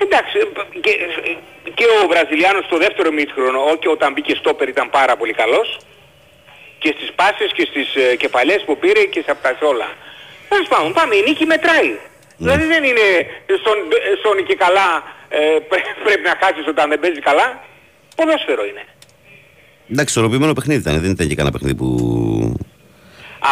Εντάξει, 0.04 0.36
και, 0.84 0.92
και 1.78 1.84
ο 2.02 2.06
Βραζιλιάνος 2.12 2.64
στο 2.64 2.76
δεύτερο 2.84 3.10
μήχρονο, 3.18 3.58
όχι 3.72 3.86
όταν 3.96 4.12
μπήκε 4.12 4.34
στόπερ 4.34 4.68
ήταν 4.68 4.90
πάρα 4.90 5.14
πολύ 5.16 5.32
καλός. 5.42 5.68
Και 6.82 6.94
στις 6.96 7.10
πάσες 7.18 7.50
και 7.56 7.64
στις 7.70 7.88
ε, 7.94 8.16
κεφαλές 8.16 8.60
που 8.66 8.74
πήρε 8.82 9.02
και 9.14 9.20
σε 9.26 9.30
αυτά 9.30 9.48
σε 9.58 9.64
όλα. 9.64 9.88
Τέλος 10.48 10.68
πάντων, 10.68 10.92
πάμε, 10.92 11.14
η 11.16 11.22
νίκη 11.28 11.44
μετράει. 11.54 11.90
Δηλαδή 12.36 12.64
δεν 12.74 12.82
είναι 12.84 13.06
στον, 13.62 13.76
στον 14.20 14.36
και 14.48 14.54
καλά 14.64 14.88
ε, 15.28 15.38
πρέ- 15.70 15.94
πρέπει 16.04 16.22
να 16.30 16.34
χάσεις 16.42 16.66
όταν 16.72 16.88
δεν 16.92 17.00
παίζει 17.00 17.20
καλά. 17.20 17.46
Ποδόσφαιρο 18.16 18.64
είναι. 18.70 18.84
Εντάξει, 19.90 20.10
ισορροπημένο 20.14 20.52
παιχνίδι 20.52 20.80
ήταν. 20.80 21.00
Δεν 21.00 21.10
ήταν 21.10 21.26
και 21.28 21.34
κανένα 21.34 21.54
παιχνίδι 21.54 21.76
που. 21.80 21.88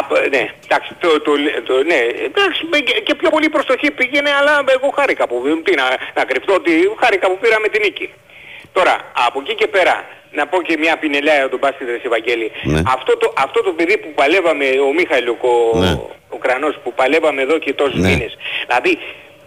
Από, 0.00 0.14
ναι, 0.34 0.42
εντάξει, 0.66 0.90
το, 1.02 1.08
το, 1.26 1.32
το, 1.68 1.74
ναι, 1.90 2.00
εντάξει, 2.28 2.60
με- 2.70 2.78
και, 2.88 2.94
και 3.06 3.14
πιο 3.14 3.30
πολύ 3.30 3.48
προστοχή 3.48 3.90
πήγαινε, 3.90 4.30
αλλά 4.38 4.64
εγώ 4.76 4.88
χάρηκα 4.98 5.24
που, 5.28 5.36
τι 5.64 5.72
να, 5.80 5.84
να 6.16 6.22
κρυφτώ 6.24 6.52
ότι 6.54 6.70
χάρηκα 7.02 7.26
που 7.30 7.38
πήραμε 7.42 7.68
την 7.68 7.80
νίκη. 7.84 8.06
Τώρα, 8.72 8.94
από 9.26 9.38
εκεί 9.42 9.54
και 9.54 9.66
πέρα, 9.66 9.94
να 10.38 10.46
πω 10.46 10.62
και 10.62 10.76
μια 10.78 10.94
πινελιά 11.02 11.34
για 11.34 11.48
τον 11.48 11.58
μπάσκετ 11.58 11.86
της 11.96 12.04
Ευαγγέλη. 12.10 12.48
Ναι. 12.62 12.80
Αυτό, 12.96 13.16
το, 13.16 13.32
αυτό 13.36 13.62
το 13.62 13.70
παιδί 13.72 13.96
που 14.02 14.10
παλεύαμε, 14.20 14.66
ο 14.88 14.92
Μίχαηλ, 14.98 15.28
ο, 15.28 15.34
Ναι. 15.82 15.92
ο 16.36 16.38
Κρανός, 16.44 16.74
που 16.82 16.90
παλεύαμε 17.00 17.40
εδώ 17.42 17.58
και 17.58 17.72
τόσους 17.72 18.00
Ναι. 18.00 18.08
μήνες. 18.08 18.32
Δηλαδή, 18.66 18.92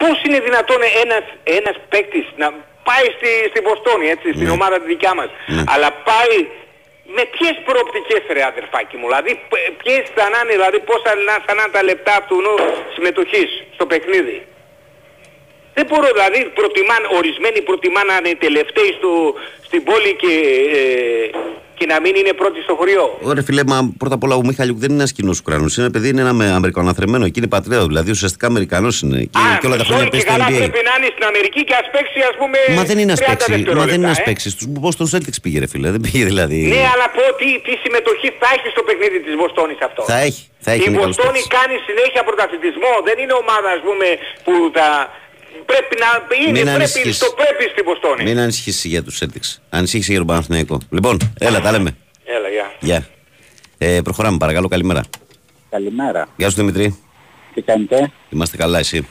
πώς 0.02 0.16
είναι 0.26 0.40
δυνατόν 0.48 0.82
ένας, 1.04 1.24
ένας 1.60 1.76
παίκτης 1.90 2.26
να 2.42 2.48
πάει 2.88 3.06
στη, 3.18 3.30
στην 3.52 3.64
Βοστόνη, 3.70 4.06
έτσι, 4.16 4.28
στην 4.38 4.48
Ναι. 4.50 4.56
ομάδα 4.58 4.76
τη 4.82 4.86
δικιά 4.94 5.14
μας, 5.20 5.30
Ναι. 5.56 5.64
αλλά 5.74 5.90
πάει 6.10 6.38
με 7.16 7.24
ποιες 7.34 7.56
προοπτικές 7.66 8.22
ρε 8.30 8.44
αδερφάκι 8.44 8.98
μου, 8.98 9.06
δηλαδή 9.08 9.32
π- 9.50 9.84
ποιες 9.84 10.04
θα 10.16 10.30
να 10.30 10.40
είναι, 10.44 10.52
δηλαδή 10.52 10.80
πόσα 10.80 11.16
να- 11.16 11.42
θα 11.46 11.54
να 11.54 11.62
είναι 11.64 11.72
τα 11.72 11.84
λεπτά 11.84 12.14
αυτού 12.16 12.36
νου 12.42 12.56
συμμετοχής 12.94 13.64
στο 13.74 13.86
παιχνίδι; 13.86 14.38
Δεν 15.78 15.86
μπορώ, 15.86 16.08
δηλαδή 16.18 16.40
προτιμάν, 16.60 17.02
ορισμένοι 17.18 17.62
προτιμάν 17.62 18.06
να 18.06 18.16
είναι 18.18 18.36
τελευταίοι 18.36 18.92
στο, 18.98 19.34
στην 19.68 19.84
πόλη 19.84 20.14
και, 20.22 20.34
ε, 20.80 21.30
και 21.78 21.86
να 21.86 21.98
μην 22.04 22.14
είναι 22.16 22.34
πρώτοι 22.42 22.60
στο 22.62 22.74
χωριό. 22.80 23.06
Ωραία, 23.22 23.44
φίλε, 23.44 23.62
μα 23.72 23.78
πρώτα 24.02 24.16
απ' 24.16 24.24
όλα 24.24 24.36
ο 24.36 24.44
Μιχαλιούκ 24.50 24.78
δεν 24.84 24.90
είναι 24.92 25.00
ένας 25.00 25.12
κοινός 25.18 25.40
Ουκρανός. 25.40 25.72
Είναι 25.76 25.86
ένα 25.86 25.94
παιδί, 25.96 26.08
είναι 26.10 26.22
ένα 26.26 26.34
με 26.34 26.46
Αμερικανοαθρεμένο. 26.60 27.24
Εκεί 27.30 27.40
είναι 27.40 27.48
πατρίδα 27.58 27.82
του. 27.82 27.88
Δηλαδή 27.94 28.10
ουσιαστικά 28.18 28.46
Αμερικανός 28.48 28.96
είναι. 29.02 29.20
Και, 29.34 29.40
Α, 29.40 29.58
και 29.60 29.66
όλα 29.68 29.76
τα 29.82 29.84
μισό 29.84 29.94
χρόνια 29.94 30.04
και 30.06 30.12
παίζει 30.16 30.26
στο 30.28 30.34
καλά 30.36 30.46
NBA. 30.52 30.60
πρέπει 30.64 30.82
να 30.90 30.94
είναι 30.98 31.10
στην 31.16 31.24
Αμερική 31.32 31.62
και 31.70 31.76
ας 31.82 31.88
παίξει 31.94 32.20
ας 32.32 32.36
πούμε 32.40 32.58
Μα 32.80 32.84
δεν 32.90 32.98
είναι 33.02 33.14
να 33.14 33.18
30 33.20 33.26
παίξει. 33.26 33.50
Μα 33.82 33.86
δεν 33.92 34.00
είναι 34.00 34.08
να 34.12 34.18
δευτερόλεπτα, 34.18 34.22
ε. 34.22 34.28
παίξει. 34.28 34.48
Του 34.60 34.66
Boston 34.84 35.06
Celtics 35.14 35.40
πήγε, 35.44 35.58
ρε 35.64 35.68
φίλε. 35.74 35.88
Δεν 35.96 36.02
πήγε 36.06 36.24
δηλαδή. 36.32 36.58
Ναι, 36.74 36.84
αλλά 36.94 37.08
πω 37.16 37.24
τι, 37.40 37.50
τι 37.66 37.74
συμμετοχή 37.84 38.28
θα 38.42 38.48
έχει 38.56 38.68
στο 38.76 38.82
παιχνίδι 38.88 39.18
της 39.26 39.34
Βοστόνης 39.42 39.80
αυτό. 39.88 40.02
Θα 40.14 40.20
έχει. 40.30 40.44
Θα 40.66 40.72
έχει 40.76 40.84
Η 40.84 40.88
είναι 40.88 40.98
καλός 41.00 41.10
Βοστόνη 41.16 41.40
παίκτης. 41.42 41.56
κάνει 41.58 41.76
συνέχεια 41.90 42.22
πρωταθλητισμό. 42.30 42.94
Δεν 43.08 43.16
είναι 43.22 43.36
ομάδα 43.44 43.70
ας 43.78 43.82
πούμε 43.88 44.08
που 44.46 44.54
θα... 44.78 44.88
Πρέπει 45.66 45.96
να 46.00 46.36
είναι, 46.36 46.52
Μην 46.52 46.54
πρέπει, 46.54 46.70
ανησυχείς. 46.70 47.18
το 47.20 47.34
πρέπει 47.36 47.72
στη 47.72 47.82
Βοστόνη. 47.82 48.24
Μην 48.24 48.40
ανησυχήσει 48.40 48.88
για 48.88 49.04
τους 49.04 49.22
Celtics. 49.22 49.62
Ανησύχησε 49.70 50.10
για 50.12 50.20
τον 50.20 50.28
Παναθηναϊκό. 50.28 50.78
Λοιπόν, 50.90 51.18
έλα, 51.40 51.62
τα 51.62 51.72
λέμε. 51.72 51.96
Έλα, 52.26 52.50
γεια. 52.50 52.72
Γεια. 52.80 53.08
Ε, 53.78 54.02
προχωράμε, 54.04 54.38
παρακαλώ, 54.38 54.68
καλημέρα. 54.68 55.04
Καλημέρα. 55.70 56.28
Γεια 56.38 56.50
σου 56.50 56.56
Δημητρή. 56.56 57.00
Τι 57.54 57.62
κάνετε; 57.62 58.12
Είμαστε 58.30 58.58
καλά, 58.58 58.80
εσύ. 58.80 59.08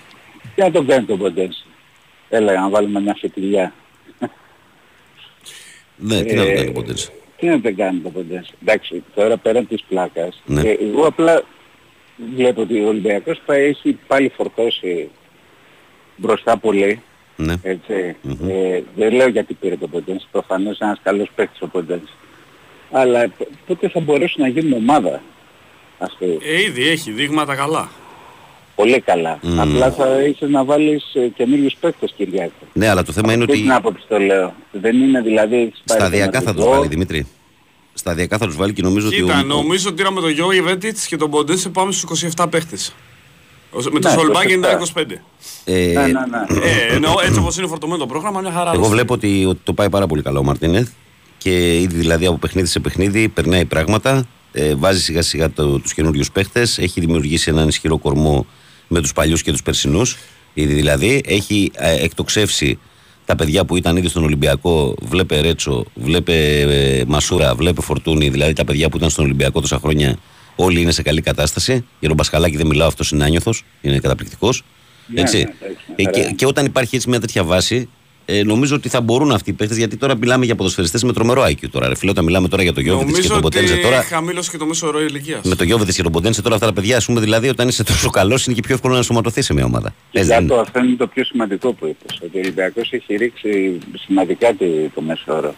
Τι 0.54 0.62
να 0.62 0.70
τον 0.70 0.86
κάνει 0.86 1.04
τον 1.04 1.18
Ποντένς. 1.18 1.64
Έλα 2.28 2.52
να 2.60 2.68
βάλουμε 2.68 3.00
μια 3.00 3.16
φετιλιά. 3.20 3.72
Ναι, 5.96 6.22
τι 6.22 6.34
να 6.34 6.44
το 6.44 6.52
κάνει 6.54 6.70
ποτέ. 6.72 6.90
έτσι. 6.90 7.10
Τι 7.36 7.46
να 7.46 7.60
τον 7.60 7.76
κάνει 7.76 7.98
τον 7.98 8.12
Ποντένς. 8.12 8.48
Εντάξει, 8.62 9.02
τώρα 9.14 9.36
πέραν 9.36 9.68
της 9.68 9.82
πλάκας. 9.88 10.42
Ναι. 10.46 10.60
ε, 10.60 10.76
εγώ 10.80 11.06
απλά 11.06 11.42
βλέπω 12.36 12.60
ότι 12.60 12.80
ο 12.80 12.88
Ολυμπιακός 12.88 13.40
θα 13.46 13.54
έχει 13.54 13.98
πάλι 14.06 14.32
φορτώσει 14.36 15.10
μπροστά 16.16 16.56
πολύ. 16.56 17.00
Ναι. 17.36 17.54
Έτσι. 17.62 17.92
ε, 18.48 18.80
δεν 18.96 19.12
λέω 19.14 19.28
γιατί 19.28 19.54
πήρε 19.54 19.76
τον 19.76 19.90
Ποντένς. 19.90 20.26
Προφανώς 20.32 20.78
ένας 20.78 20.98
καλός 21.02 21.28
παίκτης 21.34 21.60
ο 21.62 21.66
Ποντένς. 21.66 22.10
Αλλά 22.90 23.28
π- 23.28 23.48
πότε 23.66 23.88
θα 23.88 24.00
μπορέσουν 24.00 24.42
να 24.42 24.48
γίνουν 24.48 24.72
ομάδα. 24.72 25.22
Αυτό. 25.98 26.24
Ε, 26.24 26.62
ήδη 26.62 26.88
έχει 26.88 27.10
δείγματα 27.10 27.54
καλά. 27.54 27.88
Πολύ 28.74 29.00
καλά. 29.00 29.38
Μμμ. 29.42 29.60
Απλά 29.60 29.90
θα 29.92 30.20
ήθελες 30.22 30.54
να 30.54 30.64
βάλεις 30.64 31.14
ε, 31.14 31.28
καινούριους 31.28 31.76
παίκτες 31.80 32.12
Κυριάκο. 32.16 32.52
Ναι, 32.72 32.88
αλλά 32.88 33.02
το 33.02 33.12
θέμα 33.12 33.32
είναι 33.32 33.42
Αυτή 33.42 33.54
ότι 33.54 33.62
την 33.62 33.72
άποψη 33.72 34.04
το 34.08 34.18
λέω. 34.18 34.54
Δεν 34.72 35.00
είναι 35.02 35.20
δηλαδή... 35.20 35.56
έχεις 35.56 35.82
πάρει 35.86 36.00
σταδιακά 36.00 36.30
τον 36.38 36.42
θα 36.42 36.52
τους 36.52 36.60
αρχηγό, 36.60 36.76
βάλει 36.76 36.88
Δημήτρη. 36.88 37.26
Σταδιακά 37.94 38.38
θα 38.38 38.46
τους 38.46 38.56
βάλει 38.56 38.72
και 38.72 38.82
νομίζω 38.82 39.06
ότι. 39.06 39.16
Κοίτα, 39.16 39.38
ο- 39.40 39.42
νομίζω 39.44 39.88
ότι 39.88 40.02
με 40.12 40.20
τον 40.20 40.30
Γιώργη 40.30 40.60
Βέτιτς 40.62 41.06
και 41.06 41.16
τον 41.16 41.30
Ποντένσε 41.30 41.68
πάμε 41.68 41.92
στους 41.92 42.24
27 42.36 42.46
παίχτες. 42.50 42.94
Ο- 43.74 43.92
Με 43.92 44.00
το 44.00 44.08
Ναι, 44.08 44.14
Σολμπάκιν 44.14 44.60
27. 44.62 44.68
ήταν 44.68 44.78
25. 44.78 45.20
Ε, 45.64 45.72
Ναι, 45.74 46.00
ναι, 46.02 46.06
ναι. 46.06 46.66
Ε, 46.90 46.94
εννοώ 46.94 47.14
έτσι 47.24 47.38
όπως 47.38 47.56
είναι 47.58 47.66
φορτωμένο 47.66 47.98
το 47.98 48.06
πρόγραμμα, 48.06 48.40
μια 48.40 48.50
χαρά. 48.52 48.70
Εγώ 48.70 48.78
δώστε. 48.78 48.94
βλέπω 48.94 49.14
ότι, 49.14 49.44
ότι 49.48 49.60
το 49.64 49.72
πάει 49.72 49.90
πάρα 49.90 50.06
πολύ 50.06 50.22
καλά 50.22 50.38
ο 50.38 50.42
Μαρτίνεθ 50.42 50.88
και 51.38 51.80
ήδη 51.80 51.96
δηλαδή 51.96 52.26
από 52.26 52.36
παιχνίδι 52.38 52.68
σε 52.68 52.80
παιχνίδι 52.80 53.28
περνάει 53.28 53.64
πράγματα. 53.64 54.26
Ε, 54.52 54.74
βάζει 54.74 55.00
σιγά 55.00 55.22
σιγά 55.22 55.50
το, 55.50 55.78
τους 55.78 55.94
καινούριους 55.94 56.30
παίχτες, 56.30 56.78
έχει 56.78 57.00
δημιουργήσει 57.00 57.50
έναν 57.50 57.68
ισχυρό 57.68 57.98
κορμό 57.98 58.46
με 58.88 59.00
τους 59.00 59.12
παλιούς 59.12 59.42
και 59.42 59.50
τους 59.52 59.62
περσινούς. 59.62 60.16
Ήδη 60.54 60.74
δηλαδή 60.74 61.22
έχει 61.26 61.70
ε, 61.74 62.04
εκτοξεύσει 62.04 62.78
τα 63.24 63.34
παιδιά 63.36 63.64
που 63.64 63.76
ήταν 63.76 63.96
ήδη 63.96 64.08
στον 64.08 64.24
Ολυμπιακό, 64.24 64.94
βλέπε 65.02 65.40
Ρέτσο, 65.40 65.84
βλέπε 65.94 66.60
ε, 66.60 67.04
Μασούρα, 67.06 67.54
βλέπε 67.54 67.80
Φορτούνη, 67.82 68.28
δηλαδή 68.28 68.52
τα 68.52 68.64
παιδιά 68.64 68.88
που 68.88 68.96
ήταν 68.96 69.10
στον 69.10 69.24
Ολυμπιακό 69.24 69.60
τόσα 69.60 69.78
χρόνια, 69.78 70.16
όλοι 70.56 70.80
είναι 70.80 70.92
σε 70.92 71.02
καλή 71.02 71.20
κατάσταση. 71.20 71.84
Για 71.98 72.08
τον 72.08 72.16
Πασχαλάκη 72.16 72.56
δεν 72.56 72.66
μιλάω, 72.66 72.88
αυτός 72.88 73.10
είναι 73.10 73.24
άνιωθος, 73.24 73.64
είναι 73.80 73.98
καταπληκτικός. 73.98 74.62
Ναι, 75.06 75.20
Έτσι. 75.20 75.36
ναι, 75.36 75.42
εντάξει, 75.42 75.84
Ε, 75.96 76.02
και, 76.04 76.20
ωραία. 76.20 76.30
και 76.30 76.46
όταν 76.46 76.64
υπάρχει 76.66 76.96
έτσι 76.96 77.08
μια 77.08 77.20
τέτοια 77.20 77.44
βάση, 77.44 77.88
ε, 78.26 78.42
νομίζω 78.42 78.74
ότι 78.76 78.88
θα 78.88 79.00
μπορούν 79.00 79.32
αυτοί 79.32 79.50
οι 79.50 79.52
παίχτε, 79.52 79.74
γιατί 79.74 79.96
τώρα 79.96 80.16
μιλάμε 80.16 80.44
για 80.44 80.54
ποδοσφαιριστές 80.54 81.02
με 81.02 81.12
τρομερό 81.12 81.42
IQ 81.44 81.68
τώρα. 81.70 81.88
Ρε 81.88 81.94
φίλε, 81.96 82.10
όταν 82.10 82.24
μιλάμε 82.24 82.48
τώρα 82.48 82.62
για 82.62 82.72
το 82.72 82.80
Γιώβιτ 82.80 83.04
και 83.04 83.10
Νομίζω 83.10 83.28
τον 83.28 83.36
ότι 83.36 83.42
Ποτένσε 83.56 83.76
τώρα. 83.76 84.02
χαμήλωσε 84.02 84.50
και 84.50 84.56
το 84.56 84.66
μέσο 84.66 84.86
όρο 84.86 85.00
ηλικίας. 85.00 85.40
Με 85.44 85.54
το 85.54 85.64
Γιώβιτ 85.64 85.90
και 85.92 86.02
τον 86.02 86.12
Ποτένσε 86.12 86.42
τώρα 86.42 86.54
αυτά 86.54 86.66
τα 86.66 86.72
παιδιά, 86.72 86.96
ας 86.96 87.04
πούμε, 87.04 87.20
δηλαδή 87.20 87.48
όταν 87.48 87.68
είσαι 87.68 87.84
τόσο 87.84 88.10
καλός 88.10 88.46
είναι 88.46 88.54
και 88.54 88.60
πιο 88.60 88.74
εύκολο 88.74 88.92
να 88.92 88.98
ενσωματωθείς 88.98 89.44
σε 89.44 89.54
μια 89.54 89.64
ομάδα. 89.64 89.94
Έτσι 90.12 90.28
δεν 90.28 90.38
Για 90.38 90.48
το 90.48 90.54
είναι; 90.54 90.62
αυτό 90.62 90.78
είναι 90.78 90.96
το 90.96 91.06
πιο 91.06 91.24
σημαντικό 91.24 91.72
που 91.72 91.86
είπες. 91.86 92.18
Ότι 92.24 92.36
ο 92.36 92.40
Ολυμπιακός 92.40 92.92
έχει 92.92 93.14
ρίξει 93.16 93.78
σημαντικά 94.06 94.52
τη- 94.52 94.88
το 94.94 95.00
μέσο 95.00 95.24
όρο. 95.34 95.54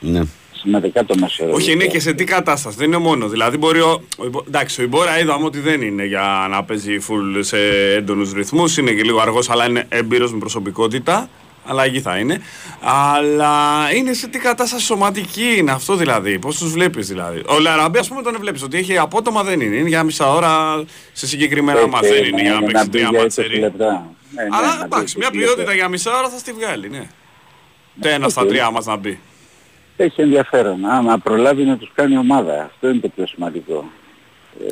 Ναι. 0.00 0.22
Σημαντικά 0.60 1.04
το 1.04 1.14
μέσο 1.18 1.44
όρο. 1.44 1.54
Όχι, 1.54 1.72
είναι 1.72 1.84
και 1.86 2.00
σε 2.00 2.12
τι 2.12 2.24
κατάσταση. 2.24 2.76
Δεν 2.76 2.86
είναι 2.86 2.96
μόνο. 2.98 3.28
Δηλαδή, 3.28 3.56
μπορεί 3.56 3.80
ο. 3.80 4.02
ο 4.18 4.24
Ιμπο- 4.24 4.44
εντάξει, 4.46 4.80
ο 4.80 4.84
Ιμπόρα 4.84 5.20
είδαμε 5.20 5.44
ότι 5.44 5.58
δεν 5.60 5.82
είναι 5.82 6.04
για 6.04 6.46
να 6.50 6.64
παίζει 6.64 6.98
full 7.08 7.38
σε 7.40 7.56
έντονους 7.96 8.32
ρυθμούς. 8.32 8.76
Είναι 8.76 8.90
και 8.92 9.02
λίγο 9.02 9.20
αργός, 9.20 9.50
αλλά 9.50 9.68
είναι 9.68 9.86
έμπειρος 9.88 10.32
με 10.32 10.38
προσωπικότητα. 10.38 11.28
Αλλά 11.64 11.84
εκεί 11.84 12.00
θα 12.00 12.16
είναι. 12.18 12.40
Αλλά 12.80 13.52
είναι 13.94 14.12
σε 14.12 14.28
τι 14.28 14.38
κατάσταση 14.38 14.84
σωματική 14.84 15.54
είναι 15.58 15.70
αυτό 15.72 15.96
δηλαδή. 15.96 16.38
Πώς 16.38 16.58
τους 16.58 16.72
βλέπεις 16.72 17.08
δηλαδή. 17.08 17.42
Ο 17.48 17.58
Λαραμπή, 17.58 17.98
ας 17.98 18.08
πούμε, 18.08 18.22
τον 18.22 18.36
βλέπεις 18.40 18.62
ότι 18.62 18.78
έχει 18.78 18.98
απότομα 18.98 19.42
δεν 19.42 19.60
είναι. 19.60 19.74
Είναι 19.76 19.88
για 19.88 20.02
μισά 20.02 20.32
ώρα 20.32 20.84
σε 21.12 21.26
συγκεκριμένα 21.26 21.86
μάτς. 21.86 22.08
Δεν 22.08 22.24
είναι 22.24 22.42
για 22.42 22.52
να 22.52 22.60
παίξεις 22.62 22.84
μπει 22.88 22.90
τρία 22.98 23.08
για 23.10 23.18
20 23.18 23.22
μάτσερι. 23.22 23.58
λεπτά. 23.58 24.06
Ε, 24.36 24.42
ναι, 24.42 24.48
Αλλά 24.56 24.76
να 24.76 24.84
εντάξει, 24.84 25.14
μπει 25.18 25.20
μια 25.20 25.28
20 25.28 25.32
ποιότητα 25.36 25.56
λεπτά. 25.58 25.74
για 25.74 25.88
μισά 25.88 26.18
ώρα 26.18 26.28
θα 26.28 26.38
στη 26.38 26.52
βγάλει, 26.52 26.88
ναι. 26.88 27.06
Το 28.00 28.08
ένα 28.08 28.28
στα 28.28 28.42
οκ. 28.42 28.48
τρία 28.48 28.70
μας 28.70 28.86
να 28.86 28.96
μπει. 28.96 29.18
Έχει 30.02 30.20
ενδιαφέρον. 30.20 30.84
Άμα 30.86 31.18
προλάβει 31.18 31.64
να 31.64 31.76
τους 31.76 31.90
κάνει 31.94 32.16
ομάδα. 32.16 32.62
Αυτό 32.64 32.88
είναι 32.88 32.98
το 33.00 33.08
πιο 33.08 33.26
σημαντικό. 33.26 33.90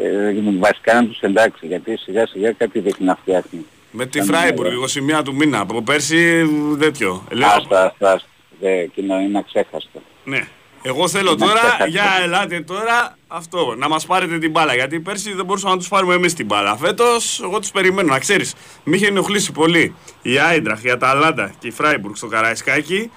Ε, 0.01 0.33
βασικά 0.59 0.95
να 0.95 1.07
τους 1.07 1.21
εντάξει, 1.21 1.67
γιατί 1.67 1.97
σιγά 1.97 2.27
σιγά 2.27 2.53
κάτι 2.53 2.79
δείχνει 2.81 3.07
να 3.07 3.15
φτιάχνει. 3.23 3.65
Με 3.91 4.07
τη 4.07 4.19
Κάνει 4.19 4.31
Φράιμπουργκ, 4.31 4.71
ομάδα. 4.77 5.21
21 5.21 5.25
του 5.25 5.35
μήνα. 5.35 5.61
Από 5.61 5.83
πέρσι 5.83 6.47
τέτοιο. 6.79 7.25
Λέω, 7.31 7.49
Άστα, 7.49 7.85
άστα, 7.85 8.13
άστα. 8.13 8.29
Δε, 8.61 8.69
εκείνο 8.71 9.21
είναι 9.21 9.39
αξέχαστο. 9.39 10.03
ναι. 10.25 10.41
Εγώ 10.83 11.09
θέλω 11.09 11.31
Να 11.31 11.37
τώρα, 11.37 11.53
ξεχάσετε. 11.59 11.89
για 11.89 12.05
ελάτε 12.23 12.61
τώρα, 12.61 13.17
αυτό, 13.27 13.75
να 13.79 13.89
μας 13.89 14.07
πάρετε 14.07 14.39
την 14.39 14.51
μπάλα. 14.51 14.75
Γιατί 14.75 15.01
πέρσι 15.01 15.33
δεν 15.35 15.45
μπορούσαμε 15.45 15.73
να 15.73 15.79
τους 15.79 15.89
πάρουμε 15.89 16.15
εμείς 16.15 16.35
την 16.35 16.47
μπάλα. 16.47 16.77
Φέτος, 16.77 17.41
εγώ 17.43 17.59
τους 17.59 17.71
περιμένω, 17.71 18.13
να 18.13 18.19
ξέρεις. 18.19 18.55
Μη 18.85 18.97
είχε 18.97 19.07
ενοχλήσει 19.07 19.53
πολύ 19.53 19.95
η 20.23 20.39
Άιντραχ, 20.39 20.83
η 20.83 20.91
Αταλάντα 20.91 21.53
και 21.59 21.67
η 21.67 21.71
Φράιμπουργκ 21.71 22.15
στο 22.15 22.27
Καραϊσκάκι. 22.27 23.11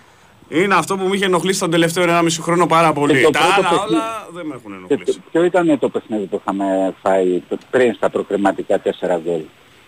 Είναι 0.54 0.76
αυτό 0.76 0.98
που 0.98 1.08
με 1.08 1.16
είχε 1.16 1.26
ενοχλήσει 1.26 1.60
τον 1.60 1.72
τελευταίο 1.72 2.04
1,5 2.08 2.26
χρόνο 2.42 2.66
πάρα 2.66 2.94
πολύ. 2.94 3.22
το 3.24 3.30
Τα 3.30 3.40
πρώτο 3.40 3.54
άλλα 3.54 3.70
παιχνίδι- 3.70 3.92
όλα 3.92 4.28
δεν 4.34 4.46
με 4.46 4.56
έχουν 4.56 4.72
Και 4.88 4.94
ενοχλήσει. 4.94 5.18
το- 5.20 5.24
ποιο 5.32 5.44
ήταν 5.44 5.80
το 5.80 5.90
παιχνίδι 5.90 6.26
που 6.26 6.42
είχαμε 6.42 6.94
φάει 7.02 7.42
το- 7.50 7.58
πριν 7.72 7.94
στα 7.94 8.10
προκριματικά 8.10 8.80
4 8.80 9.22
γκολ; 9.26 9.42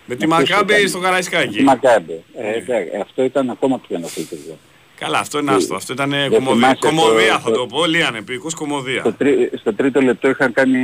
Με 0.06 0.14
τη 0.14 0.26
με 0.26 0.36
ποιος 0.36 0.50
Μακάμπη 0.50 0.72
ήταν; 0.74 0.88
στο 0.88 0.98
Τη 0.98 1.04
Καραϊσκάκι. 1.04 1.62
Μακάμπη. 1.62 2.22
Ε, 2.36 2.48
εντάξει, 2.56 2.90
αυτό 3.02 3.22
ήταν 3.24 3.50
ακόμα 3.50 3.78
πιο 3.86 3.96
ενοχλητικό. 3.96 4.58
Καλά, 4.98 5.18
αυτό 5.18 5.38
είναι 5.38 5.50
άστο. 5.54 5.74
Αυτό 5.74 5.92
ήταν 5.92 6.10
Δεν 6.10 6.30
κομμωδία, 6.30 6.54
θυμάσαι 6.54 6.78
κομμωδία 6.80 7.32
το- 7.32 7.38
θα 7.40 7.50
το 7.50 7.66
πω, 7.66 7.84
λίγαν 7.86 8.14
επίκους, 8.14 8.54
κομμωδία. 8.54 9.00
Στο, 9.00 9.12
τρί, 9.12 9.50
στο 9.60 9.74
τρίτο 9.74 10.00
λεπτό 10.00 10.28
είχαν 10.28 10.52
κάνει 10.52 10.78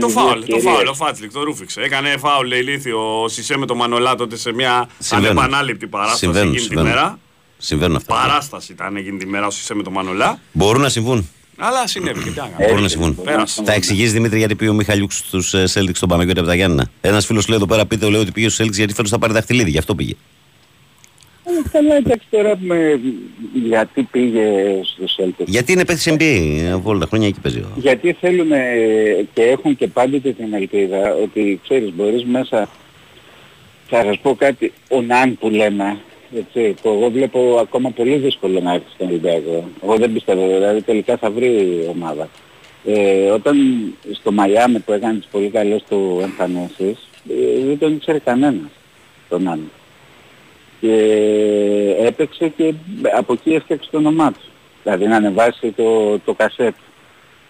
Το 0.00 0.06
δύο 0.06 0.16
φάουλ, 0.16 0.30
το 0.32 0.38
ευκαιρίες. 0.38 0.64
φάουλ, 0.72 0.86
ο 0.86 0.94
Βάτσλικ 0.94 1.32
το 1.32 1.42
ρούφιξε. 1.42 1.80
Έκανε 1.80 2.16
φάουλ 2.18 2.50
ηλίθιο 2.50 3.22
ο 3.22 3.28
Σισε 3.28 3.58
με 3.58 3.66
το 3.66 3.74
Μανολά 3.74 4.14
τότε 4.14 4.36
σε 4.36 4.52
μια 4.52 4.88
Συμβαίνουν. 4.98 5.38
ανεπανάληπτη 5.38 5.86
παράσταση 5.86 6.18
Συμβαίνουν, 6.18 6.48
εκείνη 6.48 6.60
τη 6.68 6.74
συμβαίνουν. 6.74 6.90
μέρα. 6.90 7.18
Συμβαίνουν 7.64 7.96
αυτά. 7.96 8.14
Παράσταση 8.14 8.72
ήταν 8.72 8.96
εκείνη 8.96 9.18
τη 9.18 9.26
μέρα 9.26 9.46
ο 9.46 9.50
Σισε 9.50 9.74
με 9.74 9.82
το 9.82 9.90
Μανολά. 9.90 10.38
Μπορούν 10.52 10.82
να 10.82 10.88
συμβούν. 10.88 11.28
Αλλά 11.58 11.86
συνέβη 11.86 12.22
και 12.22 12.30
τι 12.30 12.36
να 12.36 12.42
κάνουμε. 12.42 12.56
Μπορούν 12.58 12.74
να 12.76 12.82
Έτσι, 12.82 12.88
συμβούν. 12.96 13.10
μπορούν 13.14 13.24
να 13.24 13.32
Πέρασε. 13.32 13.52
συμβούν. 13.54 13.70
Θα 13.72 13.76
εξηγήσεις 13.78 14.12
Δημήτρη 14.12 14.38
γιατί 14.38 14.54
πήγε 14.54 14.70
ο 14.70 14.74
Μιχαλιούκ 14.74 15.12
στους 15.12 15.54
Celtics 15.74 15.94
στον 15.94 16.08
Παμεκιώτη 16.08 16.38
από 16.38 16.48
τα 16.48 16.54
Γιάννενα. 16.54 16.90
Ένας 17.00 17.26
φίλος 17.26 17.48
λέει 17.48 17.56
εδώ 17.56 17.66
πέρα, 17.66 17.86
πείτε, 17.86 18.08
λέει 18.10 18.20
ότι 18.20 18.30
πήγε 18.32 18.48
στους 18.48 18.66
Celtics 18.66 18.72
γιατί 18.76 18.94
φέτος 18.94 19.10
θα 19.10 19.18
πάρει 19.18 19.32
δαχτυλίδι, 19.32 19.70
γι' 19.70 19.78
αυτό 19.78 19.94
πήγε. 19.94 20.12
Ε, 21.44 21.68
καλά, 21.72 21.94
εντάξει 21.94 22.26
τώρα 22.30 22.56
με, 22.60 23.00
γιατί 23.64 24.02
πήγε 24.02 24.42
στους 24.82 25.14
Celtics; 25.18 25.44
Γιατί 25.46 25.72
είναι 25.72 25.84
παίχτης 25.84 26.16
NBA, 26.18 26.70
από 26.74 26.90
όλα 26.90 26.98
τα 27.00 27.06
χρόνια 27.06 27.28
εκεί 27.28 27.40
παίζει. 27.40 27.58
ο- 27.58 27.72
Γιατί 27.76 28.16
θέλουν 28.20 28.52
ε, 28.52 28.58
και 29.32 29.42
έχουν 29.42 29.76
και 29.76 29.86
πάντοτε 29.86 30.32
την 30.32 30.54
ελπίδα 30.54 31.14
ότι 31.22 31.60
ξέρεις 31.62 31.92
μπορείς 31.94 32.24
μέσα 32.24 32.68
θα 33.88 34.02
σας 34.04 34.18
πω 34.22 34.34
κάτι 34.34 34.72
ο 34.88 35.00
Ναν 35.02 35.38
που 35.38 35.50
λέμε 35.50 35.98
έτσι, 36.36 36.74
που 36.82 36.88
εγώ 36.88 37.10
βλέπω 37.10 37.58
ακόμα 37.60 37.90
πολύ 37.90 38.16
δύσκολο 38.16 38.60
να 38.60 38.72
έρθει 38.72 38.90
στον 38.94 39.08
Ολυμπιακό. 39.08 39.64
Εγώ 39.82 39.96
δεν 39.96 40.12
πιστεύω 40.12 40.46
δηλαδή 40.46 40.82
τελικά 40.82 41.16
θα 41.16 41.30
βρει 41.30 41.86
ομάδα. 41.90 42.28
Ε, 42.84 43.30
όταν 43.30 43.56
στο 44.12 44.32
Μαϊάμι 44.32 44.78
που 44.78 44.92
έκανες 44.92 45.16
τις 45.16 45.28
πολύ 45.30 45.48
καλές 45.48 45.82
του 45.88 46.18
εμφανίσεις 46.22 47.08
ε, 47.28 47.64
δεν 47.66 47.78
τον 47.78 47.92
ήξερε 47.92 48.18
κανένας 48.18 48.70
τον 49.28 49.42
Ναν. 49.42 49.70
Και 50.80 50.94
έπαιξε 51.98 52.48
και 52.48 52.74
από 53.16 53.32
εκεί 53.32 53.54
έφτιαξε 53.54 53.88
το 53.90 53.98
όνομά 53.98 54.32
του. 54.32 54.40
Δηλαδή 54.82 55.06
να 55.06 55.16
ανεβάσει 55.16 55.70
το, 55.70 56.18
το 56.18 56.34
κασέτ. 56.34 56.74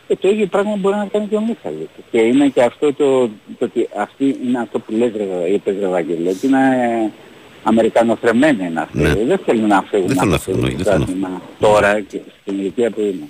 Ε, 0.08 0.14
το 0.14 0.28
ίδιο 0.28 0.46
πράγμα 0.46 0.76
μπορεί 0.76 0.96
να 0.96 1.06
κάνει 1.06 1.26
και 1.26 1.36
ο 1.36 1.40
Μίχαλης. 1.40 1.88
Και 2.10 2.18
είναι 2.18 2.48
και 2.48 2.62
αυτό 2.62 2.92
το, 2.92 3.26
το 3.58 3.64
ότι 3.64 3.88
αυτή 3.96 4.38
είναι 4.44 4.60
αυτό 4.60 4.78
που 4.78 4.92
λες 4.92 5.12
ρε, 5.16 5.52
είπες 5.52 5.76
ρε 5.80 5.86
Βαγγέλη, 5.86 6.28
ότι 6.28 6.46
είναι 6.46 6.58
Αμερικανοθρεμένοι 7.62 8.66
είναι 8.66 8.80
αυτοί. 8.80 8.98
Ναι. 8.98 9.14
Δεν 9.14 9.38
θέλουν 9.46 9.66
να 9.66 9.82
φύγουν 9.82 10.06
Δεν 10.06 10.16
θέλουν 10.16 10.32
από 10.34 10.36
να 10.36 10.38
φύγουν, 10.38 10.60
το 10.60 10.66
όχι, 10.66 10.74
δεν 10.76 10.84
θέλουν 10.84 11.00
να 11.00 11.06
πρωτάθλημα 11.06 11.40
τώρα 11.60 12.00
και 12.00 12.18
στην 12.40 12.58
ηλικία 12.58 12.90
που 12.90 13.00
είναι. 13.00 13.28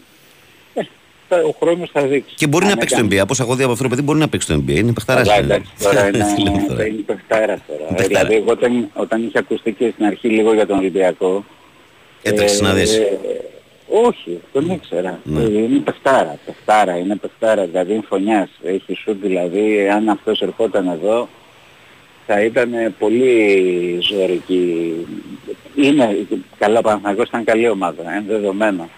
Ε, 0.75 0.83
θα- 1.29 1.37
ο 1.43 1.55
χρόνος 1.61 1.91
θα 1.93 2.03
δείξει. 2.07 2.35
Και 2.35 2.47
μπορεί 2.47 2.65
Αν 2.65 2.71
να 2.71 2.77
παίξει 2.77 2.95
το 2.95 3.01
έκανε. 3.01 3.15
NBA. 3.17 3.23
Από 3.23 3.33
όσα 3.33 3.43
έχω 3.43 3.55
δει 3.55 3.63
από 3.63 3.73
αυτό 3.73 3.83
το 3.85 3.89
παιδί 3.91 4.03
μπορεί 4.03 4.19
να 4.19 4.29
παίξει 4.29 4.47
το 4.47 4.55
NBA. 4.55 4.71
Είναι 4.77 4.93
παιχταράς. 4.93 5.29
Καλά, 5.29 5.39
εντάξει, 5.41 5.71
τώρα 5.83 6.07
είναι, 6.09 6.27
είναι 6.89 7.03
παιχτάρα 7.07 7.59
τώρα. 7.67 7.85
Παιχτάρα. 7.95 8.07
Δηλαδή 8.07 8.35
εγώ 8.35 8.51
όταν, 8.51 8.91
όταν 8.95 9.23
είχε 9.27 9.39
ακουστεί 9.39 9.73
και 9.73 9.91
στην 9.95 10.05
αρχή 10.05 10.29
λίγο 10.29 10.55
για 10.55 10.67
τον 10.67 10.79
Ολυμπιακό, 10.79 11.45
Έτρεξε 12.23 12.63
να 12.63 12.73
δεις. 12.73 12.97
ε, 12.97 13.19
όχι, 14.07 14.41
τον 14.53 14.71
ήξερα. 14.71 15.19
Ναι. 15.25 15.41
Ε, 15.43 15.45
Είναι 15.59 15.79
παιχτάρα, 15.79 16.39
παιχτάρα, 16.47 16.97
είναι 16.99 17.17
παιχτάρα, 17.17 17.65
δηλαδή 17.67 17.93
είναι 17.93 18.03
φωνιάς. 18.09 18.49
Έχει 18.63 18.95
σουτ 18.95 19.23
δηλαδή, 19.23 19.89
αν 19.89 20.09
αυτός 20.09 20.41
ερχόταν 20.41 20.89
εδώ, 20.89 21.29
θα 22.35 22.45
ήταν 22.45 22.71
πολύ 22.99 23.99
ζωρική. 24.11 24.93
Είναι, 25.77 26.27
καλά 26.59 26.79
ο 26.79 26.83
Παναθηναϊκός 26.83 27.29
ήταν 27.29 27.45
καλή 27.45 27.69
ομάδα, 27.69 28.03
είναι 28.03 28.25
δεδομένο. 28.29 28.89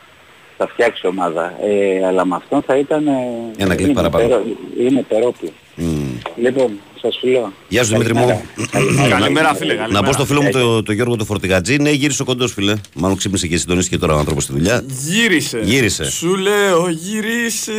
Θα 0.57 0.69
φτιάξει 0.69 1.07
ομάδα. 1.07 1.53
Ε, 1.65 2.07
αλλά 2.07 2.27
με 2.27 2.35
αυτόν 2.37 2.63
θα 2.63 2.77
ήταν... 2.79 3.07
ε, 3.07 3.13
Ένα 3.57 3.75
κλικ 3.75 3.87
είναι 3.87 3.95
παραπάνω. 3.95 4.29
τερό- 4.29 4.45
Είναι 4.81 5.05
τερόπλο. 5.09 5.49
Μμμ. 5.75 6.17
Λοιπόν, 6.37 6.71
σας 7.01 7.17
φιλώ. 7.21 7.53
Γεια 7.69 7.85
σου 7.85 7.91
Δημήτρη 7.93 8.15
μου. 8.15 8.43
Καλημέρα. 8.71 9.09
Καλημέρα 9.09 9.55
φίλε, 9.55 9.75
καλημέρα. 9.75 10.01
Να 10.01 10.07
πω 10.07 10.13
στο 10.13 10.25
φίλο 10.25 10.43
μου 10.43 10.51
το, 10.51 10.83
το 10.83 10.93
Γιώργο 10.93 11.17
του 11.17 11.25
Φορτηγατζή. 11.25 11.77
Ναι, 11.77 11.91
γύρισε 11.91 12.23
ο 12.23 12.25
κοντός 12.25 12.53
φίλε. 12.53 12.75
Μάλλον 12.95 13.17
ξύπνησε 13.17 13.47
και 13.47 13.57
συντονίστηκε 13.57 13.99
τώρα 13.99 14.15
ο 14.15 14.19
άνθρωπος 14.19 14.43
στη 14.43 14.53
δουλειά. 14.53 14.85
Γύρισε. 15.09 15.61
Γύρισε. 15.63 16.05
Σου 16.11 16.37
λέω 16.37 16.89
γύρισε. 16.89 17.73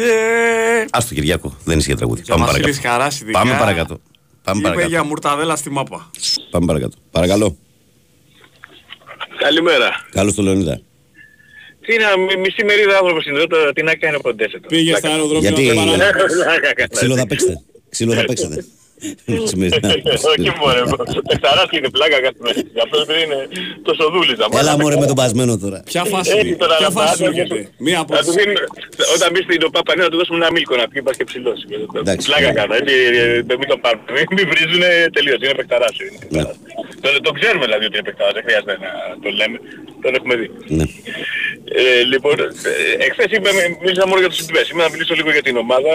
Α 0.89 0.99
το 1.09 1.13
Κυριάκο, 1.15 1.55
δεν 1.63 1.77
ισχύει 1.77 1.93
τραγούδι. 1.95 2.21
Για 2.25 2.33
Πάμε 2.35 2.45
Βασίλης 2.45 2.65
παρακάτω. 2.79 2.89
Χαράς 2.97 3.21
ειδικά. 3.21 3.39
Πάμε 3.39 3.55
παρακάτω. 3.59 3.97
Πάμε 4.45 4.59
Είπε 4.59 4.67
παρακάτω. 4.67 4.89
για 4.89 5.03
μουρταδέλα 5.03 5.55
στη 5.55 5.69
μάπα. 5.69 6.09
Πάμε 6.49 6.65
παρακάτω. 6.65 6.97
Παρακαλώ. 7.11 7.57
Καλημέρα. 9.37 10.05
Καλώς 10.11 10.33
το 10.33 10.41
Λεωνίδα. 10.41 10.81
Τι 11.81 11.93
είναι, 11.93 12.03
μι- 12.27 12.37
μισή 12.39 12.63
μερίδα 12.65 12.97
άνθρωπος 12.97 13.25
είναι 13.25 13.37
εδώ, 13.41 13.71
τι 13.73 13.83
να 13.83 13.95
κάνει 13.95 14.15
από 14.15 14.23
τον 14.23 14.37
τέσσερα. 14.37 14.67
Πήγε 14.67 14.95
στα 14.95 15.09
αεροδρόμια 15.09 15.49
Γιατί- 15.49 15.67
να 15.67 15.73
το 15.73 15.91
παράδειγμα. 15.97 16.87
Ξύλο 16.91 17.15
θα 17.15 17.27
παίξετε. 17.27 17.61
Ξύλο 17.89 18.13
θα 18.13 18.23
παίξετε. 18.25 18.65
Όχι 20.31 20.49
μωρέ, 20.59 20.81
πεθαράς 21.29 21.67
και 21.69 21.77
είναι 21.79 21.89
πλάκα 21.97 22.17
κάτι 22.25 22.39
μέσα. 22.45 22.61
Γι' 22.75 22.83
αυτό 22.85 22.95
επειδή 23.05 23.21
είναι 23.27 23.39
τόσο 23.87 24.03
δούλης. 24.13 24.37
να 24.41 24.45
Έλα 24.59 24.71
μάθει. 24.71 24.81
μωρέ 24.81 24.95
με 25.03 25.07
τον 25.11 25.17
πασμένο 25.21 25.53
τώρα. 25.63 25.79
Ποια 25.91 26.03
φάση, 26.13 26.31
Έτσι 26.39 26.55
τώρα 26.63 26.75
ποια 26.81 26.87
να 26.89 26.93
φάση 26.97 27.13
σου 27.17 27.23
πάρω, 27.23 27.31
έρχεται. 27.41 27.59
Μία 27.85 27.97
από 28.03 28.11
να 28.17 28.21
του 28.25 28.31
δίνουμε- 28.37 28.67
Όταν 29.15 29.27
μπει 29.31 29.41
στην 29.47 29.59
ΟΠΑ 29.67 29.81
Πανέα 29.87 30.03
να 30.07 30.11
του 30.11 30.17
δώσουμε 30.21 30.37
ένα 30.41 30.49
μίλκο 30.55 30.73
να 30.81 30.85
πει 30.91 30.97
πας 31.07 31.15
και 31.19 31.25
ψηλός. 31.29 31.59
Εντάξει. 32.01 32.25
Πλάκα 32.29 32.49
κάνω, 32.59 32.73
έτσι, 32.79 32.95
ε, 33.51 33.55
μην 33.61 33.67
το 33.71 33.77
πάρουμε. 33.83 34.03
Μην- 34.15 34.27
Μην 34.37 34.45
βρίζουνε 34.51 34.89
τελείως, 35.15 35.39
είναι 35.45 35.55
παιχταράς. 35.59 35.93
είναι 35.99 36.09
Ναι. 36.11 36.19
παιχταράς. 36.27 36.57
Το, 37.03 37.07
το 37.27 37.31
ξέρουμε 37.39 37.63
δηλαδή 37.67 37.83
ότι 37.89 37.95
είναι 37.97 38.07
παιχταράς, 38.09 38.33
δεν 38.37 38.43
χρειάζεται 38.47 38.75
να 38.85 38.91
το 39.23 39.29
λέμε. 39.39 39.57
Τον 40.03 40.11
έχουμε 40.17 40.33
δει. 40.39 40.47
Ναι. 40.77 40.85
Ε, 41.79 42.03
λοιπόν, 42.11 42.35
ε, 42.39 42.45
εχθές 43.05 43.29
είπε, 43.35 43.49
μίλησα 43.83 44.05
μόνο 44.09 44.19
για 44.23 44.29
τους 44.31 44.37
συντυπές. 44.41 44.65
Σήμερα 44.69 44.85
να 44.87 44.91
μιλήσω 44.93 45.13
λίγο 45.19 45.29
για 45.37 45.43
την 45.47 45.55
ομάδα. 45.65 45.93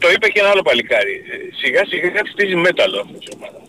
Ε, 0.00 0.06
το 0.06 0.10
είπε 0.14 0.28
και 0.28 0.40
ένα 0.40 0.48
άλλο 0.48 0.62
παλικάρι. 0.62 1.16
Ε, 1.30 1.36
Σιγά 1.60 1.84
σιγά 1.86 2.08
κάτι 2.08 2.30
στήσει 2.30 2.54
μέταλλο 2.54 3.00
αυτός 3.00 3.24
η 3.24 3.32
ομάδα. 3.36 3.60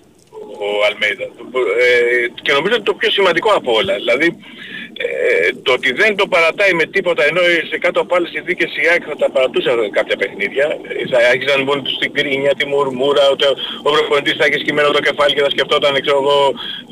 Ο 0.65 0.85
Αλμέιδα. 0.87 1.23
Ε, 1.23 2.27
και 2.41 2.51
νομίζω 2.51 2.75
ότι 2.75 2.83
το 2.83 2.93
πιο 2.93 3.09
σημαντικό 3.11 3.49
από 3.59 3.71
όλα. 3.73 3.93
Δηλαδή, 3.95 4.37
ε, 5.01 5.47
ε, 5.47 5.49
το 5.65 5.71
ότι 5.77 5.89
δεν 6.01 6.11
το 6.19 6.25
παρατάει 6.27 6.73
με 6.73 6.85
τίποτα 6.95 7.23
ενώ 7.29 7.41
σε 7.69 7.77
κάτω 7.77 7.99
από 8.03 8.15
άλλες 8.15 8.29
συνθήκες 8.35 8.69
η 8.81 8.87
ΑΕΚ 8.91 9.03
θα 9.09 9.15
τα 9.15 9.29
παρατούσε 9.35 9.69
κάποια 9.97 10.15
παιχνίδια. 10.21 10.65
Ε, 10.87 11.07
Θα 11.11 11.17
άρχιζαν 11.33 11.59
μόνοι 11.67 11.81
τους 11.81 11.97
την 11.97 12.11
κρίνια, 12.17 12.53
τη 12.59 12.65
μουρμούρα, 12.71 13.23
ότι 13.33 13.45
ο 13.45 13.53
ο 13.87 13.89
προπονητής 13.91 14.35
θα 14.39 14.45
έχει 14.45 14.57
σκυμμένο 14.63 14.89
το 14.97 15.01
κεφάλι 15.07 15.33
και 15.35 15.41
θα 15.45 15.49
σκεφτόταν, 15.55 15.91
ξέρω 16.05 16.17
εγώ, 16.23 16.37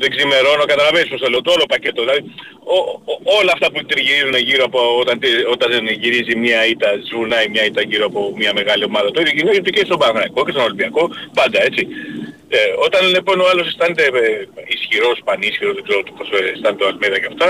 δεν 0.00 0.08
ξημερώνω, 0.14 0.64
καταλαβαίνεις 0.72 1.08
πώς 1.12 1.20
το 1.20 1.28
λέω, 1.32 1.40
το 1.46 1.50
όλο 1.56 1.64
πακέτο. 1.72 2.00
Δηλαδή, 2.04 2.22
ο- 2.76 2.86
ο- 3.12 3.18
όλα 3.38 3.52
αυτά 3.56 3.66
που 3.72 3.80
τριγυρίζουν 3.90 4.36
γύρω 4.48 4.64
από 4.70 4.80
όταν, 5.02 5.14
τε- 5.22 5.46
όταν 5.54 5.68
δεν 5.74 5.84
γυρίζει 6.02 6.34
μια 6.44 6.60
ήττα, 6.72 6.88
σβουνάει 7.08 7.46
μια 7.54 7.64
ήττα 7.68 7.82
γύρω 7.90 8.04
από 8.10 8.20
μια 8.40 8.52
μεγάλη 8.58 8.84
ομάδα. 8.90 9.10
Το 9.10 9.20
ίδιο 9.20 9.32
γίνεται 9.36 9.70
και 9.70 9.84
στον 9.88 9.98
Παναγιακό 9.98 10.40
και 10.44 10.50
στον 10.54 10.64
Ολυμπιακό, 10.68 11.02
πάντα 11.38 11.58
έτσι. 11.68 11.82
Ε, 12.52 12.58
όταν 12.86 13.02
λοιπόν 13.14 13.36
ο 13.40 13.46
άλλος 13.50 13.66
αισθάνεται 13.66 14.04
ε, 14.04 14.48
ισχυρός, 14.76 15.16
πανίσχυρος, 15.24 15.74
δεν 15.74 15.84
ξέρω 15.88 16.00
πώς 16.18 16.28
ε, 16.30 16.50
αισθάνεται 16.54 16.84
ο 16.84 16.88
Αλμέδα 16.92 17.18
και 17.22 17.28
αυτά, 17.32 17.48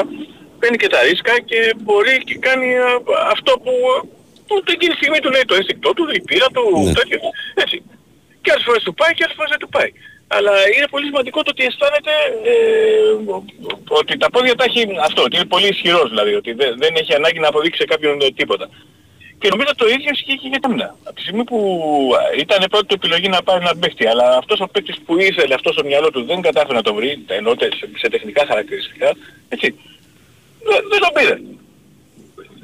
παίρνει 0.60 0.76
και 0.82 0.90
τα 0.94 1.00
ρίσκα 1.08 1.34
και 1.50 1.58
μπορεί 1.84 2.14
και 2.28 2.36
κάνει 2.46 2.68
α, 2.78 2.90
αυτό 3.34 3.52
που, 3.64 3.72
που 4.46 4.54
εκείνη 4.74 4.92
τη 4.92 4.98
στιγμή 5.00 5.18
του 5.22 5.30
λέει 5.34 5.44
το 5.50 5.54
αίσθηκτό 5.58 5.90
του, 5.96 6.04
η 6.18 6.20
πείρα 6.28 6.48
του, 6.54 6.64
Ναι. 6.86 6.92
τέτοιο. 6.98 7.18
Έτσι. 7.62 7.76
Και 8.42 8.50
άλλες 8.52 8.64
φορές 8.68 8.82
του 8.86 8.94
πάει 9.00 9.12
και 9.16 9.22
άλλες 9.24 9.36
φορές 9.38 9.50
δεν 9.54 9.62
του 9.64 9.68
πάει. 9.76 9.90
Αλλά 10.36 10.52
είναι 10.76 10.88
πολύ 10.94 11.06
σημαντικό 11.10 11.38
το 11.42 11.50
ότι 11.54 11.62
αισθάνεται 11.68 12.14
ε, 12.50 12.54
ότι 14.00 14.12
τα 14.22 14.28
πόδια 14.30 14.54
τα 14.54 14.64
έχει 14.68 14.80
αυτό, 15.08 15.20
ότι 15.22 15.36
είναι 15.36 15.50
πολύ 15.54 15.68
ισχυρός 15.74 16.08
δηλαδή, 16.12 16.32
ότι 16.40 16.50
δεν, 16.60 16.70
δεν 16.82 16.92
έχει 17.00 17.14
ανάγκη 17.14 17.38
να 17.38 17.48
αποδείξει 17.48 17.80
σε 17.80 17.86
κάποιον 17.92 18.20
ε, 18.20 18.30
τίποτα. 18.40 18.66
Και 19.40 19.48
νομίζω 19.48 19.72
το 19.76 19.86
ίδιο 19.88 20.10
ισχύει 20.12 20.36
και 20.42 20.48
για 20.48 20.60
τα 20.60 20.68
μνά. 20.70 20.88
Από 21.04 21.14
τη 21.16 21.22
στιγμή 21.22 21.44
που 21.44 21.58
α, 22.18 22.20
ήταν 22.44 22.60
πρώτη 22.70 22.86
του 22.86 22.94
επιλογή 22.94 23.28
να 23.28 23.42
πάρει 23.42 23.60
έναν 23.64 23.78
παίχτη, 23.78 24.06
αλλά 24.06 24.36
αυτός 24.36 24.60
ο 24.60 24.66
παίκτης 24.72 24.96
που 25.06 25.18
ήθελε 25.20 25.54
αυτός 25.54 25.72
στο 25.74 25.84
μυαλό 25.84 26.10
του 26.10 26.24
δεν 26.24 26.40
κατάφερε 26.40 26.74
να 26.74 26.82
το 26.82 26.94
βρει, 26.94 27.24
ενώ 27.26 27.54
τε- 27.56 27.74
σε, 27.74 27.88
σε 27.96 28.08
τεχνικά 28.08 28.46
χαρακτηριστικά, 28.46 29.10
έτσι, 29.48 29.74
δεν, 30.68 30.80
δεν 30.92 31.00
το 31.04 31.10
πήρε. 31.16 31.34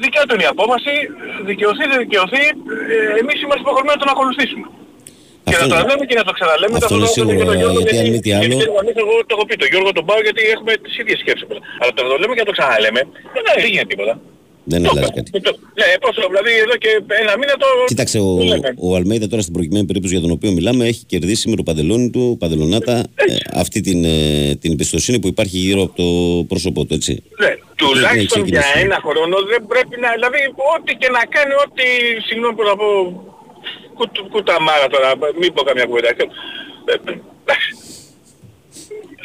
Δικιά 0.04 0.22
του 0.26 0.34
είναι 0.36 0.46
η 0.48 0.50
απόφαση, 0.56 0.94
δικαιωθεί, 1.50 1.82
δεν 1.92 1.98
δικαιωθεί, 2.04 2.42
ε, 2.94 2.96
εμείς 3.22 3.36
είμαστε 3.42 3.62
υποχρεωμένοι 3.66 3.96
να 3.98 4.02
τον 4.04 4.10
ακολουθήσουμε. 4.14 4.66
Και 5.48 5.54
Αυτό 5.56 5.64
να 5.64 5.70
το 5.72 5.76
είναι- 5.78 5.88
λέμε 5.90 6.04
και 6.10 6.16
να 6.20 6.24
το 6.28 6.32
ξαναλέμε. 6.38 6.74
αυτό 6.76 6.88
το 6.88 6.94
είναι 6.94 7.04
λέω 7.04 7.14
σίγουρο, 7.16 7.36
και 7.40 7.44
τον 7.50 7.56
Γιώργο, 7.60 7.78
γιατί 7.80 7.96
αν 8.02 8.06
μη 8.14 8.18
τι 8.24 8.30
άλλο- 8.36 8.44
γιατί 8.46 8.64
εγώ, 8.70 8.78
εγώ 9.04 9.12
το 9.28 9.32
έχω 9.36 9.44
πει, 9.48 9.54
τον 9.62 9.68
Γιώργο 9.72 9.90
τον 9.98 10.04
πάω 10.08 10.20
γιατί 10.26 10.40
έχουμε 10.54 10.72
τις 10.84 10.94
ίδιες 11.00 11.18
σκέψεις. 11.22 11.44
Αλλά 11.80 11.90
το 11.96 12.00
να 12.04 12.08
το 12.12 12.16
λέμε 12.22 12.32
και 12.36 12.42
να 12.44 12.48
το 12.50 12.54
ξαναλέμε, 12.58 13.00
δεν 13.34 13.42
δεν 13.60 13.68
γίνεται 13.72 13.90
τίποτα. 13.92 14.14
Δεν 14.68 14.82
Το 14.82 14.90
αλλάζει 14.90 15.06
είπα. 15.06 15.16
κάτι. 15.16 15.30
Το- 15.40 15.58
Ναι, 15.80 15.84
πόσο, 16.04 16.20
δηλαδή 16.30 16.52
εδώ 16.64 16.76
και 16.82 16.90
ένα 17.22 17.32
μήνα 17.40 17.54
το... 17.62 17.66
Κοίταξε, 17.86 18.18
ο, 18.18 18.36
το 18.36 18.42
λέμε. 18.44 18.74
ο 18.86 18.96
Αλμέιδα 18.96 19.26
τώρα 19.28 19.42
στην 19.42 19.54
προκειμένη 19.56 19.84
περίπτωση 19.86 20.12
για 20.14 20.22
τον 20.22 20.32
οποίο 20.36 20.50
μιλάμε 20.52 20.82
έχει 20.86 21.04
κερδίσει 21.04 21.48
με 21.50 21.56
το 21.56 21.62
παντελόνι 21.62 22.10
του, 22.10 22.36
παντελονάτα, 22.40 22.94
ε, 23.14 23.36
αυτή 23.62 23.80
την, 23.80 24.04
ε, 24.04 24.54
την 24.60 24.70
εμπιστοσύνη 24.72 25.18
που 25.20 25.26
υπάρχει 25.26 25.56
γύρω 25.58 25.82
από 25.82 25.94
το 26.02 26.08
πρόσωπό 26.50 26.84
του, 26.84 26.94
έτσι. 26.94 27.12
Ναι, 27.42 27.52
τουλάχιστον 27.76 28.40
έχει 28.42 28.50
για 28.50 28.60
ξεκινήσει. 28.60 28.84
ένα 28.88 28.98
χρόνο 29.06 29.36
δεν 29.52 29.60
πρέπει 29.72 29.94
να... 30.04 30.08
Δηλαδή, 30.18 30.40
ό,τι 30.74 30.92
και 31.00 31.08
να 31.16 31.22
κάνει, 31.34 31.52
ό,τι... 31.64 31.86
Συγγνώμη 32.26 32.54
που 32.56 32.62
να 32.70 32.74
πω... 32.80 32.86
κουτ- 33.98 34.28
Κουταμάρα 34.34 34.86
τώρα, 34.94 35.08
μην 35.40 35.52
πω 35.54 35.62
καμιά 35.68 35.84
κουβέντα. 35.88 36.10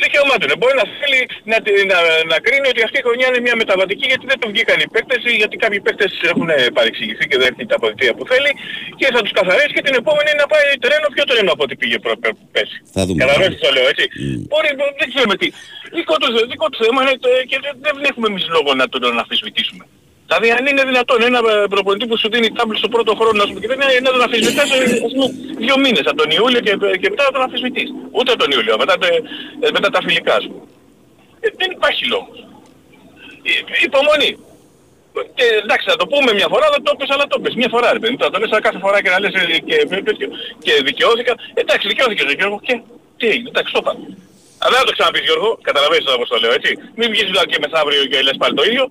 Ε, 0.02 0.06
ε, 0.06 0.08
εντάξει. 0.08 0.08
Δικαίωμά 0.08 0.36
του 0.39 0.45
είναι. 0.47 0.58
Μπορεί 0.62 0.76
να 0.82 0.86
θέλει 0.99 1.20
να, 1.52 1.58
τη- 1.64 1.86
να, 1.91 1.97
να 2.32 2.38
κρίνει 2.45 2.68
ότι 2.74 2.82
αυτή 2.88 2.97
η 3.02 3.04
χρονιά 3.08 3.28
είναι 3.30 3.41
μια 3.47 3.56
μεταβατική 3.62 4.06
γιατί 4.12 4.26
δεν 4.32 4.38
του 4.41 4.47
βγήκαν 4.54 4.78
οι 4.84 4.88
παίκτες, 4.93 5.20
γιατί 5.41 5.56
κάποιοι 5.64 5.80
παίκτες 5.86 6.12
έχουν 6.32 6.49
παρεξηγηθεί 6.78 7.24
και 7.30 7.38
δεν 7.41 7.47
έρθει 7.52 7.64
τα 7.72 7.76
αποδητήρια 7.80 8.14
που 8.18 8.24
θέλει 8.32 8.52
και 8.99 9.08
θα 9.16 9.20
τους 9.24 9.34
καθαρίσει 9.39 9.74
και 9.78 9.84
την 9.88 9.95
επόμενη 10.02 10.32
να 10.41 10.45
πάει 10.54 10.66
τρένο 10.86 11.08
πιο 11.16 11.24
τρένο 11.32 11.49
από 11.56 11.64
ό,τι 11.66 11.76
πήγε 11.82 11.97
προ, 12.06 12.14
προ- 12.24 12.38
πέρσι. 12.56 12.78
Θα 12.95 13.02
δούμε. 13.06 13.18
Καταλαβαίνεις 13.22 13.56
τι 13.58 13.62
το 13.68 13.72
λέω 13.76 13.86
έτσι. 13.93 14.06
Μπορεί, 14.49 14.70
δεν 15.02 15.08
ξέρουμε 15.14 15.36
τι. 15.41 15.47
Δικό 15.99 16.16
του, 16.22 16.28
δικό 16.54 16.66
τους 16.72 16.80
θέμα 16.86 16.99
είναι 17.04 17.16
το, 17.24 17.30
και 17.49 17.58
δεν, 17.66 17.74
δεν 17.86 17.95
έχουμε 18.12 18.28
εμείς 18.32 18.45
λόγο 18.56 18.70
να 18.82 18.86
τον 18.91 18.99
τον 19.06 19.14
αμφισβητήσουμε. 19.24 19.84
Δηλαδή 20.32 20.52
αν 20.58 20.64
είναι 20.72 20.84
δυνατόν 20.92 21.20
ένα 21.30 21.40
ε, 21.52 21.68
προπονητή 21.74 22.06
που 22.10 22.18
σου 22.22 22.30
δίνει 22.34 22.50
τάμπλ 22.58 22.76
στο 22.82 22.90
πρώτο 22.96 23.12
χρόνο 23.20 23.36
να 23.42 23.46
σου 23.48 23.54
πει 23.54 23.60
και 23.64 23.68
δεν 23.74 23.80
είναι 23.82 24.00
να 24.08 24.12
τον 24.16 24.22
αμφισβητάς 24.26 24.70
ε, 24.76 24.78
ας 25.08 25.12
πούμε, 25.16 25.28
δύο 25.66 25.76
μήνες 25.84 26.06
από 26.10 26.18
τον 26.22 26.30
Ιούλιο 26.38 26.60
και, 26.66 26.74
και 27.02 27.10
μετά 27.14 27.24
να 27.28 27.32
τον 27.36 27.42
αμφισβητείς. 27.46 27.90
Ούτε 28.18 28.32
τον 28.42 28.48
Ιούλιο, 28.56 28.76
μετά, 28.84 28.96
το- 29.02 29.08
ε, 29.66 29.68
μετά 29.76 29.90
τα 29.96 30.00
φιλικά 30.06 30.36
σου. 30.44 30.52
Ε, 31.44 31.48
δεν 31.60 31.70
υπάρχει 31.78 32.04
λόγος. 32.14 32.38
Ε, 33.50 33.52
υπομονή. 33.88 34.32
Και 35.38 35.46
εντάξει, 35.64 35.86
θα 35.92 35.96
το 36.02 36.06
πούμε 36.12 36.30
μια 36.40 36.48
φορά, 36.54 36.66
δεν 36.74 36.82
το 36.88 36.92
πες, 37.00 37.10
αλλά 37.14 37.26
το 37.34 37.38
πες. 37.44 37.54
Μια 37.62 37.70
φορά, 37.76 37.88
ρε 37.96 38.00
παιδί. 38.00 38.12
μου. 38.14 38.20
Τώρα 38.22 38.32
το 38.34 38.40
λες 38.42 38.52
κάθε 38.68 38.80
φορά 38.84 38.98
και 39.04 39.10
να 39.14 39.20
λες 39.24 39.34
ε, 39.40 39.44
και, 39.70 39.76
και, 40.20 40.28
και 40.66 40.74
δικαιώθηκα. 40.90 41.34
Εντάξει, 41.62 41.86
δικαιώθηκες, 41.92 42.26
ρε 42.30 42.36
Γιώργο. 42.40 42.58
Και 42.68 42.74
τι 43.18 43.26
έγινε, 43.34 43.50
εντάξει, 43.54 43.72
το 43.76 43.80
είπα. 43.84 43.94
Αλλά 44.64 44.72
δεν 44.76 44.80
θα 44.84 44.88
το 44.90 44.94
ξαναπείς 44.98 45.24
Γιώργο, 45.28 45.50
καταλαβαίνεις 45.68 46.06
τώρα 46.08 46.18
πώς 46.22 46.30
το 46.34 46.38
λέω, 46.44 46.52
έτσι. 46.60 46.72
Μην 47.00 47.08
βγεις 47.14 47.28
δηλαδή 47.32 47.48
και 47.52 47.60
μεθαύριο 47.64 48.02
και 48.12 48.18
λες 48.28 48.38
πάλι 48.42 48.54
το 48.60 48.64
ίδιο. 48.70 48.84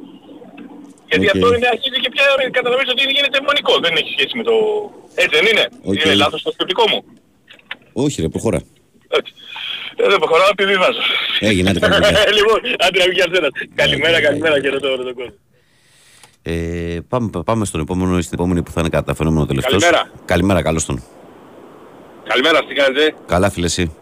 Γιατί 1.11 1.27
Οκ. 1.29 1.35
αυτό 1.35 1.47
είναι, 1.55 1.69
αρχίζει 1.75 1.99
και 2.05 2.11
πια 2.15 2.25
ρε, 2.39 2.45
καταλαβαίνεις 2.59 2.91
ότι 2.95 3.03
γίνεται 3.19 3.37
εμμονικό. 3.41 3.75
Δεν 3.85 3.93
έχει 4.01 4.11
σχέση 4.17 4.35
με 4.41 4.45
το... 4.49 4.55
Έτσι 5.23 5.35
δεν 5.39 5.45
είναι; 5.51 5.65
Οκ. 5.91 5.95
Είναι 6.05 6.15
λάθος 6.23 6.41
το 6.47 6.51
σκεπτικό 6.57 6.85
μου. 6.91 7.01
Όχι, 8.05 8.17
ρε, 8.25 8.29
προχώρα. 8.35 8.61
Έτσι. 9.19 9.33
Ε, 9.97 10.09
δεν 10.09 10.19
προχωράω, 10.19 10.49
επιβιβάζω. 10.57 11.03
Έγινε, 11.41 11.71
άντε, 11.71 11.79
καλή 11.79 11.95
δουλειά. 11.95 12.11
λοιπόν, 12.39 12.59
άντε 12.87 12.99
να 13.03 13.07
βγει 13.11 13.23
αρσένας. 13.23 13.51
Καλημέρα, 13.75 14.21
καλημέρα 14.27 14.61
και 14.61 14.69
ρωτώ 14.69 14.89
όλο 14.89 15.05
τον 15.05 15.15
κόσμο. 15.15 15.35
Ε, 16.43 16.99
πάμε, 17.09 17.31
πάμε 17.45 17.65
στον 17.65 17.81
επόμενο 17.81 18.19
ή 18.19 18.23
στην 18.23 18.39
επόμενη 18.39 18.63
που 18.63 18.71
θα 18.71 18.81
είναι 18.81 18.89
κατά 18.89 19.05
τα 19.05 19.15
φαινόμενο 19.15 19.47
τελευταίος. 19.47 19.83
Καλημέρα. 19.83 20.11
Καλημέρα, 20.25 20.63
καλώς 20.63 20.85
τον. 20.85 21.03
Καλημέρα, 22.29 22.65
τι 22.65 22.75
κάνετε; 22.75 23.15
Καλά, 23.27 23.51
φίλε, 23.51 23.67
εσύ. 23.67 23.95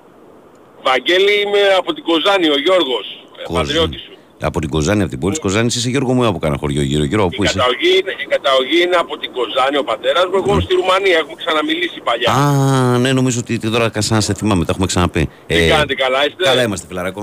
Βαγγέλη 0.83 1.41
είμαι 1.41 1.63
από 1.79 1.93
την 1.95 2.03
Κοζάνη, 2.05 2.49
ο 2.49 2.59
Γιώργος, 2.59 3.07
ε, 3.41 3.43
Κοζάνη. 3.43 3.67
πατριώτης 3.67 4.01
σου. 4.01 4.13
Από 4.41 4.61
την 4.61 4.69
Κοζάνη, 4.71 5.01
από 5.03 5.11
την 5.11 5.19
πόλη 5.19 5.33
της 5.33 5.43
Κοζάνης, 5.43 5.75
είσαι 5.77 5.89
Γιώργο 5.89 6.13
μου 6.13 6.27
από 6.27 6.39
κάνα 6.39 6.57
χωριό 6.61 6.83
γύρω. 6.83 7.05
Γιώργο, 7.05 7.29
πού 7.29 7.43
Η 7.43 7.47
είσαι. 7.47 7.59
καταγωγή, 7.59 7.91
είναι, 8.01 8.13
η 8.25 8.27
καταγωγή 8.35 8.79
είναι 8.85 8.97
από 9.05 9.15
την 9.19 9.31
Κοζάνη, 9.37 9.77
ο 9.77 9.85
πατέρας 9.93 10.25
μου, 10.31 10.37
εγώ 10.43 10.61
στη 10.61 10.73
Ρουμανία, 10.81 11.17
έχουμε 11.23 11.37
ξαναμιλήσει 11.43 12.01
παλιά. 12.09 12.29
Α, 12.33 12.99
ναι, 12.99 13.11
νομίζω 13.19 13.39
ότι 13.43 13.59
τώρα 13.59 13.91
σαν 13.95 14.17
να 14.17 14.21
σε 14.21 14.33
θυμάμαι, 14.35 14.63
τα 14.65 14.71
έχουμε 14.75 14.87
ξαναπεί. 14.93 15.23
Τι 15.47 15.69
κάνετε, 15.73 15.95
καλά 16.05 16.21
είστε; 16.27 16.43
Καλά 16.51 16.63
είμαστε, 16.63 16.87
φιλαράκο. 16.91 17.23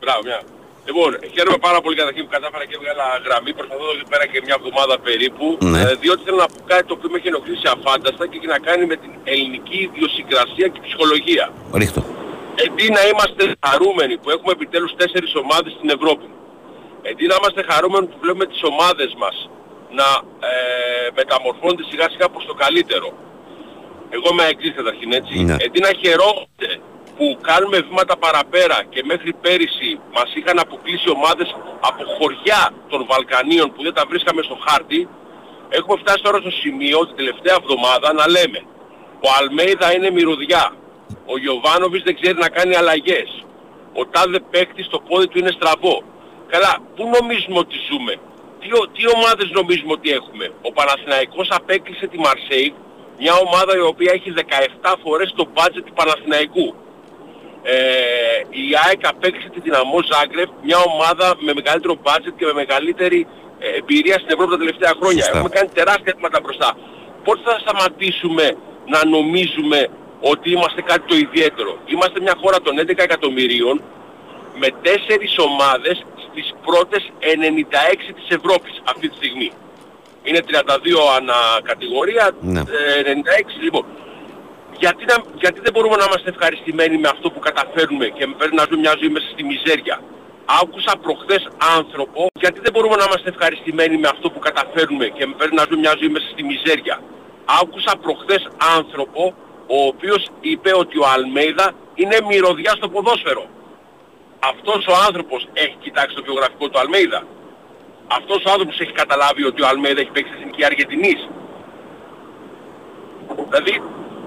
Μπράβο, 0.00 0.20
μια. 0.28 0.40
Λοιπόν, 0.88 1.10
χαίρομαι 1.34 1.58
πάρα 1.68 1.78
πολύ 1.84 1.96
καταρχήν 2.00 2.22
που 2.26 2.32
κατάφερα 2.36 2.64
και 2.68 2.74
έβγαλα 2.78 3.06
γραμμή. 3.26 3.50
Προσπαθώ 3.58 3.82
εδώ 3.88 3.94
και 4.00 4.06
πέρα 4.12 4.24
και 4.32 4.38
μια 4.46 4.56
εβδομάδα 4.60 4.94
περίπου. 5.08 5.46
Ναι. 5.72 5.80
Ε, 5.82 5.94
διότι 6.02 6.20
θέλω 6.26 6.38
να 6.44 6.48
πω 6.52 6.58
κάτι 6.72 6.84
το 6.88 6.92
οποίο 6.96 7.08
με 7.12 7.16
έχει 7.20 7.28
ενοχλήσει 7.32 7.66
αφάνταστα 7.76 8.22
και 8.30 8.36
έχει 8.38 8.48
να 8.56 8.60
κάνει 8.68 8.84
με 8.92 8.96
την 9.02 9.12
ελληνική 9.32 9.78
ιδιοσυγκρασία 9.88 10.66
και 10.72 10.80
ψυχολογία. 10.86 11.44
Ρίχτω. 11.80 12.00
Αντί 12.62 12.86
να 12.96 13.02
είμαστε 13.08 13.42
χαρούμενοι 13.66 14.14
που 14.18 14.30
έχουμε 14.34 14.52
επιτέλους 14.56 14.92
τέσσερις 15.00 15.32
ομάδες 15.42 15.72
στην 15.78 15.88
Ευρώπη. 15.96 16.28
Αντί 17.10 17.24
να 17.30 17.34
είμαστε 17.38 17.62
χαρούμενοι 17.70 18.06
που 18.10 18.18
βλέπουμε 18.22 18.46
τις 18.52 18.62
ομάδες 18.70 19.10
μας 19.22 19.36
να 19.98 20.08
ε, 20.48 20.52
μεταμορφώνονται 21.18 21.84
σιγά 21.90 22.06
σιγά 22.12 22.26
προς 22.34 22.44
το 22.50 22.54
καλύτερο. 22.64 23.08
Εγώ 24.14 24.28
είμαι 24.32 24.44
εξής 24.54 24.72
καταρχήν 24.80 25.10
έτσι. 25.12 25.34
Ναι. 25.48 25.56
Αντί 25.66 25.80
να 25.86 25.92
χαιρόμαστε 26.00 26.68
που 27.16 27.26
κάνουμε 27.48 27.78
βήματα 27.88 28.14
παραπέρα 28.24 28.78
και 28.92 29.00
μέχρι 29.10 29.32
πέρυσι 29.44 29.90
μας 30.16 30.28
είχαν 30.38 30.58
αποκλείσει 30.58 31.08
ομάδες 31.16 31.48
από 31.88 32.02
χωριά 32.16 32.62
των 32.88 33.00
Βαλκανίων 33.10 33.68
που 33.72 33.82
δεν 33.82 33.94
τα 33.94 34.04
βρίσκαμε 34.10 34.42
στο 34.42 34.56
χάρτη, 34.66 35.08
έχουμε 35.68 35.96
φτάσει 36.02 36.22
τώρα 36.22 36.38
στο 36.44 36.50
σημείο 36.62 36.98
την 37.06 37.16
τελευταία 37.20 37.56
εβδομάδα 37.60 38.08
να 38.20 38.26
λέμε 38.36 38.60
ο 39.26 39.28
Αλμέιδα 39.38 39.88
είναι 39.94 40.10
μυρωδιά, 40.10 40.64
ο 41.32 41.38
Γιωβάνοβιτς 41.38 42.04
δεν 42.04 42.14
ξέρει 42.20 42.38
να 42.38 42.48
κάνει 42.48 42.74
αλλαγές, 42.76 43.28
ο 44.00 44.06
τάδε 44.06 44.38
παίκτης 44.52 44.86
το 44.88 44.98
πόδι 45.08 45.26
του 45.28 45.38
είναι 45.38 45.50
στραβό. 45.58 45.96
Καλά, 46.52 46.72
πού 46.96 47.02
νομίζουμε 47.20 47.58
ότι 47.64 47.76
ζούμε, 47.88 48.14
τι, 48.60 48.68
ο- 48.80 48.88
τι 48.94 49.02
ομάδες 49.16 49.48
νομίζουμε 49.58 49.92
ότι 49.98 50.08
έχουμε; 50.18 50.44
Ο 50.68 50.72
Παναθηναϊκός 50.72 51.48
απέκλεισε 51.58 52.06
τη 52.06 52.18
Μαρσέη, 52.18 52.74
μια 53.22 53.34
ομάδα 53.46 53.72
η 53.76 53.84
οποία 53.92 54.12
έχει 54.16 54.30
17 54.36 54.94
φορές 55.04 55.32
το 55.36 55.44
budget 55.56 55.82
του 55.86 55.92
Παναθηναϊκού. 56.00 56.68
Ε, 57.62 57.76
η 58.50 58.64
ΑΕΚ 58.86 59.02
απέκλεισε 59.12 59.48
τη 59.54 59.60
Δυναμό 59.60 59.98
Ζάγκρεπ, 60.12 60.48
μια 60.62 60.78
ομάδα 60.94 61.26
με 61.46 61.52
μεγαλύτερο 61.58 61.94
budget 62.06 62.32
και 62.38 62.44
με 62.50 62.52
μεγαλύτερη 62.52 63.26
ε, 63.58 63.68
εμπειρία 63.78 64.14
στην 64.22 64.30
Ευρώπη 64.34 64.50
τα 64.50 64.58
τελευταία 64.58 64.92
χρόνια. 65.00 65.22
Σωστά. 65.24 65.36
Έχουμε 65.36 65.48
κάνει 65.56 65.68
τεράστια 65.78 66.12
βήματα 66.16 66.38
μπροστά. 66.42 66.68
Πότε 67.24 67.40
θα 67.44 67.56
σταματήσουμε 67.64 68.46
να 68.92 69.00
νομίζουμε 69.14 69.78
ότι 70.20 70.50
είμαστε 70.50 70.80
κάτι 70.82 71.04
το 71.06 71.16
ιδιαίτερο. 71.16 71.78
Είμαστε 71.86 72.20
μια 72.20 72.34
χώρα 72.42 72.60
των 72.60 72.78
11 72.78 72.98
εκατομμυρίων 73.02 73.82
με 74.58 74.68
τέσσερις 74.82 75.38
ομάδες 75.38 76.04
στις 76.26 76.54
πρώτες 76.66 77.02
96 77.18 78.12
της 78.14 78.28
Ευρώπης 78.28 78.82
αυτή 78.84 79.08
τη 79.08 79.14
στιγμή. 79.16 79.50
Είναι 80.22 80.40
32 80.46 81.16
ανά 81.18 81.34
κατηγορία, 81.62 82.30
Ναι. 82.40 82.60
ε, 82.60 83.02
96 83.04 83.60
λοιπόν. 83.62 83.84
Γιατί, 84.78 85.04
να, 85.04 85.16
γιατί 85.34 85.60
δεν 85.60 85.72
μπορούμε 85.72 85.96
να 85.96 86.04
είμαστε 86.08 86.28
ευχαριστημένοι 86.30 86.96
με 86.98 87.08
αυτό 87.08 87.30
που 87.30 87.38
καταφέρνουμε 87.38 88.06
και 88.06 88.26
με 88.26 88.34
φέρνει 88.38 88.54
να 88.56 88.64
ζούμε 88.68 88.80
μια 88.80 88.94
ζωή 89.00 89.08
μέσα 89.08 89.28
στη 89.32 89.42
μιζέρια; 89.44 90.00
Άκουσα 90.62 90.92
προχθές 91.04 91.42
άνθρωπο, 91.78 92.26
γιατί 92.42 92.58
δεν 92.64 92.72
μπορούμε 92.72 92.96
να 92.96 93.04
είμαστε 93.08 93.28
ευχαριστημένοι 93.28 93.96
με 93.96 94.08
αυτό 94.14 94.30
που 94.30 94.38
καταφέρνουμε 94.38 95.06
και 95.16 95.26
με 95.26 95.34
φέρνει 95.38 95.54
να 95.60 95.64
ζούμε 95.68 95.80
μια 95.84 95.94
ζωή 96.00 96.08
μέσα 96.08 96.28
στη 96.32 96.42
μιζέρια; 96.50 96.96
Άκουσα 97.60 97.92
προχθές 98.04 98.42
άνθρωπο, 98.78 99.34
ο 99.76 99.78
οποίος 99.92 100.22
είπε 100.40 100.70
ότι 100.82 100.96
ο 100.98 101.06
Αλμέιδα 101.14 101.66
είναι 101.94 102.16
μυρωδιά 102.28 102.72
στο 102.78 102.88
ποδόσφαιρο. 102.88 103.44
Αυτός 104.52 104.80
ο 104.86 104.94
άνθρωπος 105.06 105.40
έχει 105.52 105.76
κοιτάξει 105.84 106.14
το 106.16 106.22
βιογραφικό 106.22 106.68
του 106.68 106.78
Αλμέιδα. 106.78 107.20
αυτός 108.18 108.40
ο 108.46 108.50
άνθρωπος 108.54 108.80
έχει 108.80 108.92
καταλάβει 108.92 109.42
ότι 109.50 109.62
ο 109.62 109.66
Αλμέιδα 109.72 110.00
έχει 110.00 110.10
παίξει 110.10 110.30
στην 110.32 110.40
εθνική 110.42 110.64
Αργεντινής. 110.64 111.20
Δηλαδή, 113.48 113.74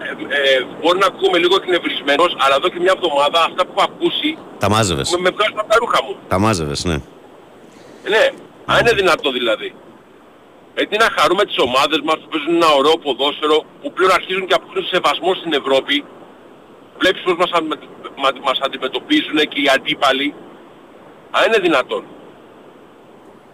ε, 0.05 0.37
ε, 0.37 0.65
μπορεί 0.81 0.97
να 0.97 1.05
ακούγομαι 1.05 1.37
λίγο 1.37 1.55
εκνευρισμένος, 1.55 2.35
αλλά 2.43 2.55
εδώ 2.55 2.69
και 2.69 2.79
μια 2.79 2.93
εβδομάδα 2.97 3.39
αυτά 3.49 3.65
που 3.65 3.73
έχω 3.77 3.89
ακούσει 3.91 4.37
Τα 4.59 4.69
μάζευες. 4.69 5.09
με, 5.11 5.17
με 5.21 5.29
βγάζουν 5.29 5.59
από 5.59 5.69
τα 5.69 5.77
ρούχα 5.79 5.99
μου. 6.05 6.15
Τα 6.27 6.39
μάζευες, 6.39 6.83
ναι. 6.85 6.93
Ε, 8.03 8.09
Ναι, 8.09 8.23
αν 8.65 8.79
είναι 8.79 8.93
δυνατό 8.93 9.31
δηλαδή. 9.31 9.75
Έτσι 10.81 10.95
να 11.03 11.07
χαρούμε 11.17 11.43
τις 11.45 11.57
ομάδες 11.67 11.99
μας 12.07 12.17
που 12.21 12.27
παίζουν 12.31 12.53
ένα 12.61 12.69
ωραίο 12.79 12.95
ποδόσφαιρο, 13.05 13.57
που 13.81 13.89
πλέον 13.95 14.11
αρχίζουν 14.19 14.45
και 14.47 14.53
αποκτούν 14.59 14.85
σεβασμό 14.93 15.31
στην 15.39 15.53
Ευρώπη. 15.61 15.95
Βλέπεις 16.99 17.21
πώς 17.25 17.35
μας, 17.41 17.51
αντιμε- 17.57 17.83
μα- 18.23 18.39
μας 18.47 18.57
αντιμετωπίζουν 18.65 19.37
και 19.51 19.59
οι 19.63 19.67
αντίπαλοι. 19.75 20.33
Αν 21.37 21.41
είναι 21.47 21.59
δυνατόν. 21.67 22.03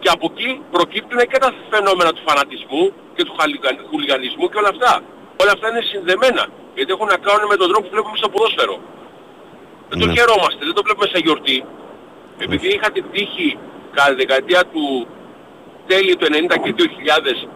Και 0.02 0.08
από 0.14 0.26
εκεί 0.32 0.50
προκύπτουν 0.74 1.18
και 1.30 1.38
τα 1.44 1.50
φαινόμενα 1.70 2.10
του 2.14 2.22
φανατισμού 2.28 2.82
και 3.14 3.22
του 3.26 3.34
χαλιγαν- 3.38 3.82
χουλιγανισμού 3.90 4.44
και 4.50 4.58
όλα 4.60 4.70
αυτά. 4.74 4.92
Όλα 5.42 5.52
αυτά 5.56 5.66
είναι 5.70 5.82
συνδεμένα. 5.92 6.44
Γιατί 6.76 6.90
έχουν 6.94 7.06
να 7.14 7.18
κάνουν 7.26 7.46
με 7.52 7.56
τον 7.60 7.68
τρόπο 7.70 7.84
που 7.86 7.92
βλέπουμε 7.94 8.16
στο 8.22 8.28
ποδόσφαιρο. 8.34 8.76
Δεν 9.88 9.96
το 10.02 10.06
Ναι. 10.06 10.12
χαιρόμαστε, 10.16 10.62
δεν 10.68 10.74
το 10.78 10.82
βλέπουμε 10.86 11.06
σε 11.12 11.18
γιορτή. 11.24 11.58
Επειδή 12.44 12.68
είχα 12.74 12.88
την 12.96 13.04
τύχη 13.12 13.48
κατά 13.96 14.08
τη 14.10 14.16
δεκαετία 14.22 14.62
του 14.72 14.84
τέλη 15.90 16.12
του 16.18 16.26
90 16.30 16.56
και 16.64 16.70
2000 16.78 17.48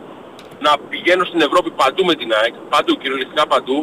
να 0.67 0.71
πηγαίνω 0.91 1.25
στην 1.31 1.41
Ευρώπη 1.49 1.71
παντού 1.81 2.03
με 2.11 2.15
την 2.21 2.29
ΑΕΚ, 2.39 2.55
παντού, 2.75 2.93
κυριολεκτικά 3.01 3.45
παντού, 3.53 3.79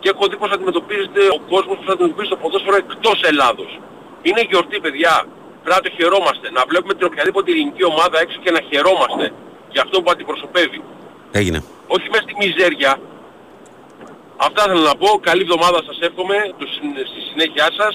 και 0.00 0.08
έχω 0.14 0.24
δει 0.30 0.36
πώς 0.42 0.50
αντιμετωπίζεται 0.56 1.22
ο 1.36 1.38
κόσμος, 1.52 1.74
πώς 1.80 1.88
αντιμετωπίζει 1.94 2.30
το 2.34 2.38
ποδόσφαιρο 2.42 2.76
εκτός 2.82 3.18
Ελλάδος. 3.30 3.70
Είναι 4.26 4.42
γιορτή 4.50 4.76
παιδιά, 4.84 5.14
πρέπει 5.62 5.76
να 5.80 5.84
το 5.86 5.90
χαιρόμαστε, 5.98 6.46
να 6.56 6.62
βλέπουμε 6.70 6.92
την 6.98 7.04
οποιαδήποτε 7.10 7.48
ελληνική 7.54 7.84
ομάδα 7.92 8.16
έξω 8.24 8.38
και 8.44 8.50
να 8.56 8.60
χαιρόμαστε 8.70 9.24
για 9.74 9.82
αυτό 9.86 9.96
που 10.02 10.08
αντιπροσωπεύει. 10.14 10.80
Έγινε. 11.40 11.58
Όχι 11.94 12.06
μέσα 12.12 12.24
στη 12.26 12.34
μιζέρια. 12.42 12.90
Αυτά 14.46 14.62
θέλω 14.70 14.80
να 14.90 14.96
πω, 15.02 15.08
καλή 15.28 15.42
εβδομάδα 15.46 15.78
σας 15.88 15.98
εύχομαι, 16.08 16.36
το 16.58 16.64
συν- 16.74 16.98
στη 17.10 17.20
συνέχειά 17.30 17.68
σας 17.80 17.94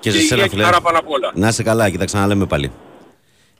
Και 0.00 0.10
σε 0.10 0.16
υγεία 0.16 0.28
σένα, 0.28 0.42
και 0.42 0.48
φίλε. 0.48 0.62
χαρά 0.64 0.80
πάνω 0.80 0.98
απ' 0.98 1.10
όλα. 1.16 1.28
Να 1.34 1.48
είσαι 1.48 1.62
καλά 1.62 1.84
και 1.90 1.98
τα 1.98 2.04
ξαναλέμε 2.04 2.46
πάλι. 2.46 2.68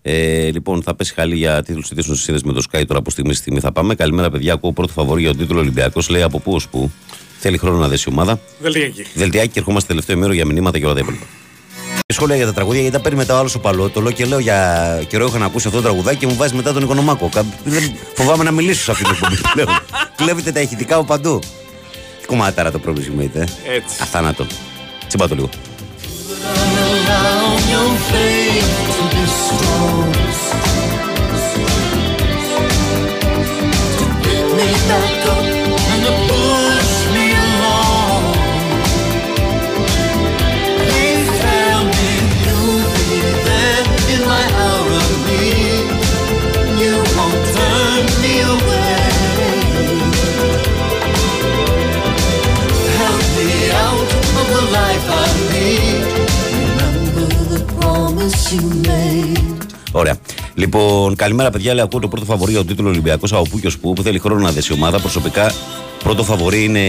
Ε, 0.05 0.51
λοιπόν, 0.51 0.83
θα 0.83 0.95
πέσει 0.95 1.15
χαλή 1.15 1.37
για 1.37 1.63
τίτλους 1.63 1.91
ειδήσεων 1.91 2.17
στη 2.17 2.25
σύνδεσης 2.25 2.49
με 2.49 2.53
το 2.53 2.63
Sky 2.73 2.83
τώρα 2.87 2.99
από 3.01 3.11
στιγμή 3.11 3.33
στη 3.33 3.41
στιγμή 3.43 3.61
θα 3.61 3.73
πάμε. 3.73 3.95
Καλημέρα, 3.95 4.31
παιδιά. 4.31 4.53
Ακούω 4.53 4.73
πρώτο 4.73 4.93
φαβόρι 4.93 5.21
για 5.21 5.31
τον 5.31 5.39
τίτλο 5.39 5.59
Ολυμπιακός. 5.61 6.09
Λέει 6.09 6.23
από 6.23 6.39
πού 6.41 6.55
ως 6.55 6.69
πού. 6.69 6.91
Θέλει 7.39 7.59
χρόνο 7.59 7.79
να 7.79 7.89
δέσει 7.89 8.05
η 8.09 8.13
ομάδα. 8.13 8.41
Δελτιακή. 8.61 9.07
Δελτιάκι 9.15 9.49
και 9.49 9.59
ερχόμαστε 9.59 9.89
τελευταίο 9.89 10.17
μέρο 10.17 10.33
για 10.33 10.47
μηνύματα 10.47 10.79
και 10.79 10.85
όλα 10.85 10.95
τα 10.95 11.01
υπόλοιπα. 11.01 11.25
Σχόλια 12.07 12.37
για 12.37 12.47
τα 12.47 12.53
τραγούδια, 12.53 12.81
γιατί 12.81 12.97
τα 12.97 13.03
παίρνει 13.03 13.19
μετά 13.19 13.35
ο 13.35 13.39
άλλος 13.39 13.55
ο 13.55 13.59
παλό. 13.61 13.89
Το 13.89 14.01
λέω 14.01 14.13
και 14.13 14.25
λέω 14.25 14.39
για 14.39 15.03
καιρό 15.09 15.27
είχα 15.27 15.39
να 15.39 15.45
ακούσει 15.45 15.67
αυτό 15.67 15.79
το 15.81 15.85
τραγουδάκι 15.89 16.17
και 16.19 16.27
μου 16.27 16.35
βάζει 16.37 16.55
μετά 16.55 16.73
τον 16.73 16.83
Οικονομάκο. 16.83 17.29
Κα- 17.29 17.45
Δεν 17.65 17.93
φοβάμαι 18.15 18.45
να 18.45 18.51
μιλήσω 18.51 18.83
σε 18.83 18.91
αυτή 18.91 19.05
την 19.05 19.13
εκπομπή 19.13 19.37
πλέον. 19.53 19.69
Κλέβετε 20.17 20.53
τα 20.53 20.61
ηχητικά 20.61 20.95
από 20.97 21.05
παντού. 21.05 21.39
Τι 22.21 22.27
κομμάταρα 22.27 22.71
το 22.71 22.79
πρώτο 22.79 23.03
σημείο, 23.03 23.31
ε; 23.35 23.41
Έτσι. 23.41 23.97
Αθάνατο. 24.01 24.47
Τσιμπά 25.09 25.29
το 25.29 25.35
λίγο. 25.35 25.49
Thank 29.55 30.13
to 33.99 34.57
me 34.57 34.73
back. 34.89 35.22
Ωραία. 59.93 60.17
Λοιπόν, 60.55 61.17
καλημέρα 61.17 61.51
παιδιά. 61.51 61.75
Λέει, 61.75 61.85
ακούω 61.85 62.01
το 62.01 62.09
πρώτο 62.09 62.25
φαβορή 62.25 62.51
για 62.51 62.61
τον 62.61 62.69
τίτλος 62.69 62.91
Ολυμπιακός 62.91 63.33
από 63.33 63.43
πού 63.51 63.59
και 63.59 63.67
ως 63.67 63.79
πού 63.79 63.93
που 63.93 64.03
θέλει 64.03 64.19
χρόνο 64.19 64.41
να 64.41 64.51
δέσει 64.51 64.73
η 64.73 64.77
ομάδα. 64.77 65.01
Προσωπικά, 65.01 65.53
πρώτο 66.03 66.25
φαβορή 66.25 66.65
είναι 66.65 66.81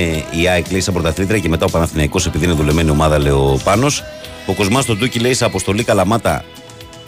η 0.41 0.47
ΑΕΚ 0.49 0.71
λέει 0.71 0.81
σαν 0.81 0.93
πρωταθλήτρια 0.93 1.39
και 1.39 1.49
μετά 1.49 1.65
ο 1.65 1.69
Παναθηναϊκός 1.69 2.25
επειδή 2.25 2.45
είναι 2.45 2.53
δουλεμένη 2.53 2.89
ομάδα, 2.89 3.19
λέει 3.19 3.31
ο 3.31 3.59
Πάνος. 3.63 4.03
Ο 4.45 4.53
Κοσμάς 4.53 4.83
στον 4.83 4.97
Τούκι 4.97 5.19
λέει 5.19 5.33
σε 5.33 5.45
αποστολή 5.45 5.83
Καλαμάτα 5.83 6.45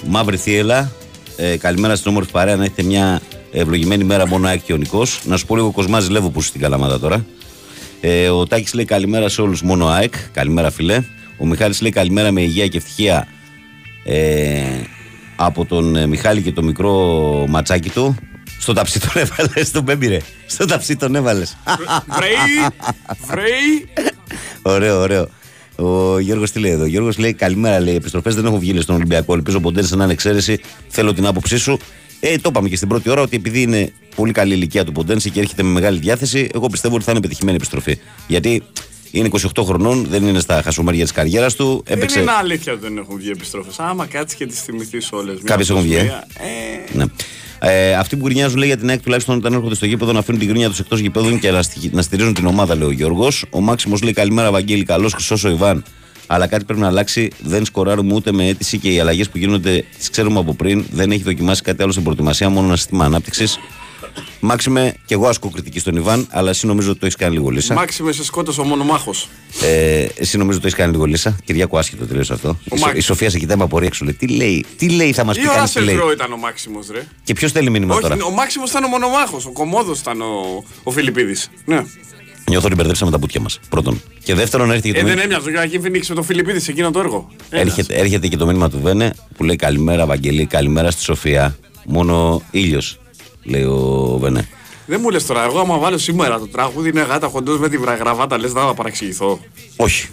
Μαύρη 0.07 0.37
Θίελα. 0.37 0.91
Ε, 1.35 1.57
καλημέρα 1.57 1.95
στην 1.95 2.11
όμορφη 2.11 2.31
παρέα 2.31 2.55
να 2.55 2.63
έχετε 2.63 2.83
μια 2.83 3.21
ευλογημένη 3.51 4.03
μέρα 4.03 4.27
μόνο 4.27 4.47
ΑΕΚ 4.47 4.61
και 4.63 4.73
ο 4.73 4.77
Νικός. 4.77 5.21
Να 5.23 5.37
σου 5.37 5.45
πω 5.45 5.55
λίγο 5.55 5.71
Κοσμάς 5.71 6.03
Ζηλεύω 6.03 6.29
που 6.29 6.39
είσαι 6.39 6.47
στην 6.47 6.61
Καλαμάτα 6.61 6.99
τώρα. 6.99 7.25
Ε, 8.01 8.29
ο 8.29 8.47
Τάκης 8.47 8.73
λέει 8.73 8.85
καλημέρα 8.85 9.29
σε 9.29 9.41
όλους 9.41 9.61
μόνο 9.61 9.87
ΑΕΚ. 9.87 10.13
Καλημέρα 10.31 10.71
φιλέ. 10.71 11.03
Ο 11.37 11.45
Μιχάλης 11.45 11.81
λέει 11.81 11.91
καλημέρα 11.91 12.31
με 12.31 12.41
υγεία 12.41 12.67
και 12.67 12.77
ευτυχία 12.77 13.27
ε, 14.07 14.61
από 15.35 15.65
τον 15.65 15.95
ε, 15.95 16.07
Μιχάλη 16.07 16.41
και 16.41 16.51
το 16.51 16.63
μικρό 16.63 16.91
ματσάκι 17.49 17.89
του. 17.89 18.15
Στο 18.59 18.73
ταψί 18.73 18.99
τον 18.99 19.09
έβαλες, 19.13 19.67
στον 19.67 19.83
Μπέμπι 19.83 20.21
Στο 20.45 20.65
ταψί 20.65 20.95
τον 20.95 21.15
έβαλες. 21.15 21.57
Βρέι, 22.17 22.67
βρέι. 23.27 23.87
ωραίο, 24.61 24.99
ωραίο. 24.99 25.29
Ο 25.75 26.19
Γιώργος 26.19 26.51
τι 26.51 26.59
λέει 26.59 26.71
εδώ; 26.71 26.83
Ο 26.83 26.85
Γιώργος 26.85 27.17
λέει 27.17 27.33
καλημέρα, 27.33 27.79
λέει. 27.79 27.95
Επιστροφές 27.95 28.35
δεν 28.35 28.45
έχουν 28.45 28.59
βγει 28.59 28.71
λέει, 28.71 28.81
στον 28.81 28.95
Ολυμπιακό. 28.95 29.33
Ελπίζω 29.33 29.59
ποτέ 29.59 29.83
να 29.95 30.03
είναι 30.03 30.13
εξαίρεση. 30.13 30.59
Θέλω 30.87 31.13
την 31.13 31.25
άποψή 31.25 31.57
σου. 31.57 31.79
Ε, 32.19 32.37
το 32.37 32.49
είπαμε 32.49 32.69
και 32.69 32.75
στην 32.75 32.87
πρώτη 32.87 33.09
ώρα 33.09 33.21
ότι 33.21 33.35
επειδή 33.35 33.61
είναι 33.61 33.93
πολύ 34.15 34.31
καλή 34.31 34.53
ηλικία 34.53 34.85
του 34.85 34.91
Ποντένση 34.91 35.29
και 35.29 35.39
έρχεται 35.39 35.63
με 35.63 35.69
μεγάλη 35.69 35.99
διάθεση, 35.99 36.49
εγώ 36.53 36.67
πιστεύω 36.67 36.95
ότι 36.95 37.03
θα 37.03 37.11
είναι 37.11 37.21
πετυχημένη 37.21 37.55
επιστροφή. 37.57 37.97
Γιατί 38.27 38.63
είναι 39.19 39.29
28 39.55 39.63
χρονών, 39.65 40.05
δεν 40.09 40.27
είναι 40.27 40.39
στα 40.39 40.61
χασομέρια 40.61 41.03
της 41.03 41.11
καριέρας 41.11 41.55
του. 41.55 41.83
Δεν 41.85 41.97
Έπαιξε. 41.97 42.19
είναι 42.19 42.31
αλήθεια 42.31 42.73
ότι 42.73 42.81
δεν 42.81 42.97
έχουν 42.97 43.17
βγει 43.17 43.29
επιστροφές. 43.29 43.79
Άμα 43.79 44.05
κάτσει 44.05 44.35
και 44.35 44.45
τις 44.45 44.61
θυμηθείς 44.61 45.11
όλες. 45.11 45.37
Κάποιες 45.43 45.69
έχουν 45.69 45.81
βγει, 45.81 45.95
ε. 45.95 45.99
Ε, 45.99 46.97
Ναι. 46.97 47.03
Ε, 47.59 47.93
αυτοί 47.95 48.15
που 48.15 48.25
γκρινιάζουν 48.25 48.57
λέει 48.57 48.67
για 48.67 48.77
την 48.77 48.89
ΑΕΚ 48.89 49.01
τουλάχιστον 49.01 49.37
όταν 49.37 49.53
έρχονται 49.53 49.75
στο 49.75 49.85
γήπεδο 49.85 50.11
να 50.11 50.19
αφήνουν 50.19 50.39
την 50.39 50.49
γκρίνια 50.49 50.69
τους 50.69 50.79
εκτός 50.79 50.99
γηπέδων 50.99 51.39
και 51.39 51.51
να, 51.51 51.61
στοιχ- 51.61 51.93
να 51.93 52.01
στηρίζουν 52.01 52.33
την 52.33 52.45
ομάδα, 52.45 52.75
λέει 52.75 52.87
ο 52.87 52.91
Γιώργος. 52.91 53.45
Ο 53.49 53.61
Μάξιμος 53.61 54.01
λέει 54.01 54.13
καλημέρα, 54.13 54.51
Βαγγέλη, 54.51 54.83
καλό 54.83 55.09
χρυσός 55.09 55.43
ο 55.43 55.49
Ιβάν. 55.49 55.83
Αλλά 56.27 56.47
κάτι 56.47 56.63
πρέπει 56.65 56.79
να 56.79 56.87
αλλάξει. 56.87 57.29
Δεν 57.43 57.65
σκοράρουμε 57.65 58.13
ούτε 58.13 58.31
με 58.31 58.47
αίτηση 58.47 58.77
και 58.77 58.89
οι 58.89 58.99
αλλαγές 58.99 59.29
που 59.29 59.37
γίνονται 59.37 59.83
τις 59.97 60.09
ξέρουμε 60.09 60.39
από 60.39 60.53
πριν. 60.53 60.85
Δεν 60.91 61.11
έχει 61.11 61.23
δοκιμάσει 61.23 61.61
κάτι 61.61 61.81
άλλο 61.83 61.91
στην 61.91 62.03
προετοιμασία, 62.03 62.49
μόνο 62.49 62.67
ένα 62.67 62.75
σύστημα 62.75 63.05
ανάπτυξης. 63.05 63.59
Μάξιμε, 64.39 64.93
και 65.05 65.13
εγώ 65.13 65.27
ασκώ 65.27 65.49
κριτική 65.49 65.79
στον 65.79 65.95
Ιβάν, 65.95 66.27
αλλά 66.29 66.49
εσύ 66.49 66.65
νομίζω 66.67 66.89
ότι 66.89 66.99
το 66.99 67.05
έχεις 67.05 67.17
κάνει 67.17 67.33
λίγο 67.33 67.49
λύσα. 67.49 67.73
Μάξιμε 67.73 68.11
σε 68.11 68.23
σκότωσε 68.23 68.61
ο 68.61 68.63
μονομάχο. 68.63 69.11
Ε, 69.61 70.07
εσύ 70.15 70.37
νομίζω 70.37 70.57
ότι 70.57 70.59
το 70.59 70.67
έχεις 70.67 70.73
κάνει 70.79 70.91
λίγο 70.91 71.05
λύσα. 71.05 71.37
Κυριακό 71.43 71.77
άσχετο 71.77 72.05
τελείω 72.05 72.23
αυτό. 72.31 72.57
Η, 72.63 72.77
Σο- 72.77 72.85
Μάξ. 72.85 72.97
η 72.97 73.01
Σοφία 73.01 73.29
σε 73.29 73.37
κοιτάει 73.39 73.57
με 73.57 73.63
απορία 73.63 73.87
έξω. 73.87 74.05
Λέει, 74.05 74.13
τι 74.13 74.27
λέει, 74.27 74.65
τι 74.77 74.89
λέει, 74.89 75.11
θα 75.13 75.23
μας 75.23 75.37
πει 75.37 75.43
Ή 75.43 75.47
ο 75.47 75.51
κανείς 75.53 75.71
τι 75.71 75.79
λέει; 75.79 75.95
Ράσελ 75.95 76.11
ήταν 76.13 76.33
ο 76.33 76.37
Μάξιμος, 76.37 76.87
ρε. 76.91 77.07
Και 77.23 77.33
ποιος 77.33 77.51
θέλει 77.51 77.69
μήνυμα 77.69 77.93
Όχι, 77.93 78.01
τώρα; 78.01 78.17
ο 78.25 78.29
Μάξιμος 78.29 78.69
ήταν 78.69 78.83
ο 78.83 78.87
μονομάχος. 78.87 79.45
Ο 79.45 79.51
Κομόδο 79.51 79.93
ήταν 79.99 80.21
ο, 80.21 80.63
ο 80.83 80.91
Φιλιππίδης. 80.91 81.49
Ναι. 81.65 81.83
Νιώθω 82.49 82.65
ότι 82.65 82.75
μπερδέψαμε 82.75 83.11
τα 83.11 83.19
πουτια 83.19 83.41
μας. 83.41 83.59
Πρώτον. 83.69 84.01
Και 84.23 84.33
δεύτερον, 84.35 84.71
έρχεται 84.71 84.89
και 84.91 84.97
Ε, 84.97 85.01
το, 85.01 85.07
δεν 85.07 85.17
μήνυμα, 85.17 85.35
έμοιαζε 85.35 85.47
ο 85.47 85.51
Γιώργο 85.51 85.81
Φινίξ 85.81 86.09
με 86.09 86.15
τον 86.15 86.23
Φιλιππίδη 86.23 86.59
σε 86.59 86.71
εκείνο 86.71 86.91
το 86.91 86.99
έργο. 86.99 87.29
Ένας. 87.49 87.65
έρχεται, 87.65 87.93
έρχεται 87.95 88.27
και 88.27 88.37
το 88.37 88.45
μήνυμα 88.45 88.69
του 88.69 88.79
Βένε 88.83 89.13
που 89.37 89.43
λέει 89.43 89.55
Καλημέρα, 89.55 90.05
Βαγγελή, 90.05 90.45
καλημέρα 90.45 90.91
στη 90.91 91.01
Σοφία. 91.01 91.57
Μόνο 91.85 92.41
ήλιος, 92.51 92.99
λέει 93.45 93.63
ο 93.63 94.17
Βένε. 94.21 94.47
Δεν 94.85 94.99
μου 95.01 95.09
λες 95.09 95.25
τώρα, 95.25 95.43
εγώ 95.43 95.59
άμα 95.59 95.77
βάλω 95.77 95.97
σήμερα 95.97 96.39
το 96.39 96.47
τραγούδι 96.47 96.89
είναι 96.89 97.01
γάτα 97.01 97.27
χοντός 97.27 97.59
με 97.59 97.69
τη 97.69 97.77
βρα- 97.77 97.95
γραβάτα, 97.95 98.37
λες 98.37 98.53
να 98.53 98.73
παραξηγηθώ. 98.73 99.39
Όχι. 99.75 100.07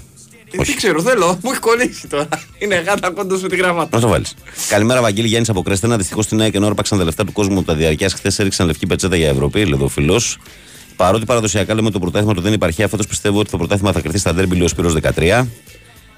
Ε, 0.50 0.62
τι 0.62 0.74
ξέρω, 0.74 1.00
θέλω, 1.02 1.38
μου 1.42 1.50
έχει 1.50 1.60
κολλήσει 1.60 2.08
τώρα. 2.08 2.28
Είναι 2.58 2.74
γάτα 2.76 3.10
κοντό 3.10 3.38
με 3.42 3.48
τη 3.48 3.56
γραβάτα. 3.56 3.88
Να 3.96 4.00
το 4.02 4.08
βάλεις. 4.08 4.34
Καλημέρα, 4.68 5.00
Βαγγέλη 5.00 5.26
Γιάννης 5.28 5.48
από 5.48 5.62
Κρέστενα. 5.62 5.96
Δυστυχώς 5.96 6.24
στην 6.24 6.40
ΑΕΚ 6.40 6.54
ενώ 6.54 6.66
άρπαξαν 6.66 6.98
τα 6.98 7.04
λεφτά 7.04 7.24
του 7.24 7.32
κόσμου 7.32 7.62
τα 7.62 7.74
διαρκεία 7.74 8.08
χθες 8.08 8.38
έριξαν 8.38 8.66
λευκή 8.66 8.86
πετσέτα 8.86 9.16
για 9.16 9.28
Ευρώπη, 9.28 9.64
λέει 9.64 9.80
ο 9.82 9.88
φιλό. 9.88 10.20
Παρότι 10.96 11.24
παραδοσιακά 11.24 11.74
λέμε 11.74 11.90
το 11.90 11.98
πρωτάθλημα 11.98 12.34
του 12.34 12.40
δεν 12.40 12.52
υπάρχει, 12.52 12.86
φέτο 12.86 13.04
πιστεύω 13.08 13.38
ότι 13.38 13.50
το 13.50 13.56
πρωτάθλημα 13.56 13.92
θα 13.92 14.00
κρυθεί 14.00 14.18
στα 14.18 14.34
ντέρμπι, 14.34 14.54
λέει 14.54 14.64
ο 14.64 14.68
Σπύρος 14.68 14.94
13. 15.16 15.46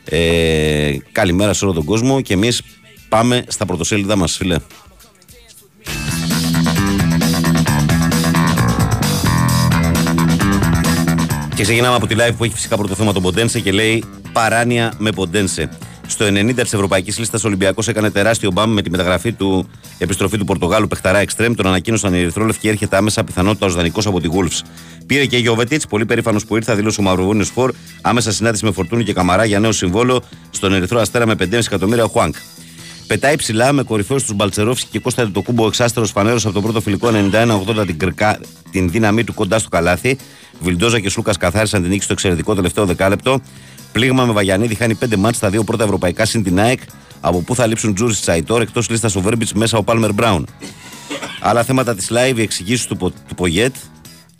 Ε, 0.05 0.97
καλημέρα 1.13 1.53
σε 1.53 1.65
όλο 1.65 1.75
τον 1.75 1.85
κόσμο 1.85 2.21
και 2.21 2.33
εμείς 2.35 2.63
πάμε 3.09 3.45
στα 3.49 3.67
πρωτοσέλιδα 3.67 4.17
μας, 4.17 4.37
φίλε. 4.37 4.57
Ξεκινάμε 11.65 11.97
από 11.97 12.07
τη 12.07 12.15
live 12.19 12.35
που 12.37 12.45
έχει 12.45 12.55
φυσικά 12.55 12.77
πρώτο 12.77 12.95
θέμα 12.95 13.13
τον 13.13 13.23
Ποντένσε 13.23 13.61
και 13.61 13.73
λέει 13.73 14.05
Παράνοια 14.33 14.93
με 14.99 15.11
Ποντένσε. 15.11 15.69
Στο 16.07 16.25
90 16.27 16.55
της 16.55 16.73
Ευρωπαϊκής 16.73 17.19
Λίστας 17.19 17.45
Ολυμπιακός 17.45 17.89
έκανε 17.89 18.11
τεράστιο 18.11 18.51
μπαμ 18.51 18.73
με 18.73 18.83
τη 18.83 18.91
μεταγραφή 18.91 19.33
του 19.33 19.69
επιστροφή 19.99 20.39
του 20.39 20.45
Πορτογάλου 20.45 20.87
Πεχταρά 20.87 21.19
Εξτρέμ. 21.19 21.55
Τον 21.55 21.67
ανακοίνωσαν 21.67 22.15
οι 22.15 22.19
Ερυθρόλευκοι 22.19 22.61
και 22.61 22.69
έρχεται 22.69 22.97
άμεσα 22.97 23.25
πιθανότητα 23.25 23.67
ως 23.67 23.75
δανεικός 23.75 24.07
από 24.07 24.21
τη 24.21 24.29
Wolves. 24.33 24.67
Πήρε 25.07 25.27
και 25.27 25.37
Γιώβετιτς, 25.37 25.87
πολύ 25.87 26.07
περήφανος 26.07 26.47
που 26.47 26.57
ήρθε, 26.57 26.75
δήλωσε 26.75 27.01
ο 27.01 27.03
Μαυροβούνιος 27.03 27.49
Φορ. 27.49 27.73
Άμεσα 28.01 28.33
συνάντηση 28.33 28.65
με 28.65 28.73
Φορτούνη 28.73 29.05
και 29.05 29.13
Καμαρά 29.13 29.45
για 29.45 29.61
νέο 29.61 29.73
συμβόλο 29.73 30.23
στον 30.51 30.73
Ερυθρό 30.75 31.01
Αστέρα 31.01 31.27
με 31.27 31.35
5,5 31.39 31.53
εκατομμύρια 31.53 32.05
ο 32.05 32.09
Χουάνκ. 32.09 32.35
Πετάει 33.07 33.37
ψηλά 33.37 33.73
με 33.73 33.83
κορυφαίους 33.83 34.25
τους 34.25 34.35
Μπαλτσερόφσκι 34.35 34.89
και 34.91 34.99
Κώστα 34.99 35.31
το 35.31 35.43
κούμπο 35.43 35.67
εξάστερος 35.67 36.11
φανέρος 36.11 36.45
από 36.45 36.55
το 36.55 36.61
πρώτο 36.61 36.81
φιλικό 36.81 37.09
91-80 37.09 37.87
την, 37.87 37.99
κρικά- 37.99 38.39
την 38.71 38.91
δύναμή 38.91 39.25
του 39.25 39.35
κοντά 39.35 39.59
στο 39.59 39.69
καλάθι. 39.69 40.19
Βιλντόζα 40.61 41.01
και 41.01 41.09
Σούκα 41.11 41.33
καθάρισαν 41.39 41.81
την 41.83 41.91
νίκη 41.91 42.03
στο 42.03 42.13
εξαιρετικό 42.13 42.55
τελευταίο 42.55 42.87
δεκάλεπτο. 42.87 43.41
Πλήγμα 43.93 44.25
με 44.25 44.33
Βαγιανίδη 44.33 44.75
χάνει 44.75 44.99
5 45.05 45.17
μάτς 45.17 45.37
στα 45.37 45.51
δύο 45.51 45.65
πρώτα 45.65 45.85
ευρωπαϊκά 45.85 46.25
συν 46.25 46.43
την 46.43 46.61
ΑΕΚ. 46.61 46.81
Από 47.21 47.41
πού 47.41 47.55
θα 47.55 47.67
λείψουν 47.67 47.95
Τζούρι 47.95 48.15
Τσαϊτόρ 48.15 48.61
εκτός 48.61 48.89
λίστας 48.91 49.17
ο 49.17 49.21
Βέρμπιτς 49.21 49.53
μέσα 49.53 49.79
ο 49.79 49.83
Πάλμερ 49.83 50.13
Μπράουν. 50.13 50.49
Άλλα 51.41 51.63
θέματα 51.65 51.95
της 51.95 52.11
live, 52.11 52.37
οι 52.37 52.43
εξηγήσεις 52.43 52.87
του, 52.87 52.97
Πο- 52.97 53.11
του 53.11 53.35
Πογέτ. 53.37 53.75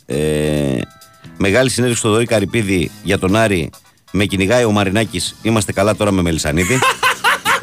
Ε, 0.05 0.15
μεγάλη 1.37 1.69
συνέντευξη 1.69 2.03
στο 2.03 2.11
Δωρή 2.13 2.25
Καρυπίδη 2.25 2.91
για 3.03 3.19
τον 3.19 3.35
Άρη. 3.35 3.69
Με 4.11 4.25
κυνηγάει 4.25 4.63
ο 4.63 4.71
Μαρινάκης. 4.71 5.35
Είμαστε 5.41 5.71
καλά 5.71 5.95
τώρα 5.95 6.11
με 6.11 6.21
Μελισανίδη. 6.21 6.79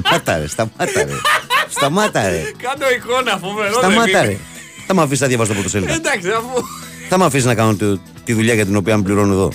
σταμάτα 0.04 0.38
ρε, 0.38 0.46
σταμάτα 0.48 0.84
ρε. 0.94 1.06
Σταμάτα 1.68 2.28
ρε. 2.28 2.42
Κάτω 2.62 2.90
εικόνα, 2.96 3.38
φοβερό. 3.38 3.72
Σταμάτα 3.72 4.02
δεν 4.10 4.22
ρε. 4.22 4.30
είναι. 4.30 4.38
Θα 4.86 4.94
με 4.94 5.02
αφήσεις 5.02 5.20
να 5.20 5.26
διαβάσω 5.26 5.48
το 5.48 5.54
πρωτοσέλιδο. 5.54 5.92
Εντάξει, 5.92 6.28
αφού. 6.28 6.62
Θα 7.14 7.20
με 7.20 7.24
αφήσεις 7.26 7.46
να 7.46 7.54
κάνω 7.54 7.74
τη, 7.74 7.86
τη 8.24 8.32
δουλειά 8.32 8.54
για 8.54 8.64
την 8.66 8.76
οποία 8.76 8.96
με 8.96 9.02
πληρώνω 9.02 9.32
εδώ. 9.32 9.52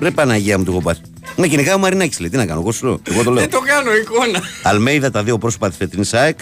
Ρε 0.00 0.10
Παναγία 0.10 0.58
μου 0.58 0.64
το 0.64 0.70
έχω 0.70 0.80
πάρει. 0.80 0.98
Με 1.36 1.46
κυνηγάει 1.46 1.74
ο 1.74 1.78
Μαρινάκης 1.78 2.20
λέει. 2.20 2.30
Τι 2.30 2.36
να 2.36 2.46
κάνω, 2.46 2.60
εγώ 2.60 2.72
σου 2.72 2.86
λέω. 2.86 3.00
Εγώ 3.04 3.22
το 3.22 3.30
λέω. 3.30 3.40
Δεν 3.40 3.50
το 3.50 3.60
κάνω 3.60 3.94
εικόνα. 3.96 4.40
Αλμέιδα 4.62 5.10
τα 5.10 5.22
δύο 5.22 5.38
πρόσωπα 5.38 5.68
της 5.68 5.76
φετινής 5.76 6.14
ΑΕΚ. 6.14 6.38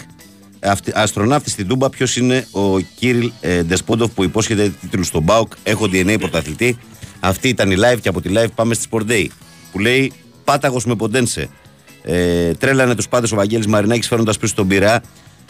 Αυτή- 0.63 0.91
Αστροναύτης 0.95 1.51
στην 1.51 1.67
Τούμπα, 1.67 1.89
ποιος 1.89 2.17
είναι 2.17 2.47
ο 2.51 2.79
Κύριλ 2.79 3.31
ε, 3.41 3.63
Ντεσπόντοφ 3.63 4.11
που 4.11 4.23
υπόσχεται 4.23 4.73
τίτλους 4.81 5.07
στον 5.07 5.23
Μπάουκ. 5.23 5.51
Έχω 5.63 5.85
DNA 5.85 6.15
πρωταθλητή. 6.19 6.77
Αυτή 7.19 7.47
ήταν 7.47 7.71
η 7.71 7.75
live 7.77 7.97
και 8.01 8.09
από 8.09 8.21
τη 8.21 8.29
live 8.33 8.51
πάμε 8.55 8.73
στη 8.73 8.87
Sport 8.91 9.11
Day. 9.11 9.25
Που 9.71 9.79
λέει 9.79 10.11
Πάταγος 10.43 10.85
με 10.85 10.95
ποντένσε. 10.95 11.49
Ε, 12.03 12.53
τρέλανε 12.53 12.95
τους 12.95 13.07
πάντες 13.07 13.31
ο 13.31 13.35
Βαγγέλης 13.35 13.67
Μαρινάκης 13.67 14.07
φέρνοντα 14.07 14.33
πίσω 14.39 14.55
τον 14.55 14.67
Πειραιά 14.67 15.03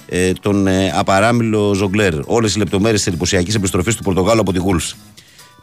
ε, 0.09 0.31
τον 0.33 0.67
ε, 0.67 0.91
απαράμιλο 0.95 1.73
Ζογκλέρ. 1.73 2.13
Όλες 2.25 2.55
οι 2.55 2.57
λεπτομέρειες 2.57 2.99
της 2.99 3.07
εντυπωσιακής 3.07 3.55
επιστροφής 3.55 3.95
του 3.95 4.03
Πορτογάλου 4.03 4.41
από 4.41 4.53
τη 4.53 4.59
Γούλφ. 4.59 4.91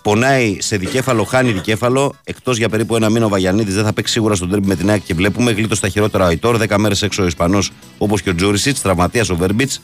Πονάει 0.03 0.57
σε 0.61 0.77
δικέφαλο, 0.77 1.25
χάνει 1.25 1.53
δικέφαλο. 1.53 2.15
Εκτός 2.25 2.59
για 2.59 2.69
περίπου 2.69 2.97
ένα 2.97 3.11
μήνα 3.11 3.25
ο 3.25 3.29
Βαγιανίδη 3.29 3.73
δεν 3.73 3.85
θα 3.85 3.93
παίξει 3.93 4.12
σίγουρα 4.12 4.35
στον 4.35 4.51
τέρμι 4.51 4.66
με 4.66 4.75
την 4.75 4.91
ΑΕΚ 4.91 5.03
και 5.03 5.15
βλέπουμε. 5.15 5.51
Γλίτω 5.51 5.75
στα 5.75 5.89
χειρότερα 5.89 6.25
ο 6.25 6.27
Αϊτόρ. 6.27 6.57
10 6.69 6.77
μέρες 6.79 7.03
έξω 7.03 7.23
ο 7.23 7.27
Ισπανός 7.27 7.71
όπως 7.99 8.23
και 8.23 8.31
ο 8.31 8.35
Τζούρισιτς. 8.35 8.81
Τραυματίας 8.81 9.31
ο 9.31 9.37
Βέρμπιτς. 9.37 9.81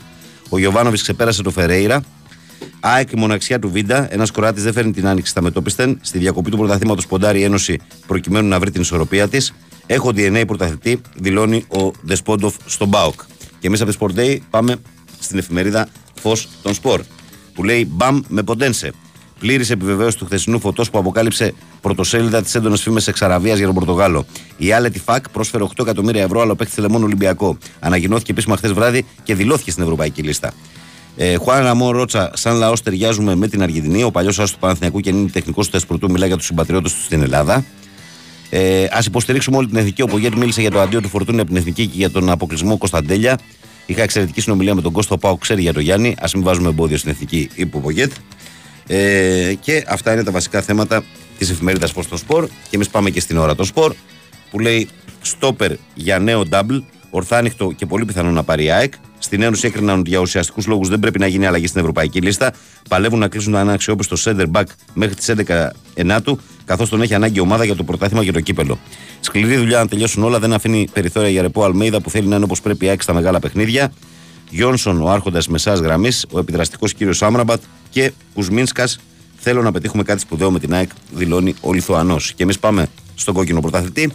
Ο 0.48 0.58
Γιωβάνοβιτς 0.58 1.02
ξεπέρασε 1.02 1.42
το 1.42 1.50
Φερέιρα. 1.50 2.02
ΑΕΚ 2.80 3.10
η 3.10 3.16
μοναξιά 3.16 3.58
του 3.58 3.70
Βίντα. 3.70 4.12
Ένας 4.12 4.30
Κροάτης 4.30 4.62
δεν 4.62 4.72
φέρνει 4.72 4.92
την 4.92 5.06
άνοιξη 5.06 5.30
στα 5.30 5.42
μετόπιστεν. 5.42 5.98
Στη 6.02 6.18
διακοπή 6.18 6.50
του 6.50 6.56
πρωταθλήματος 6.56 7.06
ποντάρει 7.06 7.40
η 7.40 7.42
Ένωση 7.42 7.78
προκειμένου 8.06 8.48
να 8.48 8.58
βρει 8.58 8.70
την 8.70 8.80
ισορροπία 8.80 9.28
της. 9.28 9.52
Έχω 9.86 10.08
DNA 10.16 10.42
πρωταθλητή, 10.46 11.00
δηλώνει 11.14 11.64
ο 11.68 11.90
Δεσπόντοφ 12.02 12.54
στον 12.66 12.88
Μπάουκ. 12.88 13.20
Και 13.60 13.66
εμείς 13.66 13.80
από 13.80 13.90
τη 13.90 13.96
Sport 14.00 14.18
Day 14.18 14.38
πάμε 14.50 14.76
στην 15.18 15.38
εφημερίδα 15.38 15.88
Φως 16.20 16.48
των 16.62 16.74
Σπορ. 16.74 17.00
Που 17.54 17.64
λέει 17.64 17.88
Μπαμ 17.90 18.20
με 18.28 18.42
ποντένσε. 18.42 18.92
Πλήρης 19.38 19.70
επιβεβαίωσης 19.70 20.14
του 20.14 20.24
χθεσινού 20.24 20.60
φωτός 20.60 20.90
που 20.90 20.98
αποκάλυψε 20.98 21.54
πρωτοσέλιδα 21.80 22.42
της 22.42 22.54
έντονε 22.54 22.76
φήμες 22.76 23.08
εξαραβία 23.08 23.54
για 23.54 23.66
τον 23.66 23.74
Πορτογάλο. 23.74 24.26
Η 24.56 24.72
Άλετη 24.72 24.98
Φακ 24.98 25.28
πρόσφερε 25.28 25.64
8 25.64 25.68
εκατομμύρια 25.80 26.22
ευρώ, 26.22 26.40
αλλά 26.40 26.56
παίχτη 26.56 26.80
Λεμόν 26.80 27.02
Ολυμπιακό. 27.02 27.58
Ανακοινώθηκε 27.80 28.30
επίσημα 28.30 28.56
χθες 28.56 28.72
βράδυ 28.72 29.06
και 29.22 29.34
δηλώθηκε 29.34 29.70
στην 29.70 29.82
Ευρωπαϊκή 29.82 30.22
λίστα. 30.22 30.52
Ε, 31.16 31.36
Χουάν 31.36 31.62
Ραμόν 31.62 31.96
Ρότσα, 31.96 32.30
σαν 32.34 32.56
λαός 32.56 32.82
ταιριάζουμε 32.82 33.34
με 33.34 33.48
την 33.48 33.62
Αργεντινή. 33.62 34.02
Ο 34.02 34.10
παλιός 34.10 34.38
άσο 34.38 34.52
του 34.52 34.58
Παναθηνιακού 34.58 35.00
και 35.00 35.08
είναι 35.10 35.28
τεχνικός 35.30 35.66
του 35.66 35.72
Τεσπρωτού, 35.72 36.10
μιλά 36.10 36.26
για 36.26 36.36
τους 36.36 36.46
συμπατριώτες 36.46 36.92
τους 36.92 37.04
στην 37.04 37.22
Ελλάδα. 37.22 37.64
Ε, 38.50 38.84
Α 38.84 38.98
υποστηρίξουμε 39.06 39.56
όλη 39.56 39.66
την 39.66 39.76
εθνική. 39.76 40.02
Ο 40.02 40.06
Πογέτη 40.06 40.36
μίλησε 40.36 40.60
για 40.60 40.70
το 40.70 40.80
αντίο 40.80 41.00
του 41.00 41.08
Φορτούνη 41.08 41.40
από 41.40 41.48
την 41.48 41.56
εθνική 41.56 41.86
και 41.86 41.96
για 41.96 42.10
τον 42.10 42.30
αποκλεισμό 42.30 42.78
Κωνσταντέλια. 42.78 43.38
Είχα 43.86 44.02
εξαιρετική 44.02 44.40
συνομιλία 44.40 44.74
με 44.74 44.82
τον 44.82 44.92
Κώστα 44.92 45.18
Πάο, 45.18 45.36
ξέρει 45.36 45.62
για 45.62 45.72
τον 45.72 45.82
Γιάννη. 45.82 46.08
Α 46.08 46.28
μην 46.34 46.42
βάζουμε 46.42 46.68
εμπόδιο 46.68 46.96
στην 46.96 47.10
εθνική, 47.10 47.50
είπε 47.54 47.76
ο 47.76 47.80
Πογέτ. 47.80 48.12
Ε, 48.86 49.54
και 49.60 49.84
αυτά 49.88 50.12
είναι 50.12 50.24
τα 50.24 50.30
βασικά 50.30 50.62
θέματα 50.62 51.04
της 51.38 51.50
εφημερίδας 51.50 51.92
Πώ 51.92 52.06
το 52.06 52.16
Σπορ. 52.16 52.46
Και 52.46 52.76
εμείς 52.76 52.88
πάμε 52.88 53.10
και 53.10 53.20
στην 53.20 53.36
ώρα 53.36 53.54
το 53.54 53.64
Σπορ 53.64 53.94
που 54.50 54.58
λέει 54.58 54.88
στόπερ 55.20 55.72
για 55.94 56.18
νέο 56.18 56.42
double. 56.50 56.82
Ορθάνυχτο 57.10 57.72
και 57.76 57.86
πολύ 57.86 58.04
πιθανό 58.04 58.30
να 58.30 58.42
πάρει 58.42 58.64
η 58.64 58.70
ΑΕΚ. 58.70 58.92
Στην 59.18 59.42
Ένωση 59.42 59.66
έκριναν 59.66 59.98
ότι 59.98 60.10
για 60.10 60.18
ουσιαστικούς 60.18 60.66
λόγους 60.66 60.88
δεν 60.88 60.98
πρέπει 60.98 61.18
να 61.18 61.26
γίνει 61.26 61.46
αλλαγή 61.46 61.66
στην 61.66 61.80
Ευρωπαϊκή 61.80 62.20
λίστα. 62.20 62.52
Παλεύουν 62.88 63.18
να 63.18 63.28
κλείσουν 63.28 63.54
ένα 63.54 63.72
αξιόπιστο 63.72 64.16
center 64.24 64.46
back 64.52 64.64
μέχρι 64.94 65.14
τις 65.14 65.30
11 65.46 65.68
Ενάτου, 65.94 66.38
καθώς 66.64 66.88
τον 66.88 67.02
έχει 67.02 67.14
ανάγκη 67.14 67.38
η 67.38 67.40
ομάδα 67.40 67.64
για 67.64 67.76
το 67.76 67.84
πρωτάθλημα 67.84 68.24
και 68.24 68.32
το 68.32 68.40
κύπελο. 68.40 68.78
Σκληρή 69.20 69.56
δουλειά 69.56 69.78
να 69.78 69.88
τελειώσουν 69.88 70.22
όλα, 70.22 70.38
δεν 70.38 70.52
αφήνει 70.52 70.88
περιθώρια 70.92 71.28
για 71.28 71.42
ρεπό 71.42 71.64
Αλμέιδα 71.64 72.00
που 72.00 72.10
θέλει 72.10 72.26
να 72.26 72.34
είναι 72.34 72.44
όπως 72.44 72.60
πρέπει 72.60 72.84
η 72.84 72.88
ΑΕΚ 72.88 73.02
στα 73.02 73.12
μεγάλα 73.12 73.38
παιχνίδια. 73.38 73.92
Γιόνσον, 74.50 75.02
ο 75.02 75.10
άρχοντας 75.10 75.48
μεσάς 75.48 75.78
γραμμής, 75.80 76.26
ο 76.30 76.38
επιδραστικός 76.38 76.94
κύριος 76.94 77.22
Άμραμπατ 77.22 77.60
και 77.90 78.12
Κουσμίνσκας. 78.34 78.98
Θέλω 79.36 79.62
να 79.62 79.72
πετύχουμε 79.72 80.02
κάτι 80.02 80.20
σπουδαίο 80.20 80.50
με 80.50 80.58
την 80.58 80.74
ΑΕΚ, 80.74 80.90
δηλώνει 81.10 81.54
ο 81.60 81.72
Λιθουανός. 81.72 82.32
Και 82.32 82.42
εμείς 82.42 82.58
πάμε 82.58 82.86
στον 83.14 83.34
κόκκινο 83.34 83.60
πρωταθλητή, 83.60 84.12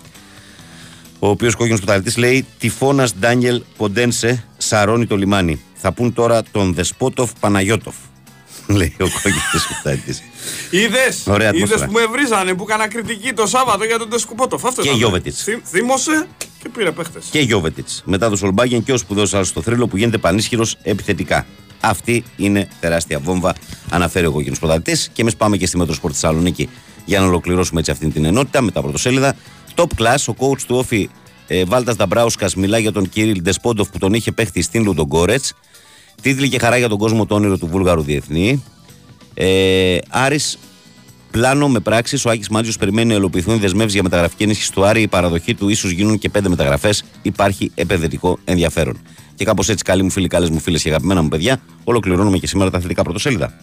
ο 1.19 1.27
οποίος 1.27 1.55
κόκκινος 1.55 1.79
πρωταθλητής 1.79 2.17
λέει 2.17 2.45
Τυφώνας 2.59 3.15
Ντάνιελ 3.15 3.61
Ποντένσε 3.77 4.45
σαρώνει 4.57 5.05
το 5.05 5.15
λιμάνι. 5.17 5.59
Θα 5.75 5.91
πούν 5.91 6.13
τώρα 6.13 6.43
τον 6.51 6.73
Δεσπότοφ 6.73 7.31
Παναγιώτοφ. 7.39 7.95
λέει 8.79 8.95
ο 8.99 9.03
κόκκινος 9.23 9.67
πρωταθλητής. 9.83 10.21
Είδες 10.69 11.23
Ωραία 11.27 11.49
ατμόσφαιρα. 11.49 11.85
που 11.85 11.91
με 11.91 12.05
βρίζανε 12.05 12.53
που 12.53 12.63
έκανα 12.63 12.87
κριτική 12.87 13.33
το 13.33 13.47
Σάββατο 13.47 13.83
για 13.83 13.97
τον 13.97 14.09
Τεσκουπότοφ. 14.09 14.65
Αυτό 14.65 14.81
Και 14.81 14.87
ήταν. 14.87 14.99
Γιώβετιτς. 14.99 15.43
Θύ- 15.43 15.61
Θύμωσε 15.65 16.27
και 16.63 16.69
πήρε 16.69 16.91
παίχτες. 16.91 17.25
και 17.31 17.39
Γιώβετιτς. 17.39 18.01
Μετά 18.05 18.29
το 18.29 18.35
Σολμπάγεν 18.35 18.83
και 18.83 18.91
ο 18.93 18.97
σπουδαίος 18.97 19.33
άλλος 19.33 19.47
στο 19.47 19.61
θρύλο 19.61 19.87
που 19.87 19.97
γίνεται 19.97 20.17
πανίσχυρος 20.17 20.77
επιθετικά. 20.83 21.45
Αυτή 21.79 22.23
είναι 22.37 22.67
τεράστια 22.79 23.19
βόμβα, 23.19 23.55
αναφέρει 23.89 24.25
ο 24.25 24.31
κόκκινος 24.31 24.59
πρωταθλητής. 24.59 25.09
Και 25.13 25.21
εμείς 25.21 25.35
πάμε 25.35 25.57
και 25.57 25.65
στη 25.67 25.77
Μέτροσπορ 25.77 26.11
Θεσσαλονίκη 26.13 26.69
για 27.05 27.19
να 27.19 27.25
ολοκληρώσουμε 27.25 27.79
έτσι 27.79 27.91
αυτή 27.91 28.07
την 28.09 28.25
ενότητα 28.25 28.61
με 28.61 28.71
τα 28.71 28.81
πρωτοσέλιδα. 28.81 29.35
Top 29.75 29.87
class, 29.97 30.15
ο 30.27 30.33
coach 30.37 30.61
του 30.67 30.75
Όφη 30.75 31.09
ε, 31.47 31.63
Βάλτας 31.63 31.95
Νταμπράουσκα 31.95 32.49
μιλάει 32.55 32.81
για 32.81 32.91
τον 32.91 33.09
Κύριλ 33.09 33.41
Ντεσπόντοφ 33.41 33.89
που 33.89 33.97
τον 33.97 34.13
είχε 34.13 34.31
παίχτη 34.31 34.61
στην 34.61 34.83
Λουντογκόρετς. 34.83 35.53
Τίτλοι 36.21 36.49
και 36.49 36.59
χαρά 36.59 36.77
για 36.77 36.89
τον 36.89 36.97
κόσμο 36.97 37.25
το 37.25 37.35
όνειρο 37.35 37.57
του 37.57 37.67
Βούλγαρου 37.67 38.01
Διεθνή. 38.01 38.63
Ε, 39.33 39.97
Άρης 40.09 40.57
Πλάνο 41.31 41.69
με 41.69 41.79
πράξεις, 41.79 42.25
ο 42.25 42.29
Άκης 42.29 42.49
Μάτζιο 42.49 42.73
περιμένει 42.79 43.07
να 43.07 43.13
ελοπιθούν 43.13 43.59
δεσμεύσεις 43.59 43.93
για 43.93 44.03
μεταγραφική 44.03 44.43
ενίσχυση 44.43 44.71
του 44.71 44.85
Άρη. 44.85 45.01
Η 45.01 45.07
παραδοχή 45.07 45.53
του 45.55 45.69
ίσως 45.69 45.91
γίνουν 45.91 46.17
και 46.17 46.29
πέντε 46.29 46.49
μεταγραφές. 46.49 47.03
Υπάρχει 47.21 47.71
επενδυτικό 47.75 48.39
ενδιαφέρον. 48.45 48.97
Και 49.35 49.45
κάπως 49.45 49.69
έτσι, 49.69 49.83
καλοί 49.83 50.03
μου 50.03 50.09
φίλοι, 50.09 50.27
καλές 50.27 50.49
μου 50.49 50.59
φίλες 50.59 50.81
και 50.81 50.89
αγαπημένα 50.89 51.21
μου 51.21 51.27
παιδιά, 51.27 51.61
ολοκληρώνουμε 51.83 52.37
και 52.37 52.47
σήμερα 52.47 52.69
τα 52.69 52.77
αθλητικά 52.77 53.03
πρωτοσέλιδα. 53.03 53.53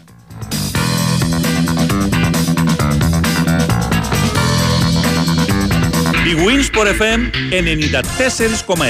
Winsport 6.47 6.87
FM 6.87 7.21
94,6 7.51 8.85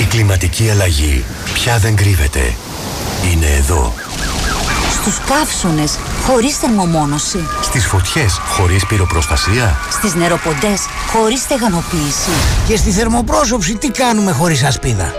Η 0.00 0.04
κλιματική 0.08 0.70
αλλαγή 0.70 1.24
πια 1.52 1.78
δεν 1.78 1.96
κρύβεται. 1.96 2.54
Είναι 3.32 3.46
εδώ. 3.46 3.94
Στους 5.00 5.18
καύσονες 5.18 5.98
χωρίς 6.26 6.56
θερμομόνωση. 6.56 7.38
Στις 7.62 7.86
φωτιές 7.86 8.40
χωρίς 8.46 8.86
πυροπροστασία. 8.86 9.78
Στις 9.90 10.14
νεροποντές 10.14 10.86
χωρίς 11.06 11.40
στεγανοποίηση. 11.40 12.30
Και 12.68 12.76
στη 12.76 12.90
θερμοπρόσωψη 12.90 13.76
τι 13.76 13.88
κάνουμε 13.88 14.32
χωρίς 14.32 14.62
ασπίδα; 14.62 15.12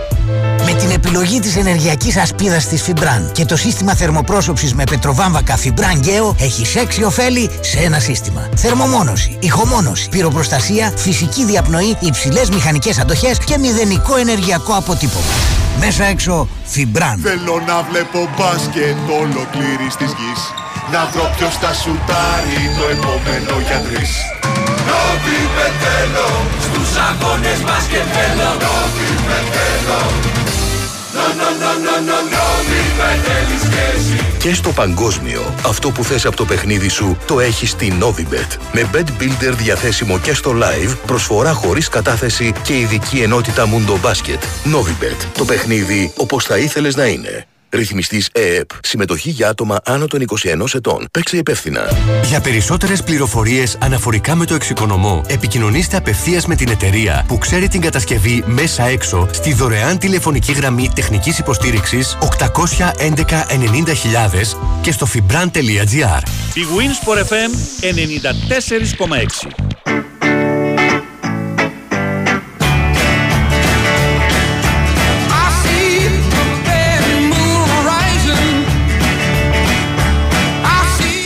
Με 0.64 0.74
την 0.74 0.90
επιλογή 0.90 1.40
της 1.40 1.56
ενεργειακής 1.56 2.16
ασπίδας 2.16 2.66
της 2.66 2.84
Fibran 2.86 3.32
και 3.32 3.44
το 3.44 3.56
σύστημα 3.56 3.94
θερμοπρόσωψης 3.94 4.74
με 4.74 4.84
πετροβάμβακα 4.84 5.58
Fibran 5.58 6.04
Geo 6.06 6.34
έχει 6.40 6.78
έξι 6.78 7.04
ωφέλη 7.04 7.50
σε 7.60 7.78
ένα 7.78 7.98
σύστημα. 7.98 8.48
Θερμομόνωση, 8.56 9.36
ηχομόνωση, 9.40 10.08
πυροπροστασία, 10.08 10.92
φυσική 10.96 11.44
διαπνοή, 11.44 11.96
υψηλές 12.00 12.50
μηχανικές 12.50 12.98
αντοχές 12.98 13.38
και 13.38 13.58
μηδενικό 13.58 14.16
ενεργειακό 14.16 14.72
αποτύπωμα. 14.72 15.32
Μέσα 15.78 16.04
έξω 16.04 16.48
Fibran. 16.74 17.16
Θέλω 17.22 17.62
να 17.66 17.82
βλέπω 17.90 18.28
μπάσκετ 18.36 18.96
ολοκλήρης 19.20 19.94
της 19.96 20.12
γης 20.18 20.42
Να 20.92 21.08
βρω 21.12 21.30
ποιος 21.36 21.54
θα 21.62 21.72
σουτάρει 21.72 22.62
το 22.78 22.84
επόμενο 22.94 23.54
για 23.66 23.80
τρεις 23.86 24.10
Νόβι 24.88 25.40
με 25.56 25.66
θέλω 25.82 26.30
Στους 26.66 26.90
αγώνες 27.08 27.60
μπάσκετ 27.64 28.06
θέλω 28.14 28.50
Νόβι 28.64 29.10
με 29.28 29.38
θέλω 29.54 30.41
και 33.70 33.98
εσύ 33.98 34.36
Και 34.38 34.54
στο 34.54 34.70
παγκόσμιο, 34.70 35.54
αυτό 35.66 35.90
που 35.90 36.04
θες 36.04 36.26
από 36.26 36.36
το 36.36 36.44
παιχνίδι 36.44 36.88
σου 36.88 37.16
το 37.26 37.40
έχεις 37.40 37.70
στη 37.70 37.98
Novibet. 38.00 38.56
Με 38.72 38.90
Bet 38.94 39.22
Builder 39.22 39.52
διαθέσιμο 39.56 40.18
και 40.18 40.34
στο 40.34 40.54
live, 40.54 40.96
προσφορά 41.06 41.52
χωρίς 41.52 41.88
κατάθεση 41.88 42.52
και 42.62 42.78
ειδική 42.78 43.18
ενότητα 43.18 43.66
Mundo 43.66 44.08
Basket. 44.08 44.42
Novibet. 44.74 45.26
Το 45.38 45.44
παιχνίδι 45.44 46.12
όπως 46.16 46.44
θα 46.44 46.58
ήθελες 46.58 46.96
να 46.96 47.06
είναι. 47.06 47.46
Ρυθμιστής 47.72 48.28
ΕΕΠ. 48.32 48.68
Συμμετοχή 48.82 49.30
για 49.30 49.48
άτομα 49.48 49.80
άνω 49.84 50.06
των 50.06 50.20
21 50.20 50.74
ετών. 50.74 51.08
Παίξε 51.10 51.36
υπεύθυνα. 51.36 51.90
Για 52.24 52.40
περισσότερες 52.40 53.02
πληροφορίες 53.02 53.78
αναφορικά 53.80 54.34
με 54.34 54.44
το 54.44 54.54
εξοικονομώ, 54.54 55.24
επικοινωνήστε 55.28 55.96
απευθείας 55.96 56.46
με 56.46 56.54
την 56.54 56.68
εταιρεία 56.68 57.24
που 57.28 57.38
ξέρει 57.38 57.68
την 57.68 57.80
κατασκευή 57.80 58.44
μέσα 58.46 58.84
έξω 58.84 59.28
στη 59.32 59.52
δωρεάν 59.52 59.98
τηλεφωνική 59.98 60.52
γραμμή 60.52 60.90
τεχνικής 60.94 61.38
υποστήριξης 61.38 62.18
811 62.20 63.46
90.000 63.48 64.56
και 64.82 64.92
στο 64.92 65.06
fibran.gr. 65.14 66.22
Η 66.54 66.62
Winsport 66.76 67.18
FM 67.18 67.50
94,6. 67.80 69.72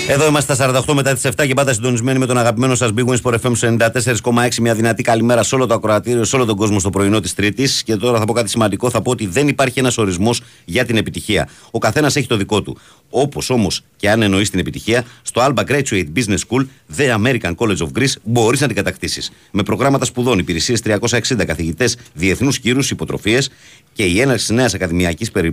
Εδώ 0.08 0.26
είμαστε 0.26 0.54
στα 0.54 0.82
48 0.86 0.94
μετά 0.94 1.14
τις 1.14 1.26
7 1.26 1.46
και 1.46 1.54
πάντα 1.54 1.72
συντονισμένοι 1.72 2.18
με 2.18 2.26
τον 2.26 2.38
αγαπημένο 2.38 2.74
σας 2.74 2.90
Big 2.96 3.04
Wins 3.04 3.20
Sport 3.22 3.34
FM 3.40 3.52
στο 3.54 3.76
94,6. 3.78 4.54
Μια 4.60 4.74
δυνατή 4.74 5.02
καλημέρα 5.02 5.42
σε 5.42 5.54
όλο 5.54 5.66
το 5.66 5.74
ακροατήριο, 5.74 6.24
σε 6.24 6.36
όλο 6.36 6.44
τον 6.44 6.56
κόσμο 6.56 6.78
στο 6.78 6.90
πρωινό 6.90 7.20
της 7.20 7.34
Τρίτης. 7.34 7.82
Και 7.82 7.96
τώρα 7.96 8.18
θα 8.18 8.24
πω 8.24 8.32
κάτι 8.32 8.50
σημαντικό. 8.50 8.90
Θα 8.90 9.02
πω 9.02 9.10
ότι 9.10 9.26
δεν 9.26 9.48
υπάρχει 9.48 9.78
ένας 9.78 9.98
ορισμός 9.98 10.42
για 10.64 10.84
την 10.84 10.96
επιτυχία. 10.96 11.48
Ο 11.70 11.78
καθένας 11.78 12.16
έχει 12.16 12.26
το 12.26 12.36
δικό 12.36 12.62
του. 12.62 12.78
Όπως 13.10 13.50
όμως 13.50 13.82
και 13.96 14.10
αν 14.10 14.22
εννοείς 14.22 14.50
την 14.50 14.58
επιτυχία, 14.58 15.04
στο 15.22 15.46
Alba 15.46 15.62
Graduate 15.64 16.06
Business 16.16 16.38
School, 16.48 16.66
The 16.96 17.16
American 17.16 17.54
College 17.54 17.78
of 17.78 17.88
Greece, 17.98 18.14
μπορείς 18.22 18.60
να 18.60 18.66
την 18.66 18.76
κατακτήσεις. 18.76 19.30
Με 19.50 19.62
προγράμματα 19.62 20.04
σπουδών, 20.04 20.38
υπηρεσίες 20.38 20.80
360 20.80 21.44
καθηγητές, 21.44 21.96
διεθνούς 22.14 22.58
κύρους, 22.58 22.90
υποτροφίες 22.90 23.50
και 23.96 24.04
η 24.04 24.20
έναρξη 24.20 24.46
τη 24.46 24.54
νέας 24.54 24.74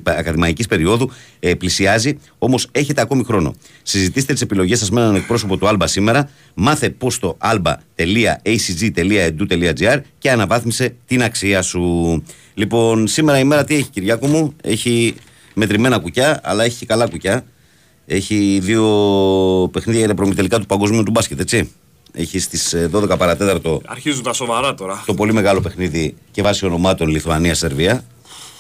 ακαδημαϊκής 0.06 0.68
περίοδου 0.68 1.12
ε, 1.40 1.54
πλησιάζει, 1.54 2.18
όμως 2.38 2.68
έχετε 2.72 3.02
ακόμη 3.02 3.24
χρόνο. 3.24 3.56
Συζητήστε 3.84 4.34
τις 4.34 4.42
επιλογές 4.42 4.80
σας 4.80 4.90
με 4.92 5.02
έναν 5.02 5.16
εκπρόσωπο 5.16 5.58
του 5.58 5.68
Alba 5.72 5.84
σήμερα, 5.84 6.30
μάθε 6.54 6.90
πώς 6.90 7.14
στο 7.14 7.38
alba.acg.edu.gr 7.42 10.00
και 10.18 10.32
αναβάθμισε 10.32 10.96
την 11.06 11.24
αξία 11.24 11.62
σου. 11.62 12.24
Λοιπόν, 12.54 13.08
σήμερα 13.08 13.40
η 13.40 13.44
μέρα 13.44 13.64
τι 13.64 13.76
έχει, 13.76 13.90
Κυριάκο 13.90 14.28
μου, 14.28 14.54
έχει 14.64 15.16
μετρημένα 15.54 16.00
κουκιά, 16.00 16.40
αλλά 16.44 16.64
έχει 16.64 16.78
και 16.78 16.86
καλά 16.86 17.08
κουκιά. 17.08 17.46
Έχει 18.06 18.60
δύο 18.62 18.84
παιχνίδια 19.72 20.06
για 20.06 20.14
προμηθελικά 20.14 20.60
του 20.60 20.66
παγκοσμίου 20.66 21.04
του 21.04 21.12
μπάσκετ, 21.12 21.40
έτσι; 21.40 21.72
Έχει 22.12 22.40
στις 22.40 22.76
12 22.92 23.18
παρατέταρτο 23.18 23.82
Αρχίζουν 23.86 24.24
τα 24.24 24.34
σοβαρά 24.34 24.74
τώρα. 24.74 25.04
το 25.06 25.14
πολύ 25.14 25.34
μεγάλο 25.34 25.62
παιχνίδι 25.62 26.16
και 26.32 26.42
βάσει 26.42 26.66
ονομάτων 26.66 27.08
Λιθουανία-Σερβία. 27.08 28.04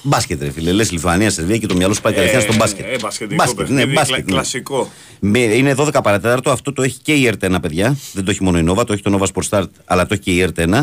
Μπάσκετ, 0.04 0.42
ρε 0.42 0.52
φίλε. 0.52 0.72
Λες 0.72 0.92
Λιθουανία-Σερβία 0.92 1.58
και 1.58 1.66
το 1.68 1.76
μυαλό 1.76 1.94
σου 1.94 2.02
πάει 2.02 2.14
κατευθείαν 2.14 2.42
στο 2.42 2.54
μπάσκετ. 2.56 2.86
Ε, 2.86 2.96
μπασκετικό 3.02 3.36
Μπάσκετ, 3.44 3.58
παιχνίδι, 3.58 3.86
ναι, 3.86 3.94
μπάσκετ, 3.94 4.16
κλα- 4.16 4.26
ναι. 4.26 4.32
Κλασικό. 4.32 4.92
Με- 5.20 5.40
Είναι 5.40 5.74
12 5.78 6.02
παρατέταρτο. 6.04 6.52
Αυτό 6.52 6.74
το 6.74 6.82
έχει 6.82 6.98
και 7.02 7.14
η 7.14 7.32
ΕΡΤ1, 7.32 7.56
παιδιά. 7.62 7.98
Δεν 8.14 8.24
το 8.26 8.32
έχει 8.32 8.44
μόνο 8.44 8.58
η 8.58 8.66
Nova, 8.70 8.86
το 8.86 8.94
έχει 8.94 9.02
το 9.02 9.20
Nova 9.22 9.28
Sport 9.34 9.50
Start, 9.60 9.68
αλλά 9.86 10.06
το 10.06 10.14
έχει 10.14 10.22
και 10.24 10.32
η 10.32 10.48
ΕΡΤ1. 10.48 10.80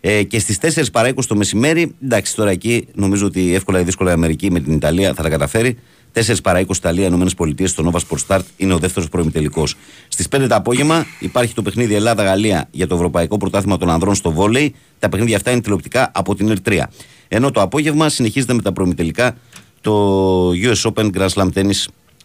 Ε, 0.00 0.22
και 0.22 0.38
στις 0.38 0.58
4 0.58 0.90
παρά 0.92 1.08
20 1.08 1.26
το 1.28 1.36
μεσημέρι, 1.36 1.94
εντάξει, 2.04 2.34
τώρα 2.34 2.50
εκεί 2.50 2.86
νομίζω 2.94 3.26
ότι 3.26 3.54
εύκολα 3.54 3.80
ή 3.80 3.82
δύσκολα 3.82 4.10
η 4.10 4.12
Αμερική 4.12 4.50
με 4.50 4.60
την 4.60 4.72
Ιταλία 4.72 5.14
θα 5.14 5.22
τα 5.22 5.28
καταφέρει. 5.28 5.78
4 6.24 6.34
παρά 6.42 6.60
20 6.66 6.76
Ιταλία, 6.76 7.06
Ηνωμένες 7.06 7.34
Πολιτείες 7.34 7.70
στο 7.70 7.90
Nova 7.90 7.98
Sport 7.98 8.18
Start 8.26 8.42
είναι 8.56 8.74
ο 8.74 8.78
δεύτερος 8.78 9.08
προημιτελικός. 9.08 9.74
Στις 10.08 10.28
5 10.28 10.46
το 10.48 10.54
απόγευμα 10.54 11.06
υπάρχει 11.18 11.54
το 11.54 11.62
παιχνίδι 11.62 11.94
Ελλάδα-Γαλλία 11.94 12.68
για 12.70 12.86
το 12.86 12.94
Ευρωπαϊκό 12.94 13.36
Πρωτάθλημα 13.36 13.76
των 13.76 13.90
Ανδρών 13.90 14.14
στο 14.14 14.30
βόλεϊ. 14.30 14.74
Τα 14.98 15.08
παιχνίδια 15.08 15.36
αυτά 15.36 15.50
είναι 15.50 15.60
τηλεοπτικά 15.60 16.10
από 16.14 16.34
την 16.34 16.56
ΕΡΤ3. 16.56 16.82
Ενώ 17.28 17.50
το 17.50 17.60
απόγευμα 17.60 18.08
συνεχίζεται 18.08 18.52
με 18.52 18.62
τα 18.62 18.72
προημιτελικά 18.72 19.36
το 19.80 20.50
US 20.50 20.92
Open 20.92 21.10
Grand 21.16 21.28
Slam 21.28 21.48
Tennis 21.54 21.84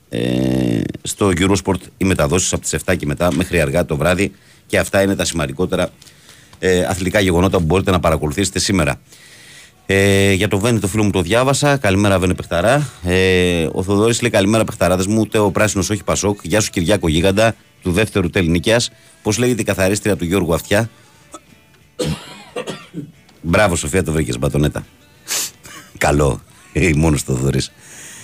ε, 0.09 0.81
στο 1.01 1.31
Eurosport 1.37 1.81
οι 1.97 2.05
μεταδόσεις 2.05 2.53
από 2.53 2.61
τις 2.61 2.77
7 2.85 2.97
και 2.97 3.05
μετά 3.05 3.33
μέχρι 3.33 3.61
αργά 3.61 3.85
το 3.85 3.97
βράδυ. 3.97 4.31
Και 4.65 4.77
αυτά 4.77 5.01
είναι 5.01 5.15
τα 5.15 5.25
σημαντικότερα 5.25 5.89
ε, 6.59 6.83
αθλητικά 6.83 7.19
γεγονότα 7.19 7.57
που 7.57 7.65
μπορείτε 7.65 7.91
να 7.91 7.99
παρακολουθήσετε 7.99 8.59
σήμερα. 8.59 8.99
Ε, 9.85 10.33
για 10.33 10.47
το 10.47 10.59
Βένι 10.59 10.79
το 10.79 10.87
φίλο 10.87 11.03
μου 11.03 11.09
το 11.09 11.21
διάβασα. 11.21 11.77
Καλημέρα, 11.77 12.19
Βένε 12.19 12.33
Πεχταρά. 12.33 12.89
Ε, 13.03 13.67
ο 13.71 13.83
Θοδωρής 13.83 14.21
λέει 14.21 14.31
καλημέρα, 14.31 14.63
Πεχταράδε 14.63 15.03
μου. 15.07 15.19
Ούτε 15.19 15.37
ο 15.37 15.51
πράσινος, 15.51 15.89
όχι 15.89 16.03
Πασόκ. 16.03 16.39
Γεια 16.43 16.59
σου, 16.61 16.69
Κυριάκο 16.69 17.07
Γίγαντα, 17.07 17.55
του 17.81 17.91
δεύτερου 17.91 18.29
τελνίκια. 18.29 18.81
Πώς 19.21 19.37
λέγεται 19.37 19.61
η 19.61 19.63
καθαρίστρια 19.63 20.15
του 20.15 20.25
Γιώργου 20.25 20.53
Αυτιά; 20.53 20.89
Μπράβο, 23.41 23.75
Σοφία, 23.75 24.03
το 24.03 24.11
βρήκες 24.11 24.39
μπατονέτα. 24.39 24.85
Καλό. 25.97 26.41
Ε, 26.73 26.89
μόνος 26.95 27.23
το 27.23 27.33
Θοδωρής. 27.33 27.71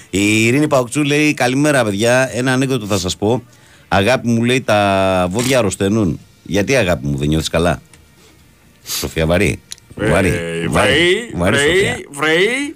Η 0.10 0.46
Ειρήνη 0.46 0.68
Παουκτσού 0.68 1.04
λέει 1.04 1.34
καλημέρα, 1.34 1.84
παιδιά. 1.84 2.30
Ένα 2.34 2.54
ανέκδοτο 2.54 2.86
θα 2.86 2.98
σας 2.98 3.18
πω. 3.18 3.44
Αγάπη 3.88 4.28
μου 4.28 4.44
λέει 4.44 4.62
τα 4.62 5.28
βόδια 5.30 5.58
αρρωσταίνουν. 5.58 6.20
Γιατί 6.44 6.76
αγάπη 6.76 7.08
μου 7.08 7.18
δεν 7.18 7.28
νιώθεις 7.28 7.50
καλά; 7.50 7.82
Σοφία 8.84 9.26
Βαρύ. 9.26 9.62
Βαρύ. 9.98 10.28
Ε, 10.28 10.68
Βρέει, 10.68 11.32
Βαρύ, 11.36 11.58
Σοφία. 11.58 11.74
βρέει, 11.82 12.08
βρέει. 12.12 12.76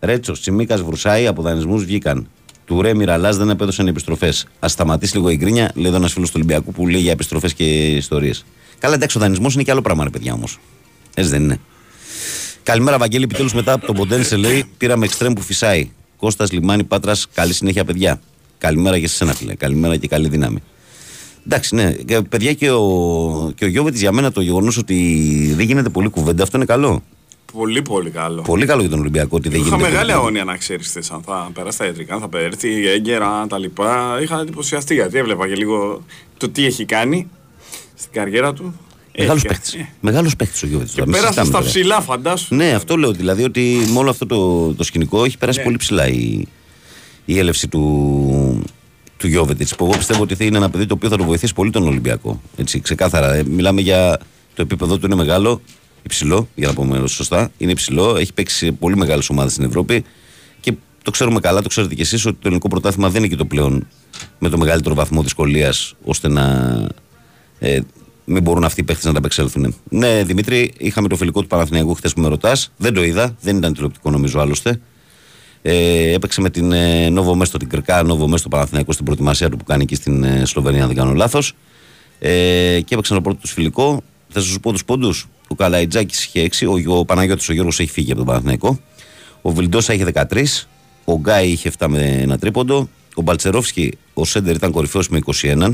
Ρέτσο, 0.00 0.32
Τσιμίκα, 0.32 0.76
Βρουσάη 0.76 1.26
από 1.26 1.42
δανεισμούς 1.42 1.84
βγήκαν. 1.84 2.28
Του 2.64 2.82
Ρέ 2.82 2.94
Μιραλάς 2.94 3.36
δεν 3.36 3.50
επέδωσαν 3.50 3.86
επιστροφές. 3.86 4.46
Α 4.58 4.68
σταματήσει 4.68 5.16
λίγο 5.16 5.28
η 5.28 5.36
γκρίνια, 5.36 5.70
λέει 5.74 5.86
εδώ 5.86 5.96
ένας 5.96 6.12
φίλος 6.12 6.28
του 6.28 6.34
Ολυμπιακού 6.36 6.72
που 6.72 6.88
λέει 6.88 7.00
για 7.00 7.12
επιστροφές 7.12 7.54
και 7.54 7.64
ιστορίες. 7.86 8.44
Καλά, 8.78 8.94
εντάξει, 8.94 9.18
ο 9.18 9.20
δανεισμός 9.20 9.54
είναι 9.54 9.62
και 9.62 9.70
άλλο 9.70 9.82
πράγμα, 9.82 10.04
ρε 10.04 10.10
παιδιά 10.10 10.32
όμως. 10.32 10.58
Έτσι 11.14 11.30
δεν 11.30 11.42
είναι. 11.42 11.60
Καλημέρα, 12.62 12.98
Βαγγέλη. 12.98 13.24
Επιτέλους 13.24 13.54
μετά 13.54 13.72
από 13.72 13.86
τον 13.86 13.94
Ποντένσε 13.94 14.36
λέει 14.36 14.64
πήραμε 14.78 15.04
εξτρέμ 15.04 15.32
που 15.32 15.42
φυσάει. 15.42 15.90
Κώστας 16.16 16.52
Λιμάνι 16.52 16.84
Πάτρας, 16.84 17.26
καλή 17.34 17.52
συνέχεια, 17.54 17.84
παιδιά. 17.84 18.20
Καλημέρα 18.58 18.98
και 18.98 19.08
σε 19.08 19.24
ένα 19.24 19.32
φίλε. 19.34 19.54
Καλημέρα 19.54 19.96
και 19.96 20.08
καλή 20.08 20.28
δύναμη. 20.28 20.62
Εντάξει, 21.46 21.74
ναι. 21.74 21.92
Και, 21.92 22.20
παιδιά 22.20 22.52
και 22.52 22.70
ο, 22.70 23.52
και 23.54 23.64
ο 23.64 23.68
Γιώβετης 23.68 24.00
για 24.00 24.12
μένα 24.12 24.32
το 24.32 24.40
γεγονός 24.40 24.76
ότι 24.76 25.52
δεν 25.56 25.66
γίνεται 25.66 25.88
πολύ 25.88 26.08
κουβέντα, 26.08 26.42
αυτό 26.42 26.56
είναι 26.56 26.66
καλό. 26.66 27.02
Πολύ, 27.52 27.82
πολύ 27.82 28.10
καλό. 28.10 28.42
Πολύ 28.42 28.66
καλό 28.66 28.80
για 28.80 28.90
τον 28.90 29.00
Ολυμπιακό 29.00 29.36
ότι 29.36 29.48
δεν 29.48 29.58
Είχα 29.60 29.68
γίνεται. 29.68 29.82
μεγάλη 29.82 30.00
κουβέντα. 30.02 30.18
αγωνία 30.20 30.44
να 30.44 30.56
ξέρεις 30.56 31.10
αν 31.10 31.22
θα 31.22 31.50
περάσει 31.54 31.78
τα 31.78 31.84
ιατρικά, 31.84 32.14
αν 32.14 32.20
θα 32.20 32.38
έρθει 32.38 32.88
έγκαιρα 32.88 33.46
τα 33.48 33.58
λοιπά. 33.58 34.18
Είχα 34.22 34.40
εντυπωσιαστεί 34.40 34.94
γιατί 34.94 35.18
έβλεπα 35.18 35.48
και 35.48 35.54
λίγο 35.54 36.04
το 36.36 36.48
τι 36.48 36.64
έχει 36.66 36.84
κάνει 36.84 37.28
στην 37.94 38.12
καριέρα 38.12 38.52
του. 38.52 38.74
Μεγάλος 39.18 39.44
Έχει- 39.44 39.48
παίχτη. 39.54 39.88
Μεγάλος 40.00 40.36
παίχτη 40.36 40.66
ο 40.66 40.68
Γιώβετης. 40.68 40.94
Και 40.94 41.00
τώρα, 41.00 41.10
μην 41.12 41.20
πέρασε 41.20 41.40
συζητάμε 41.40 41.64
στα 41.64 41.72
τώρα. 41.72 41.96
ψηλά, 41.96 42.00
φαντάσου. 42.00 42.54
Ναι, 42.54 42.72
αυτό 42.72 42.96
λέω. 42.96 43.12
Δηλαδή 43.12 43.42
ότι 43.44 43.78
με 43.92 43.98
όλο 43.98 44.10
αυτό 44.10 44.26
το, 44.26 44.72
το 44.74 44.84
σκηνικό 44.84 45.24
έχει 45.24 45.38
περάσει 45.38 45.58
Ναι. 45.58 45.64
πολύ 45.64 45.76
ψηλά 45.76 46.08
η, 46.08 46.44
η 47.24 47.38
έλευση 47.38 47.68
του, 47.68 48.62
του 49.16 49.28
Γιώβετιτς. 49.28 49.74
Που 49.76 49.84
εγώ 49.84 49.96
πιστεύω 49.96 50.22
ότι 50.22 50.34
θα 50.34 50.44
είναι 50.44 50.56
ένα 50.56 50.70
παιδί 50.70 50.86
το 50.86 50.94
οποίο 50.94 51.08
θα 51.08 51.16
το 51.16 51.24
βοηθήσει 51.24 51.54
πολύ 51.54 51.70
τον 51.70 51.86
Ολυμπιακό. 51.86 52.40
Έτσι, 52.56 52.80
ξεκάθαρα. 52.80 53.34
Ε, 53.34 53.44
μιλάμε 53.44 53.80
για 53.80 54.18
το 54.54 54.62
επίπεδο 54.62 54.98
του 54.98 55.06
είναι 55.06 55.14
μεγάλο, 55.14 55.60
υψηλό, 56.02 56.48
για 56.54 56.66
να 56.68 56.74
πούμε 56.74 57.06
σωστά. 57.06 57.50
Είναι 57.58 57.70
υψηλό, 57.70 58.16
έχει 58.16 58.32
παίξει 58.32 58.56
σε 58.56 58.72
πολύ 58.72 58.96
μεγάλες 58.96 59.28
ομάδες 59.28 59.52
στην 59.52 59.64
Ευρώπη 59.64 60.04
και 60.60 60.72
το 61.02 61.10
ξέρουμε 61.10 61.40
καλά, 61.40 61.62
το 61.62 61.68
ξέρετε 61.68 61.94
κι 61.94 62.00
εσείς 62.00 62.26
ότι 62.26 62.34
το 62.34 62.42
ελληνικό 62.44 62.68
πρωτάθλημα 62.68 63.08
δεν 63.08 63.18
είναι 63.20 63.28
και 63.28 63.36
το 63.36 63.44
πλέον 63.44 63.86
με 64.38 64.48
το 64.48 64.58
μεγαλύτερο 64.58 64.94
βαθμό 64.94 65.22
δυσκολίας 65.22 65.94
ώστε 66.04 66.28
να 66.28 66.44
ε, 67.58 67.80
μην 68.24 68.42
μπορούν 68.42 68.64
αυτοί 68.64 68.80
οι 68.80 68.84
παίχτες 68.84 69.04
να 69.04 69.12
τα 69.12 69.18
απεξέλθουν. 69.18 69.74
Ναι, 69.88 70.22
Δημήτρη, 70.24 70.72
είχαμε 70.78 71.08
το 71.08 71.16
φιλικό 71.16 71.40
του 71.40 71.46
Παναθηναϊκού 71.46 71.94
χθες 71.94 72.12
που 72.12 72.20
με 72.20 72.28
ρωτάς. 72.28 72.72
Δεν 72.76 72.94
το 72.94 73.04
είδα, 73.04 73.36
δεν 73.40 73.56
ήταν 73.56 73.72
τηλεοπτικό 73.72 74.10
νομίζω 74.10 74.40
άλλωστε. 74.40 74.80
Ε, 75.68 76.12
έπαιξε 76.12 76.40
με 76.40 76.50
την 76.50 76.72
ε, 76.72 77.08
Νόβο 77.08 77.34
Μέστο, 77.34 77.58
την 77.58 77.68
Κρυκά 77.68 78.02
Νόβο 78.02 78.28
Μέστο 78.28 78.48
Παναθηναϊκό 78.48 78.92
στην 78.92 79.04
προετοιμασία 79.04 79.50
του 79.50 79.56
που 79.56 79.64
κάνει 79.64 79.82
εκεί 79.82 79.94
στην 79.94 80.24
ε, 80.24 80.44
Σλοβενία, 80.44 80.80
αν 80.82 80.86
δεν 80.86 80.96
κάνω 80.96 81.12
λάθος. 81.12 81.52
Ε, 82.18 82.80
και 82.80 82.94
έπαιξαν 82.94 83.16
το 83.16 83.22
πρώτο 83.22 83.38
τους 83.40 83.52
φιλικό. 83.52 84.02
Θα 84.28 84.40
σα 84.40 84.58
πω 84.58 84.72
τους 84.72 84.84
πόντους; 84.84 85.28
Ο 85.48 85.54
Καλαϊτζάκης 85.54 86.24
είχε 86.24 86.48
6, 86.66 86.82
ο, 86.86 86.98
ο 86.98 87.04
Παναγιώτης 87.04 87.48
ο 87.48 87.52
Γιώργος 87.52 87.80
έχει 87.80 87.90
φύγει 87.90 88.10
από 88.10 88.18
τον 88.18 88.26
Παναθηναϊκό. 88.26 88.80
Ο 89.42 89.50
Βιλντόσα 89.50 89.92
είχε 89.92 90.04
13, 90.14 90.44
ο 91.04 91.18
Γκάι 91.18 91.48
είχε 91.48 91.72
7 91.78 91.86
με 91.88 92.02
ένα 92.02 92.38
τρίποντο. 92.38 92.88
Ο 93.14 93.22
Μπαλτσερόφσκι, 93.22 93.92
ο 94.14 94.24
Σέντερ 94.24 94.54
ήταν 94.54 94.70
κορυφαίος 94.70 95.08
με 95.08 95.18
21. 95.42 95.72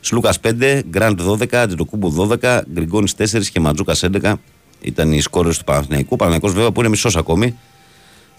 Σλούκας 0.00 0.38
5, 0.40 0.80
Γκραντ 0.88 1.20
12, 1.20 1.54
Αντιτοκούμπο 1.54 2.28
12, 2.42 2.60
Γκριγκόνης 2.72 3.14
4 3.18 3.50
και 3.52 3.60
Ματζούκας 3.60 4.04
11 4.22 4.34
ήταν 4.80 5.12
οι 5.12 5.20
σκόρες 5.20 5.58
του 5.58 5.64
Παναθηναϊκού. 5.64 6.08
Ο 6.10 6.16
Παναθηναϊκός 6.16 6.52
βέβαια 6.52 6.72
που 6.72 6.80
είναι 6.80 6.88
μισός 6.88 7.16
ακόμη, 7.16 7.56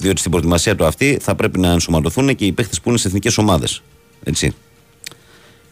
διότι 0.02 0.20
στην 0.20 0.32
προετοιμασία 0.32 0.76
του 0.76 0.86
αυτή 0.86 1.18
θα 1.22 1.36
πρέπει 1.36 1.60
να 1.60 1.72
ενσωματωθούν 1.72 2.36
και 2.36 2.46
οι 2.46 2.52
παίχτε 2.52 2.76
που 2.84 2.90
είναι 2.90 2.98
σε 2.98 3.08
εθνικές 3.08 3.38
ομάδες. 3.38 3.82
Έτσι. 4.24 4.54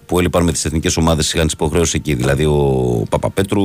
Που 0.05 0.19
έλειπαν 0.19 0.43
με 0.43 0.51
τις 0.51 0.65
εθνικές 0.65 0.97
ομάδες 0.97 1.33
είχαν 1.33 1.45
τις 1.45 1.53
υποχρέωσει 1.53 1.97
εκεί. 1.97 2.13
Δηλαδή 2.13 2.45
ο 2.45 3.03
Παπαπέτρου, 3.09 3.63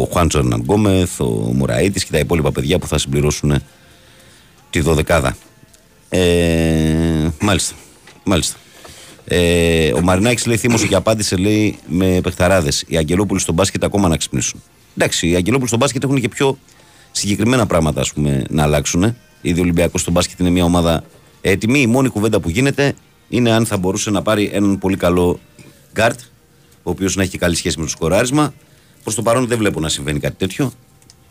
ο 0.00 0.08
Χουάντσο 0.10 0.38
Ερναν 0.38 0.60
Γκόμεθ, 0.60 1.20
ο 1.20 1.24
Μουραήτη 1.54 2.04
και 2.04 2.10
τα 2.10 2.18
υπόλοιπα 2.18 2.52
παιδιά 2.52 2.78
που 2.78 2.86
θα 2.86 2.98
συμπληρώσουν 2.98 3.62
τη 4.70 4.80
δωδεκάδα. 4.80 5.36
Ε, 6.08 7.28
μάλιστα. 7.40 7.74
μάλιστα. 8.24 8.56
Ε, 9.24 9.92
ο 9.92 10.00
Μαρινάκης 10.00 10.46
λέει 10.46 10.56
θύμωσε 10.56 10.86
και 10.86 10.94
απάντησε 10.94 11.36
λέει 11.36 11.78
με 11.86 12.20
παιχταράδες. 12.22 12.84
Οι 12.86 12.96
Αγγελόπουλοι 12.96 13.40
στον 13.40 13.54
μπάσκετ 13.54 13.84
ακόμα 13.84 14.08
να 14.08 14.16
ξυπνήσουν. 14.16 14.62
Εντάξει, 14.96 15.28
οι 15.28 15.34
Αγγελόπουλοι 15.34 15.66
στον 15.66 15.78
μπάσκετ 15.78 16.04
έχουν 16.04 16.20
και 16.20 16.28
πιο 16.28 16.58
συγκεκριμένα 17.12 17.66
πράγματα 17.66 18.00
ας 18.00 18.12
πούμε, 18.12 18.44
να 18.50 18.62
αλλάξουν. 18.62 19.16
Ήδη 19.46 19.58
ο 19.58 19.62
Ολυμπιακός 19.62 20.00
στον 20.00 20.12
μπάσκετ 20.12 20.38
είναι 20.38 20.50
μια 20.50 20.64
ομάδα 20.64 21.04
έτοιμη. 21.40 21.80
Η 21.80 21.86
μόνη 21.86 22.08
κουβέντα 22.08 22.40
που 22.40 22.50
γίνεται 22.50 22.94
είναι 23.28 23.50
αν 23.50 23.66
θα 23.66 23.76
μπορούσε 23.76 24.10
να 24.10 24.22
πάρει 24.22 24.50
έναν 24.52 24.78
πολύ 24.78 24.96
καλό 24.96 25.40
γκαρντ, 25.92 26.20
ο 26.82 26.90
οποίος 26.90 27.16
να 27.16 27.22
έχει 27.22 27.38
καλή 27.38 27.54
σχέση 27.54 27.78
με 27.78 27.84
το 27.84 27.90
σκοράρισμα. 27.90 28.54
Προς 29.02 29.14
το 29.14 29.22
παρόν 29.22 29.46
δεν 29.46 29.58
βλέπω 29.58 29.80
να 29.80 29.88
συμβαίνει 29.88 30.20
κάτι 30.20 30.36
τέτοιο. 30.36 30.72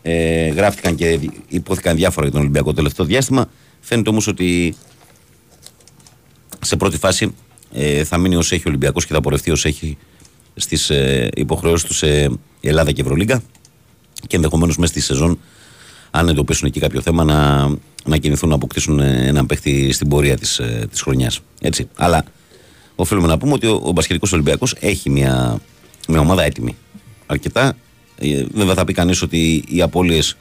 Ε, 0.02 0.48
γράφτηκαν 0.48 0.94
και 0.94 1.20
ειπώθηκαν 1.48 1.96
διάφορα 1.96 2.22
για 2.22 2.32
τον 2.32 2.40
Ολυμπιακό 2.40 2.68
το 2.68 2.74
τελευταίο 2.74 3.06
διάστημα. 3.06 3.46
Φαίνεται 3.80 4.10
όμως 4.10 4.26
ότι 4.26 4.74
σε 6.60 6.76
πρώτη 6.76 6.98
φάση 6.98 7.34
ε, 7.72 8.04
θα 8.04 8.18
μείνει 8.18 8.36
όσο 8.36 8.54
έχει 8.54 8.62
ο 8.66 8.68
Ολυμπιακός 8.68 9.06
και 9.06 9.12
θα 9.12 9.20
πορευτεί 9.20 9.50
όσο 9.50 9.68
έχει 9.68 9.98
στις 10.54 10.90
ε, 10.90 11.28
υποχρεώσεις 11.34 11.88
τους 11.88 11.96
σε 11.96 12.30
Ελλάδα 12.60 12.92
και 12.92 13.00
Ευρωλίγκα. 13.00 13.42
Και 14.26 14.36
ενδεχομένως 14.36 14.76
μέσα 14.76 14.92
στη 14.92 15.00
σεζόν, 15.00 15.38
αν 16.16 16.28
εντοπίσουν 16.28 16.66
εκεί 16.66 16.80
κάποιο 16.80 17.00
θέμα, 17.00 17.24
να, 17.24 17.68
να 18.04 18.16
κινηθούν 18.16 18.48
να 18.48 18.54
αποκτήσουν 18.54 19.00
ε, 19.00 19.26
έναν 19.26 19.46
παίχτη 19.46 19.92
στην 19.92 20.08
πορεία 20.08 20.36
της 20.36 20.58
ε, 20.58 20.86
της 20.90 21.00
χρονιάς. 21.00 21.40
Έτσι. 21.60 21.88
Αλλά 21.96 22.24
οφείλουμε 22.94 23.26
να 23.26 23.38
πούμε 23.38 23.52
ότι 23.52 23.66
ο, 23.66 23.80
ο 23.84 23.92
Μπασχετικός 23.92 24.32
Ολυμπιακός 24.32 24.74
έχει 24.80 25.10
μια, 25.10 25.60
μια 26.08 26.20
ομάδα 26.20 26.42
έτοιμη. 26.42 26.76
Αρκετά. 27.26 27.76
Ε, 28.18 28.44
βέβαια 28.52 28.74
θα 28.74 28.84
πει 28.84 28.92
κανείς 28.92 29.22
ότι 29.22 29.64
οι 29.68 29.82
απώλειες 29.82 30.36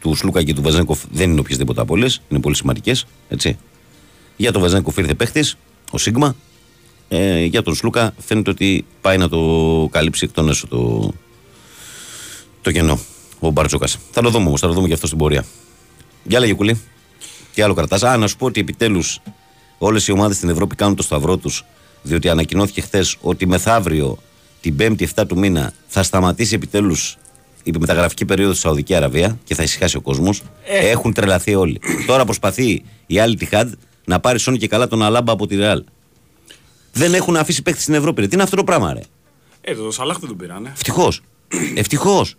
του 0.00 0.14
Σλούκα 0.14 0.42
και 0.42 0.54
του 0.54 0.62
Βαζένκοφ 0.62 1.00
δεν 1.10 1.30
είναι 1.30 1.40
οποιασδήποτε 1.40 1.80
απώλειες, 1.80 2.20
είναι 2.28 2.40
πολύ 2.40 2.56
σημαντικές. 2.56 3.06
Για 4.36 4.52
τον 4.52 4.62
Βαζένκοφ 4.62 4.96
ήρθε 4.96 5.14
παίχτης, 5.14 5.56
ο 5.90 5.98
Σίγμα. 5.98 6.36
Ε, 7.08 7.44
για 7.44 7.62
τον 7.62 7.74
Σλούκα 7.74 8.14
φαίνεται 8.18 8.50
ότι 8.50 8.84
πάει 9.00 9.18
να 9.18 9.28
το 9.28 9.40
καλύψει 9.90 10.24
εκ 10.24 10.32
των 10.32 10.48
έσω 10.48 10.66
το, 10.66 11.12
το 12.62 12.70
κενό. 12.70 12.98
Ο 13.46 13.50
Μπαρτζόκα. 13.50 13.86
Θα 14.10 14.22
το 14.22 14.30
δούμε 14.30 14.46
όμως, 14.46 14.60
θα 14.60 14.66
το 14.66 14.72
δούμε 14.72 14.86
και 14.86 14.92
αυτό 14.92 15.06
στην 15.06 15.18
πορεία. 15.18 15.44
Για 16.22 16.40
λέγε 16.40 16.54
κουλή. 16.54 16.80
Τι 17.54 17.62
άλλο 17.62 17.74
κρατάς; 17.74 18.02
Α, 18.02 18.16
να 18.16 18.26
σου 18.26 18.36
πω 18.36 18.46
ότι 18.46 18.60
επιτέλους 18.60 19.20
όλες 19.78 20.08
οι 20.08 20.12
ομάδες 20.12 20.36
στην 20.36 20.48
Ευρώπη 20.48 20.74
κάνουν 20.74 20.96
το 20.96 21.02
σταυρό 21.02 21.36
τους. 21.36 21.64
Διότι 22.02 22.28
ανακοινώθηκε 22.28 22.80
χθες 22.80 23.16
ότι 23.20 23.46
μεθαύριο, 23.46 24.18
την 24.60 24.76
5η 24.80 25.06
7 25.14 25.26
του 25.26 25.38
μήνα, 25.38 25.72
θα 25.86 26.02
σταματήσει 26.02 26.54
επιτέλους 26.54 27.16
η 27.62 27.72
μεταγραφική 27.78 28.24
περίοδος 28.24 28.56
στη 28.56 28.66
Σαουδική 28.66 28.94
Αραβία 28.94 29.38
και 29.44 29.54
θα 29.54 29.62
ησυχάσει 29.62 29.96
ο 29.96 30.00
κόσμος. 30.00 30.42
Έχουν 30.64 31.12
τρελαθεί 31.12 31.54
όλοι. 31.54 31.80
Τώρα 32.06 32.24
προσπαθεί 32.24 32.82
η 33.06 33.18
άλλη 33.18 33.36
Τιχάντ 33.36 33.72
να 34.04 34.20
πάρει 34.20 34.38
σώνει 34.38 34.58
και 34.58 34.68
καλά 34.68 34.88
τον 34.88 35.02
Αλάμπα 35.02 35.32
από 35.32 35.46
τη 35.46 35.56
Ρεάλ. 35.56 35.84
Δεν 36.92 37.14
έχουν 37.14 37.36
αφήσει 37.36 37.62
παίχτη 37.62 37.82
στην 37.82 37.94
Ευρώπη. 37.94 38.20
Ρε. 38.20 38.26
Τι 38.26 38.34
είναι 38.34 38.42
αυτό 38.42 38.56
το 38.56 38.64
πράγμα, 38.64 38.92
ρε; 38.92 39.00
Ε, 39.60 39.74
το 39.74 39.90
Σαλάχ 39.90 40.18
δεν 40.18 40.28
τον 40.28 40.38
πήρανε. 40.38 40.70
Ευτυχώς. 40.74 41.20
Ευτυχώς. 41.74 42.36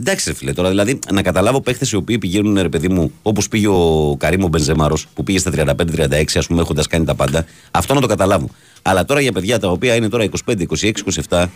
Εντάξει, 0.00 0.28
ρε 0.28 0.34
φίλε, 0.34 0.52
τώρα 0.52 0.68
δηλαδή 0.68 0.98
να 1.12 1.22
καταλάβω 1.22 1.60
παίχτες 1.60 1.90
οι 1.90 1.96
οποίοι 1.96 2.18
πηγαίνουν, 2.18 2.58
ρε 2.60 2.68
παιδί 2.68 2.88
μου, 2.88 3.12
όπως 3.22 3.48
πήγε 3.48 3.66
ο 3.68 4.16
Καρύμο 4.18 4.48
Μπενζεμάρο, 4.48 4.96
που 5.14 5.22
πήγε 5.22 5.38
στα 5.38 5.50
35-36, 5.50 6.24
ας 6.34 6.46
πούμε, 6.46 6.60
έχοντας 6.60 6.86
κάνει 6.86 7.04
τα 7.04 7.14
πάντα. 7.14 7.44
Αυτό 7.70 7.94
να 7.94 8.00
το 8.00 8.06
καταλάβω. 8.06 8.48
Αλλά 8.82 9.04
τώρα 9.04 9.20
για 9.20 9.32
παιδιά 9.32 9.58
τα 9.58 9.68
οποία 9.68 9.94
είναι 9.94 10.08
τώρα 10.08 10.24
25, 10.46 10.62
26, 10.80 10.92
27, 11.28 11.46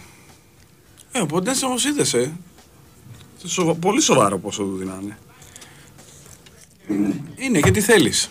Ε, 1.12 1.20
ο 1.20 1.26
Ποντένσε 1.26 1.64
όμως 1.64 1.84
είδες, 1.84 2.14
ε. 2.14 2.32
Σοβα- 3.46 3.74
Πολύ 3.74 4.00
σοβαρό 4.00 4.38
πόσο 4.38 4.62
του 4.62 4.76
δίνανε. 4.78 5.18
Είναι 7.36 7.60
και 7.60 7.70
τι 7.70 7.80
θέλεις. 7.80 8.30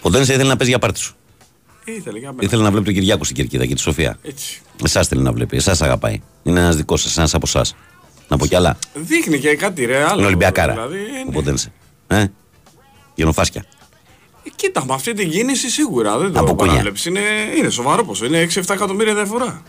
ποτέ 0.00 0.18
δεν 0.18 0.22
ήθελε 0.34 0.48
να 0.48 0.56
παίζει 0.56 0.70
για 0.72 0.78
πάρτι 0.80 0.98
σου. 0.98 1.14
Ήθελε 1.84 2.18
για 2.18 2.28
μένα. 2.30 2.42
Ήθελε 2.44 2.62
να 2.62 2.70
βλέπει 2.70 2.84
τον 2.84 2.94
Κυριάκο 2.94 3.24
στην 3.24 3.36
κερκίδα 3.36 3.66
και 3.66 3.74
τη 3.74 3.80
Σοφία. 3.80 4.18
Έτσι. 4.22 4.60
Εσάς 4.84 5.08
θέλει 5.08 5.22
να 5.22 5.32
βλέπει, 5.32 5.56
εσάς 5.56 5.82
αγαπάει. 5.82 6.20
Είναι 6.42 6.60
ένας 6.60 6.76
δικός 6.76 7.02
σας, 7.02 7.16
ένας 7.18 7.34
από 7.34 7.46
εσάς. 7.46 7.74
Να 8.32 8.38
πω 8.38 8.46
κι 8.46 8.54
άλλα. 8.56 8.78
Δείχνει 8.94 9.38
και 9.38 9.54
κάτι 9.56 9.84
ρε 9.84 10.04
άλλο. 10.04 10.16
Είναι 10.18 10.26
Ολυμπιακάρα. 10.26 10.72
Δηλαδή, 10.72 10.96
ε, 10.96 11.28
Ο 11.28 11.30
Ποντένσε. 11.30 11.72
Ε, 12.06 12.24
γενοφάσκια. 13.14 13.64
ε, 14.44 14.50
κοίτα, 14.56 14.84
με 14.86 14.94
αυτή 14.94 15.12
την 15.12 15.30
κίνηση 15.30 15.70
σίγουρα 15.70 16.18
δεν 16.18 16.36
Από 16.36 16.46
το 16.46 16.54
κούνια. 16.54 16.70
παραβλέψεις. 16.70 17.06
Είναι, 17.06 17.20
είναι 17.58 17.68
σοβαρό 17.70 18.04
ποσό. 18.04 18.24
Είναι 18.24 18.46
6-7 18.54 18.62
εκατομμύρια 18.74 19.14
διαφορά. 19.14 19.62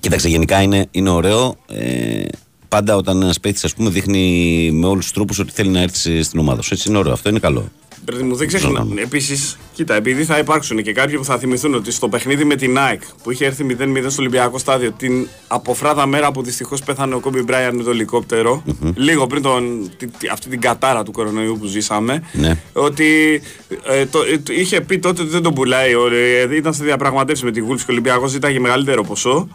Κοίταξε, 0.00 0.28
γενικά 0.28 0.62
είναι, 0.62 0.86
είναι 0.90 1.10
ωραίο. 1.10 1.56
Ε, 1.68 2.24
πάντα 2.68 2.96
όταν 2.96 3.22
ένας 3.22 3.40
παίχτη, 3.40 3.60
ας 3.66 3.74
πούμε, 3.74 3.90
δείχνει 3.90 4.70
με 4.72 4.86
όλους 4.86 5.04
τους 5.04 5.12
τρόπους 5.14 5.38
ότι 5.38 5.52
θέλει 5.52 5.68
να 5.70 5.80
έρθει 5.80 6.22
στην 6.22 6.38
ομάδα 6.38 6.62
σου. 6.62 6.74
Έτσι 6.74 6.88
είναι 6.88 6.98
ωραίο. 6.98 7.12
Αυτό 7.12 7.28
είναι 7.28 7.38
καλό. 7.38 7.68
Παιδί 8.04 8.22
μου, 8.22 8.34
δεν 8.36 8.46
ξεχνά. 8.46 8.86
Επίσης, 8.96 9.58
κοίτα, 9.72 9.94
επειδή 9.94 10.24
θα 10.24 10.38
υπάρξουν 10.38 10.82
και 10.82 10.92
κάποιοι 10.92 11.16
που 11.16 11.24
θα 11.24 11.38
θυμηθούν 11.38 11.74
ότι 11.74 11.90
στο 11.92 12.08
παιχνίδι 12.08 12.44
με 12.44 12.54
την 12.56 12.76
Nike 12.78 13.02
που 13.22 13.30
είχε 13.30 13.44
έρθει 13.46 13.66
0-0 13.80 14.04
στο 14.06 14.20
Ολυμπιακό 14.22 14.58
στάδιο, 14.58 14.90
την 14.92 15.28
αποφράδα 15.48 16.06
μέρα 16.06 16.32
που 16.32 16.42
δυστυχώς 16.42 16.82
πέθανε 16.82 17.14
ο 17.14 17.20
Κόμπι 17.20 17.42
Μπράιαν 17.42 17.76
με 17.76 17.82
το 17.82 17.90
ελικόπτερο, 17.90 18.62
λίγο 18.94 19.26
πριν 19.26 19.42
τον, 19.42 19.90
τη- 19.96 20.06
τη- 20.06 20.28
αυτή 20.28 20.48
την 20.48 20.60
κατάρα 20.60 21.02
του 21.02 21.12
κορονοϊού 21.12 21.56
που 21.60 21.66
ζήσαμε, 21.66 22.22
Ναι. 22.32 22.58
ότι 22.72 23.40
ε, 23.88 24.06
το, 24.06 24.18
ε, 24.32 24.38
το- 24.38 24.52
είχε 24.52 24.80
πει 24.80 24.98
τότε 24.98 25.22
ότι 25.22 25.30
δεν 25.30 25.42
τον 25.42 25.54
πουλάει. 25.54 25.94
ο- 25.94 26.08
ε, 26.12 26.56
ήταν 26.56 26.74
σε 26.74 26.84
διαπραγματεύσεις 26.84 27.44
με 27.44 27.50
τη 27.50 27.60
Γούλφ 27.60 27.78
και 27.84 27.90
ο 27.90 27.92
Ολυμπιακός 27.92 28.30
ζήταγε 28.30 28.60
μεγαλύτερο 28.60 29.04
ποσό. 29.04 29.48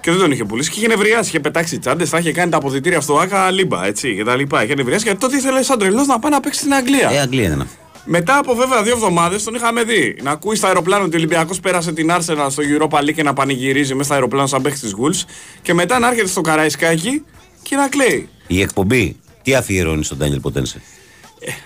Και 0.00 0.10
δεν 0.10 0.20
τον 0.20 0.30
είχε 0.30 0.44
πουλήσει 0.44 0.70
και 0.70 0.78
είχε 0.78 0.88
νευριάσει. 0.88 1.28
Είχε 1.28 1.40
πετάξει 1.40 1.78
τσάντες, 1.78 2.08
θα 2.08 2.18
είχε 2.18 2.32
κάνει 2.32 2.50
τα 2.50 2.56
αποδητήρια 2.56 3.00
στο 3.00 3.14
ΑΚΑ 3.18 3.50
λίμπα 3.50 3.86
έτσι 3.86 4.14
και 4.14 4.24
τα 4.24 4.36
λοιπά. 4.36 4.64
Είχε 4.64 4.74
νευριάσει 4.74 5.04
γιατί 5.04 5.18
τότε 5.20 5.36
ήθελε 5.36 5.62
σαν 5.62 5.78
τρελός 5.78 6.06
να 6.06 6.18
πάει 6.18 6.30
να 6.30 6.40
παίξει 6.40 6.58
στην 6.60 6.74
Αγγλία. 6.74 7.10
Ε, 7.12 7.18
Αγγλία 7.20 7.44
είναι. 7.52 7.66
Μετά 8.06 8.38
από 8.38 8.54
βέβαια 8.54 8.82
δύο 8.82 8.92
εβδομάδες 8.92 9.42
τον 9.42 9.54
είχαμε 9.54 9.84
δει 9.84 10.16
να 10.22 10.30
ακούεις 10.30 10.58
στο 10.58 10.66
αεροπλάνο 10.66 11.04
ότι 11.04 11.14
ο 11.14 11.18
Ολυμπιακός 11.18 11.60
πέρασε 11.60 11.92
την 11.92 12.10
Arsenal 12.10 12.46
στο 12.50 12.62
Europa 12.62 12.98
League 12.98 13.14
και 13.14 13.22
να 13.22 13.32
πανηγυρίζει 13.32 13.92
μέσα 13.92 14.04
στο 14.04 14.14
αεροπλάνο 14.14 14.46
σαν 14.46 14.62
παίχτης 14.62 14.90
τη 14.90 14.96
Wolves 15.00 15.28
και 15.62 15.74
μετά 15.74 15.98
να 15.98 16.08
έρχεται 16.08 16.28
στο 16.28 16.40
Καραϊσκάκι 16.40 17.24
και 17.62 17.76
να 17.76 17.88
κλαίει. 17.88 18.28
Η 18.46 18.60
εκπομπή, 18.60 19.16
τι 19.42 19.54
αφιερώνεις 19.54 20.06
στον 20.06 20.18
Ντάνιελ 20.18 20.40
Ποτένσε; 20.40 20.82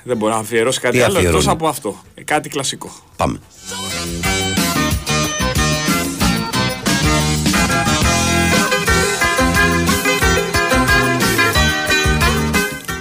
Δεν 0.02 0.16
μπορεί 0.16 0.32
να 0.32 0.38
αφιερώσει 0.38 0.80
κάτι 0.80 0.96
Τι 0.96 1.02
άλλο 1.02 1.16
αφιερώνεις; 1.16 1.46
εκτό 1.46 1.56
από 1.56 1.68
αυτό. 1.68 2.02
Ε, 2.14 2.22
κάτι 2.22 2.48
κλασικό. 2.48 2.90
Πάμε. 3.16 3.40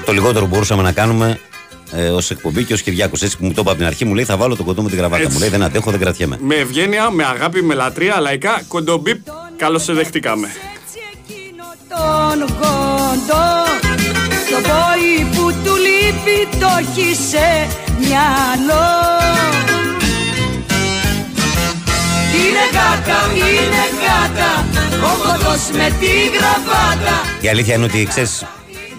Το 0.06 0.14
λιγότερο 0.14 0.46
που 0.46 0.52
μπορούσαμε 0.52 0.82
να 0.82 0.92
κάνουμε 0.92 1.40
ε, 1.92 2.10
ως 2.10 2.32
εκπομπή 2.32 2.64
και 2.64 2.74
ως 2.74 2.82
Κυριάκος. 2.82 3.22
Έτσι 3.22 3.38
που 3.38 3.46
μου 3.46 3.54
το 3.54 3.62
είπα 3.62 3.70
από 3.70 3.80
την 3.80 3.88
αρχή, 3.88 4.06
μου 4.06 4.14
λέει 4.14 4.24
θα 4.26 4.38
βάλω 4.38 4.56
το 4.56 4.64
κοντό 4.64 4.82
με 4.82 4.90
την 4.90 4.98
γραβάτα. 4.98 5.22
Έτσι. 5.22 5.34
Μου 5.34 5.40
λέει 5.40 5.50
δεν 5.50 5.64
αντέχω, 5.64 5.92
δεν 5.92 6.00
κρατιέμαι. 6.00 6.38
Με 6.42 6.56
ευγένεια, 6.56 7.10
με 7.10 7.24
αγάπη, 7.26 7.64
με 7.64 7.74
λατρεία, 7.74 8.20
λαϊκά, 8.20 8.62
κοντομπίπ, 8.68 9.20
καλώς 9.58 9.84
σε 9.84 9.94
δεχτήκαμε. 9.94 10.48
τον 11.90 12.40
κοντό 12.40 13.46
Το 14.50 14.58
πόη 14.70 15.26
που 15.36 15.54
του 15.64 15.76
λείπει 15.76 16.58
το 16.60 16.68
έχει 16.80 17.16
σε 17.30 17.68
μυαλό 18.00 18.88
Είναι 22.34 22.64
γάτα, 22.74 23.20
είναι 23.36 23.84
γάτα 24.02 24.66
Ο 25.08 25.18
κοντός 25.24 25.62
με 25.72 25.96
τη 26.00 26.08
γραβάτα 26.38 27.16
Η 27.42 27.48
αλήθεια 27.48 27.76
είναι 27.76 27.86
ότι 27.86 28.06
ξέρεις, 28.10 28.46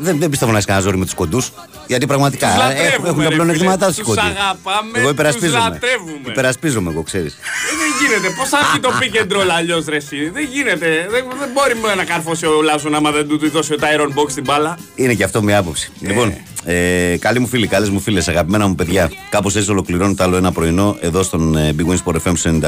δεν, 0.00 0.18
δεν 0.18 0.30
πιστεύω 0.30 0.50
να 0.52 0.58
έχει 0.58 0.66
κανένα 0.66 0.84
ζόρι 0.84 0.98
με 0.98 1.04
τους 1.04 1.14
κοντούς. 1.14 1.52
Γιατί 1.88 2.06
πραγματικά 2.06 2.46
Τους 2.46 2.54
ε, 2.56 2.58
λατρεύουμε, 2.58 3.08
έχουν, 3.08 3.08
έχουν 3.08 3.18
ρε 3.20 3.24
τα 3.28 3.30
πλεονεκτήματά 3.34 3.78
φίλε. 3.86 3.86
τους 3.88 3.96
Τους 3.96 4.06
κοντοί. 4.14 4.20
αγαπάμε, 4.26 4.90
Εγώ 4.98 5.02
τους 5.02 5.10
υπερασπίζομαι. 5.16 5.58
λατρεύουμε. 5.58 6.28
Υπερασπίζομαι, 6.32 6.90
εγώ 6.90 7.02
ξέρεις. 7.02 7.32
Ε, 7.32 7.38
δεν 7.80 7.90
γίνεται. 8.00 8.28
Πώς 8.38 8.48
θα 8.48 8.58
έρθει 8.62 8.78
το 8.86 8.90
pick 9.00 9.14
and 9.22 9.30
roll 9.36 9.50
αλλιώς, 9.58 9.84
ρε 9.84 9.96
εσύ; 9.96 10.30
Δεν 10.36 10.44
γίνεται. 10.52 10.88
Δεν, 11.10 11.22
δεν 11.40 11.48
μπορεί 11.54 11.74
να 11.96 12.04
καρφώσει 12.04 12.46
ο 12.46 12.62
Λάσον 12.62 12.94
άμα 12.94 13.10
δεν 13.10 13.28
του 13.28 13.50
δώσει 13.50 13.72
ο 13.72 13.76
Tyron 13.84 14.10
Box 14.18 14.32
την 14.34 14.44
μπάλα. 14.46 14.78
Είναι 14.94 15.14
και 15.14 15.24
αυτό 15.24 15.42
μια 15.42 15.58
άποψη. 15.58 15.90
Λοιπόν, 16.00 16.34
ε, 16.64 17.16
καλοί 17.18 17.38
μου 17.38 17.46
φίλοι, 17.46 17.66
καλές 17.66 17.88
μου 17.90 18.00
φίλες, 18.00 18.28
αγαπημένα 18.28 18.66
μου 18.66 18.74
παιδιά, 18.74 19.10
κάπως 19.30 19.56
έτσι 19.56 19.70
ολοκληρώνω 19.70 20.14
το 20.14 20.22
άλλο 20.24 20.36
ένα 20.36 20.52
πρωινό 20.52 20.96
εδώ 21.00 21.22
στον 21.22 21.56
ε, 21.56 21.74
Big 21.78 21.86
Wins 21.92 21.98
Sport 22.04 22.16
FM 22.26 22.32
στου 22.36 22.58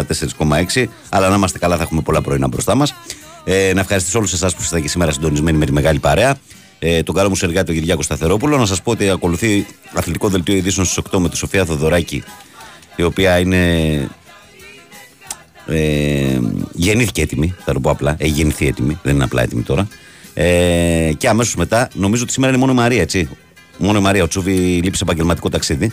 94,6. 0.75 0.85
Αλλά 1.09 1.29
να 1.29 1.35
είμαστε 1.35 1.59
καλά, 1.59 1.77
θα 1.77 1.83
έχουμε 1.83 2.01
πολλά 2.01 2.21
πρωινά 2.21 2.49
μπροστά 2.49 2.75
μας. 2.75 2.95
Ε, 3.45 3.73
να 3.75 3.81
ευχαριστήσω 3.81 4.19
όλους 4.19 4.33
εσάς 4.33 4.55
που 4.55 4.63
είστε 4.63 4.81
και 4.81 4.89
σήμερα 4.89 5.13
συντονισμένοι 5.13 5.59
με 5.59 5.65
τη 5.67 5.73
μεγάλη 5.73 5.99
παρέα. 5.99 6.37
Ε, 6.83 7.03
τον 7.03 7.15
καλό 7.15 7.29
μου 7.29 7.35
συνεργάτη 7.35 7.67
τον 7.67 7.75
Κυριάκο 7.75 8.03
Σταθερόπουλο. 8.03 8.57
Να 8.57 8.67
σας 8.67 8.83
πω 8.83 8.91
ότι 8.91 9.11
ακολουθεί 9.11 9.67
αθλητικό 9.93 10.29
δελτίο 10.29 10.55
ειδήσεων 10.55 10.87
στις 10.87 11.05
8 11.11 11.19
με 11.19 11.29
τη 11.29 11.37
Σοφία 11.37 11.65
Θοδωράκη, 11.65 12.23
η 12.97 13.03
οποία 13.03 13.39
είναι 13.39 14.09
ε, 15.67 16.41
γεννήθηκε 16.73 17.23
έτοιμη, 17.23 17.55
θα 17.65 17.73
το 17.73 17.81
πω 17.81 17.91
απλά. 17.91 18.15
Έχει 18.19 18.31
γεννηθεί 18.31 18.67
έτοιμη, 18.67 18.99
δεν 19.03 19.15
είναι 19.15 19.25
απλά 19.25 19.43
έτοιμη 19.43 19.63
τώρα. 19.63 19.89
Ε, 20.35 21.11
και 21.19 21.29
αμέσως 21.29 21.55
μετά, 21.55 21.89
νομίζω 21.95 22.23
ότι 22.23 22.33
σήμερα 22.33 22.53
είναι 22.53 22.61
μόνο 22.61 22.73
η 22.73 22.77
Μαρία, 22.77 23.01
έτσι. 23.01 23.29
Μόνο 23.79 23.99
η 23.99 24.03
Μαρία. 24.03 24.23
Ο 24.23 24.29
Τσούβι 24.29 24.53
λείπει 24.83 24.97
σε 24.97 25.05
επαγγελματικό 25.05 25.49
ταξίδι. 25.49 25.93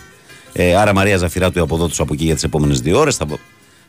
Ε, 0.53 0.76
άρα 0.76 0.93
Μαρία 0.93 1.18
Ζαφυρά 1.18 1.51
του 1.51 1.61
από 1.61 1.76
εδώ 1.76 1.88
του 1.88 2.03
από 2.03 2.14
εκεί 2.14 2.23
για 2.23 2.34
τις 2.34 2.43
επόμενες 2.43 2.81
δύο 2.81 2.99
ώρες. 2.99 3.15
Θα, 3.15 3.26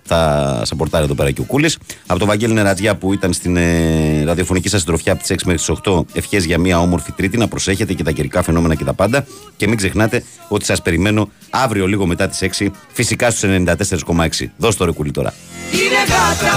θα 0.09 0.63
σαπορτάρει 0.65 1.05
εδώ 1.05 1.15
πέρα 1.15 1.31
και 1.31 1.41
ο 1.41 1.45
Κούλης. 1.45 1.79
Από 2.07 2.19
τον 2.19 2.29
Βαγγέλη 2.29 2.53
Νερατζιά 2.53 2.97
που 2.97 3.13
ήταν 3.13 3.33
στην 3.33 3.57
ε, 3.57 4.25
ραδιοφωνική 4.25 4.69
σας 4.69 4.81
συντροφιά 4.81 5.13
από 5.13 5.23
τις 5.23 5.31
6 5.33 5.37
μέχρι 5.45 5.65
τις 5.65 5.79
8. 5.85 6.01
Ευχές 6.13 6.45
για 6.45 6.59
μια 6.59 6.81
όμορφη 6.81 7.13
Τρίτη. 7.13 7.37
Να 7.37 7.49
προσέχετε 7.49 7.93
και 7.93 8.03
τα 8.03 8.11
καιρικά 8.11 8.43
φαινόμενα 8.43 8.75
και 8.75 8.85
τα 8.85 8.93
πάντα. 8.93 9.27
Και 9.57 9.69
μην 9.69 9.77
ξεχνάτε 9.77 10.23
ότι 10.49 10.65
σας 10.65 10.83
περιμένω 10.83 11.29
αύριο 11.51 11.87
λίγο 11.87 12.07
μετά 12.07 12.29
τις 12.29 12.39
6 12.59 12.67
φυσικά 12.93 13.31
στους 13.31 13.51
94,6. 13.51 14.51
Δώστε 14.57 14.79
το 14.79 14.85
ρε 14.85 14.93
κούλι 14.93 15.11
τώρα. 15.11 15.35
Είναι 15.73 16.01
γάτα, 16.09 16.57